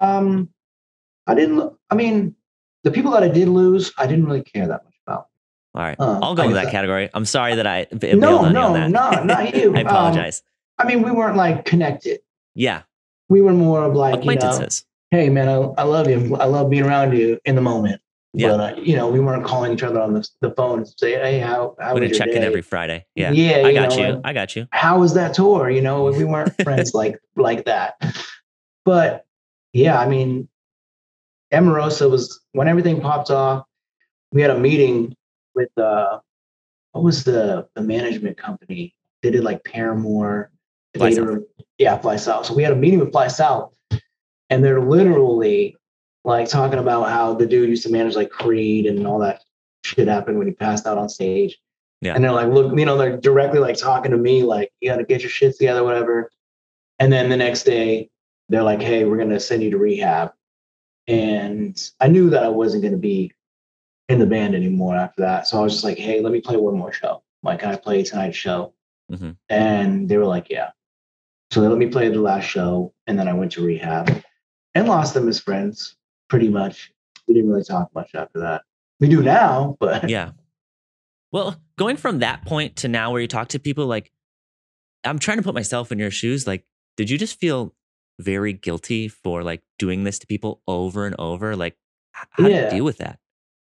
Um, 0.00 0.50
I 1.26 1.34
didn't. 1.34 1.72
I 1.90 1.94
mean, 1.94 2.34
the 2.84 2.90
people 2.90 3.10
that 3.12 3.22
I 3.22 3.28
did 3.28 3.48
lose, 3.48 3.92
I 3.98 4.06
didn't 4.06 4.26
really 4.26 4.42
care 4.42 4.66
that 4.68 4.84
much 4.84 4.94
about. 5.06 5.26
All 5.74 5.82
right, 5.82 5.96
Uh, 5.98 6.18
I'll 6.22 6.34
go 6.34 6.42
into 6.42 6.54
that 6.54 6.64
that- 6.66 6.72
category. 6.72 7.08
I'm 7.14 7.24
sorry 7.24 7.54
that 7.56 7.66
I 7.66 7.86
b- 7.86 8.12
No, 8.14 8.48
no, 8.50 8.86
no, 8.86 8.88
not 9.24 9.54
you. 9.56 9.74
I 9.74 9.80
Um, 9.80 9.86
apologize. 9.86 10.42
I 10.78 10.86
mean, 10.86 11.02
we 11.02 11.10
weren't 11.10 11.36
like 11.36 11.64
connected. 11.64 12.20
yeah, 12.54 12.82
We 13.28 13.40
were 13.40 13.52
more 13.52 13.82
of 13.84 13.94
like, 13.94 14.10
you 14.12 14.16
know, 14.16 14.20
acquaintances. 14.32 14.84
Hey 15.12 15.28
man, 15.28 15.46
I, 15.46 15.56
I 15.56 15.82
love 15.82 16.08
you. 16.08 16.34
I 16.36 16.46
love 16.46 16.70
being 16.70 16.84
around 16.84 17.14
you 17.14 17.38
in 17.44 17.54
the 17.54 17.60
moment. 17.60 18.00
Yeah. 18.32 18.48
But 18.48 18.60
uh, 18.60 18.80
you 18.80 18.96
know, 18.96 19.10
we 19.10 19.20
weren't 19.20 19.44
calling 19.44 19.74
each 19.74 19.82
other 19.82 20.00
on 20.00 20.14
the, 20.14 20.26
the 20.40 20.52
phone 20.52 20.78
and 20.78 20.88
say, 20.96 21.12
hey, 21.12 21.38
how 21.38 21.76
how 21.78 21.94
We're 21.94 22.08
was 22.08 22.16
check 22.16 22.30
day? 22.30 22.36
in 22.38 22.42
every 22.42 22.62
Friday. 22.62 23.04
Yeah, 23.14 23.30
yeah. 23.30 23.66
I 23.66 23.74
got 23.74 23.90
know, 23.90 23.96
you. 23.96 24.12
like, 24.14 24.20
I 24.24 24.32
got 24.32 24.56
you. 24.56 24.66
how 24.72 24.98
was 25.00 25.12
that 25.12 25.34
tour? 25.34 25.68
You 25.68 25.82
know, 25.82 26.04
we 26.04 26.24
weren't 26.24 26.54
friends 26.64 26.94
like 26.94 27.20
like 27.36 27.66
that. 27.66 27.96
But 28.86 29.26
yeah, 29.74 30.00
I 30.00 30.08
mean, 30.08 30.48
Emarosa 31.52 32.10
was 32.10 32.40
when 32.52 32.66
everything 32.66 33.02
popped 33.02 33.30
off. 33.30 33.66
We 34.32 34.40
had 34.40 34.50
a 34.50 34.58
meeting 34.58 35.14
with 35.54 35.76
uh, 35.76 36.20
what 36.92 37.04
was 37.04 37.24
the 37.24 37.68
the 37.74 37.82
management 37.82 38.38
company? 38.38 38.94
They 39.22 39.30
did 39.30 39.44
like 39.44 39.62
Paramore. 39.64 40.50
Fly 40.94 41.10
later, 41.10 41.42
yeah, 41.76 41.98
Fly 41.98 42.16
South. 42.16 42.46
So 42.46 42.54
we 42.54 42.62
had 42.62 42.72
a 42.72 42.76
meeting 42.76 43.00
with 43.00 43.12
Fly 43.12 43.28
South, 43.28 43.72
and 44.52 44.62
they're 44.62 44.82
literally 44.82 45.78
like 46.24 46.46
talking 46.46 46.78
about 46.78 47.08
how 47.08 47.32
the 47.32 47.46
dude 47.46 47.70
used 47.70 47.84
to 47.84 47.90
manage 47.90 48.14
like 48.14 48.28
Creed 48.28 48.84
and 48.84 49.06
all 49.06 49.18
that 49.20 49.40
shit 49.82 50.08
happened 50.08 50.36
when 50.36 50.46
he 50.46 50.52
passed 50.52 50.86
out 50.86 50.98
on 50.98 51.08
stage. 51.08 51.58
Yeah. 52.02 52.14
And 52.14 52.22
they're 52.22 52.32
like, 52.32 52.48
look, 52.48 52.78
you 52.78 52.84
know, 52.84 52.98
they're 52.98 53.16
directly 53.16 53.60
like 53.60 53.78
talking 53.78 54.10
to 54.10 54.18
me, 54.18 54.42
like, 54.42 54.70
you 54.80 54.90
got 54.90 54.98
to 54.98 55.04
get 55.04 55.22
your 55.22 55.30
shit 55.30 55.56
together, 55.56 55.82
whatever. 55.82 56.30
And 56.98 57.10
then 57.10 57.30
the 57.30 57.36
next 57.38 57.62
day, 57.62 58.10
they're 58.50 58.62
like, 58.62 58.82
hey, 58.82 59.06
we're 59.06 59.16
going 59.16 59.30
to 59.30 59.40
send 59.40 59.62
you 59.62 59.70
to 59.70 59.78
rehab. 59.78 60.32
And 61.08 61.80
I 61.98 62.08
knew 62.08 62.28
that 62.28 62.42
I 62.42 62.48
wasn't 62.48 62.82
going 62.82 62.92
to 62.92 62.98
be 62.98 63.32
in 64.10 64.18
the 64.18 64.26
band 64.26 64.54
anymore 64.54 64.96
after 64.96 65.22
that. 65.22 65.46
So 65.46 65.58
I 65.58 65.62
was 65.62 65.72
just 65.72 65.84
like, 65.84 65.96
hey, 65.96 66.20
let 66.20 66.30
me 66.32 66.42
play 66.42 66.58
one 66.58 66.76
more 66.76 66.92
show. 66.92 67.22
Like, 67.42 67.60
can 67.60 67.70
I 67.70 67.76
play 67.76 68.02
tonight's 68.02 68.36
show? 68.36 68.74
Mhm. 69.10 69.34
And 69.48 70.10
they 70.10 70.18
were 70.18 70.26
like, 70.26 70.50
yeah. 70.50 70.72
So 71.50 71.62
they 71.62 71.68
let 71.68 71.78
me 71.78 71.86
play 71.86 72.10
the 72.10 72.20
last 72.20 72.44
show. 72.44 72.92
And 73.06 73.18
then 73.18 73.28
I 73.28 73.32
went 73.32 73.52
to 73.52 73.64
rehab 73.64 74.22
and 74.74 74.88
lost 74.88 75.14
them 75.14 75.28
as 75.28 75.40
friends 75.40 75.96
pretty 76.28 76.48
much. 76.48 76.92
We 77.26 77.34
didn't 77.34 77.50
really 77.50 77.64
talk 77.64 77.90
much 77.94 78.14
after 78.14 78.40
that. 78.40 78.62
We 79.00 79.08
do 79.08 79.22
now, 79.22 79.76
but 79.80 80.08
Yeah. 80.10 80.32
Well, 81.30 81.56
going 81.78 81.96
from 81.96 82.18
that 82.18 82.44
point 82.44 82.76
to 82.76 82.88
now 82.88 83.10
where 83.10 83.20
you 83.20 83.28
talk 83.28 83.48
to 83.48 83.58
people, 83.58 83.86
like 83.86 84.12
I'm 85.04 85.18
trying 85.18 85.38
to 85.38 85.42
put 85.42 85.54
myself 85.54 85.90
in 85.90 85.98
your 85.98 86.10
shoes. 86.10 86.46
Like, 86.46 86.64
did 86.96 87.10
you 87.10 87.18
just 87.18 87.38
feel 87.38 87.74
very 88.20 88.52
guilty 88.52 89.08
for 89.08 89.42
like 89.42 89.62
doing 89.78 90.04
this 90.04 90.18
to 90.20 90.26
people 90.26 90.60
over 90.68 91.06
and 91.06 91.16
over? 91.18 91.56
Like, 91.56 91.76
how 92.12 92.46
do 92.46 92.52
you 92.52 92.70
deal 92.70 92.84
with 92.84 92.98
that? 92.98 93.18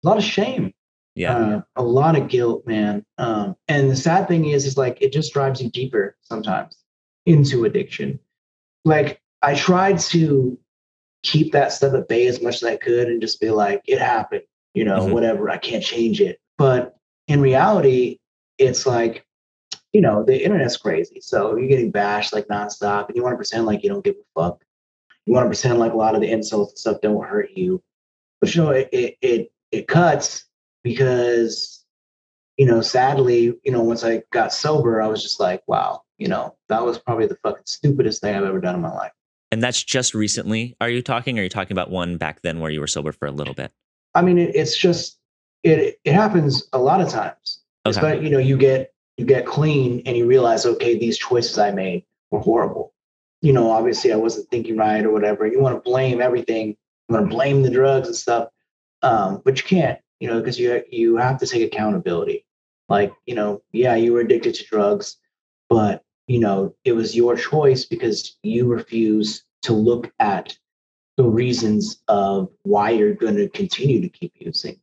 a 0.04 0.08
lot 0.08 0.18
of 0.18 0.24
shame. 0.24 0.74
Yeah. 1.16 1.38
uh, 1.38 1.62
a 1.78 1.84
lot 1.84 2.18
of 2.18 2.28
guilt, 2.28 2.68
man. 2.68 3.06
Um, 3.18 3.56
and 3.68 3.90
the 3.90 3.96
sad 3.96 4.28
thing 4.28 4.46
is, 4.46 4.66
is 4.66 4.78
like 4.78 5.02
it 5.02 5.14
just 5.14 5.34
drives 5.34 5.62
you 5.62 5.70
deeper 5.70 6.16
sometimes 6.22 6.78
into 7.26 7.64
addiction. 7.66 8.20
Like 8.84 9.22
I 9.42 9.56
tried 9.56 10.00
to 10.00 10.60
keep 11.26 11.52
that 11.54 11.72
stuff 11.72 11.94
at 11.94 12.08
bay 12.08 12.28
as 12.28 12.42
much 12.42 12.56
as 12.56 12.64
I 12.64 12.78
could 12.78 13.08
and 13.08 13.20
just 13.22 13.42
be 13.42 13.50
like, 13.50 13.82
it 13.88 14.00
happened, 14.00 14.44
you 14.74 14.86
know, 14.86 15.08
Mhm. 15.08 15.12
whatever. 15.12 15.50
I 15.50 15.58
can't 15.58 15.84
change 15.84 16.22
it. 16.22 16.40
But 16.58 16.96
in 17.28 17.42
reality, 17.42 18.20
it's 18.58 18.86
like, 18.86 19.26
you 19.92 20.02
know, 20.02 20.24
the 20.24 20.44
internet's 20.44 20.78
crazy. 20.78 21.20
So 21.22 21.56
you're 21.58 21.68
getting 21.68 21.92
bashed 21.92 22.32
like 22.32 22.48
nonstop 22.48 23.08
and 23.08 23.16
you 23.16 23.24
want 23.24 23.34
to 23.34 23.38
pretend 23.38 23.66
like 23.66 23.84
you 23.84 23.90
don't 23.90 24.04
give 24.04 24.16
a 24.16 24.40
fuck. 24.40 24.64
You 25.26 25.34
want 25.34 25.46
to 25.46 25.50
pretend 25.50 25.80
like 25.80 25.94
a 25.94 25.98
lot 25.98 26.16
of 26.16 26.22
the 26.22 26.30
insults 26.30 26.74
and 26.74 26.80
stuff 26.80 27.02
don't 27.02 27.26
hurt 27.26 27.50
you. 27.56 27.82
But 28.40 28.54
you 28.54 28.64
know, 28.64 28.70
it 28.72 28.90
it 28.92 29.18
it, 29.22 29.52
it 29.72 29.88
cuts 29.88 30.46
because 30.84 31.84
you 32.58 32.66
know, 32.66 32.82
sadly, 32.82 33.54
you 33.64 33.72
know, 33.72 33.82
once 33.82 34.04
I 34.04 34.24
got 34.32 34.54
sober, 34.54 35.02
I 35.02 35.08
was 35.08 35.22
just 35.22 35.40
like, 35.42 35.62
wow, 35.68 36.04
you 36.18 36.28
know, 36.28 36.56
that 36.70 36.86
was 36.86 37.00
probably 37.00 37.26
the 37.26 37.38
fucking 37.44 37.64
stupidest 37.66 38.22
thing 38.22 38.36
I've 38.36 38.44
ever 38.44 38.62
done 38.62 38.76
in 38.76 38.82
my 38.82 38.94
life. 38.94 39.12
And 39.52 39.62
that's 39.62 39.84
just 39.84 40.14
recently. 40.14 40.76
Are 40.82 40.90
you 40.90 41.02
talking? 41.02 41.38
Or 41.38 41.42
are 41.42 41.44
you 41.44 41.50
talking 41.50 41.74
about 41.74 41.90
one 41.90 42.18
back 42.18 42.42
then 42.42 42.60
where 42.60 42.72
you 42.72 42.80
were 42.80 42.88
sober 42.88 43.12
for 43.12 43.28
a 43.28 43.32
little 43.32 43.54
bit? 43.54 43.72
I 44.14 44.22
mean, 44.22 44.38
it, 44.38 44.56
it's 44.56 44.78
just 44.78 45.18
it 45.64 46.00
it 46.04 46.14
happens 46.14 46.68
a 46.74 46.80
lot 46.80 47.02
of 47.02 47.10
times. 47.10 47.62
Okay. 47.86 48.00
But 48.02 48.24
you 48.24 48.30
know, 48.30 48.40
you 48.40 48.58
get 48.58 48.94
you 49.18 49.26
get 49.26 49.46
clean 49.46 50.02
and 50.06 50.18
you 50.18 50.26
realize, 50.26 50.66
okay, 50.66 50.98
these 50.98 51.18
choices 51.18 51.58
I 51.58 51.72
made 51.72 52.04
were 52.32 52.40
horrible. 52.40 52.94
You 53.42 53.54
know, 53.54 53.70
obviously 53.72 54.12
I 54.12 54.18
wasn't 54.18 54.50
thinking 54.50 54.78
right 54.78 55.06
or 55.06 55.12
whatever. 55.12 55.46
You 55.46 55.60
want 55.60 55.76
to 55.76 55.90
blame 55.90 56.22
everything. 56.22 56.70
You 57.08 57.16
want 57.16 57.30
to 57.30 57.36
blame 57.36 57.62
the 57.62 57.70
drugs 57.70 58.08
and 58.08 58.16
stuff, 58.16 58.50
um, 59.04 59.42
but 59.46 59.58
you 59.58 59.64
can't. 59.64 60.00
You 60.20 60.30
know, 60.30 60.40
because 60.40 60.58
you 60.58 60.82
you 60.90 61.18
have 61.18 61.38
to 61.40 61.48
take 61.48 61.62
accountability. 61.62 62.46
Like, 62.88 63.14
you 63.26 63.36
know, 63.36 63.62
yeah, 63.72 63.96
you 63.96 64.14
were 64.14 64.22
addicted 64.22 64.56
to 64.56 64.66
drugs, 64.66 65.18
but 65.70 66.04
you 66.28 66.40
know, 66.40 66.76
it 66.84 66.94
was 66.94 67.16
your 67.16 67.36
choice 67.36 67.86
because 67.86 68.38
you 68.44 68.68
refuse 68.68 69.44
to 69.64 69.74
look 69.74 70.12
at 70.20 70.58
the 71.18 71.24
reasons 71.24 72.02
of 72.08 72.50
why 72.64 72.90
you're 72.90 73.14
going 73.14 73.38
to 73.38 73.50
continue 73.50 74.02
to 74.02 74.10
keep 74.10 74.34
using. 74.36 74.80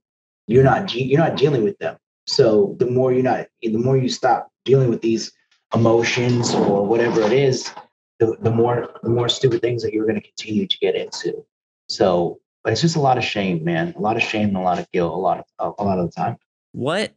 You're 0.46 0.64
not 0.64 0.94
you're 0.94 1.20
not 1.20 1.36
dealing 1.36 1.62
with 1.62 1.78
them. 1.78 1.96
So 2.26 2.76
the 2.78 2.86
more 2.86 3.12
you're 3.12 3.22
not, 3.22 3.46
the 3.60 3.76
more 3.76 3.96
you 3.96 4.08
stop 4.08 4.50
dealing 4.64 4.90
with 4.90 5.00
these 5.02 5.32
emotions 5.74 6.54
or 6.54 6.86
whatever 6.86 7.20
it 7.22 7.32
is, 7.32 7.72
the, 8.18 8.36
the 8.40 8.50
more 8.50 8.94
the 9.02 9.08
more 9.08 9.28
stupid 9.28 9.60
things 9.60 9.82
that 9.82 9.92
you're 9.92 10.06
going 10.06 10.20
to 10.20 10.26
continue 10.26 10.66
to 10.66 10.78
get 10.78 10.94
into. 10.94 11.44
So, 11.88 12.40
but 12.64 12.72
it's 12.72 12.82
just 12.82 12.96
a 12.96 13.00
lot 13.00 13.18
of 13.18 13.24
shame, 13.24 13.64
man. 13.64 13.94
A 13.96 14.00
lot 14.00 14.16
of 14.16 14.22
shame 14.22 14.48
and 14.48 14.56
a 14.56 14.60
lot 14.60 14.78
of 14.78 14.90
guilt. 14.92 15.12
A 15.12 15.16
lot 15.16 15.44
of 15.58 15.74
a 15.78 15.84
lot 15.84 15.98
of 15.98 16.06
the 16.06 16.12
time. 16.12 16.36
What 16.72 17.14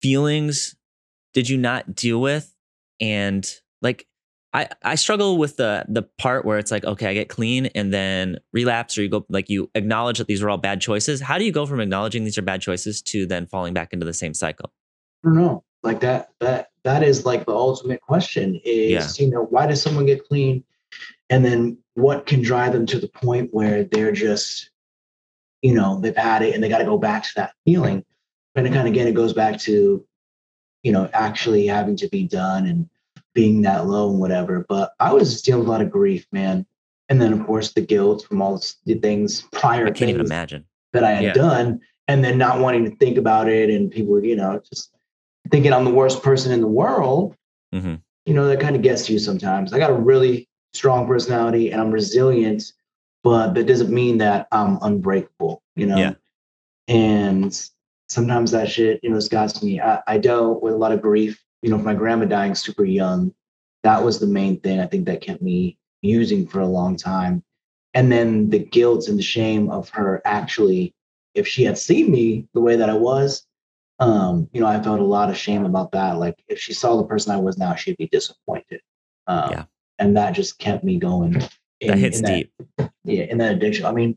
feelings 0.00 0.76
did 1.34 1.48
you 1.48 1.58
not 1.58 1.94
deal 1.94 2.20
with? 2.20 2.55
And 3.00 3.46
like, 3.82 4.06
I, 4.52 4.68
I 4.82 4.94
struggle 4.94 5.36
with 5.36 5.56
the 5.56 5.84
the 5.86 6.02
part 6.18 6.46
where 6.46 6.56
it's 6.56 6.70
like, 6.70 6.84
okay, 6.84 7.08
I 7.08 7.14
get 7.14 7.28
clean 7.28 7.66
and 7.66 7.92
then 7.92 8.38
relapse, 8.52 8.96
or 8.96 9.02
you 9.02 9.08
go 9.08 9.26
like 9.28 9.50
you 9.50 9.70
acknowledge 9.74 10.18
that 10.18 10.28
these 10.28 10.42
are 10.42 10.48
all 10.48 10.56
bad 10.56 10.80
choices. 10.80 11.20
How 11.20 11.36
do 11.36 11.44
you 11.44 11.52
go 11.52 11.66
from 11.66 11.80
acknowledging 11.80 12.24
these 12.24 12.38
are 12.38 12.42
bad 12.42 12.62
choices 12.62 13.02
to 13.02 13.26
then 13.26 13.46
falling 13.46 13.74
back 13.74 13.92
into 13.92 14.06
the 14.06 14.14
same 14.14 14.32
cycle? 14.32 14.72
I 15.24 15.28
don't 15.28 15.36
know. 15.36 15.64
Like 15.82 16.00
that 16.00 16.30
that 16.40 16.70
that 16.84 17.02
is 17.02 17.26
like 17.26 17.44
the 17.44 17.52
ultimate 17.52 18.00
question 18.00 18.60
is, 18.64 19.18
you 19.20 19.30
know, 19.30 19.42
why 19.42 19.66
does 19.66 19.82
someone 19.82 20.06
get 20.06 20.26
clean? 20.26 20.64
And 21.28 21.44
then 21.44 21.76
what 21.94 22.24
can 22.24 22.40
drive 22.40 22.72
them 22.72 22.86
to 22.86 22.98
the 22.98 23.08
point 23.08 23.50
where 23.52 23.84
they're 23.84 24.12
just, 24.12 24.70
you 25.60 25.74
know, 25.74 26.00
they've 26.00 26.16
had 26.16 26.42
it 26.42 26.54
and 26.54 26.62
they 26.62 26.68
got 26.68 26.78
to 26.78 26.84
go 26.84 26.96
back 26.96 27.24
to 27.24 27.30
that 27.36 27.52
feeling. 27.64 28.04
And 28.54 28.66
it 28.66 28.70
kind 28.70 28.86
of 28.86 28.92
again, 28.94 29.06
it 29.08 29.14
goes 29.14 29.32
back 29.32 29.58
to, 29.60 30.06
you 30.86 30.92
know, 30.92 31.10
actually 31.12 31.66
having 31.66 31.96
to 31.96 32.08
be 32.10 32.22
done 32.22 32.64
and 32.64 32.88
being 33.34 33.62
that 33.62 33.88
low 33.88 34.08
and 34.08 34.20
whatever. 34.20 34.64
But 34.68 34.92
I 35.00 35.12
was 35.12 35.32
just 35.32 35.44
dealing 35.44 35.58
with 35.62 35.68
a 35.68 35.72
lot 35.72 35.82
of 35.82 35.90
grief, 35.90 36.24
man. 36.30 36.64
And 37.08 37.20
then 37.20 37.32
of 37.32 37.44
course 37.44 37.72
the 37.72 37.80
guilt 37.80 38.24
from 38.24 38.40
all 38.40 38.62
the 38.84 38.94
things 38.94 39.42
prior 39.50 39.82
I 39.82 39.86
can't 39.86 39.98
things 39.98 40.10
even 40.10 40.26
imagine. 40.26 40.64
that 40.92 41.02
I 41.02 41.10
had 41.10 41.24
Yeah. 41.24 41.32
done, 41.32 41.80
and 42.06 42.22
then 42.22 42.38
not 42.38 42.60
wanting 42.60 42.84
to 42.88 42.94
think 42.98 43.18
about 43.18 43.48
it, 43.48 43.68
and 43.68 43.90
people, 43.90 44.24
you 44.24 44.36
know, 44.36 44.60
just 44.72 44.92
thinking 45.50 45.72
I'm 45.72 45.84
the 45.84 45.90
worst 45.90 46.22
person 46.22 46.52
in 46.52 46.60
the 46.60 46.68
world. 46.68 47.34
Mhm. 47.74 48.00
You 48.24 48.34
know, 48.34 48.46
that 48.46 48.60
kind 48.60 48.76
of 48.76 48.82
gets 48.82 49.06
to 49.06 49.12
you 49.12 49.18
sometimes. 49.18 49.72
I 49.72 49.78
got 49.80 49.90
a 49.90 49.94
really 50.12 50.48
strong 50.72 51.08
personality, 51.08 51.72
and 51.72 51.80
I'm 51.80 51.90
resilient, 51.90 52.62
but 53.24 53.54
that 53.54 53.66
doesn't 53.66 53.90
mean 53.92 54.18
that 54.18 54.46
I'm 54.52 54.78
unbreakable. 54.82 55.62
You 55.74 55.86
know, 55.86 55.98
Yeah. 55.98 56.14
and 56.86 57.70
sometimes 58.08 58.50
that 58.52 58.70
shit, 58.70 59.00
you 59.02 59.10
know, 59.10 59.16
has 59.16 59.28
got 59.28 59.50
to 59.50 59.64
me. 59.64 59.80
I, 59.80 60.00
I 60.06 60.18
dealt 60.18 60.62
with 60.62 60.74
a 60.74 60.76
lot 60.76 60.92
of 60.92 61.02
grief. 61.02 61.42
You 61.62 61.70
know, 61.70 61.78
my 61.78 61.94
grandma 61.94 62.26
dying 62.26 62.54
super 62.54 62.84
young, 62.84 63.34
that 63.82 64.02
was 64.02 64.18
the 64.18 64.26
main 64.26 64.60
thing 64.60 64.80
I 64.80 64.86
think 64.86 65.06
that 65.06 65.20
kept 65.20 65.42
me 65.42 65.78
using 66.02 66.46
for 66.46 66.60
a 66.60 66.66
long 66.66 66.96
time. 66.96 67.42
And 67.94 68.12
then 68.12 68.50
the 68.50 68.58
guilt 68.58 69.08
and 69.08 69.18
the 69.18 69.22
shame 69.22 69.70
of 69.70 69.88
her 69.90 70.20
actually, 70.24 70.94
if 71.34 71.48
she 71.48 71.64
had 71.64 71.78
seen 71.78 72.10
me 72.10 72.46
the 72.52 72.60
way 72.60 72.76
that 72.76 72.90
I 72.90 72.94
was, 72.94 73.46
um, 73.98 74.48
you 74.52 74.60
know, 74.60 74.66
I 74.66 74.82
felt 74.82 75.00
a 75.00 75.04
lot 75.04 75.30
of 75.30 75.36
shame 75.36 75.64
about 75.64 75.92
that. 75.92 76.18
Like 76.18 76.42
if 76.48 76.58
she 76.58 76.74
saw 76.74 76.96
the 76.96 77.04
person 77.04 77.32
I 77.32 77.38
was 77.38 77.56
now, 77.56 77.74
she'd 77.74 77.96
be 77.96 78.08
disappointed. 78.08 78.80
Um, 79.26 79.50
Yeah. 79.50 79.64
And 79.98 80.16
that 80.18 80.32
just 80.32 80.58
kept 80.58 80.84
me 80.84 80.98
going. 80.98 81.42
That 81.80 81.90
in- 81.92 81.98
hits 81.98 82.20
in 82.20 82.24
deep. 82.24 82.52
yeah, 83.04 83.24
in 83.24 83.38
that 83.38 83.52
addiction. 83.54 83.84
I 83.86 83.92
mean, 83.92 84.16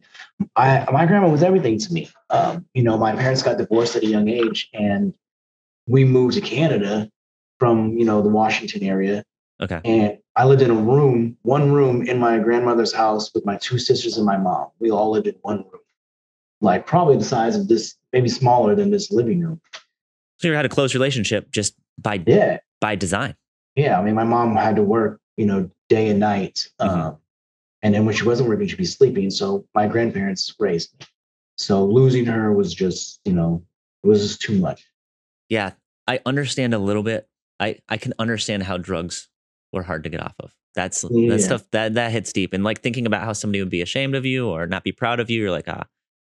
I 0.56 0.86
my 0.92 1.06
grandma 1.06 1.30
was 1.30 1.44
everything 1.44 1.78
to 1.80 1.94
me. 1.94 2.10
Um, 2.30 2.66
you 2.74 2.84
know, 2.84 2.98
my 2.98 3.14
parents 3.16 3.44
got 3.44 3.58
divorced 3.58 3.96
at 3.96 4.04
a 4.04 4.08
young 4.08 4.30
age, 4.30 4.70
and 4.74 5.14
we 5.88 6.06
moved 6.06 6.36
to 6.36 6.42
Canada 6.42 7.10
from 7.60 7.98
you 7.98 8.06
know 8.06 8.22
the 8.22 8.30
Washington 8.30 8.84
area, 8.84 9.24
Okay. 9.62 9.82
and 9.84 10.18
I 10.38 10.46
lived 10.46 10.62
in 10.62 10.70
a 10.72 10.76
room, 10.76 11.36
one 11.42 11.72
room 11.74 12.04
in 12.08 12.18
my 12.18 12.40
grandmother's 12.40 12.94
house 12.94 13.34
with 13.34 13.46
my 13.46 13.58
two 13.58 13.78
sisters 13.78 14.16
and 14.16 14.26
my 14.26 14.38
mom. 14.38 14.68
We 14.80 14.90
all 14.92 15.12
lived 15.12 15.28
in 15.28 15.36
one 15.42 15.58
room, 15.58 15.82
like 16.62 16.88
probably 16.88 17.18
the 17.18 17.26
size 17.26 17.58
of 17.58 17.68
this, 17.68 17.96
maybe 18.14 18.30
smaller 18.30 18.74
than 18.76 18.90
this 18.92 19.12
living 19.12 19.42
room. 19.42 19.60
So 20.38 20.48
you 20.48 20.54
had 20.54 20.66
a 20.66 20.70
close 20.70 20.94
relationship 20.94 21.52
just 21.52 21.76
by 21.98 22.24
Yeah, 22.26 22.60
by 22.80 22.96
design. 22.96 23.36
yeah. 23.76 24.00
I 24.00 24.04
mean, 24.04 24.16
my 24.16 24.24
mom 24.24 24.56
had 24.56 24.78
to 24.78 24.84
work, 24.84 25.20
you 25.36 25.46
know, 25.46 25.70
day 25.90 26.08
and 26.08 26.22
night. 26.22 26.70
Mhm. 26.80 26.88
Um, 26.90 27.18
and 27.82 27.94
then 27.94 28.06
when 28.06 28.16
she 28.16 28.24
wasn't 28.26 28.50
working, 28.50 28.68
she'd 28.68 28.78
be 28.78 28.86
sleeping. 28.86 29.30
So 29.30 29.66
my 29.74 29.88
grandparents 29.88 30.54
raised 30.60 30.94
me. 31.00 31.06
So 31.58 31.86
losing 31.86 32.26
her 32.26 32.54
was 32.54 32.74
just, 32.74 33.20
you 33.26 33.34
know, 33.34 33.64
it 34.04 34.08
was 34.08 34.22
just 34.22 34.42
too 34.42 34.58
much. 34.60 34.86
Yeah, 35.50 35.72
I 36.08 36.20
understand 36.26 36.74
a 36.74 36.80
little 36.80 37.04
bit. 37.04 37.28
I 37.60 37.78
I 37.90 37.98
can 37.98 38.14
understand 38.20 38.64
how 38.64 38.78
drugs 38.78 39.28
were 39.74 39.84
hard 39.84 40.04
to 40.04 40.10
get 40.10 40.22
off 40.22 40.36
of. 40.40 40.54
That's 40.76 41.04
Yeah. 41.10 41.30
that 41.32 41.42
stuff 41.42 41.64
that 41.72 41.96
that 41.96 42.12
hits 42.12 42.32
deep. 42.32 42.54
And 42.54 42.64
like 42.64 42.82
thinking 42.82 43.06
about 43.06 43.24
how 43.24 43.34
somebody 43.34 43.62
would 43.62 43.70
be 43.72 43.82
ashamed 43.82 44.16
of 44.16 44.26
you 44.26 44.48
or 44.50 44.68
not 44.68 44.84
be 44.84 44.92
proud 44.92 45.20
of 45.20 45.30
you, 45.30 45.42
you're 45.42 45.52
like, 45.52 45.68
ah, 45.68 45.86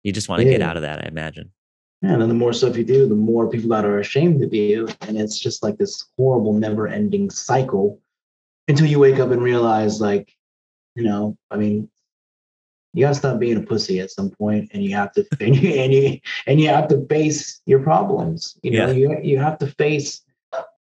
you 0.03 0.13
just 0.13 0.29
want 0.29 0.41
to 0.43 0.49
get 0.49 0.63
out 0.63 0.77
of 0.77 0.83
that. 0.83 1.05
I 1.05 1.09
imagine. 1.09 1.53
Yeah, 2.03 2.15
and 2.15 2.23
then 2.23 2.29
the 2.31 2.35
more 2.35 2.55
stuff 2.55 2.79
you 2.79 2.85
do, 2.85 3.07
the 3.07 3.15
more 3.15 3.51
people 3.51 3.69
that 3.71 3.85
are 3.85 3.99
ashamed 3.99 4.43
of 4.43 4.55
you. 4.55 4.89
And 5.03 5.19
it's 5.21 5.39
just 5.39 5.63
like 5.63 5.77
this 5.77 6.03
horrible, 6.17 6.55
never 6.55 6.89
ending 6.89 7.29
cycle 7.29 8.01
until 8.69 8.87
you 8.87 8.99
wake 8.99 9.19
up 9.19 9.31
and 9.33 9.43
realize, 9.43 10.01
like, 10.01 10.35
you 10.95 11.03
know, 11.05 11.37
I 11.51 11.57
mean, 11.57 11.89
you 12.93 13.05
gotta 13.05 13.15
stop 13.15 13.39
being 13.39 13.57
a 13.57 13.63
pussy 13.63 14.01
at 14.01 14.11
some 14.11 14.31
point 14.31 14.71
and 14.73 14.83
you 14.83 14.95
have 14.95 15.13
to 15.13 15.27
and 15.41 15.57
you 15.57 15.71
and 15.71 15.93
you, 15.93 16.19
and 16.47 16.61
you 16.61 16.69
have 16.69 16.89
to 16.89 17.07
face 17.07 17.61
your 17.67 17.81
problems. 17.81 18.59
You 18.63 18.73
know, 18.73 18.91
you 18.91 19.17
you 19.23 19.39
have 19.39 19.59
to 19.59 19.67
face 19.67 20.23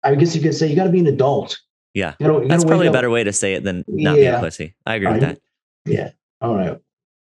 I 0.03 0.15
guess 0.15 0.35
you 0.35 0.41
could 0.41 0.55
say 0.55 0.67
you 0.67 0.75
gotta 0.75 0.89
be 0.89 0.99
an 0.99 1.07
adult. 1.07 1.59
Yeah. 1.93 2.15
You 2.19 2.27
gotta, 2.27 2.43
you 2.43 2.47
That's 2.49 2.65
probably 2.65 2.87
a 2.87 2.91
better 2.91 3.09
way 3.09 3.23
to 3.23 3.33
say 3.33 3.53
it 3.53 3.63
than 3.63 3.83
not 3.87 4.15
being 4.15 4.33
a 4.33 4.39
pussy. 4.39 4.75
I 4.85 4.95
agree 4.95 5.11
with 5.11 5.23
Right. 5.23 5.39
that. 5.85 5.91
Yeah. 5.91 6.11
All 6.41 6.55
right. 6.55 6.79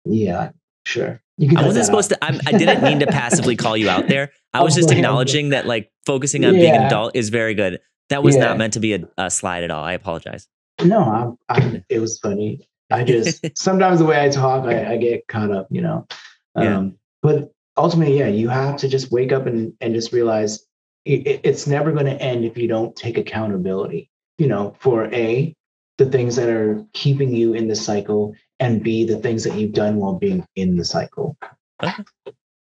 Yeah, 0.06 0.52
sure. 0.86 1.22
I 1.58 1.66
wasn't 1.66 1.86
supposed 1.86 2.10
to. 2.10 2.18
I'm, 2.24 2.40
I 2.46 2.52
didn't 2.52 2.84
mean 2.84 3.00
to 3.00 3.08
passively 3.08 3.56
call 3.56 3.76
you 3.76 3.90
out 3.90 4.08
there. 4.08 4.32
I 4.54 4.64
was 4.64 4.74
Oh, 4.76 4.82
just 4.82 4.92
acknowledging 4.92 5.50
that, 5.50 5.66
like, 5.66 5.92
focusing 6.06 6.46
on 6.46 6.54
being 6.54 6.76
an 6.76 6.84
adult 6.84 7.16
is 7.16 7.30
very 7.30 7.54
good. 7.56 7.80
That 8.10 8.24
was 8.24 8.36
Yeah. 8.36 8.46
not 8.46 8.58
meant 8.58 8.74
to 8.74 8.80
be 8.80 8.94
a, 8.94 9.08
a 9.18 9.30
slide 9.32 9.64
at 9.64 9.72
all. 9.72 9.84
I 9.84 9.94
apologize. 9.94 10.48
No, 10.86 11.36
I, 11.50 11.58
I, 11.60 11.84
it 11.90 12.00
was 12.00 12.20
funny. 12.20 12.68
I 12.92 13.04
just 13.04 13.46
sometimes 13.58 14.00
the 14.00 14.06
way 14.06 14.24
I 14.24 14.30
talk, 14.30 14.66
I, 14.66 14.94
I 14.94 14.98
get 14.98 15.28
caught 15.28 15.52
up, 15.52 15.68
you 15.70 15.82
know. 15.82 16.08
Yeah. 16.56 16.78
Um, 16.78 16.98
but 17.22 17.52
ultimately, 17.78 18.20
yeah, 18.20 18.28
you 18.28 18.50
have 18.50 18.78
to 18.78 18.88
just 18.88 19.12
wake 19.12 19.32
up 19.32 19.46
and 19.46 19.74
and 19.82 19.94
just 19.94 20.12
realize 20.12 20.66
it, 21.06 21.26
it- 21.28 21.42
it's 21.44 21.68
never 21.68 21.92
going 21.92 22.06
to 22.06 22.22
end 22.22 22.46
if 22.46 22.58
you 22.58 22.68
don't 22.68 22.96
take 22.96 23.18
accountability. 23.18 24.10
You 24.38 24.48
know, 24.48 24.76
for 24.80 25.06
a 25.14 25.56
the 25.98 26.06
things 26.08 26.36
that 26.36 26.50
are 26.50 26.84
keeping 26.94 27.34
you 27.34 27.54
in 27.54 27.68
the 27.68 27.76
cycle, 27.76 28.34
and 28.60 28.84
b 28.84 29.04
the 29.06 29.18
things 29.18 29.44
that 29.44 29.56
you've 29.56 29.74
done 29.74 29.98
while 29.98 30.14
being 30.16 30.46
in 30.56 30.76
the 30.78 30.86
cycle. 30.86 31.38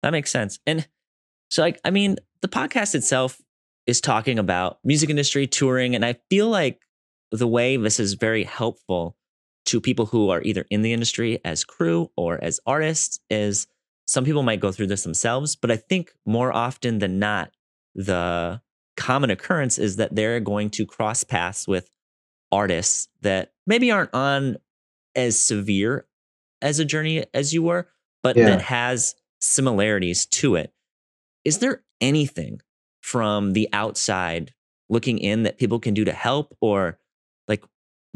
That 0.02 0.10
makes 0.10 0.30
sense. 0.30 0.58
And 0.66 0.86
so, 1.50 1.62
like, 1.62 1.80
I 1.84 1.90
mean, 1.90 2.16
the 2.40 2.48
podcast 2.48 2.94
itself 2.94 3.40
is 3.86 4.00
talking 4.00 4.38
about 4.38 4.78
music 4.84 5.10
industry, 5.10 5.46
touring, 5.46 5.94
and 5.94 6.04
I 6.04 6.16
feel 6.30 6.48
like 6.48 6.80
the 7.30 7.46
way 7.46 7.76
this 7.76 8.00
is 8.00 8.14
very 8.14 8.44
helpful 8.44 9.16
to 9.66 9.80
people 9.80 10.06
who 10.06 10.30
are 10.30 10.42
either 10.42 10.64
in 10.70 10.82
the 10.82 10.92
industry 10.92 11.40
as 11.44 11.64
crew 11.64 12.10
or 12.16 12.42
as 12.42 12.58
artists 12.66 13.20
is 13.28 13.66
some 14.06 14.24
people 14.24 14.42
might 14.42 14.60
go 14.60 14.72
through 14.72 14.86
this 14.86 15.02
themselves, 15.02 15.54
but 15.54 15.70
I 15.70 15.76
think 15.76 16.12
more 16.24 16.50
often 16.52 16.98
than 16.98 17.18
not, 17.18 17.50
the 17.94 18.62
common 18.96 19.30
occurrence 19.30 19.78
is 19.78 19.96
that 19.96 20.14
they're 20.14 20.40
going 20.40 20.70
to 20.70 20.86
cross 20.86 21.22
paths 21.24 21.68
with 21.68 21.90
artists 22.50 23.08
that 23.20 23.52
maybe 23.66 23.90
aren't 23.90 24.14
on 24.14 24.56
as 25.14 25.38
severe 25.38 26.06
as 26.62 26.78
a 26.78 26.84
journey 26.84 27.24
as 27.34 27.52
you 27.52 27.62
were, 27.62 27.88
but 28.22 28.36
Yeah. 28.36 28.46
that 28.46 28.62
has 28.62 29.14
similarities 29.40 30.24
to 30.26 30.54
it. 30.54 30.72
Is 31.44 31.58
there 31.58 31.84
anything 32.00 32.60
from 33.02 33.52
the 33.52 33.68
outside 33.72 34.54
looking 34.88 35.18
in 35.18 35.42
that 35.42 35.58
people 35.58 35.78
can 35.78 35.92
do 35.94 36.04
to 36.04 36.12
help 36.12 36.56
or 36.60 36.98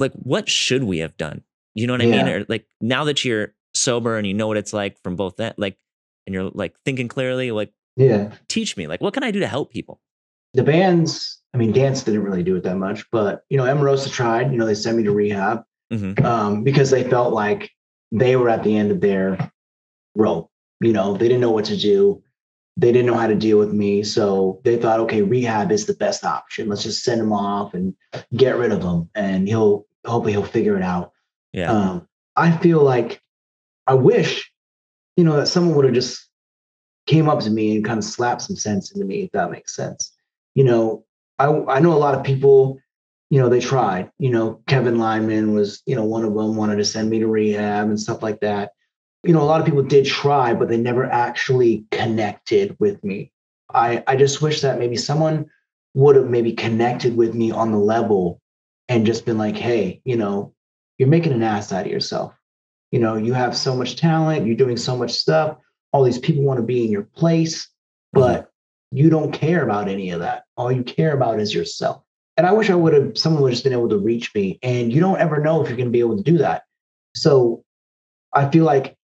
like 0.03 0.13
what 0.15 0.49
should 0.49 0.85
we 0.85 0.99
have 0.99 1.17
done? 1.17 1.43
You 1.75 1.87
know 1.87 1.95
what 1.95 2.03
I 2.03 2.07
mean? 2.07 2.29
Or 2.29 2.45
like 2.49 2.67
now 2.81 3.05
that 3.05 3.25
you're 3.25 3.55
sober 3.75 4.19
and 4.19 4.27
you 4.27 4.35
know 4.35 4.47
what 4.47 4.59
it's 4.59 4.75
like 4.75 5.03
from 5.03 5.17
both 5.17 5.37
that 5.37 5.59
like 5.59 5.79
and 6.27 6.35
you're 6.35 6.51
like 6.51 6.75
thinking 6.85 7.09
clearly, 7.09 7.51
like 7.51 7.73
Yeah. 7.97 8.33
teach 8.49 8.77
me, 8.77 8.87
like 8.87 9.01
what 9.01 9.15
can 9.15 9.23
I 9.25 9.31
do 9.31 9.41
to 9.41 9.47
help 9.47 9.73
people? 9.73 10.01
The 10.55 10.63
bands, 10.63 11.41
I 11.55 11.57
mean, 11.57 11.73
dance 11.73 12.03
didn't 12.03 12.25
really 12.25 12.43
do 12.43 12.57
it 12.57 12.65
that 12.65 12.77
much, 12.77 13.11
but 13.11 13.45
you 13.49 13.57
know, 13.57 13.65
Emarosa 13.65 14.13
tried, 14.13 14.53
you 14.53 14.59
know, 14.59 14.67
they 14.67 14.75
sent 14.75 14.97
me 14.99 15.03
to 15.05 15.13
rehab 15.13 15.63
hmm 15.91 16.13
um, 16.25 16.63
because 16.65 16.91
they 16.91 17.05
felt 17.09 17.33
like 17.33 17.71
they 18.11 18.37
were 18.37 18.51
at 18.51 18.63
the 18.63 18.77
end 18.77 18.91
of 18.91 19.01
their 19.01 19.51
rope. 20.15 20.51
You 20.81 20.93
know, 20.93 21.17
they 21.17 21.29
didn't 21.29 21.41
know 21.41 21.51
what 21.51 21.65
to 21.67 21.77
do. 21.77 22.23
They 22.77 22.91
didn't 22.93 23.07
know 23.07 23.15
how 23.15 23.27
to 23.27 23.35
deal 23.35 23.59
with 23.59 23.73
me. 23.73 24.03
So 24.03 24.61
they 24.65 24.77
thought, 24.77 25.01
okay, 25.01 25.23
rehab 25.23 25.71
is 25.71 25.87
the 25.87 25.95
best 25.95 26.25
option. 26.25 26.69
Let's 26.69 26.83
just 26.83 27.05
send 27.05 27.21
him 27.21 27.33
off 27.33 27.75
and 27.75 27.95
get 28.35 28.57
rid 28.57 28.73
of 28.73 28.83
him. 28.83 29.09
And 29.15 29.47
he'll 29.47 29.87
hopefully 30.05 30.33
he'll 30.33 30.45
figure 30.45 30.77
it 30.77 30.83
out. 30.83 31.13
Yeah. 31.53 31.73
Um, 31.73 32.09
I 32.37 32.51
feel 32.57 32.83
like 32.83 33.21
I 33.87 33.95
wish, 33.95 34.51
you 35.17 35.25
know, 35.25 35.37
that 35.37 35.47
someone 35.47 35.77
would 35.77 35.85
have 35.85 35.95
just 35.95 36.29
came 37.07 37.29
up 37.29 37.41
to 37.41 37.51
me 37.51 37.77
and 37.77 37.85
kind 37.85 37.99
of 37.99 38.05
slapped 38.05 38.43
some 38.43 38.57
sense 38.57 38.93
into 38.93 39.05
me, 39.05 39.25
if 39.25 39.31
that 39.33 39.51
makes 39.51 39.75
sense. 39.75 40.13
You 40.55 40.65
know, 40.65 41.05
I 41.39 41.47
I 41.47 41.81
know 41.81 41.93
a 41.93 41.99
lot 41.99 42.15
of 42.15 42.25
people, 42.25 42.79
you 43.31 43.41
know, 43.41 43.49
they 43.49 43.61
tried. 43.61 44.11
You 44.19 44.31
know, 44.31 44.61
Kevin 44.67 44.99
Lyman 44.99 45.55
was, 45.55 45.83
you 45.87 45.95
know, 45.95 46.05
one 46.05 46.25
of 46.25 46.35
them 46.35 46.57
wanted 46.57 46.77
to 46.77 46.85
send 46.85 47.11
me 47.11 47.19
to 47.19 47.27
rehab 47.27 47.89
and 47.89 48.01
stuff 48.01 48.23
like 48.23 48.41
that. 48.41 48.73
You 49.25 49.33
know, 49.33 49.43
a 49.43 49.45
lot 49.45 49.61
of 49.61 49.67
people 49.67 49.83
did 49.83 50.05
try, 50.05 50.53
but 50.53 50.69
they 50.69 50.77
never 50.77 51.05
actually 51.05 51.85
connected 51.93 52.77
with 52.81 53.03
me. 53.05 53.33
I 53.73 54.03
I 54.07 54.17
just 54.17 54.43
wish 54.43 54.61
that 54.63 54.79
maybe 54.79 54.97
someone 54.97 55.47
would 55.95 56.17
have 56.17 56.29
maybe 56.29 56.53
connected 56.53 57.17
with 57.17 57.35
me 57.35 57.51
on 57.51 57.71
the 57.71 57.79
level 57.79 58.42
and 58.89 59.07
just 59.07 59.25
been 59.25 59.39
like, 59.39 59.57
hey, 59.57 60.01
you 60.05 60.17
know, 60.17 60.55
you're 60.99 61.09
making 61.09 61.33
an 61.33 61.43
ass 61.43 61.73
out 61.73 61.87
of 61.87 61.93
yourself. 61.93 62.35
You 62.91 63.01
know, 63.01 63.17
you 63.17 63.33
have 63.33 63.57
so 63.57 63.75
much 63.75 63.97
talent, 63.97 64.47
you're 64.47 64.57
doing 64.57 64.77
so 64.77 64.97
much 64.97 65.13
stuff. 65.13 65.57
All 65.93 66.05
these 66.05 66.19
people 66.19 66.43
want 66.43 66.59
to 66.59 66.67
be 66.67 66.85
in 66.85 66.91
your 66.91 67.03
place, 67.03 67.69
but 68.13 68.51
you 68.91 69.09
don't 69.09 69.33
care 69.33 69.63
about 69.63 69.89
any 69.89 70.11
of 70.11 70.21
that. 70.21 70.45
All 70.57 70.71
you 70.71 70.83
care 70.83 71.15
about 71.15 71.41
is 71.41 71.55
yourself. 71.55 72.03
And 72.37 72.47
I 72.47 72.53
wish 72.53 72.71
I 72.71 72.75
would 72.75 72.93
have, 72.93 73.17
someone 73.17 73.43
would 73.43 73.51
have 73.51 73.55
just 73.55 73.65
been 73.65 73.73
able 73.73 73.89
to 73.91 73.99
reach 73.99 74.35
me. 74.35 74.59
And 74.63 74.93
you 74.93 75.01
don't 75.01 75.19
ever 75.19 75.41
know 75.41 75.63
if 75.63 75.69
you're 75.69 75.77
going 75.77 75.89
to 75.89 75.93
be 75.93 76.01
able 76.01 76.17
to 76.17 76.23
do 76.23 76.39
that. 76.39 76.63
So 77.15 77.65
I 78.33 78.49
feel 78.51 78.65
like 78.65 78.97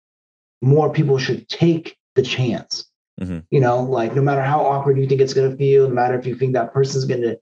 more 0.63 0.93
people 0.93 1.19
should 1.19 1.49
take 1.49 1.97
the 2.15 2.23
chance. 2.23 2.85
Mhm. 3.21 3.45
You 3.51 3.61
know, 3.61 3.83
like 3.83 4.15
no 4.15 4.23
matter 4.23 4.43
how 4.43 4.65
awkward 4.65 4.99
you 4.99 5.07
think 5.07 5.21
it's 5.21 5.35
going 5.35 5.51
to 5.51 5.57
feel, 5.57 5.89
no 5.89 5.95
matter 5.95 6.19
if 6.19 6.27
you 6.27 6.37
think 6.37 6.53
that 6.53 6.73
person's 6.73 7.05
going 7.05 7.23
to 7.23 7.39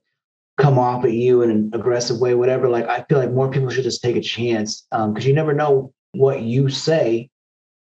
come 0.57 0.79
off 0.79 1.05
at 1.05 1.13
you 1.13 1.43
in 1.43 1.51
an 1.51 1.71
aggressive 1.73 2.19
way, 2.19 2.33
whatever. 2.33 2.67
Like 2.67 2.87
I 2.87 3.03
feel 3.03 3.19
like 3.19 3.31
more 3.31 3.49
people 3.49 3.69
should 3.69 3.83
just 3.83 4.01
take 4.01 4.15
a 4.15 4.21
chance 4.21 4.85
um, 4.91 5.13
because 5.13 5.27
you 5.27 5.33
never 5.33 5.53
know 5.53 5.93
what 6.11 6.41
you 6.41 6.69
say 6.69 7.29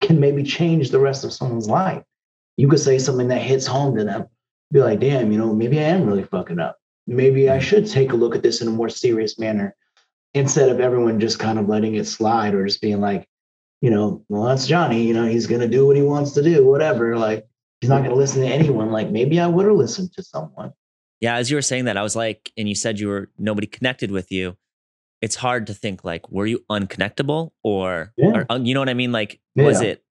can 0.01 0.19
maybe 0.19 0.43
change 0.43 0.89
the 0.89 0.99
rest 0.99 1.24
of 1.24 1.34
someone's 1.34 1.69
life. 1.69 2.03
You 2.57 2.67
could 2.67 2.80
say 2.80 2.97
something 2.97 3.28
that 3.30 3.41
hits 3.41 3.65
home 3.65 3.95
to 3.97 4.03
them, 4.03 4.28
be 4.71 4.82
like, 4.82 4.99
damn, 4.99 5.32
you 5.32 5.38
know, 5.38 5.53
maybe 5.53 5.80
I 5.80 5.84
am 5.84 6.05
really 6.05 6.24
fucking 6.24 6.59
up. 6.59 6.78
Maybe 7.07 7.49
I 7.49 7.57
mm. 7.57 7.61
should 7.61 7.89
take 7.89 8.11
a 8.11 8.15
look 8.15 8.36
at 8.36 8.43
this 8.43 8.61
in 8.61 8.67
a 8.67 8.71
more 8.71 8.89
serious 8.89 9.38
manner 9.38 9.76
instead 10.34 10.69
of 10.69 10.80
everyone 10.80 11.19
just 11.19 11.39
kind 11.39 11.59
of 11.59 11.67
letting 11.67 11.95
it 11.95 12.05
slide 12.05 12.55
or 12.55 12.65
just 12.65 12.82
being 12.82 12.99
like, 12.99 13.28
you 13.82 13.89
know, 13.89 14.24
well, 14.30 14.43
that's 14.43 14.65
Johnny, 14.65 15.03
you 15.03 15.13
know, 15.13 15.26
he's 15.26 15.47
going 15.47 15.61
to 15.61 15.67
do 15.67 15.86
what 15.86 15.95
he 15.95 16.01
wants 16.01 16.32
to 16.32 16.41
do, 16.41 16.65
whatever. 16.65 17.17
Like, 17.17 17.45
he's 17.82 17.89
not 17.89 17.99
going 17.99 18.11
to 18.11 18.15
listen 18.15 18.41
to 18.41 18.47
anyone. 18.47 18.91
Like, 18.91 19.09
maybe 19.09 19.39
I 19.39 19.47
would 19.47 19.65
have 19.65 19.76
listened 19.76 20.13
to 20.13 20.24
someone. 20.24 20.71
Yeah, 21.24 21.36
as 21.38 21.49
you 21.49 21.55
were 21.55 21.61
saying 21.61 21.86
that, 21.86 21.95
I 21.95 22.03
was 22.03 22.17
like, 22.17 22.51
and 22.57 22.67
you 22.67 22.76
said 22.76 22.99
you 22.99 23.07
were 23.07 23.30
nobody 23.39 23.65
connected 23.65 24.11
with 24.11 24.30
you. 24.30 24.57
It's 25.21 25.36
hard 25.38 25.67
to 25.67 25.74
think 25.74 26.03
like, 26.03 26.30
were 26.30 26.45
you 26.45 26.65
unconnectable 26.69 27.51
or, 27.63 28.11
Yeah. 28.17 28.43
or 28.49 28.57
you 28.59 28.74
know 28.74 28.82
what 28.82 28.89
I 28.89 28.93
mean? 28.93 29.13
Like, 29.13 29.39
was 29.55 29.80
it? 29.80 30.03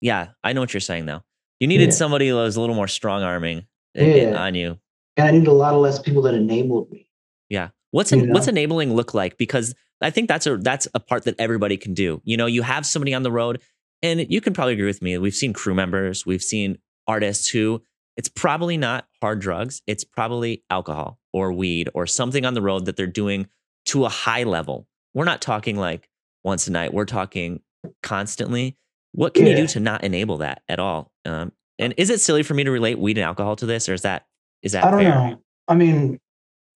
Yeah, 0.00 0.28
I 0.44 0.52
know 0.52 0.60
what 0.60 0.72
you're 0.72 0.80
saying 0.80 1.06
though. 1.06 1.22
You 1.58 1.66
needed 1.66 1.88
Yeah. 1.88 1.94
somebody 1.96 2.28
that 2.28 2.34
was 2.36 2.54
a 2.54 2.60
little 2.60 2.76
more 2.76 2.86
strong 2.86 3.24
arming 3.24 3.66
eh, 3.96 4.04
eh, 4.04 4.22
Yeah. 4.30 4.40
on 4.40 4.54
you. 4.54 4.78
And 5.16 5.26
I 5.26 5.30
needed 5.32 5.48
a 5.48 5.52
lot 5.52 5.74
of 5.74 5.80
less 5.80 5.98
people 5.98 6.22
that 6.22 6.34
enabled 6.34 6.92
me. 6.92 7.08
Yeah. 7.48 7.70
What's 7.90 8.12
en- 8.12 8.30
what's 8.30 8.46
enabling 8.46 8.94
look 8.94 9.14
like? 9.14 9.36
Because 9.38 9.74
I 10.00 10.10
think 10.10 10.28
that's 10.28 10.46
a 10.46 10.58
that's 10.58 10.86
a 10.94 11.00
part 11.00 11.24
that 11.24 11.34
everybody 11.40 11.76
can 11.76 11.92
do. 11.92 12.20
You 12.24 12.36
know, 12.36 12.46
you 12.46 12.62
have 12.62 12.86
somebody 12.86 13.14
on 13.14 13.24
the 13.24 13.32
road, 13.32 13.60
and 14.02 14.30
you 14.30 14.40
can 14.40 14.52
probably 14.52 14.74
agree 14.74 14.86
with 14.86 15.02
me. 15.02 15.18
We've 15.18 15.34
seen 15.34 15.52
crew 15.54 15.74
members, 15.74 16.24
we've 16.24 16.42
seen 16.42 16.78
artists 17.08 17.48
who 17.48 17.82
it's 18.16 18.28
probably 18.28 18.76
not 18.76 19.06
hard 19.20 19.40
drugs. 19.40 19.82
It's 19.86 20.04
probably 20.04 20.62
alcohol 20.70 21.18
or 21.32 21.52
weed 21.52 21.88
or 21.94 22.06
something 22.06 22.44
on 22.44 22.54
the 22.54 22.62
road 22.62 22.86
that 22.86 22.96
they're 22.96 23.06
doing 23.06 23.48
to 23.86 24.04
a 24.04 24.08
high 24.08 24.44
level. 24.44 24.86
We're 25.14 25.24
not 25.24 25.40
talking 25.40 25.76
like 25.76 26.08
once 26.44 26.66
a 26.66 26.72
night. 26.72 26.92
We're 26.94 27.04
talking 27.04 27.60
constantly. 28.02 28.76
What 29.12 29.34
can 29.34 29.46
you 29.46 29.56
do 29.56 29.66
to 29.68 29.80
not 29.80 30.04
enable 30.04 30.38
that 30.38 30.62
at 30.68 30.78
all? 30.78 31.10
Um, 31.24 31.52
and 31.78 31.94
is 31.96 32.10
it 32.10 32.20
silly 32.20 32.42
for 32.42 32.54
me 32.54 32.64
to 32.64 32.70
relate 32.70 32.98
weed 32.98 33.18
and 33.18 33.24
alcohol 33.24 33.56
to 33.56 33.66
this, 33.66 33.88
or 33.88 33.94
is 33.94 34.02
that 34.02 34.26
is 34.62 34.72
that 34.72 34.84
I 34.84 34.90
don't 34.90 35.00
fair? 35.00 35.10
know. 35.14 35.42
I 35.68 35.74
mean, 35.74 36.18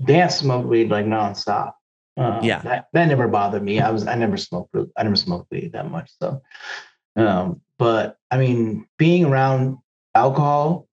dance 0.04 0.36
smoked 0.36 0.66
weed 0.68 0.90
like 0.90 1.06
nonstop. 1.06 1.72
Uh, 2.16 2.40
Yeah. 2.42 2.60
that, 2.62 2.86
that 2.92 3.06
never 3.08 3.28
bothered 3.28 3.62
me. 3.62 3.80
I 3.80 3.90
was 3.90 4.06
I 4.06 4.14
never 4.14 4.36
smoked 4.36 4.74
I 4.96 5.02
never 5.02 5.16
smoked 5.16 5.50
weed 5.50 5.72
that 5.72 5.90
much. 5.90 6.10
So, 6.20 6.42
um, 7.16 7.60
but 7.78 8.16
I 8.30 8.36
mean, 8.38 8.86
being 8.98 9.24
around 9.24 9.78
alcohol 10.14 10.86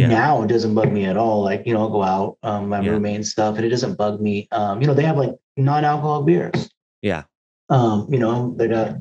Yeah. 0.00 0.08
now 0.08 0.42
it 0.42 0.48
doesn't 0.48 0.74
bug 0.74 0.90
me 0.92 1.04
at 1.04 1.16
all. 1.16 1.42
Like 1.42 1.66
you 1.66 1.74
know, 1.74 1.80
I'll 1.80 1.90
go 1.90 2.02
out, 2.02 2.38
um, 2.42 2.68
my 2.68 2.80
Yeah. 2.80 2.90
roommate 2.92 3.16
and 3.16 3.26
stuff, 3.26 3.56
and 3.56 3.64
it 3.64 3.68
doesn't 3.68 3.96
bug 3.98 4.20
me. 4.20 4.48
Um, 4.50 4.80
you 4.80 4.86
know, 4.86 4.94
they 4.94 5.02
have 5.04 5.16
like 5.18 5.34
non-alcoholic 5.56 6.26
beers. 6.26 6.70
Yeah. 7.02 7.24
Um, 7.68 8.06
you 8.10 8.18
know, 8.18 8.54
they 8.56 8.68
got 8.68 8.96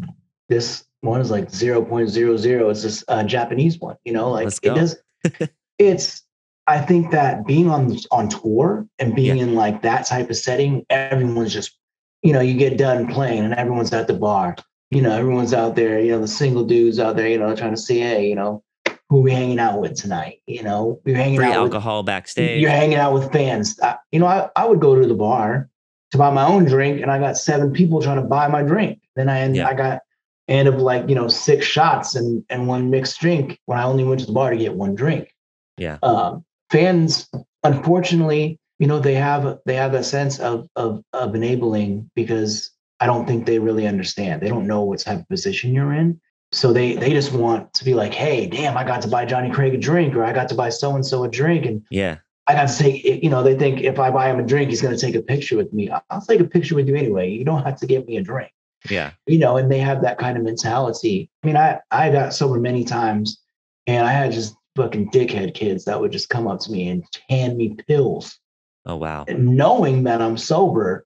this 0.50 0.86
one 1.02 1.22
is 1.22 1.32
like 1.32 1.50
zero 1.50 1.84
point 1.84 2.10
zero 2.10 2.36
zero. 2.38 2.70
It's 2.70 2.84
this 2.84 3.04
uh, 3.08 3.24
Japanese 3.24 3.80
one. 3.80 3.96
You 4.04 4.14
know, 4.14 4.30
like 4.30 4.48
it 4.62 4.76
does. 4.76 4.98
it's 5.80 6.24
I 6.68 6.80
think 6.82 7.12
that 7.12 7.48
being 7.48 7.70
on 7.70 7.98
on 8.12 8.30
tour 8.30 8.86
and 9.00 9.16
being 9.16 9.38
in 9.38 9.56
like 9.56 9.82
that 9.82 10.06
type 10.06 10.30
of 10.30 10.36
setting, 10.38 10.86
everyone's 10.90 11.54
just, 11.54 11.78
you 12.22 12.32
know, 12.32 12.42
you 12.42 12.54
get 12.56 12.78
done 12.78 13.08
playing 13.08 13.44
and 13.44 13.54
everyone's 13.56 13.92
at 13.92 14.08
the 14.08 14.14
bar. 14.14 14.56
You 14.92 15.02
know, 15.02 15.12
everyone's 15.12 15.54
out 15.54 15.76
there, 15.76 16.00
you 16.00 16.12
know, 16.12 16.20
the 16.22 16.28
single 16.28 16.64
dudes 16.64 17.00
out 17.00 17.16
there, 17.16 17.28
you 17.28 17.40
know, 17.40 17.56
trying 17.56 17.72
to 17.76 17.82
see, 17.82 18.00
hey, 18.00 18.28
you 18.28 18.36
know, 18.36 18.64
who 19.10 19.22
we 19.22 19.32
hanging 19.32 19.60
out 19.60 19.82
with 19.82 19.96
tonight? 19.96 20.42
You 20.46 20.64
know, 20.64 21.02
we're 21.04 21.16
hanging 21.16 21.38
Free 21.38 21.48
out 21.48 21.64
with 21.64 21.74
alcohol 21.74 22.04
backstage. 22.04 22.62
you're 22.62 22.70
hanging 22.70 22.98
out 22.98 23.14
with 23.14 23.32
fans. 23.32 23.80
I, 23.82 23.98
you 24.12 24.20
know, 24.20 24.28
I, 24.28 24.50
I 24.56 24.66
would 24.66 24.80
go 24.80 25.00
to 25.00 25.08
the 25.08 25.16
bar 25.16 25.70
to 26.12 26.18
buy 26.18 26.30
my 26.32 26.46
own 26.46 26.66
drink, 26.66 27.02
and 27.02 27.12
I 27.12 27.20
got 27.20 27.38
seven 27.38 27.72
people 27.74 28.02
trying 28.02 28.22
to 28.22 28.28
buy 28.28 28.48
my 28.48 28.64
drink. 28.64 29.00
Then 29.16 29.30
I 29.30 29.40
end, 29.42 29.56
Yeah. 29.56 29.68
I 29.68 29.74
got 29.74 30.02
end 30.48 30.68
up 30.68 30.80
like 30.80 31.08
you 31.08 31.14
know 31.16 31.28
six 31.28 31.66
shots 31.66 32.16
and 32.16 32.44
and 32.50 32.68
one 32.68 32.90
mixed 32.90 33.20
drink 33.20 33.60
when 33.66 33.78
I 33.78 33.84
only 33.84 34.04
went 34.04 34.20
to 34.22 34.26
the 34.26 34.32
bar 34.32 34.50
to 34.52 34.58
get 34.58 34.74
one 34.76 34.96
drink. 34.96 35.34
Yeah. 35.78 35.98
Um, 36.04 36.44
fans, 36.72 37.30
unfortunately, 37.64 38.60
you 38.80 38.88
know, 38.88 39.00
they 39.00 39.14
have 39.16 39.60
they 39.66 39.76
have 39.76 39.94
a 39.94 40.04
sense 40.04 40.40
of 40.40 40.68
of 40.76 41.04
of 41.14 41.36
enabling 41.36 42.10
because 42.16 42.72
I 43.00 43.06
don't 43.06 43.26
think 43.28 43.46
they 43.46 43.60
really 43.60 43.88
understand. 43.88 44.42
They 44.42 44.50
don't 44.50 44.68
know 44.68 44.84
what 44.84 45.00
type 45.00 45.20
of 45.20 45.28
position 45.30 45.74
you're 45.74 45.94
in. 45.94 46.20
So 46.52 46.74
they 46.74 46.96
they 46.96 47.12
just 47.12 47.32
want 47.32 47.74
to 47.76 47.86
be 47.86 47.94
like, 47.94 48.14
hey, 48.14 48.48
damn, 48.48 48.76
I 48.78 48.84
got 48.84 49.02
to 49.04 49.08
buy 49.08 49.26
Johnny 49.26 49.52
Craig 49.52 49.74
a 49.74 49.78
drink, 49.78 50.16
or 50.16 50.24
I 50.24 50.34
got 50.34 50.50
to 50.50 50.56
buy 50.56 50.70
so 50.70 50.96
and 50.96 51.06
so 51.06 51.24
a 51.24 51.30
drink, 51.30 51.66
and 51.66 51.84
Yeah. 51.92 52.18
I 52.48 52.54
got 52.54 52.68
to 52.70 52.78
take, 52.80 53.06
you 53.24 53.30
know, 53.30 53.44
they 53.44 53.56
think 53.56 53.82
if 53.82 54.00
I 54.00 54.10
buy 54.10 54.32
him 54.32 54.40
a 54.40 54.44
drink, 54.44 54.72
he's 54.72 54.82
going 54.82 54.96
to 54.96 55.00
take 55.00 55.14
a 55.14 55.22
picture 55.22 55.56
with 55.56 55.72
me. 55.72 55.92
I'll 56.10 56.22
take 56.22 56.40
a 56.40 56.46
picture 56.46 56.74
with 56.74 56.88
you 56.88 56.96
anyway. 56.96 57.30
You 57.30 57.46
don't 57.46 57.64
have 57.64 57.80
to 57.82 57.86
give 57.86 58.08
me 58.08 58.18
a 58.18 58.24
drink, 58.24 58.52
Yeah. 58.90 59.12
you 59.28 59.38
know, 59.38 59.58
and 59.58 59.72
they 59.72 59.78
have 59.78 60.02
that 60.02 60.18
kind 60.18 60.36
of 60.36 60.44
mentality. 60.44 61.30
I 61.44 61.48
mean, 61.48 61.56
I, 61.56 61.80
I 61.92 62.10
got 62.10 62.34
sober 62.34 62.60
many 62.60 62.84
times 62.84 63.40
and 63.86 64.04
I 64.04 64.12
had 64.12 64.32
just 64.32 64.56
fucking 64.76 65.12
dickhead 65.12 65.54
kids 65.54 65.86
that 65.86 66.02
would 66.02 66.12
just 66.12 66.30
come 66.30 66.48
up 66.48 66.60
to 66.62 66.72
me 66.72 66.88
and 66.90 67.04
hand 67.30 67.56
me 67.56 67.76
pills 67.88 68.40
Oh 68.88 68.96
wow. 68.96 69.26
knowing 69.30 70.06
that 70.06 70.20
I'm 70.20 70.36
sober, 70.38 71.06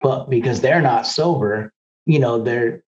but 0.00 0.30
because 0.30 0.62
they're 0.62 0.80
not 0.80 1.06
sober, 1.06 1.70
you 2.06 2.18
know, 2.18 2.42
they're, 2.42 2.82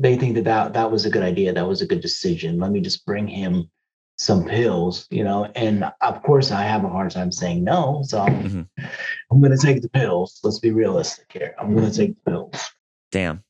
they 0.00 0.16
think 0.16 0.34
that, 0.36 0.44
that 0.44 0.72
that 0.74 0.90
was 0.90 1.04
a 1.04 1.10
good 1.10 1.22
idea. 1.22 1.52
That 1.52 1.66
was 1.68 1.82
a 1.82 1.86
good 1.86 2.00
decision. 2.00 2.58
Let 2.58 2.70
me 2.70 2.80
just 2.80 3.04
bring 3.04 3.26
him 3.26 3.68
some 4.16 4.44
pills, 4.44 5.06
you 5.10 5.22
know, 5.22 5.44
and 5.54 5.84
of 6.00 6.22
course 6.22 6.50
I 6.50 6.62
have 6.62 6.84
a 6.84 6.88
hard 6.88 7.10
time 7.12 7.30
saying 7.30 7.62
no. 7.64 8.02
So 8.04 8.20
I'm, 8.20 8.42
Mhm. 8.42 8.68
I'm 9.30 9.40
going 9.40 9.56
to 9.56 9.64
take 9.66 9.80
the 9.82 9.88
pills. 9.88 10.40
Let's 10.42 10.58
be 10.58 10.70
realistic 10.72 11.26
here. 11.32 11.54
I'm 11.58 11.74
going 11.74 11.88
to 11.90 11.96
take 11.96 12.14
the 12.24 12.30
pills. 12.30 12.70
Damn. 13.12 13.44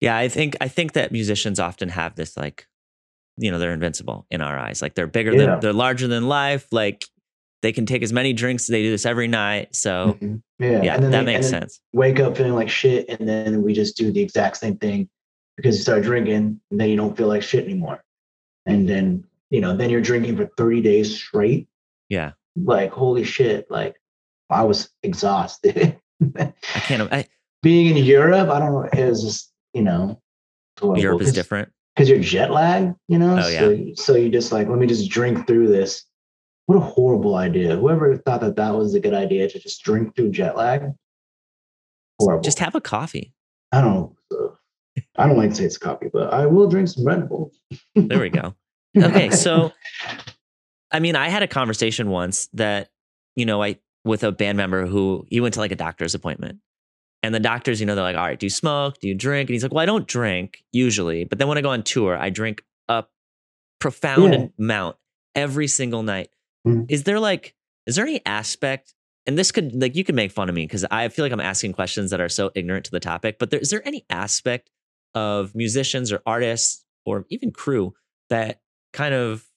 Yeah, 0.00 0.16
I 0.16 0.28
think 0.28 0.56
I 0.60 0.68
think 0.68 0.92
that 0.92 1.12
musicians 1.12 1.58
often 1.58 1.88
have 1.90 2.14
this 2.14 2.36
like, 2.36 2.66
you 3.38 3.50
know, 3.50 3.58
they're 3.58 3.72
invincible 3.72 4.26
in 4.30 4.40
our 4.42 4.58
eyes. 4.58 4.82
Like 4.82 4.94
they're 4.94 5.06
bigger 5.06 5.32
Yeah. 5.32 5.46
than 5.46 5.60
they're 5.60 5.72
larger 5.72 6.08
than 6.08 6.28
life. 6.28 6.66
Like 6.72 7.04
they 7.62 7.72
can 7.72 7.86
take 7.86 8.02
as 8.02 8.12
many 8.12 8.34
drinks. 8.34 8.66
They 8.66 8.82
do 8.82 8.90
this 8.90 9.06
every 9.06 9.28
night. 9.28 9.74
So 9.74 10.18
Mhm. 10.20 10.42
Yeah. 10.58 10.82
yeah, 10.82 10.94
and 10.94 11.04
then 11.04 11.10
that 11.12 11.24
they- 11.24 11.34
makes 11.34 11.48
sense. 11.48 11.80
Wake 11.94 12.20
up 12.20 12.36
feeling 12.36 12.54
like 12.54 12.68
shit. 12.68 13.08
And 13.08 13.26
then 13.26 13.62
we 13.62 13.72
just 13.72 13.96
do 13.96 14.12
the 14.12 14.20
exact 14.20 14.58
same 14.58 14.76
thing 14.76 15.08
because 15.56 15.76
you 15.76 15.82
start 15.82 16.02
drinking 16.02 16.60
and 16.70 16.80
then 16.80 16.88
you 16.88 16.96
don't 16.96 17.16
feel 17.16 17.28
like 17.28 17.42
shit 17.42 17.64
anymore. 17.64 18.02
And 18.66 18.88
then, 18.88 19.24
you 19.50 19.60
know, 19.60 19.76
then 19.76 19.90
you're 19.90 20.00
drinking 20.00 20.36
for 20.36 20.46
30 20.56 20.82
days 20.82 21.16
straight. 21.16 21.68
Yeah. 22.08 22.32
Like, 22.56 22.90
holy 22.90 23.24
shit. 23.24 23.70
Like, 23.70 23.96
I 24.50 24.64
was 24.64 24.90
exhausted. 25.02 25.98
I 26.36 26.52
can't. 26.64 27.12
I, 27.12 27.26
Being 27.62 27.96
in 27.96 28.04
Europe, 28.04 28.48
I 28.48 28.58
don't 28.60 28.72
know, 28.72 28.88
it 28.92 29.08
was 29.08 29.22
just, 29.22 29.52
you 29.72 29.82
know, 29.82 30.20
Europe 30.80 31.22
is 31.22 31.32
different. 31.32 31.72
Because 31.94 32.08
you're 32.08 32.20
jet 32.20 32.50
lagged, 32.50 32.94
you 33.08 33.18
know? 33.18 33.38
Oh, 33.38 33.42
so, 33.42 33.94
so 33.94 34.14
you 34.14 34.28
just 34.28 34.52
like, 34.52 34.68
let 34.68 34.78
me 34.78 34.86
just 34.86 35.10
drink 35.10 35.46
through 35.46 35.68
this. 35.68 36.04
What 36.66 36.76
a 36.76 36.80
horrible 36.80 37.34
idea. 37.34 37.74
Whoever 37.76 38.16
thought 38.18 38.42
that 38.42 38.56
that 38.56 38.74
was 38.74 38.94
a 38.94 39.00
good 39.00 39.14
idea 39.14 39.48
to 39.48 39.58
just 39.58 39.82
drink 39.82 40.14
through 40.14 40.30
jet 40.30 40.56
lag. 40.56 40.92
Horrible. 42.20 42.42
Just 42.42 42.58
have 42.58 42.74
a 42.74 42.80
coffee. 42.80 43.32
I 43.72 43.80
don't 43.80 43.94
know. 43.94 44.15
I 45.18 45.26
don't 45.26 45.36
like 45.36 45.50
to 45.50 45.56
say 45.56 45.64
it's 45.64 45.78
coffee, 45.78 46.08
but 46.12 46.32
I 46.32 46.46
will 46.46 46.68
drink 46.68 46.88
some 46.88 47.04
Red 47.04 47.28
Bull. 47.28 47.52
there 47.94 48.20
we 48.20 48.30
go. 48.30 48.54
Okay, 48.96 49.28
so 49.28 49.74
I 50.90 51.00
mean, 51.00 51.16
I 51.16 51.28
had 51.28 51.42
a 51.42 51.46
conversation 51.46 52.08
once 52.08 52.48
that 52.54 52.88
you 53.34 53.44
know, 53.44 53.62
I 53.62 53.76
with 54.04 54.24
a 54.24 54.32
band 54.32 54.56
member 54.56 54.86
who 54.86 55.26
he 55.28 55.40
went 55.40 55.54
to 55.54 55.60
like 55.60 55.72
a 55.72 55.76
doctor's 55.76 56.14
appointment. 56.14 56.60
And 57.22 57.34
the 57.34 57.40
doctors, 57.40 57.80
you 57.80 57.86
know, 57.86 57.94
they're 57.94 58.04
like, 58.04 58.16
all 58.16 58.24
right, 58.24 58.38
do 58.38 58.46
you 58.46 58.50
smoke? 58.50 59.00
Do 59.00 59.08
you 59.08 59.14
drink? 59.14 59.50
And 59.50 59.54
he's 59.54 59.62
like, 59.62 59.72
well, 59.72 59.82
I 59.82 59.86
don't 59.86 60.06
drink 60.06 60.62
usually. 60.72 61.24
But 61.24 61.38
then 61.38 61.48
when 61.48 61.58
I 61.58 61.60
go 61.60 61.70
on 61.70 61.82
tour, 61.82 62.16
I 62.16 62.30
drink 62.30 62.62
a 62.88 63.04
profound 63.80 64.32
yeah. 64.32 64.46
amount 64.58 64.96
every 65.34 65.66
single 65.66 66.04
night. 66.04 66.30
Mm-hmm. 66.66 66.84
Is 66.88 67.02
there 67.02 67.18
like, 67.18 67.54
is 67.86 67.96
there 67.96 68.06
any 68.06 68.24
aspect, 68.24 68.94
and 69.26 69.36
this 69.36 69.50
could, 69.50 69.74
like, 69.74 69.96
you 69.96 70.04
can 70.04 70.14
make 70.14 70.30
fun 70.30 70.48
of 70.48 70.54
me 70.54 70.64
because 70.64 70.84
I 70.88 71.08
feel 71.08 71.24
like 71.24 71.32
I'm 71.32 71.40
asking 71.40 71.72
questions 71.72 72.12
that 72.12 72.20
are 72.20 72.28
so 72.28 72.52
ignorant 72.54 72.84
to 72.86 72.92
the 72.92 73.00
topic, 73.00 73.38
but 73.40 73.50
there, 73.50 73.58
is 73.58 73.70
there 73.70 73.86
any 73.86 74.04
aspect 74.08 74.70
of 75.16 75.54
musicians 75.54 76.12
or 76.12 76.20
artists 76.26 76.84
or 77.06 77.24
even 77.30 77.50
crew 77.50 77.94
that 78.28 78.60
kind 78.92 79.14
of 79.14 79.48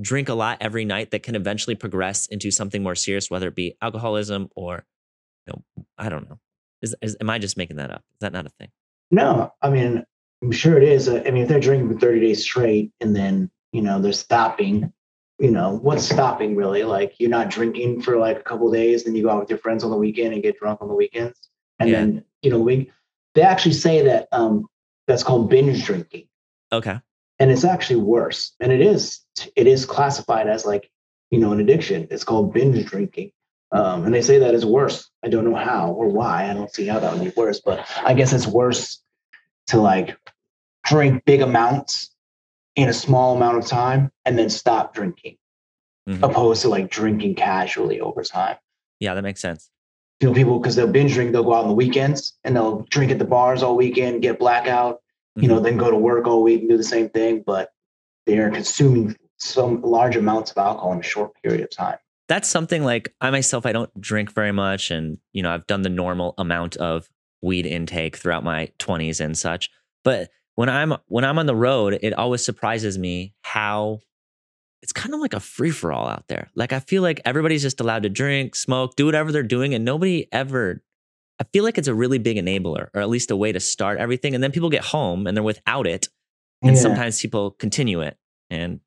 drink 0.00 0.28
a 0.28 0.34
lot 0.34 0.58
every 0.60 0.84
night 0.84 1.10
that 1.10 1.22
can 1.22 1.34
eventually 1.34 1.74
progress 1.74 2.26
into 2.26 2.50
something 2.50 2.82
more 2.82 2.94
serious, 2.94 3.30
whether 3.30 3.48
it 3.48 3.54
be 3.54 3.74
alcoholism 3.80 4.48
or, 4.54 4.84
you 5.46 5.54
know, 5.54 5.84
I 5.96 6.10
don't 6.10 6.28
know. 6.28 6.38
Is, 6.82 6.94
is 7.00 7.16
am 7.20 7.30
I 7.30 7.38
just 7.38 7.56
making 7.56 7.76
that 7.76 7.90
up? 7.90 8.02
Is 8.12 8.20
that 8.20 8.32
not 8.34 8.46
a 8.46 8.50
thing? 8.50 8.68
No, 9.10 9.52
I 9.62 9.70
mean, 9.70 10.04
I'm 10.42 10.52
sure 10.52 10.76
it 10.76 10.82
is. 10.82 11.08
I 11.08 11.22
mean, 11.30 11.38
if 11.38 11.48
they're 11.48 11.60
drinking 11.60 11.92
for 11.92 11.98
30 11.98 12.20
days 12.20 12.42
straight 12.42 12.92
and 13.00 13.16
then, 13.16 13.50
you 13.72 13.80
know, 13.80 13.98
they're 13.98 14.12
stopping, 14.12 14.92
you 15.38 15.50
know, 15.50 15.78
what's 15.82 16.04
stopping 16.04 16.54
really? 16.54 16.82
Like 16.82 17.14
you're 17.18 17.30
not 17.30 17.48
drinking 17.48 18.02
for 18.02 18.18
like 18.18 18.38
a 18.38 18.42
couple 18.42 18.70
days, 18.70 19.04
then 19.04 19.14
you 19.14 19.22
go 19.22 19.30
out 19.30 19.40
with 19.40 19.50
your 19.50 19.58
friends 19.58 19.84
on 19.84 19.90
the 19.90 19.96
weekend 19.96 20.34
and 20.34 20.42
get 20.42 20.58
drunk 20.58 20.82
on 20.82 20.88
the 20.88 20.94
weekends. 20.94 21.48
And 21.78 21.88
yeah. 21.88 21.98
then, 21.98 22.24
you 22.42 22.50
know, 22.50 22.58
we, 22.58 22.90
they 23.34 23.42
actually 23.42 23.72
say 23.72 24.02
that 24.02 24.28
um, 24.32 24.66
that's 25.12 25.22
called 25.22 25.50
binge 25.50 25.84
drinking. 25.84 26.26
Okay. 26.72 26.98
And 27.38 27.50
it's 27.50 27.64
actually 27.64 27.96
worse. 27.96 28.54
And 28.60 28.72
it 28.72 28.80
is, 28.80 29.20
it 29.56 29.66
is 29.66 29.84
classified 29.84 30.48
as 30.48 30.64
like, 30.64 30.90
you 31.30 31.38
know, 31.38 31.52
an 31.52 31.60
addiction. 31.60 32.08
It's 32.10 32.24
called 32.24 32.54
binge 32.54 32.82
drinking. 32.86 33.32
Um, 33.72 34.06
and 34.06 34.14
they 34.14 34.22
say 34.22 34.38
that 34.38 34.54
is 34.54 34.64
worse. 34.64 35.10
I 35.22 35.28
don't 35.28 35.44
know 35.44 35.54
how 35.54 35.90
or 35.90 36.08
why. 36.08 36.48
I 36.50 36.54
don't 36.54 36.72
see 36.72 36.86
how 36.86 36.98
that 36.98 37.12
would 37.12 37.22
be 37.22 37.32
worse, 37.36 37.60
but 37.60 37.86
I 38.02 38.14
guess 38.14 38.32
it's 38.32 38.46
worse 38.46 39.02
to 39.66 39.80
like 39.80 40.16
drink 40.86 41.24
big 41.26 41.42
amounts 41.42 42.14
in 42.74 42.88
a 42.88 42.94
small 42.94 43.36
amount 43.36 43.58
of 43.58 43.66
time 43.66 44.10
and 44.24 44.38
then 44.38 44.48
stop 44.48 44.94
drinking, 44.94 45.36
mm-hmm. 46.08 46.24
opposed 46.24 46.62
to 46.62 46.70
like 46.70 46.90
drinking 46.90 47.34
casually 47.34 48.00
over 48.00 48.22
time. 48.22 48.56
Yeah, 48.98 49.12
that 49.12 49.22
makes 49.22 49.42
sense. 49.42 49.68
You 50.20 50.28
know, 50.28 50.34
people 50.34 50.58
because 50.58 50.76
they'll 50.76 50.86
binge 50.86 51.12
drink, 51.12 51.32
they'll 51.32 51.42
go 51.42 51.52
out 51.52 51.64
on 51.64 51.68
the 51.68 51.74
weekends 51.74 52.38
and 52.44 52.54
they'll 52.54 52.86
drink 52.88 53.10
at 53.10 53.18
the 53.18 53.24
bars 53.24 53.62
all 53.62 53.76
weekend, 53.76 54.22
get 54.22 54.38
blackout. 54.38 55.01
You 55.36 55.48
know, 55.48 55.56
mm-hmm. 55.56 55.64
then 55.64 55.76
go 55.76 55.90
to 55.90 55.96
work 55.96 56.26
all 56.26 56.42
week 56.42 56.60
and 56.60 56.70
do 56.70 56.76
the 56.76 56.84
same 56.84 57.08
thing, 57.08 57.42
but 57.46 57.72
they 58.26 58.38
are 58.38 58.50
consuming 58.50 59.16
some 59.38 59.82
large 59.82 60.16
amounts 60.16 60.50
of 60.52 60.58
alcohol 60.58 60.92
in 60.92 61.00
a 61.00 61.02
short 61.02 61.32
period 61.42 61.62
of 61.62 61.70
time 61.70 61.98
that's 62.32 62.48
something 62.48 62.82
like 62.82 63.14
I 63.20 63.30
myself, 63.30 63.66
I 63.66 63.72
don't 63.72 64.00
drink 64.00 64.32
very 64.32 64.52
much. 64.52 64.90
And, 64.90 65.18
you 65.34 65.42
know, 65.42 65.52
I've 65.52 65.66
done 65.66 65.82
the 65.82 65.90
normal 65.90 66.34
amount 66.38 66.76
of 66.76 67.06
weed 67.42 67.66
intake 67.66 68.16
throughout 68.16 68.42
my 68.42 68.70
20s 68.78 69.20
and 69.20 69.36
such. 69.36 69.68
But 70.02 70.30
when 70.54 70.70
I'm 70.70 70.94
when 71.08 71.24
I'm 71.24 71.38
on 71.38 71.44
the 71.44 71.54
road, 71.54 71.98
it 72.00 72.14
always 72.14 72.42
surprises 72.42 72.98
me 72.98 73.34
how 73.42 74.00
it's 74.80 74.92
kind 74.92 75.14
of 75.14 75.20
like 75.20 75.34
a 75.34 75.40
free 75.40 75.70
for 75.70 75.92
all 75.92 76.08
out 76.08 76.24
there. 76.28 76.50
Like 76.54 76.72
I 76.72 76.80
feel 76.80 77.02
like 77.02 77.20
everybody's 77.24 77.62
just 77.62 77.80
allowed 77.80 78.04
to 78.04 78.08
drink, 78.08 78.56
smoke, 78.56 78.96
do 78.96 79.04
whatever 79.06 79.30
they're 79.30 79.42
doing, 79.42 79.74
and 79.74 79.84
nobody 79.84 80.26
ever. 80.32 80.82
I 81.40 81.44
feel 81.52 81.64
like 81.64 81.78
it's 81.78 81.88
a 81.88 81.94
really 81.94 82.18
big 82.18 82.36
enabler, 82.36 82.88
or 82.94 83.00
at 83.00 83.08
least 83.08 83.30
a 83.30 83.36
way 83.36 83.52
to 83.52 83.60
start 83.60 83.98
everything. 83.98 84.34
And 84.34 84.42
then 84.42 84.52
people 84.52 84.70
get 84.70 84.84
home 84.84 85.26
and 85.26 85.36
they're 85.36 85.42
without 85.42 85.86
it, 85.86 86.08
and 86.62 86.76
yeah. 86.76 86.82
sometimes 86.82 87.20
people 87.20 87.52
continue 87.52 88.00
it. 88.00 88.16
And 88.50 88.80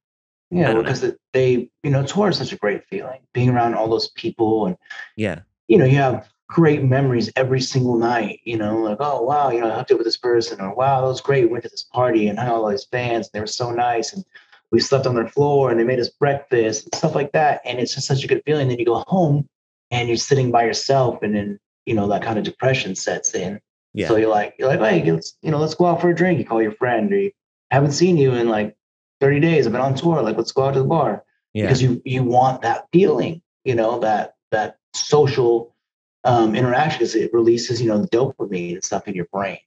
yeah, 0.51 0.73
because 0.73 1.03
know. 1.03 1.15
they, 1.33 1.69
you 1.83 1.89
know, 1.89 2.05
tour 2.05 2.29
is 2.29 2.37
such 2.37 2.53
a 2.53 2.57
great 2.57 2.85
feeling. 2.87 3.19
Being 3.33 3.49
around 3.49 3.75
all 3.75 3.89
those 3.89 4.09
people 4.09 4.67
and 4.67 4.77
yeah, 5.15 5.39
you 5.67 5.77
know, 5.77 5.85
you 5.85 5.97
have 5.97 6.27
great 6.47 6.83
memories 6.83 7.31
every 7.35 7.59
single 7.59 7.97
night. 7.97 8.39
You 8.43 8.57
know, 8.57 8.77
like 8.77 8.97
oh 8.99 9.21
wow, 9.21 9.49
you 9.49 9.59
know, 9.59 9.71
I 9.71 9.75
hooked 9.75 9.91
up 9.91 9.97
with 9.97 10.05
this 10.05 10.17
person, 10.17 10.61
or 10.61 10.73
wow, 10.73 11.01
that 11.01 11.07
was 11.07 11.21
great. 11.21 11.45
We 11.45 11.51
went 11.51 11.63
to 11.63 11.69
this 11.69 11.83
party 11.83 12.27
and 12.27 12.39
had 12.39 12.49
all 12.49 12.69
these 12.69 12.85
fans. 12.85 13.27
And 13.27 13.31
they 13.33 13.39
were 13.39 13.47
so 13.47 13.71
nice, 13.71 14.13
and 14.13 14.23
we 14.71 14.79
slept 14.79 15.07
on 15.07 15.15
their 15.15 15.27
floor, 15.27 15.71
and 15.71 15.79
they 15.79 15.83
made 15.83 15.99
us 15.99 16.09
breakfast 16.09 16.85
and 16.85 16.95
stuff 16.95 17.15
like 17.15 17.31
that. 17.33 17.61
And 17.65 17.79
it's 17.79 17.95
just 17.95 18.07
such 18.07 18.23
a 18.23 18.27
good 18.27 18.43
feeling. 18.45 18.67
Then 18.69 18.79
you 18.79 18.85
go 18.85 19.03
home, 19.07 19.49
and 19.91 20.07
you're 20.07 20.17
sitting 20.17 20.51
by 20.51 20.63
yourself, 20.63 21.21
and 21.23 21.35
then 21.35 21.59
you 21.85 21.93
know 21.93 22.07
that 22.07 22.21
kind 22.23 22.37
of 22.37 22.43
depression 22.43 22.95
sets 22.95 23.33
in. 23.33 23.59
Yeah. 23.93 24.07
So 24.09 24.17
you're 24.17 24.29
like, 24.29 24.55
you're 24.59 24.67
like, 24.67 24.79
hey, 24.79 25.09
let's 25.11 25.37
you 25.41 25.51
know, 25.51 25.57
let's 25.57 25.75
go 25.75 25.85
out 25.85 26.01
for 26.01 26.09
a 26.09 26.15
drink. 26.15 26.39
You 26.39 26.45
call 26.45 26.61
your 26.61 26.73
friend, 26.73 27.11
or 27.13 27.17
you 27.17 27.31
haven't 27.71 27.93
seen 27.93 28.17
you 28.17 28.33
in 28.33 28.49
like 28.49 28.75
30 29.21 29.39
days. 29.39 29.65
I've 29.65 29.71
been 29.71 29.81
on 29.81 29.95
tour. 29.95 30.21
Like, 30.21 30.37
let's 30.37 30.51
go 30.51 30.65
out 30.65 30.73
to 30.73 30.79
the 30.79 30.85
bar. 30.85 31.23
Yeah. 31.53 31.63
Because 31.63 31.81
you 31.81 32.01
you 32.03 32.23
want 32.23 32.61
that 32.63 32.87
feeling, 32.91 33.41
you 33.63 33.75
know, 33.75 33.99
that 33.99 34.35
that 34.51 34.77
social 34.93 35.73
um, 36.25 36.55
interaction 36.55 36.99
because 36.99 37.15
it 37.15 37.33
releases, 37.33 37.81
you 37.81 37.87
know, 37.87 37.99
the 37.99 38.07
dopamine 38.07 38.73
and 38.73 38.83
stuff 38.83 39.07
in 39.07 39.13
your 39.13 39.27
brain. 39.31 39.59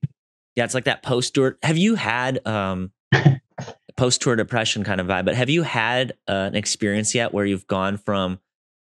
Yeah, 0.56 0.64
it's 0.64 0.74
like 0.74 0.84
that 0.84 1.02
post 1.02 1.34
tour. 1.34 1.56
Have 1.62 1.78
you 1.78 1.94
had 1.94 2.46
um 2.46 2.92
post 3.96 4.20
tour 4.20 4.36
depression 4.36 4.84
kind 4.84 5.00
of 5.00 5.06
vibe? 5.06 5.24
But 5.24 5.36
have 5.36 5.48
you 5.48 5.62
had 5.62 6.12
uh, 6.28 6.50
an 6.52 6.56
experience 6.56 7.14
yet 7.14 7.32
where 7.32 7.46
you've 7.46 7.66
gone 7.66 7.96
from 7.96 8.40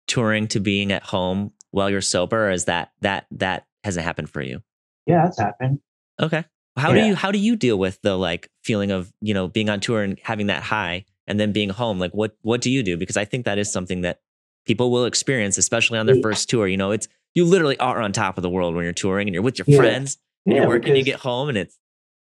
touring 0.07 0.47
to 0.49 0.59
being 0.59 0.91
at 0.91 1.03
home 1.03 1.51
while 1.73 1.89
you're 1.89 2.01
sober? 2.01 2.47
Or 2.47 2.51
is 2.51 2.65
that 2.65 2.91
that 3.01 3.25
that 3.31 3.65
hasn't 3.83 4.05
happened 4.05 4.29
for 4.29 4.41
you? 4.41 4.61
Yeah, 5.05 5.23
that's 5.25 5.39
happened. 5.39 5.79
Okay. 6.21 6.45
How 6.77 6.93
yeah. 6.93 7.01
do 7.01 7.07
you 7.07 7.15
how 7.15 7.31
do 7.31 7.37
you 7.37 7.55
deal 7.55 7.77
with 7.77 8.01
the 8.01 8.17
like 8.17 8.49
feeling 8.63 8.91
of 8.91 9.11
you 9.21 9.33
know 9.33 9.47
being 9.47 9.69
on 9.69 9.79
tour 9.79 10.01
and 10.01 10.19
having 10.23 10.47
that 10.47 10.63
high 10.63 11.05
and 11.27 11.39
then 11.39 11.51
being 11.51 11.69
home? 11.69 11.99
Like 11.99 12.13
what 12.13 12.35
what 12.41 12.61
do 12.61 12.71
you 12.71 12.83
do? 12.83 12.97
Because 12.97 13.17
I 13.17 13.25
think 13.25 13.45
that 13.45 13.57
is 13.57 13.71
something 13.71 14.01
that 14.01 14.21
people 14.65 14.91
will 14.91 15.05
experience, 15.05 15.57
especially 15.57 15.99
on 15.99 16.05
their 16.05 16.21
first 16.21 16.49
tour. 16.49 16.67
You 16.67 16.77
know, 16.77 16.91
it's 16.91 17.07
you 17.35 17.45
literally 17.45 17.77
are 17.79 18.01
on 18.01 18.11
top 18.11 18.37
of 18.37 18.41
the 18.41 18.49
world 18.49 18.75
when 18.75 18.83
you're 18.83 18.93
touring 18.93 19.27
and 19.27 19.33
you're 19.33 19.43
with 19.43 19.59
your 19.59 19.65
yeah. 19.67 19.77
friends 19.77 20.17
and 20.45 20.55
yeah, 20.55 20.61
you're 20.61 20.69
working. 20.69 20.95
You 20.95 21.03
get 21.03 21.19
home 21.19 21.49
and 21.49 21.57
it's 21.57 21.77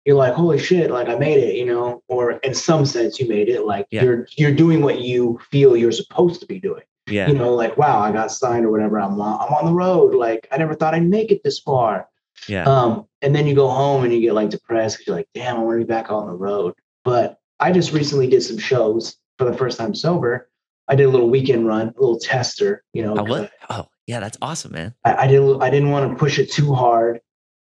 you're 0.06 0.16
like, 0.16 0.34
holy 0.34 0.58
shit, 0.58 0.90
like 0.90 1.08
I 1.08 1.16
made 1.16 1.38
it, 1.38 1.56
you 1.56 1.66
know, 1.66 2.02
or 2.08 2.32
in 2.32 2.56
some 2.56 2.86
sense 2.86 3.20
you 3.20 3.28
made 3.28 3.50
it. 3.50 3.66
Like 3.66 3.88
yeah. 3.92 4.04
you're 4.04 4.28
you're 4.36 4.54
doing 4.54 4.82
what 4.82 5.02
you 5.02 5.40
feel 5.50 5.78
you're 5.78 5.92
supposed 5.92 6.42
to 6.42 6.48
be 6.48 6.60
doing. 6.60 6.84
Yeah. 7.12 7.28
You 7.28 7.34
know, 7.34 7.54
like 7.54 7.78
wow, 7.78 8.00
I 8.00 8.12
got 8.12 8.32
signed 8.32 8.66
or 8.66 8.72
whatever. 8.72 9.00
I'm 9.00 9.20
on, 9.20 9.48
I'm 9.48 9.54
on 9.54 9.66
the 9.66 9.74
road. 9.74 10.16
Like 10.16 10.48
I 10.52 10.58
never 10.58 10.74
thought 10.74 10.94
I'd 10.94 11.08
make 11.08 11.32
it 11.32 11.44
this 11.44 11.60
far. 11.60 12.08
Yeah. 12.48 12.64
Um, 12.64 13.06
and 13.22 13.36
then 13.36 13.48
you 13.48 13.54
go 13.54 13.70
home 13.70 14.04
and 14.04 14.14
you 14.14 14.22
get 14.22 14.34
like 14.34 14.50
depressed 14.50 14.98
because 14.98 15.08
you're 15.08 15.16
like, 15.16 15.30
damn, 15.34 15.58
I 15.58 15.60
want 15.60 15.80
to 15.80 15.86
be 15.86 15.88
back 15.88 16.12
on 16.12 16.28
the 16.28 16.34
road. 16.34 16.74
But 17.04 17.40
I 17.60 17.72
just 17.72 17.94
recently 17.94 18.28
did 18.28 18.42
some 18.42 18.58
shows 18.58 19.18
for 19.38 19.46
the 19.46 19.56
first 19.56 19.78
time 19.78 19.94
sober. 19.94 20.50
I 20.88 20.96
did 20.96 21.06
a 21.06 21.10
little 21.10 21.30
weekend 21.30 21.68
run, 21.68 21.90
a 21.90 22.02
little 22.02 22.20
tester, 22.20 22.84
you 22.94 23.04
know. 23.04 23.16
Oh, 23.18 23.24
what? 23.24 23.52
oh 23.70 23.88
yeah, 24.08 24.20
that's 24.20 24.38
awesome, 24.42 24.72
man. 24.74 24.94
I, 25.06 25.16
I 25.16 25.28
didn't 25.28 25.62
I 25.62 25.70
didn't 25.70 25.92
want 25.92 26.12
to 26.12 26.18
push 26.18 26.40
it 26.40 26.52
too 26.52 26.74
hard. 26.74 27.22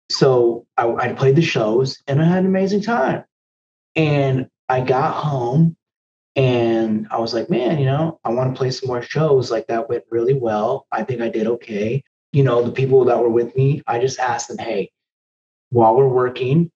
So 0.09 0.65
I, 0.77 0.87
I 0.87 1.13
played 1.13 1.35
the 1.35 1.41
shows 1.41 2.01
and 2.07 2.21
I 2.21 2.25
had 2.25 2.39
an 2.39 2.45
amazing 2.45 2.81
time. 2.81 3.23
And 3.95 4.47
I 4.69 4.81
got 4.81 5.13
home 5.13 5.75
and 6.35 7.07
I 7.11 7.19
was 7.19 7.33
like, 7.33 7.49
man, 7.49 7.79
you 7.79 7.85
know, 7.85 8.19
I 8.23 8.29
want 8.29 8.53
to 8.53 8.57
play 8.57 8.71
some 8.71 8.87
more 8.87 9.01
shows. 9.01 9.51
Like 9.51 9.67
that 9.67 9.89
went 9.89 10.03
really 10.09 10.33
well. 10.33 10.87
I 10.91 11.03
think 11.03 11.21
I 11.21 11.29
did 11.29 11.47
okay 11.47 12.03
you 12.33 12.43
know, 12.43 12.63
the 12.63 12.71
people 12.71 13.05
that 13.05 13.19
were 13.19 13.29
with 13.29 13.55
me, 13.55 13.83
I 13.87 13.99
just 13.99 14.19
asked 14.19 14.49
them, 14.49 14.57
hey, 14.57 14.91
while 15.69 15.95
we're 15.95 16.07
working, 16.07 16.71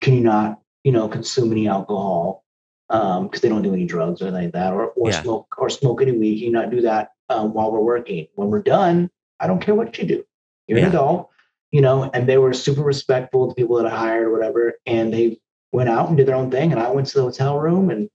can 0.00 0.14
you 0.14 0.20
not, 0.20 0.60
you 0.84 0.92
know, 0.92 1.08
consume 1.08 1.52
any 1.52 1.68
alcohol? 1.68 2.44
Um, 2.90 3.24
because 3.24 3.40
they 3.40 3.48
don't 3.48 3.62
do 3.62 3.72
any 3.72 3.86
drugs 3.86 4.20
or 4.20 4.26
anything 4.26 4.44
like 4.44 4.52
that, 4.52 4.72
or 4.72 4.90
or 4.90 5.10
yeah. 5.10 5.22
smoke 5.22 5.56
or 5.58 5.68
smoke 5.68 6.02
any 6.02 6.12
weed. 6.12 6.36
Can 6.36 6.44
you 6.44 6.52
not 6.52 6.70
do 6.70 6.82
that 6.82 7.10
um, 7.28 7.52
while 7.52 7.72
we're 7.72 7.80
working? 7.80 8.28
When 8.36 8.48
we're 8.48 8.62
done, 8.62 9.10
I 9.40 9.48
don't 9.48 9.60
care 9.60 9.74
what 9.74 9.98
you 9.98 10.06
do. 10.06 10.24
You're 10.68 10.78
yeah. 10.78 10.84
an 10.84 10.90
adult, 10.90 11.30
you 11.72 11.80
know. 11.80 12.08
And 12.14 12.28
they 12.28 12.38
were 12.38 12.52
super 12.52 12.82
respectful 12.82 13.48
to 13.48 13.54
people 13.56 13.76
that 13.76 13.86
I 13.86 13.96
hired 13.96 14.28
or 14.28 14.32
whatever, 14.32 14.74
and 14.86 15.12
they 15.12 15.40
went 15.72 15.88
out 15.88 16.08
and 16.08 16.16
did 16.16 16.28
their 16.28 16.36
own 16.36 16.52
thing. 16.52 16.70
And 16.70 16.80
I 16.80 16.90
went 16.90 17.08
to 17.08 17.14
the 17.14 17.22
hotel 17.22 17.58
room 17.58 17.90
and 17.90 18.08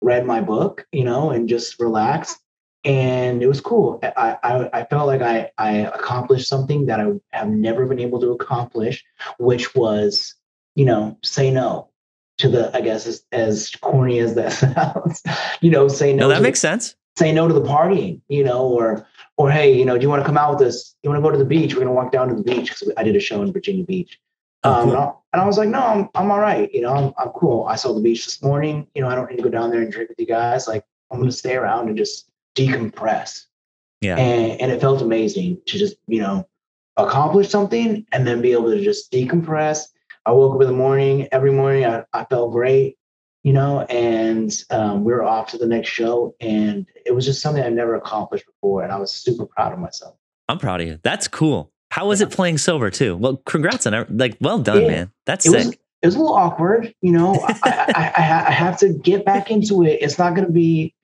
read 0.00 0.26
my 0.26 0.40
book, 0.40 0.86
you 0.92 1.04
know, 1.04 1.30
and 1.30 1.48
just 1.48 1.80
relaxed 1.80 2.38
and 2.84 3.42
it 3.42 3.46
was 3.46 3.60
cool. 3.60 3.98
I, 4.02 4.38
I, 4.42 4.80
I 4.80 4.84
felt 4.84 5.06
like 5.06 5.20
I, 5.20 5.50
I 5.58 5.70
accomplished 5.72 6.48
something 6.48 6.86
that 6.86 7.00
I 7.00 7.12
have 7.32 7.48
never 7.48 7.86
been 7.86 7.98
able 7.98 8.20
to 8.20 8.30
accomplish, 8.30 9.04
which 9.38 9.74
was, 9.74 10.34
you 10.74 10.84
know, 10.84 11.18
say 11.22 11.50
no. 11.50 11.90
to 12.38 12.48
the, 12.48 12.74
I 12.74 12.80
guess, 12.80 13.06
as, 13.06 13.24
as 13.32 13.74
corny 13.80 14.20
as 14.20 14.34
that 14.36 14.52
sounds, 14.52 15.22
you 15.60 15.70
know, 15.70 15.88
say 15.88 16.14
no. 16.14 16.22
No, 16.22 16.28
that 16.28 16.36
to 16.36 16.42
makes 16.42 16.60
the, 16.62 16.68
sense. 16.68 16.94
say 17.18 17.32
no 17.32 17.48
to 17.48 17.54
the 17.54 17.62
partying, 17.62 18.20
you 18.28 18.44
know, 18.44 18.66
or 18.66 19.06
or 19.36 19.50
hey, 19.50 19.72
you 19.76 19.84
know, 19.84 19.96
do 19.96 20.02
you 20.02 20.08
want 20.08 20.20
to 20.20 20.26
come 20.26 20.38
out 20.38 20.58
with 20.58 20.66
us? 20.66 20.96
You 21.02 21.10
want 21.10 21.22
to 21.22 21.22
go 21.22 21.30
to 21.30 21.38
the 21.38 21.44
beach? 21.44 21.74
We're 21.74 21.80
gonna 21.80 21.92
walk 21.92 22.10
down 22.10 22.28
to 22.28 22.34
the 22.34 22.42
beach 22.42 22.70
because 22.70 22.92
I 22.96 23.02
did 23.02 23.16
a 23.16 23.20
show 23.20 23.42
in 23.42 23.52
Virginia 23.52 23.84
Beach. 23.84 24.18
Oh, 24.64 24.72
Um, 24.72 24.88
and, 24.88 24.98
I, 24.98 25.12
and 25.32 25.42
I 25.42 25.46
was 25.46 25.58
like, 25.58 25.68
no, 25.68 25.80
I'm, 25.80 26.08
I'm 26.14 26.30
all 26.30 26.40
right. 26.40 26.72
You 26.72 26.80
know, 26.80 26.94
I'm, 26.94 27.12
I'm 27.18 27.30
cool. 27.30 27.66
I 27.66 27.76
saw 27.76 27.92
the 27.92 28.00
beach 28.00 28.24
this 28.24 28.42
morning. 28.42 28.86
You 28.94 29.02
know, 29.02 29.08
I 29.08 29.14
don't 29.14 29.30
need 29.30 29.36
to 29.36 29.42
go 29.42 29.50
down 29.50 29.70
there 29.70 29.80
and 29.80 29.92
drink 29.92 30.08
with 30.08 30.18
you 30.18 30.26
guys. 30.26 30.66
Like, 30.66 30.84
I'm 31.10 31.18
going 31.18 31.30
to 31.30 31.36
stay 31.36 31.56
around 31.56 31.88
and 31.88 31.96
just 31.96 32.28
decompress. 32.54 33.44
Yeah. 34.00 34.16
And, 34.16 34.60
and 34.60 34.72
it 34.72 34.80
felt 34.80 35.02
amazing 35.02 35.60
to 35.66 35.78
just, 35.78 35.96
you 36.06 36.20
know, 36.20 36.46
accomplish 36.96 37.48
something 37.48 38.04
and 38.12 38.26
then 38.26 38.42
be 38.42 38.52
able 38.52 38.70
to 38.70 38.82
just 38.82 39.12
decompress. 39.12 39.86
I 40.26 40.32
woke 40.32 40.56
up 40.56 40.60
in 40.60 40.66
the 40.66 40.74
morning, 40.74 41.28
every 41.32 41.52
morning, 41.52 41.86
I, 41.86 42.04
I 42.12 42.24
felt 42.24 42.52
great, 42.52 42.96
you 43.44 43.52
know, 43.52 43.82
and 43.82 44.52
um, 44.70 45.04
we 45.04 45.12
were 45.12 45.24
off 45.24 45.50
to 45.52 45.58
the 45.58 45.66
next 45.66 45.88
show. 45.88 46.34
And 46.40 46.86
it 47.06 47.14
was 47.14 47.24
just 47.24 47.40
something 47.40 47.62
I've 47.62 47.72
never 47.72 47.94
accomplished 47.94 48.46
before. 48.46 48.82
And 48.82 48.92
I 48.92 48.98
was 48.98 49.12
super 49.12 49.46
proud 49.46 49.72
of 49.72 49.78
myself. 49.78 50.16
I'm 50.48 50.58
proud 50.58 50.80
of 50.80 50.86
you. 50.86 50.98
That's 51.02 51.28
cool. 51.28 51.72
How 51.90 52.06
was 52.08 52.20
it 52.20 52.30
playing 52.30 52.58
sober 52.58 52.90
too? 52.90 53.16
Well, 53.16 53.36
congrats 53.46 53.86
on 53.86 53.94
it. 53.94 54.14
Like, 54.14 54.36
well 54.40 54.58
done, 54.58 54.82
Yeah. 54.82 54.88
man. 54.88 55.12
That's 55.26 55.46
it 55.46 55.50
sick. 55.50 55.66
was 55.66 55.76
it 56.00 56.06
was 56.06 56.14
a 56.14 56.18
little 56.18 56.34
awkward, 56.34 56.94
you 57.00 57.10
know. 57.10 57.34
I, 57.42 57.60
I, 57.64 58.12
I, 58.16 58.46
I 58.48 58.50
have 58.52 58.78
to 58.78 58.92
get 58.92 59.24
back 59.24 59.50
into 59.50 59.82
it. 59.82 59.98
It's 60.00 60.16
not 60.18 60.34
going 60.34 60.46
to 60.46 60.52
be, 60.52 60.94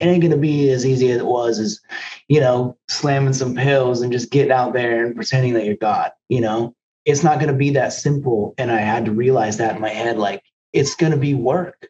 it 0.00 0.06
ain't 0.06 0.20
going 0.20 0.32
to 0.32 0.36
be 0.36 0.68
as 0.70 0.84
easy 0.84 1.12
as 1.12 1.18
it 1.20 1.26
was 1.26 1.60
as, 1.60 1.80
you 2.26 2.40
know, 2.40 2.76
slamming 2.88 3.34
some 3.34 3.54
pills 3.54 4.00
and 4.02 4.10
just 4.10 4.32
getting 4.32 4.50
out 4.50 4.72
there 4.72 5.06
and 5.06 5.14
pretending 5.14 5.54
that 5.54 5.64
you're 5.64 5.76
God. 5.76 6.10
You 6.28 6.40
know, 6.40 6.74
it's 7.04 7.22
not 7.22 7.38
going 7.38 7.52
to 7.52 7.56
be 7.56 7.70
that 7.70 7.92
simple. 7.92 8.54
And 8.58 8.72
I 8.72 8.80
had 8.80 9.04
to 9.04 9.12
realize 9.12 9.58
that 9.58 9.76
in 9.76 9.80
my 9.80 9.90
head, 9.90 10.18
like 10.18 10.42
it's 10.72 10.96
going 10.96 11.12
to 11.12 11.18
be 11.18 11.34
work. 11.34 11.86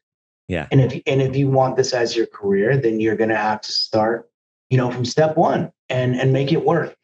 Yeah. 0.49 0.67
And 0.71 0.81
if 0.83 1.01
and 1.07 1.23
if 1.23 1.35
you 1.35 1.49
want 1.49 1.77
this 1.77 1.95
as 1.95 2.15
your 2.15 2.27
career, 2.27 2.77
then 2.77 3.01
you're 3.01 3.17
going 3.17 3.31
to 3.31 3.37
have 3.37 3.63
to 3.63 3.73
start, 3.73 4.29
you 4.69 4.77
know, 4.77 4.91
from 4.91 5.07
step 5.07 5.39
one 5.39 5.73
and 5.89 6.17
and 6.21 6.35
make 6.35 6.53
it 6.53 6.67
work. 6.67 6.95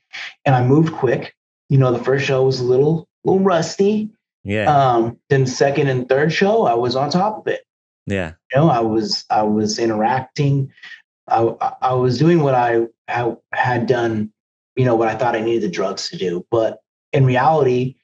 And 0.44 0.54
I 0.54 0.62
moved 0.64 0.92
quick. 0.92 1.34
You 1.68 1.78
know, 1.78 1.92
the 1.92 2.02
first 2.02 2.24
show 2.24 2.44
was 2.44 2.60
a 2.60 2.64
little 2.64 3.06
little 3.24 3.40
rusty. 3.40 4.10
yeah. 4.44 4.64
Um, 4.64 5.18
then 5.28 5.46
second 5.46 5.88
and 5.88 6.08
third 6.08 6.32
show, 6.32 6.64
I 6.66 6.74
was 6.74 6.96
on 6.96 7.10
top 7.10 7.38
of 7.38 7.46
it. 7.46 7.62
yeah. 8.06 8.32
You 8.52 8.60
know, 8.60 8.68
I 8.70 8.80
was 8.80 9.24
I 9.30 9.42
was 9.42 9.78
interacting. 9.78 10.72
I 11.28 11.54
I- 11.60 11.74
I 11.82 11.94
was 11.94 12.18
doing 12.18 12.40
what 12.42 12.54
I 12.54 12.86
ha- 13.08 13.36
had 13.52 13.86
done. 13.86 14.32
You 14.76 14.84
know, 14.84 14.94
what 14.96 15.08
I 15.08 15.16
thought 15.16 15.34
I 15.34 15.40
needed 15.40 15.62
the 15.62 15.68
drugs 15.74 16.08
to 16.10 16.16
do, 16.16 16.46
but 16.50 16.78
in 17.12 17.26
reality, 17.26 17.96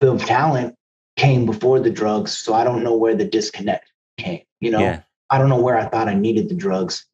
the 0.00 0.16
talent 0.16 0.76
came 1.16 1.44
before 1.44 1.80
the 1.80 1.90
drugs. 1.90 2.36
So 2.38 2.54
I 2.54 2.62
don't 2.64 2.84
know 2.84 2.96
where 2.96 3.14
the 3.16 3.24
disconnect 3.24 3.90
came. 4.16 4.42
You 4.60 4.70
know, 4.70 4.78
Yeah. 4.78 5.02
I 5.28 5.38
don't 5.38 5.48
know 5.48 5.60
where 5.60 5.76
I 5.76 5.86
thought 5.86 6.08
I 6.08 6.14
needed 6.14 6.48
the 6.48 6.54
drugs 6.54 7.04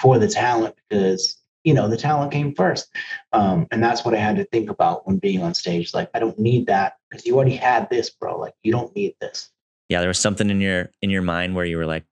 for 0.00 0.18
the 0.18 0.28
talent 0.28 0.74
because 0.90 1.36
you 1.68 1.74
know 1.74 1.86
the 1.86 1.96
talent 1.98 2.32
came 2.32 2.54
first, 2.54 2.88
um, 3.34 3.66
and 3.70 3.82
that's 3.82 4.04
what 4.04 4.14
I 4.14 4.18
had 4.18 4.36
to 4.36 4.44
think 4.46 4.70
about 4.70 5.06
when 5.06 5.18
being 5.18 5.42
on 5.42 5.52
stage. 5.52 5.92
Like 5.92 6.08
I 6.14 6.18
don't 6.18 6.38
need 6.38 6.66
that 6.68 6.94
because 7.10 7.26
you 7.26 7.36
already 7.36 7.56
had 7.56 7.90
this, 7.90 8.08
bro. 8.08 8.38
Like 8.38 8.54
you 8.62 8.72
don't 8.72 8.94
need 8.96 9.14
this. 9.20 9.50
Yeah. 9.90 10.00
There 10.00 10.08
was 10.08 10.18
something 10.18 10.48
in 10.50 10.60
your 10.60 10.90
in 11.02 11.10
your 11.10 11.22
mind 11.22 11.54
where 11.54 11.64
you 11.66 11.76
were 11.76 11.86
like, 11.86 12.04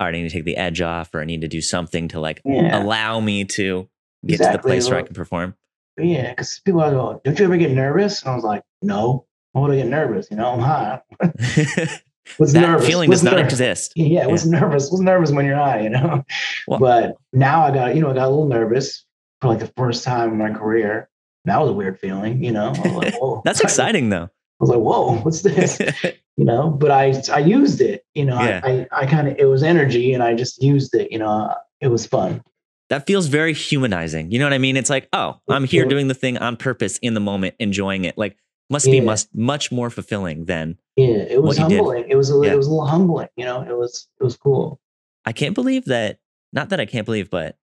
all 0.00 0.06
right, 0.06 0.14
I 0.14 0.18
need 0.18 0.28
to 0.28 0.34
take 0.34 0.44
the 0.44 0.56
edge 0.56 0.80
off, 0.80 1.14
or 1.14 1.20
I 1.20 1.24
need 1.24 1.42
to 1.42 1.48
do 1.48 1.60
something 1.60 2.08
to 2.08 2.18
like 2.20 2.40
Yeah, 2.44 2.82
allow 2.82 3.20
me 3.20 3.44
to 3.44 3.88
get 4.26 4.38
to 4.38 4.50
the 4.52 4.58
place 4.58 4.88
where 4.90 4.98
I 4.98 5.02
can 5.02 5.14
perform. 5.14 5.54
yeah. 5.96 6.30
Because 6.30 6.60
people 6.64 6.80
are 6.80 6.90
going, 6.90 7.20
"Don't 7.24 7.38
you 7.38 7.44
ever 7.44 7.56
get 7.56 7.70
nervous?" 7.70 8.20
And 8.22 8.32
I 8.32 8.34
was 8.34 8.44
like, 8.44 8.62
"No, 8.82 9.26
why 9.52 9.60
would 9.62 9.70
I 9.70 9.76
get 9.76 9.86
nervous? 9.86 10.28
You 10.30 10.36
know, 10.38 10.50
I'm 10.54 10.60
high. 10.60 11.00
that 11.20 12.00
What's 12.38 12.54
nervous? 12.54 12.86
feeling 12.86 13.08
What's 13.10 13.20
does 13.20 13.30
not 13.30 13.36
ner- 13.38 13.44
exist. 13.44 13.92
Yeah, 13.96 14.26
what's 14.26 14.46
nervous? 14.46 14.90
was 14.90 15.00
nervous 15.00 15.30
when 15.30 15.44
you're 15.44 15.56
high? 15.56 15.80
You 15.82 15.90
know. 15.90 16.24
Well- 16.68 16.80
but 16.80 17.16
now 17.32 17.64
I 17.64 17.70
got, 17.72 17.94
you 17.94 18.00
know, 18.00 18.10
I 18.10 18.14
got 18.14 18.26
a 18.26 18.30
little 18.30 18.46
nervous 18.48 19.04
for 19.40 19.48
like 19.48 19.58
the 19.60 19.72
first 19.76 20.04
time 20.04 20.30
in 20.30 20.38
my 20.38 20.50
career. 20.52 21.08
That 21.46 21.60
was 21.60 21.70
a 21.70 21.72
weird 21.74 21.98
feeling, 21.98 22.42
you 22.42 22.52
know. 22.52 22.72
Like. 22.72 23.14
That's 23.44 23.60
exciting 23.68 24.08
though. 24.08 24.24
I 24.24 24.30
was 24.60 24.70
like, 24.70 24.78
whoa, 24.78 25.16
what's 25.18 25.42
this? 25.42 25.78
you 26.36 26.44
know, 26.44 26.70
but 26.70 26.90
I 26.90 27.20
I 27.32 27.38
used 27.40 27.80
it, 27.80 28.04
you 28.14 28.24
know, 28.24 28.40
Yeah. 28.40 28.60
I, 28.64 28.70
I, 28.92 29.02
I 29.02 29.06
kind 29.06 29.28
of 29.28 29.36
it 29.38 29.44
was 29.46 29.62
energy 29.62 30.14
and 30.14 30.22
I 30.22 30.34
just 30.34 30.62
used 30.62 30.94
it, 30.94 31.12
you 31.12 31.18
know, 31.18 31.52
it 31.80 31.88
was 31.88 32.06
fun. 32.06 32.42
that 32.88 33.06
feels 33.06 33.26
very 33.26 33.52
humanizing. 33.52 34.30
You 34.30 34.38
know 34.38 34.46
what 34.46 34.52
I 34.54 34.58
mean? 34.58 34.76
It's 34.76 34.88
like, 34.90 35.08
oh, 35.12 35.38
I'm 35.48 35.64
here 35.64 35.84
doing 35.86 36.08
the 36.08 36.14
thing 36.14 36.38
on 36.38 36.56
purpose 36.56 36.98
in 36.98 37.14
the 37.14 37.20
moment, 37.20 37.54
enjoying 37.58 38.04
it. 38.04 38.16
Like, 38.16 38.36
must 38.70 38.86
be 38.86 38.98
Yeah. 38.98 39.16
much 39.34 39.70
more 39.72 39.90
fulfilling 39.90 40.46
than 40.46 40.78
Yeah, 40.96 41.08
it 41.08 41.42
was 41.42 41.58
What 41.58 41.64
you 41.64 41.68
did. 41.68 41.76
humbling. 41.78 42.04
It 42.08 42.14
was 42.16 42.30
a, 42.30 42.40
Yeah. 42.42 42.52
it 42.52 42.56
was 42.56 42.66
a 42.66 42.70
little 42.70 42.86
humbling, 42.86 43.28
you 43.36 43.44
know. 43.44 43.60
It 43.62 43.76
was 43.76 44.06
it 44.20 44.24
was 44.24 44.36
cool. 44.38 44.80
I 45.26 45.32
can't 45.32 45.54
believe 45.54 45.84
that. 45.86 46.18
Not 46.54 46.70
that 46.70 46.80
I 46.80 46.86
can't 46.86 47.04
believe, 47.04 47.28
but 47.28 47.56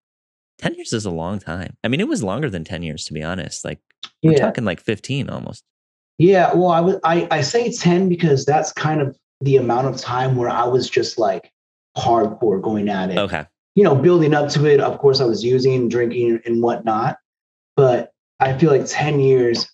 ten 0.60 0.76
years 0.76 0.94
is 0.94 1.06
a 1.06 1.12
long 1.12 1.40
time. 1.40 1.78
I 1.84 1.88
mean, 1.88 2.00
it 2.02 2.08
was 2.08 2.22
longer 2.22 2.50
than 2.50 2.64
ten 2.64 2.84
years 2.84 3.06
to 3.06 3.14
be 3.14 3.24
honest. 3.24 3.66
Like 3.66 3.80
we're 4.22 4.34
Yeah, 4.34 4.40
talking 4.40 4.66
like 4.66 4.80
fifteen 4.82 5.30
almost. 5.30 5.64
yeah. 6.20 6.54
Well, 6.54 6.70
I 6.72 6.82
was 6.82 6.98
I 7.04 7.28
I 7.32 7.42
say 7.42 7.72
ten 7.72 8.10
because 8.10 8.46
that's 8.46 8.72
kind 8.74 9.02
of 9.02 9.18
the 9.40 9.58
amount 9.58 9.88
of 9.88 9.98
time 9.98 10.36
where 10.36 10.50
I 10.50 10.66
was 10.66 10.90
just 10.90 11.18
like 11.18 11.50
hardcore 11.98 12.62
going 12.62 12.90
at 12.90 13.10
it. 13.10 13.18
Okay, 13.18 13.46
you 13.76 13.84
know, 13.84 13.96
building 13.96 14.34
up 14.34 14.50
to 14.50 14.66
it, 14.66 14.80
of 14.80 15.00
course, 15.00 15.20
I 15.22 15.26
was 15.26 15.44
using, 15.44 15.90
drinking, 15.90 16.42
and 16.46 16.62
whatnot. 16.62 17.18
But 17.78 18.12
I 18.40 18.58
feel 18.58 18.70
like 18.72 18.84
10 18.86 19.20
years 19.20 19.70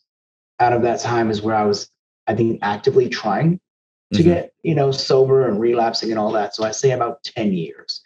out 0.59 0.73
of 0.73 0.83
that 0.83 0.99
time 0.99 1.29
is 1.31 1.41
where 1.41 1.55
I 1.55 1.63
was, 1.65 1.89
I 2.27 2.35
think, 2.35 2.59
actively 2.61 3.09
trying 3.09 3.59
to 4.13 4.19
Mhm. 4.21 4.23
get, 4.25 4.53
you 4.63 4.73
know, 4.75 4.91
sober 4.91 5.47
and 5.47 5.59
relapsing 5.59 6.09
and 6.11 6.19
all 6.19 6.31
that. 6.31 6.55
So 6.55 6.63
I 6.63 6.71
say 6.71 6.91
about 6.91 7.23
10 7.23 7.51
years 7.53 8.01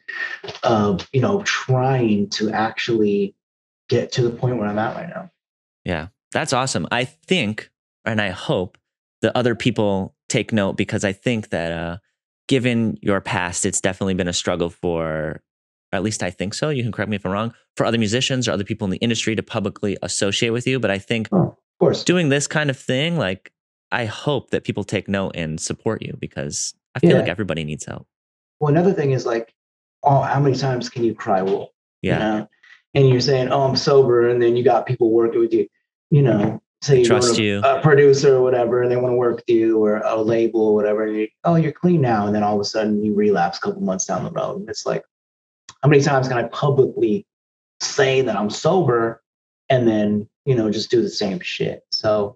of, 0.63 1.07
you 1.13 1.21
know, 1.21 1.41
trying 1.43 2.29
to 2.31 2.49
actually 2.51 3.35
get 3.89 4.11
to 4.13 4.23
the 4.23 4.29
point 4.31 4.57
where 4.57 4.67
I'm 4.67 4.79
at 4.79 4.95
right 4.95 5.09
now. 5.09 5.29
yeah, 5.85 6.07
that's 6.31 6.53
awesome. 6.53 6.87
I 6.91 7.03
think, 7.05 7.69
and 8.05 8.21
I 8.21 8.29
hope 8.29 8.77
that 9.21 9.35
other 9.35 9.53
people 9.55 10.15
take 10.29 10.53
note 10.53 10.73
because 10.73 11.03
I 11.03 11.11
think 11.11 11.49
that, 11.49 11.71
uh, 11.71 11.97
given 12.47 12.97
your 13.01 13.19
past, 13.21 13.65
it's 13.65 13.81
definitely 13.81 14.13
been 14.13 14.27
a 14.27 14.33
struggle 14.33 14.69
for, 14.69 15.41
at 15.91 16.03
least 16.03 16.23
I 16.23 16.29
think 16.29 16.53
so. 16.53 16.69
You 16.69 16.83
can 16.83 16.91
correct 16.91 17.09
me 17.09 17.15
if 17.17 17.25
I'm 17.25 17.31
wrong. 17.31 17.53
For 17.75 17.85
other 17.85 17.97
musicians 17.97 18.47
or 18.47 18.51
other 18.53 18.63
people 18.63 18.85
in 18.85 18.91
the 18.91 18.97
industry 18.97 19.35
to 19.35 19.43
publicly 19.43 19.97
associate 20.01 20.49
with 20.51 20.65
you, 20.67 20.79
but 20.79 20.89
I 20.91 20.97
think 20.99 21.27
Oh, 21.31 21.37
of 21.49 21.57
course. 21.79 22.03
doing 22.03 22.29
this 22.29 22.47
kind 22.47 22.69
of 22.69 22.77
thing, 22.77 23.17
like 23.17 23.51
I 23.91 24.05
hope 24.05 24.51
that 24.51 24.63
people 24.63 24.83
take 24.83 25.07
note 25.07 25.33
and 25.35 25.59
support 25.59 26.01
you 26.01 26.15
because 26.19 26.73
I 26.95 26.99
feel 26.99 27.11
Yeah. 27.11 27.19
like 27.19 27.29
everybody 27.29 27.63
needs 27.63 27.85
help. 27.85 28.07
Well, 28.59 28.69
another 28.71 28.93
thing 28.93 29.11
is 29.11 29.25
like, 29.25 29.53
oh, 30.03 30.21
how 30.21 30.39
many 30.39 30.55
times 30.57 30.89
can 30.89 31.03
you 31.03 31.13
cry 31.13 31.41
wolf? 31.41 31.69
Yeah. 32.01 32.13
You 32.13 32.19
know? 32.19 32.47
And 32.93 33.09
you're 33.09 33.21
saying, 33.21 33.49
oh, 33.49 33.61
I'm 33.61 33.75
sober. 33.75 34.29
And 34.29 34.41
then 34.41 34.55
you 34.55 34.63
got 34.63 34.85
people 34.85 35.11
working 35.11 35.39
with 35.39 35.53
you, 35.53 35.67
you 36.09 36.21
know, 36.21 36.61
say 36.81 36.99
you 36.99 37.05
Trust 37.05 37.35
to 37.35 37.43
you. 37.43 37.61
a 37.63 37.79
producer 37.81 38.35
or 38.35 38.41
whatever, 38.41 38.81
and 38.81 38.91
they 38.91 38.97
want 38.97 39.13
to 39.13 39.17
work 39.17 39.35
with 39.37 39.49
you 39.49 39.83
or 39.83 39.97
a 39.97 40.21
label 40.21 40.61
or 40.61 40.75
whatever. 40.75 41.05
And 41.05 41.15
you, 41.15 41.27
oh, 41.43 41.55
you're 41.55 41.71
clean 41.71 42.01
now. 42.01 42.25
And 42.25 42.35
then 42.35 42.43
all 42.43 42.55
of 42.55 42.61
a 42.61 42.65
sudden 42.65 43.03
you 43.03 43.13
relapse 43.13 43.57
a 43.57 43.61
couple 43.61 43.81
months 43.81 44.05
down 44.05 44.23
the 44.23 44.31
road. 44.31 44.59
And 44.61 44.69
it's 44.69 44.85
like, 44.85 45.03
how 45.81 45.89
many 45.89 46.01
times 46.01 46.27
can 46.27 46.37
I 46.37 46.43
publicly 46.43 47.25
say 47.79 48.21
that 48.21 48.35
I'm 48.35 48.49
sober 48.49 49.21
and 49.69 49.87
then, 49.87 50.27
you 50.45 50.55
know, 50.55 50.69
just 50.69 50.91
do 50.91 51.01
the 51.01 51.09
same 51.09 51.39
shit? 51.39 51.83
So 51.91 52.35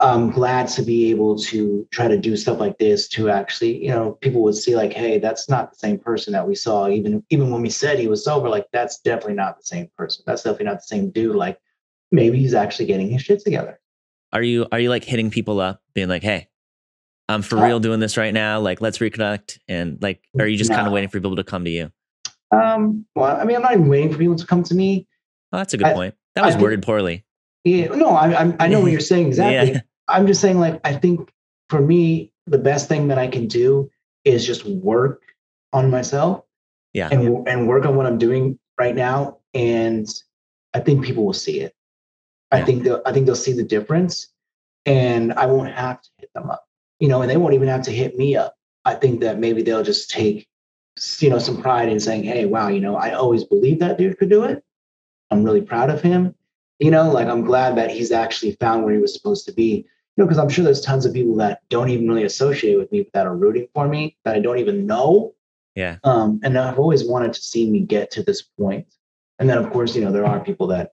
I'm 0.00 0.30
glad 0.30 0.68
to 0.68 0.82
be 0.82 1.10
able 1.10 1.36
to 1.40 1.86
try 1.90 2.06
to 2.06 2.16
do 2.16 2.36
stuff 2.36 2.60
like 2.60 2.78
this 2.78 3.08
to 3.08 3.30
actually, 3.30 3.82
you 3.84 3.90
know, 3.90 4.12
people 4.20 4.42
would 4.42 4.54
see 4.54 4.76
like, 4.76 4.92
hey, 4.92 5.18
that's 5.18 5.48
not 5.48 5.72
the 5.72 5.76
same 5.76 5.98
person 5.98 6.32
that 6.34 6.46
we 6.46 6.54
saw. 6.54 6.88
Even 6.88 7.24
even 7.30 7.50
when 7.50 7.62
we 7.62 7.70
said 7.70 7.98
he 7.98 8.06
was 8.06 8.24
sober, 8.24 8.48
like 8.48 8.66
that's 8.72 9.00
definitely 9.00 9.34
not 9.34 9.56
the 9.58 9.64
same 9.64 9.88
person. 9.96 10.22
That's 10.26 10.42
definitely 10.44 10.66
not 10.66 10.76
the 10.76 10.86
same 10.86 11.10
dude. 11.10 11.34
Like 11.34 11.58
maybe 12.12 12.38
he's 12.38 12.54
actually 12.54 12.86
getting 12.86 13.10
his 13.10 13.22
shit 13.22 13.40
together. 13.40 13.80
Are 14.32 14.42
you 14.42 14.66
are 14.70 14.78
you 14.78 14.88
like 14.88 15.02
hitting 15.04 15.30
people 15.30 15.58
up, 15.58 15.82
being 15.94 16.08
like, 16.08 16.22
"Hey, 16.22 16.48
I'm 17.28 17.42
for 17.42 17.58
Uh, 17.58 17.66
real 17.66 17.80
doing 17.80 17.98
this 17.98 18.16
right 18.16 18.32
now. 18.32 18.60
Like, 18.60 18.80
let's 18.80 18.98
reconnect." 18.98 19.58
And 19.66 20.00
like, 20.00 20.22
are 20.38 20.46
you 20.46 20.56
just 20.56 20.70
kind 20.70 20.86
of 20.86 20.92
waiting 20.92 21.08
for 21.08 21.18
people 21.18 21.34
to 21.36 21.44
come 21.44 21.64
to 21.64 21.70
you? 21.70 21.90
Um, 22.54 23.04
well, 23.16 23.36
I 23.36 23.44
mean, 23.44 23.56
I'm 23.56 23.62
not 23.62 23.72
even 23.72 23.88
waiting 23.88 24.12
for 24.12 24.18
people 24.18 24.36
to 24.36 24.46
come 24.46 24.62
to 24.62 24.74
me. 24.74 25.08
Oh, 25.52 25.58
that's 25.58 25.74
a 25.74 25.76
good 25.76 25.88
I- 25.88 25.94
point. 25.94 26.14
That 26.36 26.44
was 26.44 26.54
think- 26.54 26.62
worded 26.62 26.82
poorly. 26.82 27.24
Yeah, 27.68 27.88
no, 27.94 28.10
I, 28.10 28.44
I, 28.44 28.56
I 28.60 28.68
know 28.68 28.80
what 28.80 28.90
you're 28.92 29.00
saying 29.00 29.26
exactly. 29.32 29.72
Yeah. 29.72 29.80
I'm 30.08 30.26
just 30.26 30.40
saying, 30.40 30.58
like, 30.58 30.80
I 30.84 30.94
think 30.94 31.30
for 31.68 31.80
me, 31.80 32.32
the 32.46 32.58
best 32.58 32.88
thing 32.88 33.08
that 33.08 33.18
I 33.18 33.28
can 33.28 33.46
do 33.46 33.90
is 34.24 34.46
just 34.46 34.64
work 34.64 35.22
on 35.72 35.90
myself 35.90 36.44
Yeah. 36.94 37.08
and 37.12 37.46
and 37.46 37.68
work 37.68 37.84
on 37.84 37.96
what 37.96 38.06
I'm 38.06 38.18
doing 38.18 38.58
right 38.78 38.94
now. 38.96 39.38
And 39.54 40.08
I 40.74 40.80
think 40.80 41.04
people 41.04 41.24
will 41.26 41.32
see 41.34 41.60
it. 41.60 41.74
I 42.50 42.58
Yeah. 42.58 42.64
think 42.64 42.82
they'll 42.84 43.02
I 43.04 43.12
think 43.12 43.26
they'll 43.26 43.34
see 43.36 43.52
the 43.52 43.62
difference, 43.62 44.28
and 44.86 45.32
I 45.34 45.46
won't 45.46 45.70
have 45.72 46.00
to 46.00 46.08
hit 46.18 46.30
them 46.34 46.48
up, 46.50 46.64
you 47.00 47.08
know, 47.08 47.20
and 47.22 47.30
they 47.30 47.36
won't 47.36 47.54
even 47.54 47.68
have 47.68 47.82
to 47.82 47.90
hit 47.92 48.16
me 48.16 48.34
up. 48.36 48.54
I 48.86 48.94
think 48.94 49.20
that 49.20 49.38
maybe 49.38 49.62
they'll 49.62 49.82
just 49.84 50.08
take, 50.10 50.48
you 51.18 51.28
know, 51.28 51.38
some 51.38 51.60
pride 51.60 51.90
in 51.90 52.00
saying, 52.00 52.24
"Hey, 52.24 52.46
wow, 52.46 52.68
you 52.68 52.80
know, 52.80 52.96
I 52.96 53.12
always 53.12 53.44
believed 53.44 53.80
that 53.80 53.98
dude 53.98 54.18
could 54.18 54.30
do 54.30 54.44
it. 54.44 54.64
I'm 55.30 55.44
really 55.44 55.60
proud 55.62 55.90
of 55.90 56.00
him." 56.00 56.34
You 56.78 56.90
know, 56.90 57.10
like 57.10 57.26
I'm 57.26 57.44
glad 57.44 57.76
that 57.76 57.90
he's 57.90 58.12
actually 58.12 58.52
found 58.60 58.84
where 58.84 58.94
he 58.94 59.00
was 59.00 59.12
supposed 59.12 59.46
to 59.46 59.52
be. 59.52 59.84
you 60.16 60.22
know, 60.22 60.26
because 60.26 60.38
I'm 60.38 60.48
sure 60.48 60.64
there's 60.64 60.80
tons 60.80 61.06
of 61.06 61.12
people 61.12 61.36
that 61.36 61.60
don't 61.68 61.90
even 61.90 62.08
really 62.08 62.24
associate 62.24 62.76
with 62.76 62.90
me 62.92 63.08
that 63.14 63.26
are 63.26 63.36
rooting 63.36 63.68
for 63.74 63.88
me 63.88 64.16
that 64.24 64.34
I 64.34 64.40
don't 64.40 64.58
even 64.58 64.86
know. 64.86 65.34
Yeah. 65.74 65.96
Um, 66.04 66.40
and 66.42 66.58
I've 66.58 66.78
always 66.78 67.04
wanted 67.04 67.32
to 67.34 67.40
see 67.40 67.70
me 67.70 67.80
get 67.80 68.10
to 68.12 68.22
this 68.22 68.42
point. 68.42 68.86
And 69.38 69.48
then, 69.48 69.58
of 69.58 69.70
course, 69.70 69.94
you 69.94 70.04
know, 70.04 70.10
there 70.10 70.26
are 70.26 70.40
people 70.40 70.66
that 70.68 70.92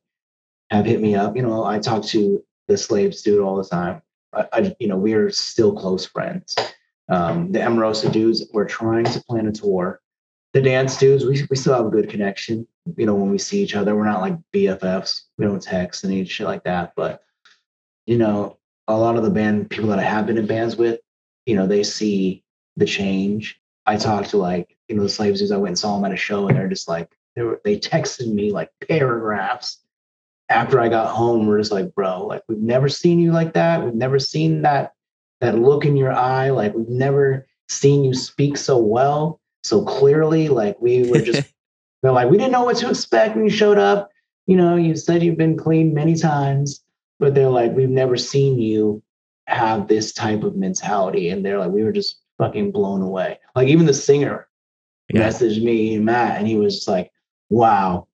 have 0.70 0.86
hit 0.86 1.02
me 1.02 1.16
up. 1.16 1.36
You 1.36 1.42
know, 1.42 1.64
I 1.64 1.80
talk 1.80 2.04
to 2.06 2.44
the 2.68 2.78
slaves 2.78 3.22
dude 3.22 3.42
all 3.42 3.56
the 3.56 3.64
time. 3.68 4.02
I, 4.34 4.48
I 4.54 4.76
you 4.80 4.88
know, 4.88 4.98
we 4.98 5.14
are 5.14 5.32
still 5.32 5.76
close 5.76 6.06
friends. 6.06 6.56
Um, 7.10 7.52
the 7.52 7.60
Emarosa 7.60 8.12
dudes, 8.12 8.48
we're 8.54 8.68
trying 8.68 9.06
to 9.06 9.24
plan 9.24 9.48
a 9.48 9.52
tour. 9.52 10.02
The 10.56 10.62
dance 10.62 10.96
dudes, 10.96 11.26
we, 11.26 11.46
we 11.50 11.58
still 11.58 11.74
have 11.74 11.86
a 11.86 11.90
good 11.90 12.10
connection. 12.10 12.66
You 12.96 13.06
know, 13.06 13.14
when 13.14 13.30
we 13.30 13.38
see 13.38 13.62
each 13.62 13.76
other, 13.76 13.94
we're 13.94 14.06
not 14.06 14.22
like 14.22 14.38
BFFs. 14.54 15.24
We 15.38 15.44
don't 15.44 15.62
text 15.62 16.06
and 16.06 16.14
any 16.14 16.24
shit 16.24 16.48
like 16.48 16.64
that. 16.64 16.94
But, 16.96 17.22
you 18.06 18.18
know, 18.18 18.58
a 18.88 18.98
lot 18.98 19.18
of 19.18 19.24
the 19.24 19.30
band 19.30 19.70
people 19.70 19.90
that 19.90 20.00
I 20.00 20.04
have 20.04 20.28
been 20.28 20.38
in 20.38 20.48
bands 20.48 20.78
with, 20.78 21.02
you 21.46 21.58
know, 21.58 21.68
they 21.68 21.84
see 21.84 22.42
the 22.78 22.86
change. 22.86 23.60
I 23.86 23.98
talked 23.98 24.30
to 24.30 24.38
like, 24.38 24.78
you 24.88 24.96
know, 24.96 25.04
the 25.04 25.10
slaves 25.10 25.42
dudes, 25.42 25.52
I 25.52 25.58
went 25.58 25.72
and 25.72 25.80
saw 25.80 25.98
them 25.98 26.06
at 26.06 26.14
a 26.14 26.16
show 26.16 26.48
and 26.48 26.58
they're 26.58 26.70
just 26.70 26.88
like, 26.88 27.12
they 27.36 27.42
were, 27.42 27.60
they 27.66 27.78
texted 27.78 28.34
me 28.34 28.54
like 28.54 28.72
paragraphs 28.88 29.84
after 30.48 30.80
I 30.80 30.88
got 30.88 31.14
home. 31.14 31.48
We're 31.48 31.60
just 31.60 31.74
like, 31.74 31.94
bro, 31.94 32.28
like 32.28 32.44
we've 32.48 32.60
never 32.60 32.88
seen 32.88 33.20
you 33.20 33.34
like 33.34 33.52
that. 33.56 33.84
We've 33.84 33.94
never 33.94 34.20
seen 34.20 34.62
that, 34.62 34.94
that 35.42 35.60
look 35.60 35.84
in 35.84 35.98
your 35.98 36.14
eye. 36.14 36.52
Like 36.52 36.74
we've 36.74 36.88
never 36.88 37.46
seen 37.68 38.06
you 38.06 38.14
speak 38.14 38.56
so 38.56 38.78
well, 38.78 39.42
so 39.66 39.84
clearly. 39.84 40.48
Like 40.50 40.80
we 40.80 41.10
were 41.10 41.20
just, 41.20 41.48
they're 42.04 42.12
like, 42.12 42.30
we 42.30 42.38
didn't 42.38 42.52
know 42.52 42.64
what 42.64 42.78
to 42.78 42.90
expect 42.90 43.36
when 43.36 43.46
you 43.46 43.50
showed 43.52 43.78
up. 43.78 44.10
You 44.48 44.58
know, 44.58 44.76
you 44.76 44.96
said 44.96 45.24
you've 45.24 45.38
been 45.38 45.58
clean 45.58 45.94
many 45.94 46.16
times, 46.16 46.84
but 47.20 47.34
they're 47.34 47.50
like, 47.50 47.74
we've 47.76 47.90
never 47.90 48.16
seen 48.18 48.60
you 48.60 49.02
have 49.48 49.88
this 49.88 50.14
type 50.14 50.44
of 50.44 50.56
mentality. 50.56 51.30
And 51.30 51.44
they're 51.46 51.60
like, 51.60 51.72
we 51.72 51.84
were 51.84 51.92
just 51.92 52.20
fucking 52.38 52.72
blown 52.72 53.02
away. 53.02 53.40
Like 53.56 53.68
even 53.70 53.86
the 53.86 53.94
singer 53.94 54.48
Yeah. 55.12 55.28
messaged 55.28 55.64
me, 55.64 55.98
Matt, 55.98 56.38
and 56.38 56.48
he 56.48 56.58
was 56.58 56.76
just 56.76 56.88
like, 56.88 57.12
wow. 57.50 58.08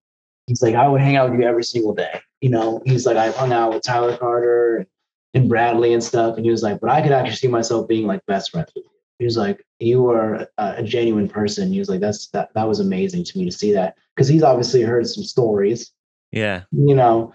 He's 0.48 0.62
like, 0.62 0.76
I 0.76 0.88
would 0.88 1.02
hang 1.02 1.16
out 1.16 1.30
with 1.32 1.40
you 1.40 1.46
every 1.46 1.64
single 1.64 1.94
day. 1.94 2.20
You 2.42 2.50
know, 2.50 2.82
he's 2.86 3.06
like, 3.06 3.18
I've 3.18 3.36
hung 3.36 3.54
out 3.54 3.74
with 3.74 3.84
Tyler 3.84 4.18
Carter 4.18 4.86
and 5.34 5.48
Bradley 5.48 5.94
and 5.94 6.04
stuff. 6.04 6.36
And 6.36 6.46
he 6.46 6.52
was 6.52 6.64
like, 6.64 6.80
but 6.82 6.90
I 6.90 7.02
could 7.02 7.12
actually 7.12 7.36
see 7.36 7.48
myself 7.48 7.88
being 7.88 8.08
like 8.08 8.26
best 8.26 8.52
friends 8.52 8.72
with 8.76 8.84
you. 8.86 8.92
He 9.22 9.26
was 9.26 9.38
like, 9.38 9.64
you 9.78 10.10
are 10.10 10.34
a, 10.34 10.48
a 10.58 10.82
genuine 10.82 11.30
person. 11.30 11.72
He 11.72 11.78
was 11.78 11.90
like, 11.90 12.00
that's 12.00 12.28
that 12.30 12.50
that 12.56 12.68
was 12.68 12.80
amazing 12.80 13.24
to 13.26 13.38
me 13.38 13.46
to 13.46 13.52
see 13.52 13.72
that. 13.74 13.96
Because 14.16 14.28
he's 14.28 14.42
obviously 14.42 14.82
heard 14.82 15.06
some 15.06 15.24
stories, 15.24 15.92
Yeah. 16.32 16.64
you 16.72 16.96
know, 16.96 17.32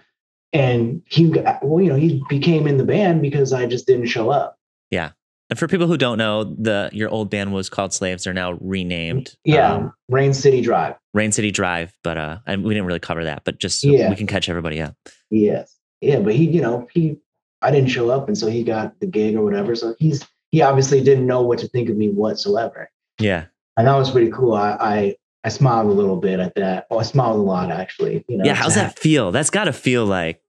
and 0.51 1.01
he 1.05 1.27
well, 1.61 1.79
you 1.81 1.87
know, 1.89 1.95
he 1.95 2.21
became 2.27 2.67
in 2.67 2.75
the 2.75 2.83
band 2.83 3.21
because 3.21 3.53
I 3.53 3.67
just 3.67 3.87
didn't 3.87 4.07
show 4.07 4.29
up. 4.29 4.57
Yeah, 4.91 5.11
and 5.49 5.57
for 5.57 5.69
people 5.69 5.87
who 5.87 5.95
don't 5.95 6.17
know, 6.17 6.43
the 6.43 6.89
your 6.91 7.07
old 7.09 7.29
band 7.29 7.53
was 7.53 7.69
called 7.69 7.93
Slaves. 7.93 8.25
They're 8.25 8.33
now 8.33 8.57
renamed. 8.59 9.35
Yeah, 9.45 9.71
um, 9.75 9.93
Rain 10.09 10.33
City 10.33 10.59
Drive. 10.59 10.95
Rain 11.13 11.31
City 11.31 11.51
Drive, 11.51 11.93
but 12.03 12.17
uh, 12.17 12.39
and 12.45 12.65
we 12.65 12.73
didn't 12.73 12.87
really 12.87 12.99
cover 12.99 13.23
that, 13.23 13.43
but 13.45 13.59
just 13.59 13.79
so 13.79 13.87
Yeah. 13.87 14.09
we 14.09 14.17
can 14.17 14.27
catch 14.27 14.49
everybody 14.49 14.81
up. 14.81 14.93
Yes. 15.29 15.73
Yeah, 16.01 16.19
but 16.19 16.35
he, 16.35 16.49
you 16.49 16.61
know, 16.61 16.85
he 16.93 17.15
I 17.61 17.71
didn't 17.71 17.91
show 17.91 18.09
up 18.09 18.27
and 18.27 18.37
so 18.37 18.47
he 18.47 18.65
got 18.65 18.99
the 18.99 19.07
gig 19.07 19.35
or 19.37 19.43
whatever. 19.45 19.73
So 19.73 19.95
he's 19.99 20.27
he 20.57 20.63
obviously 20.63 21.03
didn't 21.03 21.27
know 21.27 21.43
what 21.43 21.59
to 21.59 21.67
think 21.67 21.87
of 21.87 21.95
me 21.95 22.09
whatsoever. 22.09 22.89
Yeah. 23.19 23.45
And 23.77 23.85
that 23.85 23.95
was 23.95 24.09
pretty 24.09 24.31
cool. 24.31 24.55
I 24.55 24.71
I, 24.79 25.15
I 25.43 25.49
smiled 25.49 25.85
a 25.85 25.91
little 25.91 26.15
bit 26.15 26.39
at 26.39 26.55
that. 26.55 26.87
Oh, 26.89 26.97
I 26.97 27.03
smiled 27.03 27.35
a 27.37 27.43
lot 27.43 27.69
actually. 27.69 28.25
You 28.27 28.37
know, 28.39 28.45
yeah. 28.45 28.55
How's 28.55 28.73
that 28.73 28.97
feel? 28.97 29.31
That's 29.31 29.51
got 29.51 29.65
to 29.65 29.73
feel 29.73 30.07
like 30.07 30.41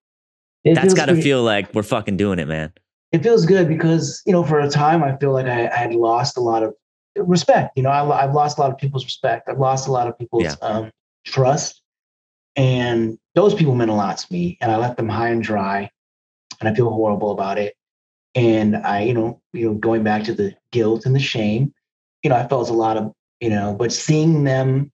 It 0.65 0.77
that's 0.77 0.95
got 0.95 1.07
to 1.07 1.21
feel 1.21 1.43
like 1.43 1.75
we're 1.75 1.83
fucking 1.83 2.17
doing 2.17 2.39
it, 2.39 2.49
man. 2.49 2.73
It 3.13 3.23
feels 3.23 3.45
good 3.45 3.69
because 3.69 4.23
you 4.25 4.33
know, 4.33 4.45
for 4.45 4.61
a 4.61 4.71
time, 4.71 5.05
I 5.05 5.15
feel 5.19 5.33
like 5.33 5.45
I, 5.47 5.67
I 5.69 5.77
had 5.77 5.95
lost 5.95 6.39
a 6.39 6.41
lot 6.41 6.63
of 6.63 6.75
respect. 7.17 7.77
You 7.77 7.83
know, 7.83 7.91
I, 7.91 8.25
I've 8.25 8.33
lost 8.33 8.57
a 8.57 8.63
lot 8.63 8.71
of 8.71 8.79
people's 8.79 9.05
respect. 9.05 9.47
I've 9.47 9.59
lost 9.59 9.89
a 9.89 9.93
lot 9.93 10.07
of 10.09 10.19
people's 10.19 10.45
Yeah. 10.45 10.55
um, 10.63 10.91
trust, 11.27 11.83
and 12.57 13.19
those 13.35 13.53
people 13.55 13.75
meant 13.75 13.91
a 13.91 13.95
lot 13.95 14.17
to 14.17 14.33
me. 14.33 14.57
And 14.63 14.73
I 14.73 14.77
left 14.79 14.97
them 14.97 15.11
high 15.11 15.29
and 15.29 15.43
dry, 15.43 15.91
and 16.61 16.69
I 16.69 16.75
feel 16.75 16.89
horrible 16.89 17.31
about 17.31 17.59
it. 17.59 17.75
And 18.35 18.77
I, 18.77 19.03
you 19.03 19.15
know, 19.15 19.41
you 19.53 19.67
know, 19.67 19.75
going 19.75 20.05
back 20.05 20.25
to 20.25 20.35
the 20.35 20.55
guilt 20.73 21.07
and 21.07 21.15
the 21.15 21.21
shame, 21.21 21.73
you 22.23 22.31
know, 22.31 22.37
I 22.37 22.47
felt 22.47 22.69
a 22.71 22.75
lot 22.75 22.97
of, 22.97 23.13
you 23.41 23.51
know, 23.51 23.75
but 23.75 23.93
seeing 23.93 24.45
them 24.45 24.93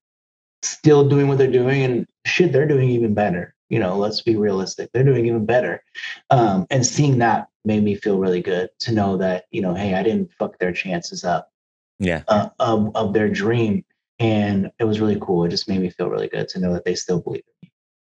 still 0.63 1.09
doing 1.09 1.29
what 1.29 1.39
they're 1.39 1.51
doing 1.51 1.83
and 1.83 2.07
shit, 2.27 2.53
they're 2.53 2.67
doing 2.67 2.89
even 2.91 3.15
better. 3.15 3.55
You 3.69 3.79
know, 3.79 3.97
let's 3.97 4.21
be 4.21 4.37
realistic. 4.37 4.91
They're 4.93 5.05
doing 5.05 5.27
even 5.27 5.47
better. 5.47 5.83
Um, 6.31 6.67
and 6.71 6.87
seeing 6.87 7.19
that 7.19 7.49
made 7.65 7.83
me 7.83 7.95
feel 7.97 8.19
really 8.19 8.43
good 8.43 8.69
to 8.81 8.93
know 8.93 9.17
that, 9.17 9.45
you 9.51 9.63
know, 9.63 9.75
hey, 9.75 9.95
I 9.95 10.03
didn't 10.03 10.31
fuck 10.39 10.59
their 10.59 10.73
chances 10.73 11.25
up 11.25 11.51
Yeah. 11.99 12.23
uh, 12.29 12.51
of, 12.61 12.95
of 12.95 13.15
their 13.15 13.29
dream. 13.29 13.85
And 14.19 14.71
it 14.79 14.85
was 14.85 15.01
really 15.01 15.19
cool. 15.21 15.45
It 15.45 15.49
just 15.49 15.69
made 15.69 15.81
me 15.81 15.91
feel 15.91 16.09
really 16.09 16.29
good 16.29 16.49
to 16.51 16.61
know 16.61 16.73
that 16.75 16.85
they 16.85 16.95
still 16.95 17.21
believe 17.21 17.43
in 17.47 17.69
me. 17.69 17.73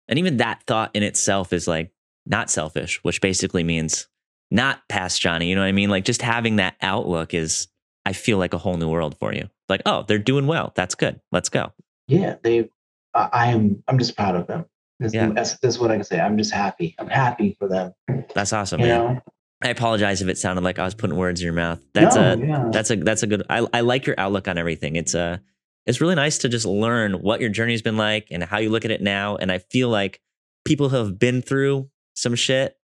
And 0.08 0.18
even 0.18 0.36
that 0.36 0.62
thought 0.66 0.90
in 0.94 1.02
itself 1.02 1.52
is 1.52 1.66
like 1.66 1.92
not 2.26 2.50
selfish, 2.50 3.02
which 3.02 3.20
basically 3.20 3.64
means 3.64 4.08
not 4.50 4.80
past 4.88 5.20
Johnny. 5.20 5.48
You 5.48 5.54
know 5.54 5.62
what 5.62 5.68
I 5.68 5.72
mean? 5.72 5.90
Like 5.90 6.04
just 6.04 6.22
having 6.22 6.56
that 6.56 6.76
outlook 6.82 7.34
is, 7.34 7.68
I 8.04 8.12
feel 8.12 8.38
like 8.38 8.54
a 8.54 8.58
whole 8.58 8.76
new 8.76 8.88
world 8.88 9.16
for 9.18 9.32
you. 9.34 9.48
Like, 9.68 9.82
oh, 9.86 10.04
they're 10.06 10.18
doing 10.18 10.46
well. 10.46 10.72
That's 10.76 10.94
good. 10.94 11.20
Let's 11.32 11.48
go. 11.48 11.72
Yeah, 12.08 12.36
they, 12.42 12.70
I, 13.14 13.28
I 13.32 13.46
am, 13.48 13.82
I'm 13.88 13.98
just 13.98 14.16
proud 14.16 14.36
of 14.36 14.46
them. 14.46 14.66
That's, 15.00 15.12
Yeah. 15.12 15.30
that's, 15.30 15.58
that's 15.58 15.78
what 15.78 15.90
I 15.90 15.96
can 15.96 16.04
say. 16.04 16.20
I'm 16.20 16.38
just 16.38 16.52
happy. 16.52 16.94
I'm 16.98 17.08
happy 17.08 17.56
for 17.58 17.68
them. 17.68 17.92
That's 18.34 18.52
awesome, 18.52 18.80
you 18.80 18.86
man. 18.86 18.98
know? 19.14 19.20
I 19.64 19.70
apologize 19.70 20.22
if 20.22 20.28
it 20.28 20.38
sounded 20.38 20.62
like 20.62 20.78
I 20.78 20.84
was 20.84 20.94
putting 20.94 21.16
words 21.16 21.40
in 21.40 21.44
your 21.46 21.54
mouth. 21.54 21.80
That's 21.94 22.14
No, 22.14 22.32
a 22.34 22.36
yeah. 22.36 22.68
that's 22.70 22.90
a 22.90 22.96
that's 22.96 23.22
a 23.22 23.26
good. 23.26 23.42
I 23.48 23.66
I 23.72 23.80
like 23.80 24.06
your 24.06 24.14
outlook 24.20 24.48
on 24.48 24.58
everything. 24.58 24.96
It's 24.96 25.14
a 25.14 25.40
it's 25.86 25.98
really 25.98 26.14
nice 26.14 26.36
to 26.38 26.50
just 26.50 26.66
learn 26.66 27.14
what 27.14 27.40
your 27.40 27.48
journey's 27.48 27.80
been 27.80 27.96
like 27.96 28.28
and 28.30 28.44
how 28.44 28.58
you 28.58 28.68
look 28.68 28.84
at 28.84 28.90
it 28.90 29.00
now. 29.00 29.36
And 29.36 29.50
I 29.50 29.58
feel 29.58 29.88
like 29.88 30.20
people 30.66 30.90
who 30.90 30.96
have 30.96 31.18
been 31.18 31.40
through 31.40 31.88
some 32.14 32.34
shit, 32.34 32.76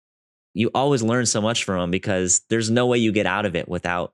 you 0.54 0.70
always 0.74 1.02
learn 1.04 1.26
so 1.26 1.42
much 1.42 1.64
from 1.64 1.80
them 1.80 1.92
because 1.92 2.42
there's 2.50 2.70
no 2.70 2.86
way 2.88 2.98
you 2.98 3.12
get 3.12 3.26
out 3.26 3.46
of 3.46 3.56
it 3.56 3.68
without, 3.70 4.14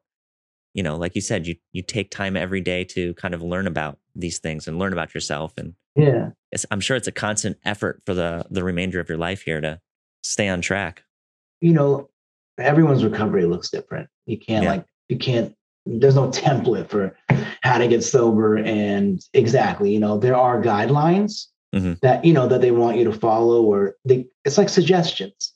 you 0.73 0.83
know, 0.83 0.95
like 0.95 1.15
you 1.15 1.21
said, 1.21 1.47
you 1.47 1.55
you 1.71 1.81
take 1.81 2.11
time 2.11 2.37
every 2.37 2.61
day 2.61 2.83
to 2.85 3.13
kind 3.15 3.33
of 3.33 3.41
learn 3.41 3.67
about 3.67 3.97
these 4.15 4.39
things 4.39 4.67
and 4.67 4.77
learn 4.79 4.93
about 4.93 5.13
yourself. 5.13 5.53
And 5.57 5.73
yeah. 5.95 6.29
it's, 6.51 6.65
I'm 6.71 6.79
sure 6.79 6.95
it's 6.97 7.07
a 7.07 7.11
constant 7.11 7.57
effort 7.65 8.01
for 8.05 8.13
the 8.13 8.45
the 8.51 8.63
remainder 8.63 8.99
of 8.99 9.09
your 9.09 9.17
life 9.17 9.41
here 9.41 9.61
to 9.61 9.79
stay 10.23 10.47
on 10.47 10.61
track. 10.61 11.03
you 11.61 11.73
know, 11.73 12.09
everyone's 12.59 13.03
recovery 13.03 13.45
looks 13.45 13.69
different. 13.69 14.09
You 14.25 14.37
can't 14.37 14.63
Yeah. 14.63 14.71
like 14.71 14.85
you 15.09 15.17
can't 15.17 15.53
there's 15.85 16.15
no 16.15 16.27
template 16.29 16.89
for 16.89 17.15
how 17.63 17.77
to 17.77 17.87
get 17.87 18.03
sober 18.03 18.57
and 18.57 19.21
exactly, 19.33 19.91
you 19.93 19.99
know, 19.99 20.17
there 20.19 20.35
are 20.35 20.61
guidelines 20.61 21.45
Mhm. 21.73 21.99
that 22.01 22.23
you 22.25 22.33
know 22.33 22.47
that 22.47 22.61
they 22.61 22.71
want 22.71 22.97
you 22.97 23.03
to 23.05 23.13
follow 23.13 23.63
or 23.63 23.95
they 24.05 24.27
it's 24.45 24.57
like 24.57 24.69
suggestions. 24.69 25.53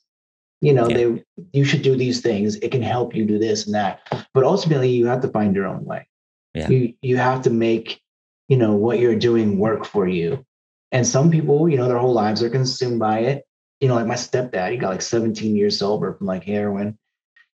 You 0.62 0.72
know, 0.72 0.88
Yeah. 0.88 0.96
they 0.96 1.24
you 1.52 1.64
should 1.64 1.82
do 1.82 1.96
these 1.96 2.20
things. 2.22 2.56
It 2.56 2.70
can 2.70 2.82
help 2.82 3.14
you 3.14 3.26
do 3.26 3.38
this 3.38 3.66
and 3.66 3.74
that. 3.74 4.00
But 4.32 4.44
ultimately 4.44 4.88
you 4.88 5.06
have 5.06 5.20
to 5.22 5.28
find 5.28 5.54
your 5.54 5.66
own 5.66 5.84
way. 5.84 6.06
Yeah. 6.54 6.68
You 6.68 6.94
you 7.02 7.16
have 7.18 7.42
to 7.42 7.50
make, 7.50 8.00
you 8.48 8.56
know, 8.56 8.74
what 8.74 8.98
you're 8.98 9.16
doing 9.16 9.58
work 9.58 9.84
for 9.84 10.08
you. 10.08 10.46
And 10.92 11.06
some 11.06 11.30
people, 11.30 11.68
you 11.68 11.76
know, 11.76 11.88
their 11.88 11.98
whole 11.98 12.12
lives 12.14 12.42
are 12.42 12.50
consumed 12.50 12.98
by 12.98 13.20
it 13.20 13.44
you 13.82 13.88
know, 13.88 13.96
like 13.96 14.06
my 14.06 14.14
stepdad, 14.14 14.70
he 14.70 14.76
got 14.76 14.90
like 14.90 15.02
17 15.02 15.56
years 15.56 15.76
sober 15.76 16.14
from 16.14 16.28
like 16.28 16.44
heroin, 16.44 16.96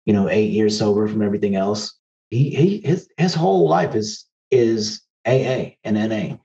you 0.06 0.12
know, 0.12 0.30
eight 0.30 0.52
years 0.52 0.78
sober 0.78 1.08
from 1.08 1.22
everything 1.22 1.56
else. 1.56 1.98
He, 2.30 2.50
he 2.50 2.82
his 2.82 3.08
his 3.16 3.34
whole 3.34 3.70
life 3.70 3.96
is 3.96 4.26
is 4.52 5.02
AA 5.26 5.78
and 5.86 5.96
NA. 5.96 6.36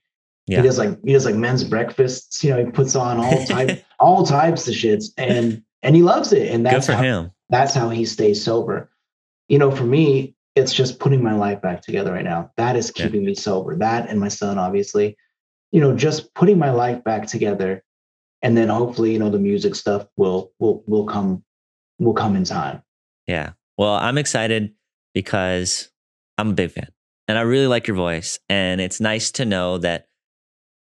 Yeah. 0.46 0.58
He 0.58 0.62
does 0.62 0.78
like 0.78 1.04
he 1.04 1.12
does 1.12 1.24
like 1.24 1.34
men's 1.34 1.64
breakfasts, 1.64 2.44
you 2.44 2.50
know, 2.50 2.64
he 2.64 2.70
puts 2.70 2.94
on 2.94 3.18
all 3.18 3.44
type 3.44 3.84
all 3.98 4.24
types 4.24 4.68
of 4.68 4.74
shits 4.74 5.06
and 5.18 5.64
and 5.82 5.96
he 5.96 6.02
loves 6.02 6.32
it. 6.32 6.50
And 6.52 6.64
Good 6.64 6.72
that's 6.74 6.86
for 6.86 6.92
how, 6.94 7.02
him. 7.02 7.30
that's 7.50 7.74
how 7.74 7.88
he 7.90 8.04
stays 8.04 8.42
sober. 8.44 8.90
You 9.48 9.58
know, 9.58 9.70
for 9.70 9.84
me, 9.84 10.34
it's 10.54 10.72
just 10.72 10.98
putting 10.98 11.22
my 11.22 11.34
life 11.34 11.60
back 11.62 11.82
together 11.82 12.12
right 12.12 12.24
now. 12.24 12.50
That 12.56 12.76
is 12.76 12.92
Yeah. 12.94 13.04
keeping 13.06 13.24
me 13.24 13.34
sober. 13.34 13.76
That 13.76 14.08
and 14.08 14.20
my 14.20 14.28
son, 14.28 14.58
obviously. 14.58 15.16
You 15.70 15.80
know, 15.80 15.96
just 15.96 16.34
putting 16.34 16.58
my 16.58 16.70
life 16.70 17.02
back 17.02 17.26
together. 17.26 17.82
And 18.42 18.56
then 18.56 18.68
hopefully, 18.68 19.12
you 19.12 19.18
know, 19.18 19.30
the 19.30 19.38
music 19.38 19.74
stuff 19.74 20.06
will 20.16 20.52
will 20.58 20.82
will 20.86 21.06
come 21.06 21.44
will 21.98 22.12
come 22.14 22.36
in 22.36 22.44
time. 22.44 22.82
Yeah. 23.26 23.52
Well, 23.78 23.94
I'm 23.94 24.18
excited 24.18 24.74
because 25.14 25.90
I'm 26.38 26.50
a 26.50 26.54
big 26.54 26.72
fan 26.72 26.88
and 27.28 27.38
I 27.38 27.42
really 27.42 27.66
like 27.68 27.86
your 27.86 27.96
voice. 27.96 28.38
And 28.48 28.80
it's 28.80 29.00
nice 29.00 29.30
to 29.32 29.44
know 29.44 29.78
that 29.78 30.08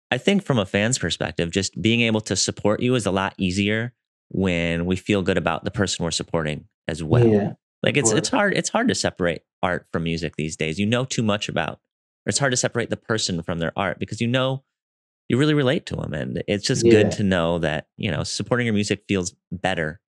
I 0.09 0.17
think 0.17 0.43
from 0.43 0.59
a 0.59 0.65
fan's 0.65 0.97
perspective, 0.97 1.51
just 1.51 1.79
being 1.81 2.01
able 2.01 2.21
to 2.21 2.35
support 2.35 2.81
you 2.81 2.95
is 2.95 3.05
a 3.05 3.11
lot 3.11 3.33
easier 3.37 3.93
when 4.31 4.85
we 4.85 4.95
feel 4.95 5.21
good 5.21 5.37
about 5.37 5.63
the 5.63 5.71
person 5.71 6.03
we're 6.03 6.11
supporting 6.11 6.65
as 6.87 7.03
well. 7.03 7.27
yeah. 7.27 7.53
like 7.83 7.97
it's 7.97 8.11
it's 8.11 8.29
hard 8.29 8.53
it's 8.55 8.69
hard 8.69 8.87
to 8.87 8.95
separate 8.95 9.41
art 9.61 9.87
from 9.91 10.03
music 10.03 10.35
these 10.35 10.55
days. 10.55 10.79
You 10.79 10.85
know 10.85 11.05
too 11.05 11.23
much 11.23 11.49
about 11.49 11.79
or 12.25 12.29
it's 12.29 12.39
hard 12.39 12.51
to 12.51 12.57
separate 12.57 12.89
the 12.89 12.97
person 12.97 13.41
from 13.43 13.59
their 13.59 13.73
art 13.75 13.99
because 13.99 14.21
you 14.21 14.27
know 14.27 14.63
you 15.27 15.37
really 15.37 15.53
relate 15.53 15.85
to 15.87 15.95
them 15.95 16.13
and 16.13 16.43
it's 16.47 16.65
just 16.65 16.85
Yeah. 16.85 16.91
good 16.91 17.11
to 17.11 17.23
know 17.23 17.59
that, 17.59 17.87
you 17.97 18.11
know, 18.11 18.23
supporting 18.23 18.65
your 18.65 18.73
music 18.73 19.03
feels 19.07 19.33
better 19.51 20.01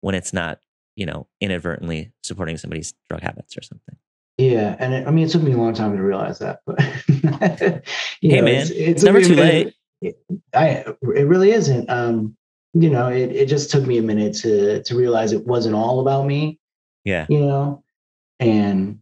when 0.00 0.14
it's 0.14 0.32
not 0.32 0.60
you 0.96 1.06
know, 1.06 1.26
inadvertently 1.40 2.12
supporting 2.22 2.56
somebody's 2.56 2.94
drug 3.08 3.22
habits 3.22 3.56
or 3.56 3.62
something. 3.62 3.96
Yeah, 4.38 4.76
and 4.78 4.94
it, 4.94 5.06
I 5.06 5.10
mean, 5.10 5.26
it 5.26 5.30
took 5.30 5.42
me 5.42 5.52
a 5.52 5.56
long 5.56 5.74
time 5.74 5.96
to 5.96 6.02
realize 6.02 6.40
that, 6.40 6.60
but 6.66 6.80
hey, 7.06 7.82
know, 8.22 8.42
man, 8.42 8.62
it's, 8.62 8.70
it's, 8.70 9.02
never 9.02 9.20
too 9.20 9.36
late. 9.36 9.74
It, 10.00 10.16
I 10.52 10.84
it 11.02 11.26
really 11.26 11.52
isn't. 11.52 11.88
Um, 11.88 12.36
you 12.74 12.90
know, 12.90 13.08
it 13.08 13.30
it 13.32 13.46
just 13.46 13.70
took 13.70 13.86
me 13.86 13.98
a 13.98 14.02
minute 14.02 14.34
to 14.34 14.82
to 14.82 14.96
realize 14.96 15.32
it 15.32 15.46
wasn't 15.46 15.74
all 15.74 16.00
about 16.00 16.26
me. 16.26 16.58
Yeah, 17.04 17.26
you 17.28 17.40
know, 17.40 17.84
and 18.40 18.98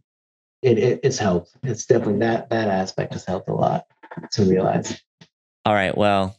it, 0.61 0.77
it 0.77 0.99
it's 1.03 1.17
helped. 1.17 1.55
It's 1.63 1.85
definitely 1.85 2.19
that 2.19 2.49
that 2.49 2.67
aspect 2.67 3.13
has 3.13 3.25
helped 3.25 3.49
a 3.49 3.53
lot 3.53 3.85
to 4.31 4.43
realize. 4.43 5.01
All 5.65 5.73
right, 5.73 5.97
well, 5.97 6.37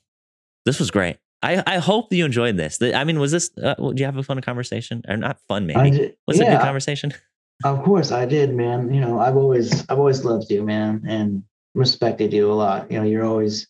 this 0.64 0.78
was 0.78 0.90
great. 0.90 1.16
I, 1.42 1.62
I 1.66 1.78
hope 1.78 2.12
you 2.12 2.24
enjoyed 2.24 2.56
this. 2.56 2.80
I 2.80 3.04
mean, 3.04 3.18
was 3.18 3.32
this? 3.32 3.50
Uh, 3.62 3.74
did 3.74 3.98
you 3.98 4.06
have 4.06 4.16
a 4.16 4.22
fun 4.22 4.40
conversation 4.40 5.02
or 5.08 5.16
not 5.16 5.38
fun? 5.46 5.66
Maybe 5.66 5.90
did, 5.90 6.16
was 6.26 6.38
yeah, 6.38 6.44
it 6.44 6.48
a 6.48 6.56
good 6.56 6.64
conversation? 6.64 7.12
Of 7.62 7.84
course, 7.84 8.10
I 8.10 8.26
did, 8.26 8.52
man. 8.52 8.92
You 8.92 9.00
know, 9.00 9.20
I've 9.20 9.36
always 9.36 9.88
I've 9.88 9.98
always 9.98 10.24
loved 10.24 10.50
you, 10.50 10.64
man, 10.64 11.02
and 11.06 11.44
respected 11.74 12.32
you 12.32 12.50
a 12.50 12.52
lot. 12.52 12.90
You 12.90 12.98
know, 12.98 13.04
you're 13.04 13.24
always 13.24 13.68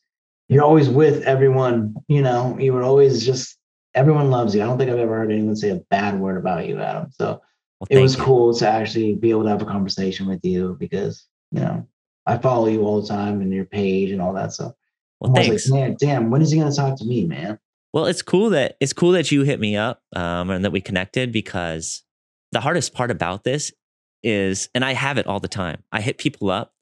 you're 0.49 0.65
always 0.65 0.89
with 0.89 1.23
everyone. 1.23 1.95
You 2.09 2.23
know, 2.23 2.59
you 2.59 2.73
were 2.73 2.83
always 2.83 3.25
just 3.25 3.57
everyone 3.95 4.31
loves 4.31 4.55
you. 4.55 4.63
I 4.63 4.67
don't 4.67 4.79
think 4.79 4.91
I've 4.91 4.99
ever 4.99 5.17
heard 5.17 5.33
anyone 5.33 5.57
say 5.57 5.71
a 5.71 5.83
bad 5.91 6.19
word 6.19 6.37
about 6.37 6.67
you, 6.67 6.81
Adam. 6.81 7.11
So 7.13 7.41
well, 7.81 7.89
it 7.91 8.01
was 8.01 8.17
you. 8.17 8.23
cool 8.23 8.55
to 8.55 8.69
actually 8.69 9.15
be 9.15 9.31
able 9.31 9.45
to 9.45 9.51
have 9.51 9.63
a 9.63 9.67
conversation 9.67 10.27
with 10.27 10.41
you 10.45 10.77
because 10.79 11.27
you 11.51 11.61
know 11.61 11.87
I 12.27 12.39
follow 12.39 12.67
you 12.67 12.83
all 12.83 13.01
the 13.01 13.09
time 13.09 13.41
and 13.41 13.53
your 13.53 13.65
page 13.65 14.11
and 14.11 14.21
all 14.21 14.33
that 14.35 14.53
stuff. 14.53 14.73
Well, 15.21 15.33
I 15.37 15.39
was 15.39 15.49
thanks. 15.49 15.71
like, 15.71 15.81
man, 15.81 15.97
damn, 15.99 16.31
when 16.31 16.43
is 16.43 16.51
he 16.51 16.59
going 16.59 16.71
to 16.71 16.77
talk 16.77 16.99
to 16.99 17.05
me, 17.05 17.25
man? 17.25 17.59
Well, 17.93 18.07
it's 18.07 18.23
cool 18.23 18.51
that 18.51 18.77
it's 18.81 18.93
cool 18.93 19.13
that 19.13 19.31
you 19.31 19.43
hit 19.43 19.61
me 19.61 19.77
up 19.77 20.03
um, 20.17 20.51
and 20.51 20.65
that 20.65 20.73
we 20.73 20.81
connected 20.81 21.33
because 21.33 22.03
the 22.51 22.61
hardest 22.61 22.93
part 22.93 23.11
about 23.11 23.45
this 23.45 23.73
is, 24.23 24.69
and 24.75 24.85
I 24.85 24.95
have 24.95 25.19
it 25.19 25.27
all 25.27 25.39
the 25.39 25.49
time. 25.49 25.83
I 25.93 26.01
hit 26.01 26.19
people 26.19 26.51
up, 26.51 26.75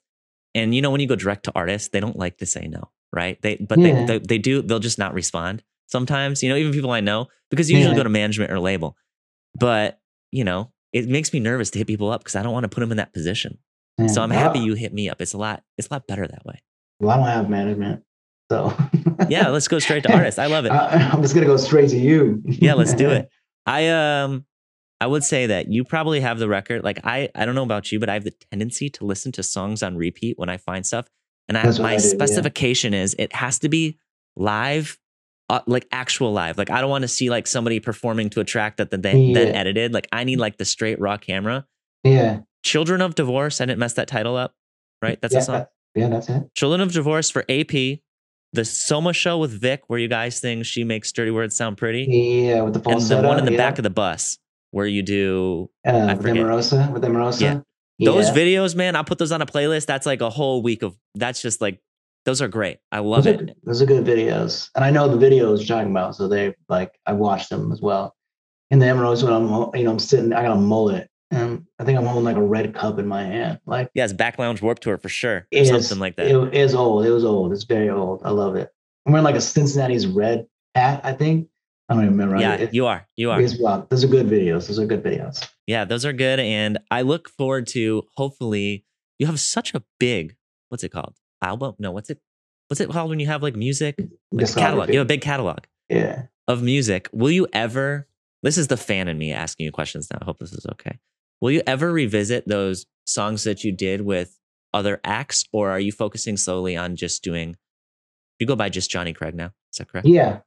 and 0.54 0.74
you 0.74 0.80
know 0.80 0.90
when 0.90 1.00
you 1.00 1.06
go 1.06 1.16
direct 1.16 1.44
to 1.44 1.52
artists, 1.54 1.88
they 1.88 2.00
don't 2.00 2.16
like 2.16 2.38
to 2.38 2.46
say 2.46 2.66
no, 2.66 2.90
right? 3.12 3.40
They 3.42 3.56
but 3.56 3.78
yeah. 3.78 4.04
they, 4.04 4.04
they, 4.04 4.18
they 4.18 4.38
do. 4.38 4.62
They'll 4.62 4.78
just 4.78 4.98
not 4.98 5.14
respond 5.14 5.62
sometimes. 5.86 6.42
You 6.42 6.48
know, 6.48 6.56
even 6.56 6.72
people 6.72 6.90
I 6.90 7.00
know 7.00 7.28
because 7.50 7.70
you 7.70 7.76
usually 7.76 7.94
yeah. 7.94 8.00
go 8.00 8.04
to 8.04 8.10
management 8.10 8.52
or 8.52 8.60
label, 8.60 8.96
but 9.58 10.00
you 10.30 10.44
know 10.44 10.72
it 10.92 11.08
makes 11.08 11.32
me 11.32 11.40
nervous 11.40 11.70
to 11.70 11.78
hit 11.78 11.86
people 11.86 12.10
up 12.10 12.20
because 12.20 12.36
I 12.36 12.42
don't 12.42 12.52
want 12.52 12.64
to 12.64 12.68
put 12.68 12.80
them 12.80 12.90
in 12.90 12.98
that 12.98 13.12
position. 13.12 13.58
Yeah. 13.98 14.06
So 14.08 14.22
I'm 14.22 14.30
happy 14.30 14.58
you 14.58 14.74
hit 14.74 14.92
me 14.92 15.08
up. 15.08 15.20
It's 15.20 15.32
a 15.32 15.38
lot. 15.38 15.62
It's 15.78 15.88
a 15.88 15.94
lot 15.94 16.06
better 16.06 16.26
that 16.26 16.44
way. 16.44 16.62
Well, 17.00 17.10
I 17.10 17.16
don't 17.16 17.26
have 17.26 17.50
management. 17.50 18.02
So 18.50 18.76
yeah, 19.28 19.48
let's 19.48 19.68
go 19.68 19.78
straight 19.78 20.02
to 20.04 20.12
artists. 20.16 20.38
I 20.38 20.46
love 20.46 20.66
it. 20.66 20.70
I, 20.70 21.14
am 21.14 21.22
just 21.22 21.34
gonna 21.34 21.46
go 21.46 21.56
straight 21.56 21.90
to 21.90 21.98
you. 21.98 22.42
yeah, 22.44 22.74
let's 22.74 22.94
do 22.94 23.10
it. 23.10 23.28
I 23.66 23.88
um 23.88 24.44
I 25.00 25.06
would 25.06 25.24
say 25.24 25.46
that 25.46 25.68
you 25.68 25.84
probably 25.84 26.20
have 26.20 26.38
the 26.38 26.48
record. 26.48 26.84
Like 26.84 27.00
I 27.04 27.30
I 27.34 27.44
don't 27.44 27.54
know 27.54 27.62
about 27.62 27.90
you, 27.90 27.98
but 27.98 28.08
I 28.08 28.14
have 28.14 28.24
the 28.24 28.34
tendency 28.50 28.90
to 28.90 29.04
listen 29.04 29.32
to 29.32 29.42
songs 29.42 29.82
on 29.82 29.96
repeat 29.96 30.38
when 30.38 30.48
I 30.48 30.58
find 30.58 30.86
stuff. 30.86 31.06
And 31.48 31.58
I, 31.58 31.64
my 31.78 31.96
do, 31.96 32.00
specification 32.00 32.92
yeah. 32.92 33.02
is 33.02 33.14
it 33.18 33.34
has 33.34 33.58
to 33.60 33.68
be 33.68 33.98
live, 34.36 34.98
uh, 35.48 35.60
like 35.66 35.86
actual 35.92 36.32
live. 36.32 36.56
Like 36.58 36.70
I 36.70 36.80
don't 36.80 36.90
want 36.90 37.02
to 37.02 37.08
see 37.08 37.30
like 37.30 37.46
somebody 37.46 37.80
performing 37.80 38.30
to 38.30 38.40
a 38.40 38.44
track 38.44 38.76
that 38.76 38.90
then 38.90 39.02
yeah. 39.02 39.34
then 39.34 39.54
edited. 39.54 39.92
Like 39.92 40.08
I 40.12 40.24
need 40.24 40.38
like 40.38 40.56
the 40.56 40.64
straight 40.64 41.00
raw 41.00 41.16
camera. 41.16 41.66
Yeah. 42.04 42.40
Children 42.64 43.00
of 43.00 43.14
Divorce. 43.14 43.60
I 43.60 43.66
didn't 43.66 43.80
mess 43.80 43.94
that 43.94 44.08
title 44.08 44.36
up, 44.36 44.54
right? 45.02 45.20
That's 45.20 45.34
yeah, 45.34 45.40
a 45.40 45.42
song. 45.42 45.66
yeah, 45.94 46.08
that's 46.08 46.28
it. 46.28 46.54
Children 46.54 46.80
of 46.80 46.92
Divorce 46.92 47.28
for 47.30 47.44
AP 47.48 48.00
the 48.52 48.64
Soma 48.64 49.12
show 49.12 49.38
with 49.38 49.50
Vic, 49.50 49.84
where 49.86 49.98
you 49.98 50.08
guys 50.08 50.40
think 50.40 50.66
she 50.66 50.84
makes 50.84 51.10
dirty 51.12 51.30
words 51.30 51.56
sound 51.56 51.78
pretty. 51.78 52.04
Yeah, 52.04 52.62
with 52.62 52.74
the 52.74 52.80
falsetto. 52.80 53.16
And 53.16 53.24
the 53.24 53.28
one 53.28 53.38
in 53.38 53.44
the 53.44 53.52
yeah. 53.52 53.56
back 53.56 53.78
of 53.78 53.82
the 53.82 53.90
bus 53.90 54.38
where 54.70 54.86
you 54.86 55.02
do 55.02 55.70
uh, 55.86 56.14
with 56.16 56.26
Emarosa, 56.26 56.90
with 56.92 57.02
Emarosa. 57.02 57.40
Yeah. 57.40 57.60
Those 58.04 58.28
yeah. 58.28 58.34
videos, 58.34 58.74
man, 58.74 58.96
I'll 58.96 59.04
put 59.04 59.18
those 59.18 59.32
on 59.32 59.42
a 59.42 59.46
playlist. 59.46 59.86
That's 59.86 60.06
like 60.06 60.20
a 60.20 60.30
whole 60.30 60.62
week 60.62 60.82
of 60.82 60.96
that's 61.14 61.42
just 61.42 61.60
like 61.60 61.80
those 62.24 62.40
are 62.40 62.48
great. 62.48 62.78
I 62.90 63.00
love 63.00 63.24
those 63.24 63.34
it. 63.34 63.50
Are, 63.50 63.54
those 63.64 63.82
are 63.82 63.86
good 63.86 64.04
videos. 64.04 64.70
And 64.74 64.84
I 64.84 64.90
know 64.90 65.08
the 65.08 65.24
videos 65.24 65.58
you're 65.58 65.66
talking 65.66 65.90
about. 65.90 66.16
So 66.16 66.28
they 66.28 66.54
like 66.68 66.92
I 67.06 67.12
watched 67.12 67.50
them 67.50 67.72
as 67.72 67.80
well. 67.80 68.14
In 68.70 68.78
the 68.78 68.86
Emarosa 68.86 69.24
when 69.24 69.32
I'm 69.32 69.70
you 69.74 69.84
know, 69.84 69.92
I'm 69.92 69.98
sitting, 69.98 70.32
I 70.32 70.42
got 70.42 70.56
a 70.56 70.60
mullet 70.60 71.08
and 71.30 71.66
I 71.78 71.84
think 71.84 71.98
I'm 71.98 72.06
holding 72.06 72.24
like 72.24 72.36
a 72.36 72.42
red 72.42 72.74
cup 72.74 72.98
in 72.98 73.06
my 73.06 73.24
hand. 73.24 73.58
Like 73.66 73.90
yeah, 73.94 74.04
it's 74.04 74.12
back 74.12 74.38
lounge 74.38 74.62
Warped 74.62 74.82
Tour 74.82 74.98
for 74.98 75.08
sure. 75.08 75.46
Or 75.54 75.64
something 75.64 75.98
like 75.98 76.16
that. 76.16 76.26
It 76.26 76.54
is 76.54 76.74
old. 76.74 77.04
It 77.04 77.10
was 77.10 77.24
old. 77.24 77.52
It's 77.52 77.64
very 77.64 77.90
old. 77.90 78.22
I 78.24 78.30
love 78.30 78.56
it. 78.56 78.70
I'm 79.06 79.12
wearing 79.12 79.24
like 79.24 79.34
a 79.34 79.40
Cincinnati's 79.40 80.06
red 80.06 80.46
hat, 80.74 81.00
I 81.04 81.12
think. 81.12 81.48
I 81.92 81.94
don't 81.94 82.04
even 82.04 82.18
remember. 82.18 82.40
Yeah, 82.40 82.54
it, 82.54 82.74
you 82.74 82.86
are. 82.86 83.06
You 83.16 83.30
are. 83.30 83.40
Well, 83.60 83.86
those 83.90 84.04
are 84.04 84.08
good 84.08 84.26
videos. 84.26 84.68
Those 84.68 84.78
are 84.78 84.86
good 84.86 85.02
videos. 85.02 85.48
Yeah, 85.66 85.84
those 85.84 86.04
are 86.04 86.12
good. 86.12 86.40
And 86.40 86.78
I 86.90 87.02
look 87.02 87.28
forward 87.28 87.66
to 87.68 88.04
hopefully 88.16 88.84
you 89.18 89.26
have 89.26 89.38
such 89.40 89.74
a 89.74 89.82
big, 90.00 90.36
what's 90.68 90.84
it 90.84 90.90
called? 90.90 91.14
Album? 91.42 91.74
No, 91.78 91.90
what's 91.92 92.10
it? 92.10 92.20
What's 92.68 92.80
it 92.80 92.90
called 92.90 93.10
when 93.10 93.20
you 93.20 93.26
have 93.26 93.42
like 93.42 93.56
music? 93.56 93.96
Like 94.30 94.52
catalog. 94.54 94.88
You 94.88 94.98
have 94.98 95.06
a 95.06 95.08
big 95.08 95.20
catalog. 95.20 95.58
Yeah. 95.88 96.24
Of 96.48 96.62
music. 96.62 97.08
Will 97.12 97.30
you 97.30 97.46
ever, 97.52 98.08
this 98.42 98.56
is 98.56 98.68
the 98.68 98.76
fan 98.76 99.08
in 99.08 99.18
me 99.18 99.32
asking 99.32 99.64
you 99.64 99.72
questions 99.72 100.08
now. 100.10 100.18
I 100.22 100.24
hope 100.24 100.38
this 100.38 100.52
is 100.52 100.66
okay. 100.72 100.98
Will 101.40 101.50
you 101.50 101.62
ever 101.66 101.92
revisit 101.92 102.48
those 102.48 102.86
songs 103.06 103.44
that 103.44 103.64
you 103.64 103.72
did 103.72 104.00
with 104.00 104.38
other 104.72 105.00
acts, 105.04 105.44
or 105.52 105.70
are 105.70 105.80
you 105.80 105.92
focusing 105.92 106.36
solely 106.38 106.76
on 106.76 106.96
just 106.96 107.22
doing 107.22 107.56
you 108.38 108.46
go 108.46 108.56
by 108.56 108.68
just 108.68 108.90
Jonny 108.90 109.12
Craig 109.12 109.36
now. 109.36 109.52
Is 109.72 109.78
that 109.78 109.88
correct? 109.88 110.06
Yeah. 110.06 110.40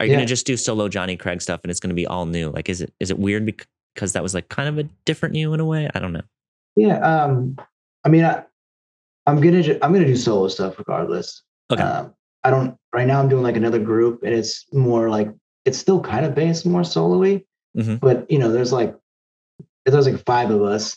Are 0.00 0.06
you 0.06 0.12
yeah. 0.12 0.16
gonna 0.16 0.26
just 0.26 0.46
do 0.46 0.56
solo 0.56 0.88
Jonny 0.88 1.16
Craig 1.16 1.42
stuff 1.42 1.60
and 1.62 1.70
it's 1.70 1.78
gonna 1.78 1.94
be 1.94 2.06
all 2.06 2.24
new? 2.24 2.48
Like, 2.48 2.70
is 2.70 2.80
it 2.80 2.92
is 3.00 3.10
it 3.10 3.18
weird 3.18 3.44
because 3.94 4.14
that 4.14 4.22
was 4.22 4.34
like 4.34 4.48
kind 4.48 4.68
of 4.68 4.78
a 4.78 4.88
different 5.04 5.34
you 5.34 5.52
in 5.52 5.60
a 5.60 5.64
way? 5.64 5.90
I 5.94 5.98
don't 6.00 6.14
know. 6.14 6.22
Yeah. 6.74 6.98
Um. 6.98 7.56
I 8.02 8.08
mean, 8.08 8.24
I, 8.24 8.42
I'm 9.26 9.40
gonna 9.42 9.62
I'm 9.82 9.92
gonna 9.92 10.06
do 10.06 10.16
solo 10.16 10.48
stuff 10.48 10.78
regardless. 10.78 11.42
Okay. 11.70 11.82
Um, 11.82 12.14
I 12.42 12.50
don't 12.50 12.76
right 12.94 13.06
now. 13.06 13.20
I'm 13.20 13.28
doing 13.28 13.42
like 13.42 13.56
another 13.56 13.78
group, 13.78 14.22
and 14.22 14.34
it's 14.34 14.64
more 14.72 15.10
like 15.10 15.28
it's 15.66 15.76
still 15.76 16.00
kind 16.00 16.24
of 16.24 16.34
based 16.34 16.64
more 16.64 16.80
soloy, 16.80 17.44
mm-hmm. 17.76 17.96
but 17.96 18.30
you 18.30 18.38
know, 18.38 18.50
there's 18.50 18.72
like 18.72 18.96
there's 19.84 20.06
like 20.06 20.24
five 20.24 20.50
of 20.50 20.62
us, 20.62 20.96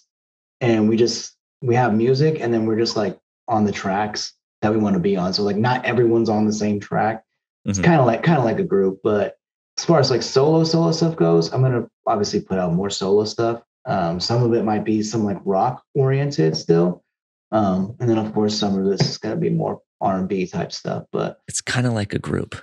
and 0.61 0.87
we 0.87 0.95
just 0.95 1.35
we 1.61 1.75
have 1.75 1.93
music, 1.93 2.37
and 2.39 2.53
then 2.53 2.65
we're 2.65 2.79
just 2.79 2.95
like 2.95 3.19
on 3.49 3.65
the 3.65 3.71
tracks 3.73 4.33
that 4.61 4.71
we 4.71 4.77
want 4.77 4.93
to 4.93 4.99
be 5.01 5.17
on. 5.17 5.33
So 5.33 5.43
like 5.43 5.57
not 5.57 5.83
everyone's 5.83 6.29
on 6.29 6.45
the 6.45 6.53
same 6.53 6.79
track. 6.79 7.25
It's 7.65 7.79
mm-hmm. 7.79 7.85
kind 7.85 7.99
of 7.99 8.05
like 8.05 8.23
kind 8.23 8.37
of 8.37 8.43
like 8.43 8.59
a 8.59 8.63
group, 8.63 8.99
but 9.03 9.37
as 9.77 9.85
far 9.85 9.99
as 9.99 10.11
like 10.11 10.21
solo 10.21 10.63
solo 10.63 10.91
stuff 10.91 11.15
goes, 11.15 11.51
I'm 11.51 11.61
gonna 11.61 11.87
obviously 12.05 12.41
put 12.41 12.59
out 12.59 12.73
more 12.73 12.89
solo 12.89 13.25
stuff. 13.25 13.61
Um, 13.85 14.19
some 14.19 14.43
of 14.43 14.53
it 14.53 14.63
might 14.63 14.83
be 14.83 15.01
some 15.01 15.23
like 15.23 15.39
rock 15.45 15.83
oriented 15.95 16.55
still, 16.55 17.03
um, 17.51 17.95
and 17.99 18.09
then 18.09 18.17
of 18.17 18.33
course 18.33 18.57
some 18.57 18.77
of 18.77 18.85
this 18.85 19.07
is 19.07 19.17
gonna 19.17 19.37
be 19.37 19.49
more 19.49 19.81
R 20.01 20.19
and 20.19 20.27
B 20.27 20.45
type 20.45 20.71
stuff. 20.71 21.05
But 21.11 21.39
it's 21.47 21.61
kind 21.61 21.87
of 21.87 21.93
like 21.93 22.13
a 22.13 22.19
group, 22.19 22.55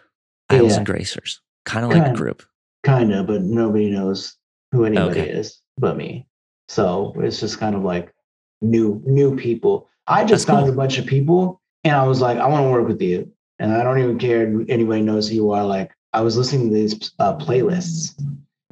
Isles 0.50 0.72
yeah. 0.72 0.76
and 0.78 0.86
Glaciers, 0.86 1.40
kind 1.64 1.84
of 1.84 1.92
like 1.92 2.12
a 2.12 2.14
group, 2.14 2.42
kind 2.84 3.12
of, 3.12 3.26
but 3.26 3.42
nobody 3.42 3.90
knows 3.90 4.36
who 4.72 4.84
anybody 4.84 5.20
okay. 5.20 5.30
is 5.30 5.60
but 5.80 5.96
me. 5.96 6.26
So 6.68 7.14
it's 7.16 7.40
just 7.40 7.58
kind 7.58 7.74
of 7.74 7.82
like 7.82 8.14
new 8.60 9.02
new 9.04 9.36
people. 9.36 9.88
I 10.06 10.24
just 10.24 10.46
That's 10.46 10.56
found 10.56 10.66
cool. 10.66 10.74
a 10.74 10.76
bunch 10.76 10.98
of 10.98 11.06
people 11.06 11.60
and 11.84 11.94
I 11.94 12.06
was 12.06 12.20
like, 12.20 12.38
I 12.38 12.46
want 12.46 12.64
to 12.64 12.70
work 12.70 12.86
with 12.86 13.00
you. 13.00 13.32
And 13.60 13.74
I 13.74 13.84
don't 13.84 13.98
even 13.98 14.18
care 14.18 14.42
if 14.42 14.68
anybody 14.70 15.02
knows 15.02 15.28
who 15.28 15.34
you 15.34 15.50
are. 15.50 15.64
Like, 15.64 15.92
I 16.14 16.22
was 16.22 16.36
listening 16.36 16.70
to 16.70 16.74
these 16.74 17.12
uh, 17.18 17.36
playlists. 17.36 18.20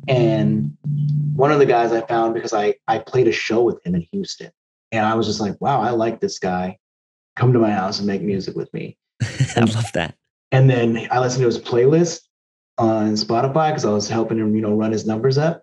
And 0.08 0.76
one 1.34 1.52
of 1.52 1.58
the 1.58 1.66
guys 1.66 1.92
I 1.92 2.00
found 2.00 2.32
because 2.34 2.54
I, 2.54 2.74
I 2.88 2.98
played 2.98 3.28
a 3.28 3.32
show 3.32 3.62
with 3.62 3.84
him 3.84 3.94
in 3.94 4.06
Houston. 4.12 4.50
And 4.90 5.04
I 5.04 5.14
was 5.14 5.26
just 5.26 5.40
like, 5.40 5.60
wow, 5.60 5.82
I 5.82 5.90
like 5.90 6.20
this 6.20 6.38
guy. 6.38 6.78
Come 7.36 7.52
to 7.52 7.58
my 7.58 7.70
house 7.70 7.98
and 7.98 8.06
make 8.06 8.22
music 8.22 8.56
with 8.56 8.72
me. 8.72 8.96
I 9.56 9.60
love 9.60 9.92
that. 9.92 10.16
And 10.50 10.70
then 10.70 11.06
I 11.10 11.20
listened 11.20 11.42
to 11.42 11.46
his 11.46 11.58
playlist 11.58 12.22
on 12.78 13.12
Spotify 13.12 13.68
because 13.68 13.84
I 13.84 13.90
was 13.90 14.08
helping 14.08 14.38
him, 14.38 14.56
you 14.56 14.62
know, 14.62 14.74
run 14.74 14.92
his 14.92 15.06
numbers 15.06 15.36
up. 15.36 15.60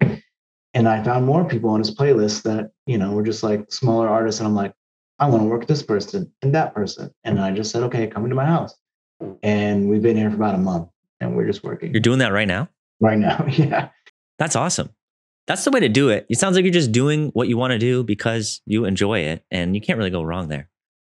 And 0.76 0.88
I 0.88 1.04
found 1.04 1.26
more 1.26 1.46
people 1.46 1.72
on 1.72 1.80
his 1.80 1.96
playlist 1.96 2.44
that, 2.44 2.70
you 2.86 3.00
know, 3.00 3.14
were 3.14 3.24
just 3.24 3.42
like 3.42 3.72
smaller 3.72 4.08
artists. 4.08 4.40
And 4.40 4.48
I'm 4.48 4.56
like, 4.56 4.74
I 5.18 5.28
want 5.28 5.42
to 5.42 5.48
work 5.48 5.62
with 5.62 5.70
this 5.70 5.82
person 5.82 6.32
and 6.44 6.54
that 6.54 6.76
person. 6.76 7.10
And 7.24 7.40
I 7.40 7.52
just 7.52 7.72
said, 7.72 7.82
okay, 7.84 8.06
come 8.06 8.26
into 8.26 8.36
my 8.36 8.46
house. 8.46 8.76
And 9.44 9.90
we've 9.90 10.02
been 10.02 10.18
here 10.18 10.30
for 10.30 10.36
about 10.36 10.56
a 10.56 10.60
month 10.60 10.90
and 11.20 11.36
we're 11.36 11.48
just 11.48 11.64
working. 11.64 11.94
You're 11.94 12.02
doing 12.02 12.20
that 12.20 12.32
right 12.32 12.48
now? 12.48 12.70
Right 13.00 13.18
now. 13.18 13.46
Yeah. 13.50 13.90
That's 14.38 14.56
awesome. 14.56 14.90
That's 15.48 15.64
the 15.64 15.72
way 15.72 15.80
to 15.80 15.90
do 15.90 16.10
it. 16.10 16.26
It 16.30 16.40
sounds 16.40 16.56
like 16.56 16.66
you're 16.66 16.74
just 16.74 16.92
doing 16.92 17.30
what 17.30 17.48
you 17.48 17.58
want 17.58 17.72
to 17.72 17.80
do 17.80 18.04
because 18.04 18.62
you 18.66 18.84
enjoy 18.84 19.20
it 19.20 19.46
and 19.50 19.76
you 19.76 19.82
can't 19.82 19.98
really 19.98 20.10
go 20.10 20.24
wrong 20.24 20.50
there. 20.50 20.70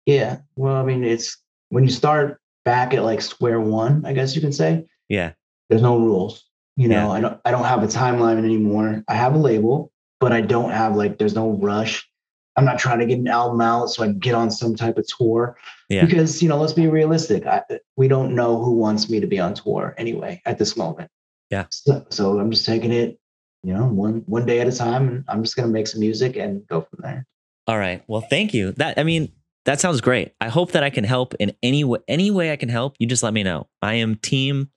Yeah. 0.07 0.39
Well, 0.57 0.75
I 0.75 0.83
mean, 0.83 1.05
it's 1.05 1.37
when 1.69 1.85
you 1.85 1.91
start 1.91 2.41
back 2.65 2.95
at 2.95 3.05
like 3.05 3.21
square 3.21 3.61
one, 3.61 4.05
I 4.05 4.13
guess 4.13 4.35
you 4.35 4.41
can 4.41 4.53
say. 4.53 4.87
Yeah. 5.09 5.33
There's 5.69 5.83
no 5.83 5.99
rules. 5.99 6.45
You 6.77 6.89
know, 6.89 7.09
yeah. 7.09 7.11
I 7.11 7.21
don't 7.21 7.41
I 7.45 7.51
don't 7.51 7.65
have 7.65 7.83
a 7.83 7.87
timeline 7.87 8.39
anymore. 8.39 9.05
I 9.07 9.15
have 9.15 9.35
a 9.35 9.39
label, 9.39 9.93
but 10.21 10.33
I 10.33 10.41
don't 10.41 10.71
have 10.71 10.97
like 10.97 11.19
there's 11.19 11.35
no 11.35 11.51
rush 11.51 12.09
I'm 12.57 12.65
not 12.65 12.79
trying 12.79 12.99
to 12.99 13.07
get 13.07 13.19
an 13.19 13.29
album 13.29 13.61
out 13.61 13.87
so 13.87 14.03
I 14.03 14.07
can 14.07 14.19
get 14.19 14.35
on 14.35 14.51
some 14.51 14.75
type 14.75 14.99
of 14.99 15.07
tour. 15.07 15.57
Yeah. 15.89 16.05
Because, 16.05 16.43
you 16.43 16.49
know, 16.49 16.59
let's 16.59 16.73
be 16.73 16.87
realistic. 16.87 17.47
I, 17.47 17.63
we 17.97 18.09
don't 18.09 18.35
know 18.35 18.63
who 18.63 18.73
wants 18.73 19.09
me 19.09 19.21
to 19.21 19.27
be 19.27 19.39
on 19.39 19.55
tour 19.55 19.95
anyway 19.97 20.43
at 20.45 20.59
this 20.59 20.77
moment. 20.77 21.11
Yeah. 21.51 21.67
So, 21.71 22.05
so 22.11 22.39
I'm 22.39 22.51
just 22.51 22.67
taking 22.67 22.93
it 22.93 23.19
you 23.63 23.73
know, 23.73 23.87
one 23.87 24.23
one 24.27 24.47
day 24.47 24.61
at 24.61 24.67
a 24.67 24.73
time. 24.73 25.09
And 25.09 25.25
I'm 25.29 25.43
just 25.43 25.57
gonna 25.57 25.69
make 25.69 25.87
some 25.87 26.01
music 26.01 26.37
and 26.37 26.67
go 26.67 26.83
from 26.83 27.01
there. 27.03 27.27
All 27.67 27.79
right. 27.79 28.03
Well, 28.07 28.23
thank 28.23 28.55
you. 28.55 28.73
That 28.73 28.99
I 28.99 29.05
mean, 29.05 29.33
that 29.65 29.81
sounds 29.81 30.01
great. 30.01 30.33
I 30.41 30.49
hope 30.49 30.73
that 30.73 30.83
I 30.83 30.91
can 30.91 31.05
help 31.05 31.35
in 31.35 31.53
any 31.63 31.85
way. 31.85 32.01
Any 32.09 32.31
way 32.31 32.53
I 32.53 32.57
can 32.57 32.69
help, 32.69 32.97
you 32.99 33.07
just 33.07 33.23
let 33.23 33.33
me 33.33 33.43
know. 33.43 33.69
I 33.81 33.95
am 33.95 34.17
team 34.17 34.71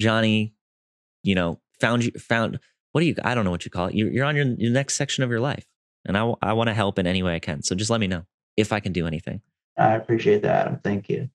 Jonny. 0.00 0.54
You 1.22 1.34
know, 1.34 1.60
found 1.80 2.04
you 2.04 2.12
found. 2.12 2.58
What 2.92 3.00
do 3.02 3.06
you? 3.06 3.14
I 3.24 3.34
don't 3.34 3.44
know 3.44 3.50
what 3.50 3.64
you 3.64 3.70
call 3.70 3.88
it. 3.88 3.94
You're, 3.94 4.10
you're 4.10 4.24
on 4.24 4.36
your, 4.36 4.46
your 4.46 4.72
next 4.72 4.94
section 4.94 5.22
of 5.22 5.30
your 5.30 5.40
life, 5.40 5.66
and 6.06 6.16
I 6.16 6.32
I 6.42 6.52
want 6.54 6.68
to 6.68 6.74
help 6.74 6.98
in 6.98 7.06
any 7.06 7.22
way 7.22 7.34
I 7.34 7.38
can. 7.38 7.62
So 7.62 7.74
just 7.74 7.90
let 7.90 8.00
me 8.00 8.06
know 8.06 8.24
if 8.56 8.72
I 8.72 8.80
can 8.80 8.92
do 8.92 9.06
anything. 9.06 9.40
I 9.78 9.92
appreciate 9.94 10.42
that, 10.42 10.66
Adam. 10.66 10.80
Thank 10.82 11.08
you. 11.08 11.28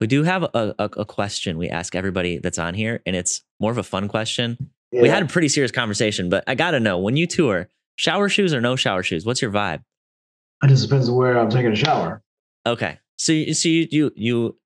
We 0.00 0.06
do 0.06 0.22
have 0.24 0.42
a, 0.42 0.74
a, 0.78 0.84
a 0.98 1.04
question 1.06 1.56
we 1.56 1.68
ask 1.70 1.94
everybody 1.94 2.36
that's 2.38 2.58
on 2.58 2.74
here, 2.74 3.00
and 3.06 3.16
it's 3.16 3.42
more 3.58 3.70
of 3.70 3.78
a 3.78 3.82
fun 3.82 4.08
question. 4.08 4.58
Yeah. 4.92 5.00
We 5.02 5.08
had 5.08 5.22
a 5.22 5.26
pretty 5.26 5.48
serious 5.48 5.72
conversation, 5.72 6.28
but 6.28 6.44
I 6.46 6.54
got 6.54 6.72
to 6.72 6.80
know 6.80 6.98
when 6.98 7.16
you 7.16 7.26
tour, 7.26 7.68
shower 7.96 8.28
shoes 8.28 8.52
or 8.52 8.60
no 8.60 8.76
shower 8.76 9.02
shoes? 9.02 9.24
What's 9.24 9.40
your 9.40 9.50
vibe? 9.50 9.82
It 10.62 10.68
just 10.68 10.82
depends 10.82 11.08
on 11.08 11.14
where 11.16 11.38
I'm 11.38 11.48
taking 11.48 11.72
a 11.72 11.76
shower. 11.76 12.22
Okay, 12.66 12.98
so 13.16 13.32
you 13.32 13.54
so 13.54 13.68
you 13.70 13.88
you 13.90 14.12
you, 14.16 14.56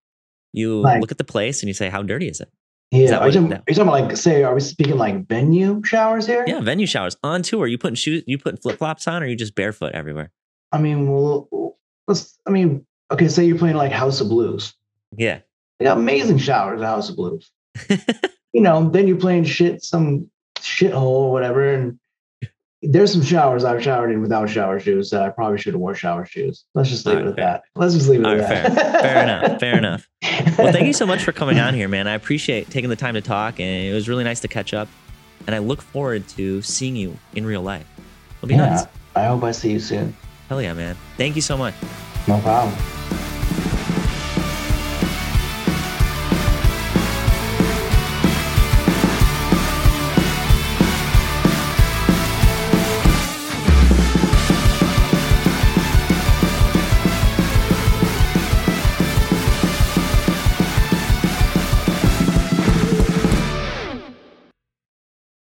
you 0.53 0.81
Like- 0.81 1.01
look 1.01 1.13
at 1.13 1.19
the 1.19 1.25
place 1.25 1.63
and 1.63 1.69
you 1.69 1.75
say, 1.75 1.89
how 1.89 2.03
dirty 2.03 2.27
is 2.29 2.41
it? 2.41 2.51
Yeah. 2.91 3.19
Are 3.19 3.29
you, 3.29 3.33
talking, 3.33 3.53
are 3.53 3.63
you 3.69 3.75
talking 3.75 3.83
about 3.83 4.09
like 4.09 4.17
say, 4.17 4.43
are 4.43 4.55
we 4.55 4.61
speaking 4.61 4.97
like 4.97 5.29
venue 5.29 5.81
showers 5.85 6.27
here? 6.27 6.45
Yeah, 6.47 6.61
venue 6.61 6.87
showers 6.87 7.17
on 7.23 7.43
tour. 7.43 7.63
Are 7.63 7.67
you 7.69 7.79
putting 7.79 7.95
shoes? 7.95 8.25
You 8.27 8.37
putting 8.39 8.59
flip 8.59 8.79
flops 8.79 9.07
on, 9.07 9.23
or 9.23 9.27
you 9.27 9.37
just 9.37 9.55
barefoot 9.55 9.93
everywhere? 9.93 10.33
I 10.73 10.79
mean, 10.79 11.09
well, 11.09 11.77
let's. 12.09 12.37
I 12.47 12.51
mean, 12.51 12.85
okay. 13.13 13.29
Say 13.29 13.45
you're 13.45 13.59
playing 13.59 13.77
like 13.77 13.93
House 13.93 14.21
of 14.21 14.29
Blues. 14.29 14.75
Yeah, 15.17 15.41
They 15.79 15.85
got 15.85 15.99
amazing 15.99 16.39
showers 16.39 16.81
at 16.81 16.87
House 16.87 17.09
of 17.09 17.17
Blues. 17.17 17.51
you 18.53 18.61
know, 18.61 18.89
then 18.91 19.09
you're 19.09 19.17
playing 19.17 19.45
shit, 19.45 19.83
some 19.85 20.31
shithole 20.59 21.03
or 21.03 21.33
whatever, 21.33 21.73
and 21.73 21.99
there's 22.83 23.13
some 23.13 23.23
showers 23.23 23.65
I've 23.65 23.83
showered 23.83 24.11
in 24.11 24.21
without 24.23 24.49
shower 24.49 24.81
shoes 24.81 25.11
that 25.11 25.23
I 25.23 25.29
probably 25.29 25.59
should 25.59 25.75
have 25.75 25.81
wore 25.81 25.95
shower 25.95 26.25
shoes. 26.25 26.65
Let's 26.75 26.89
just 26.89 27.05
leave 27.07 27.19
All 27.19 27.27
it 27.27 27.31
at 27.31 27.37
fair. 27.37 27.45
that. 27.45 27.63
Let's 27.75 27.95
just 27.95 28.09
leave 28.09 28.21
it 28.21 28.27
All 28.27 28.33
at 28.33 28.41
right, 28.41 28.73
that. 28.75 29.03
fair 29.03 29.23
enough. 29.23 29.61
Fair 29.61 29.77
enough. 29.79 30.09
Well, 30.59 30.73
thank 30.73 30.87
you 30.87 30.93
so 30.95 31.07
much 31.07 31.23
for 31.23 31.33
coming 31.33 31.59
on 31.59 31.75
here, 31.75 31.89
man. 31.89 32.07
I 32.09 32.15
appreciate 32.15 32.71
taking 32.71 32.89
the 32.91 32.97
time 32.97 33.15
to 33.15 33.21
talk, 33.21 33.61
and 33.61 33.69
it 33.87 33.93
was 33.93 34.09
really 34.09 34.25
nice 34.25 34.41
to 34.41 34.49
catch 34.49 34.73
up. 34.73 34.89
And 35.47 35.55
I 35.55 35.59
look 35.59 35.83
forward 35.83 36.27
to 36.31 36.63
seeing 36.63 36.97
you 36.97 37.17
in 37.35 37.45
real 37.47 37.63
life. 37.63 37.87
It'll 38.39 38.49
be 38.49 38.55
Yeah, 38.55 38.71
nice. 38.71 38.85
I 39.15 39.25
hope 39.27 39.43
I 39.43 39.53
see 39.53 39.73
you 39.73 39.81
soon. 39.81 40.17
Hell 40.49 40.63
yeah, 40.63 40.73
man. 40.73 40.97
Thank 41.17 41.37
you 41.37 41.43
so 41.43 41.57
much. 41.57 41.75
No 42.29 42.39
problem. 42.41 42.75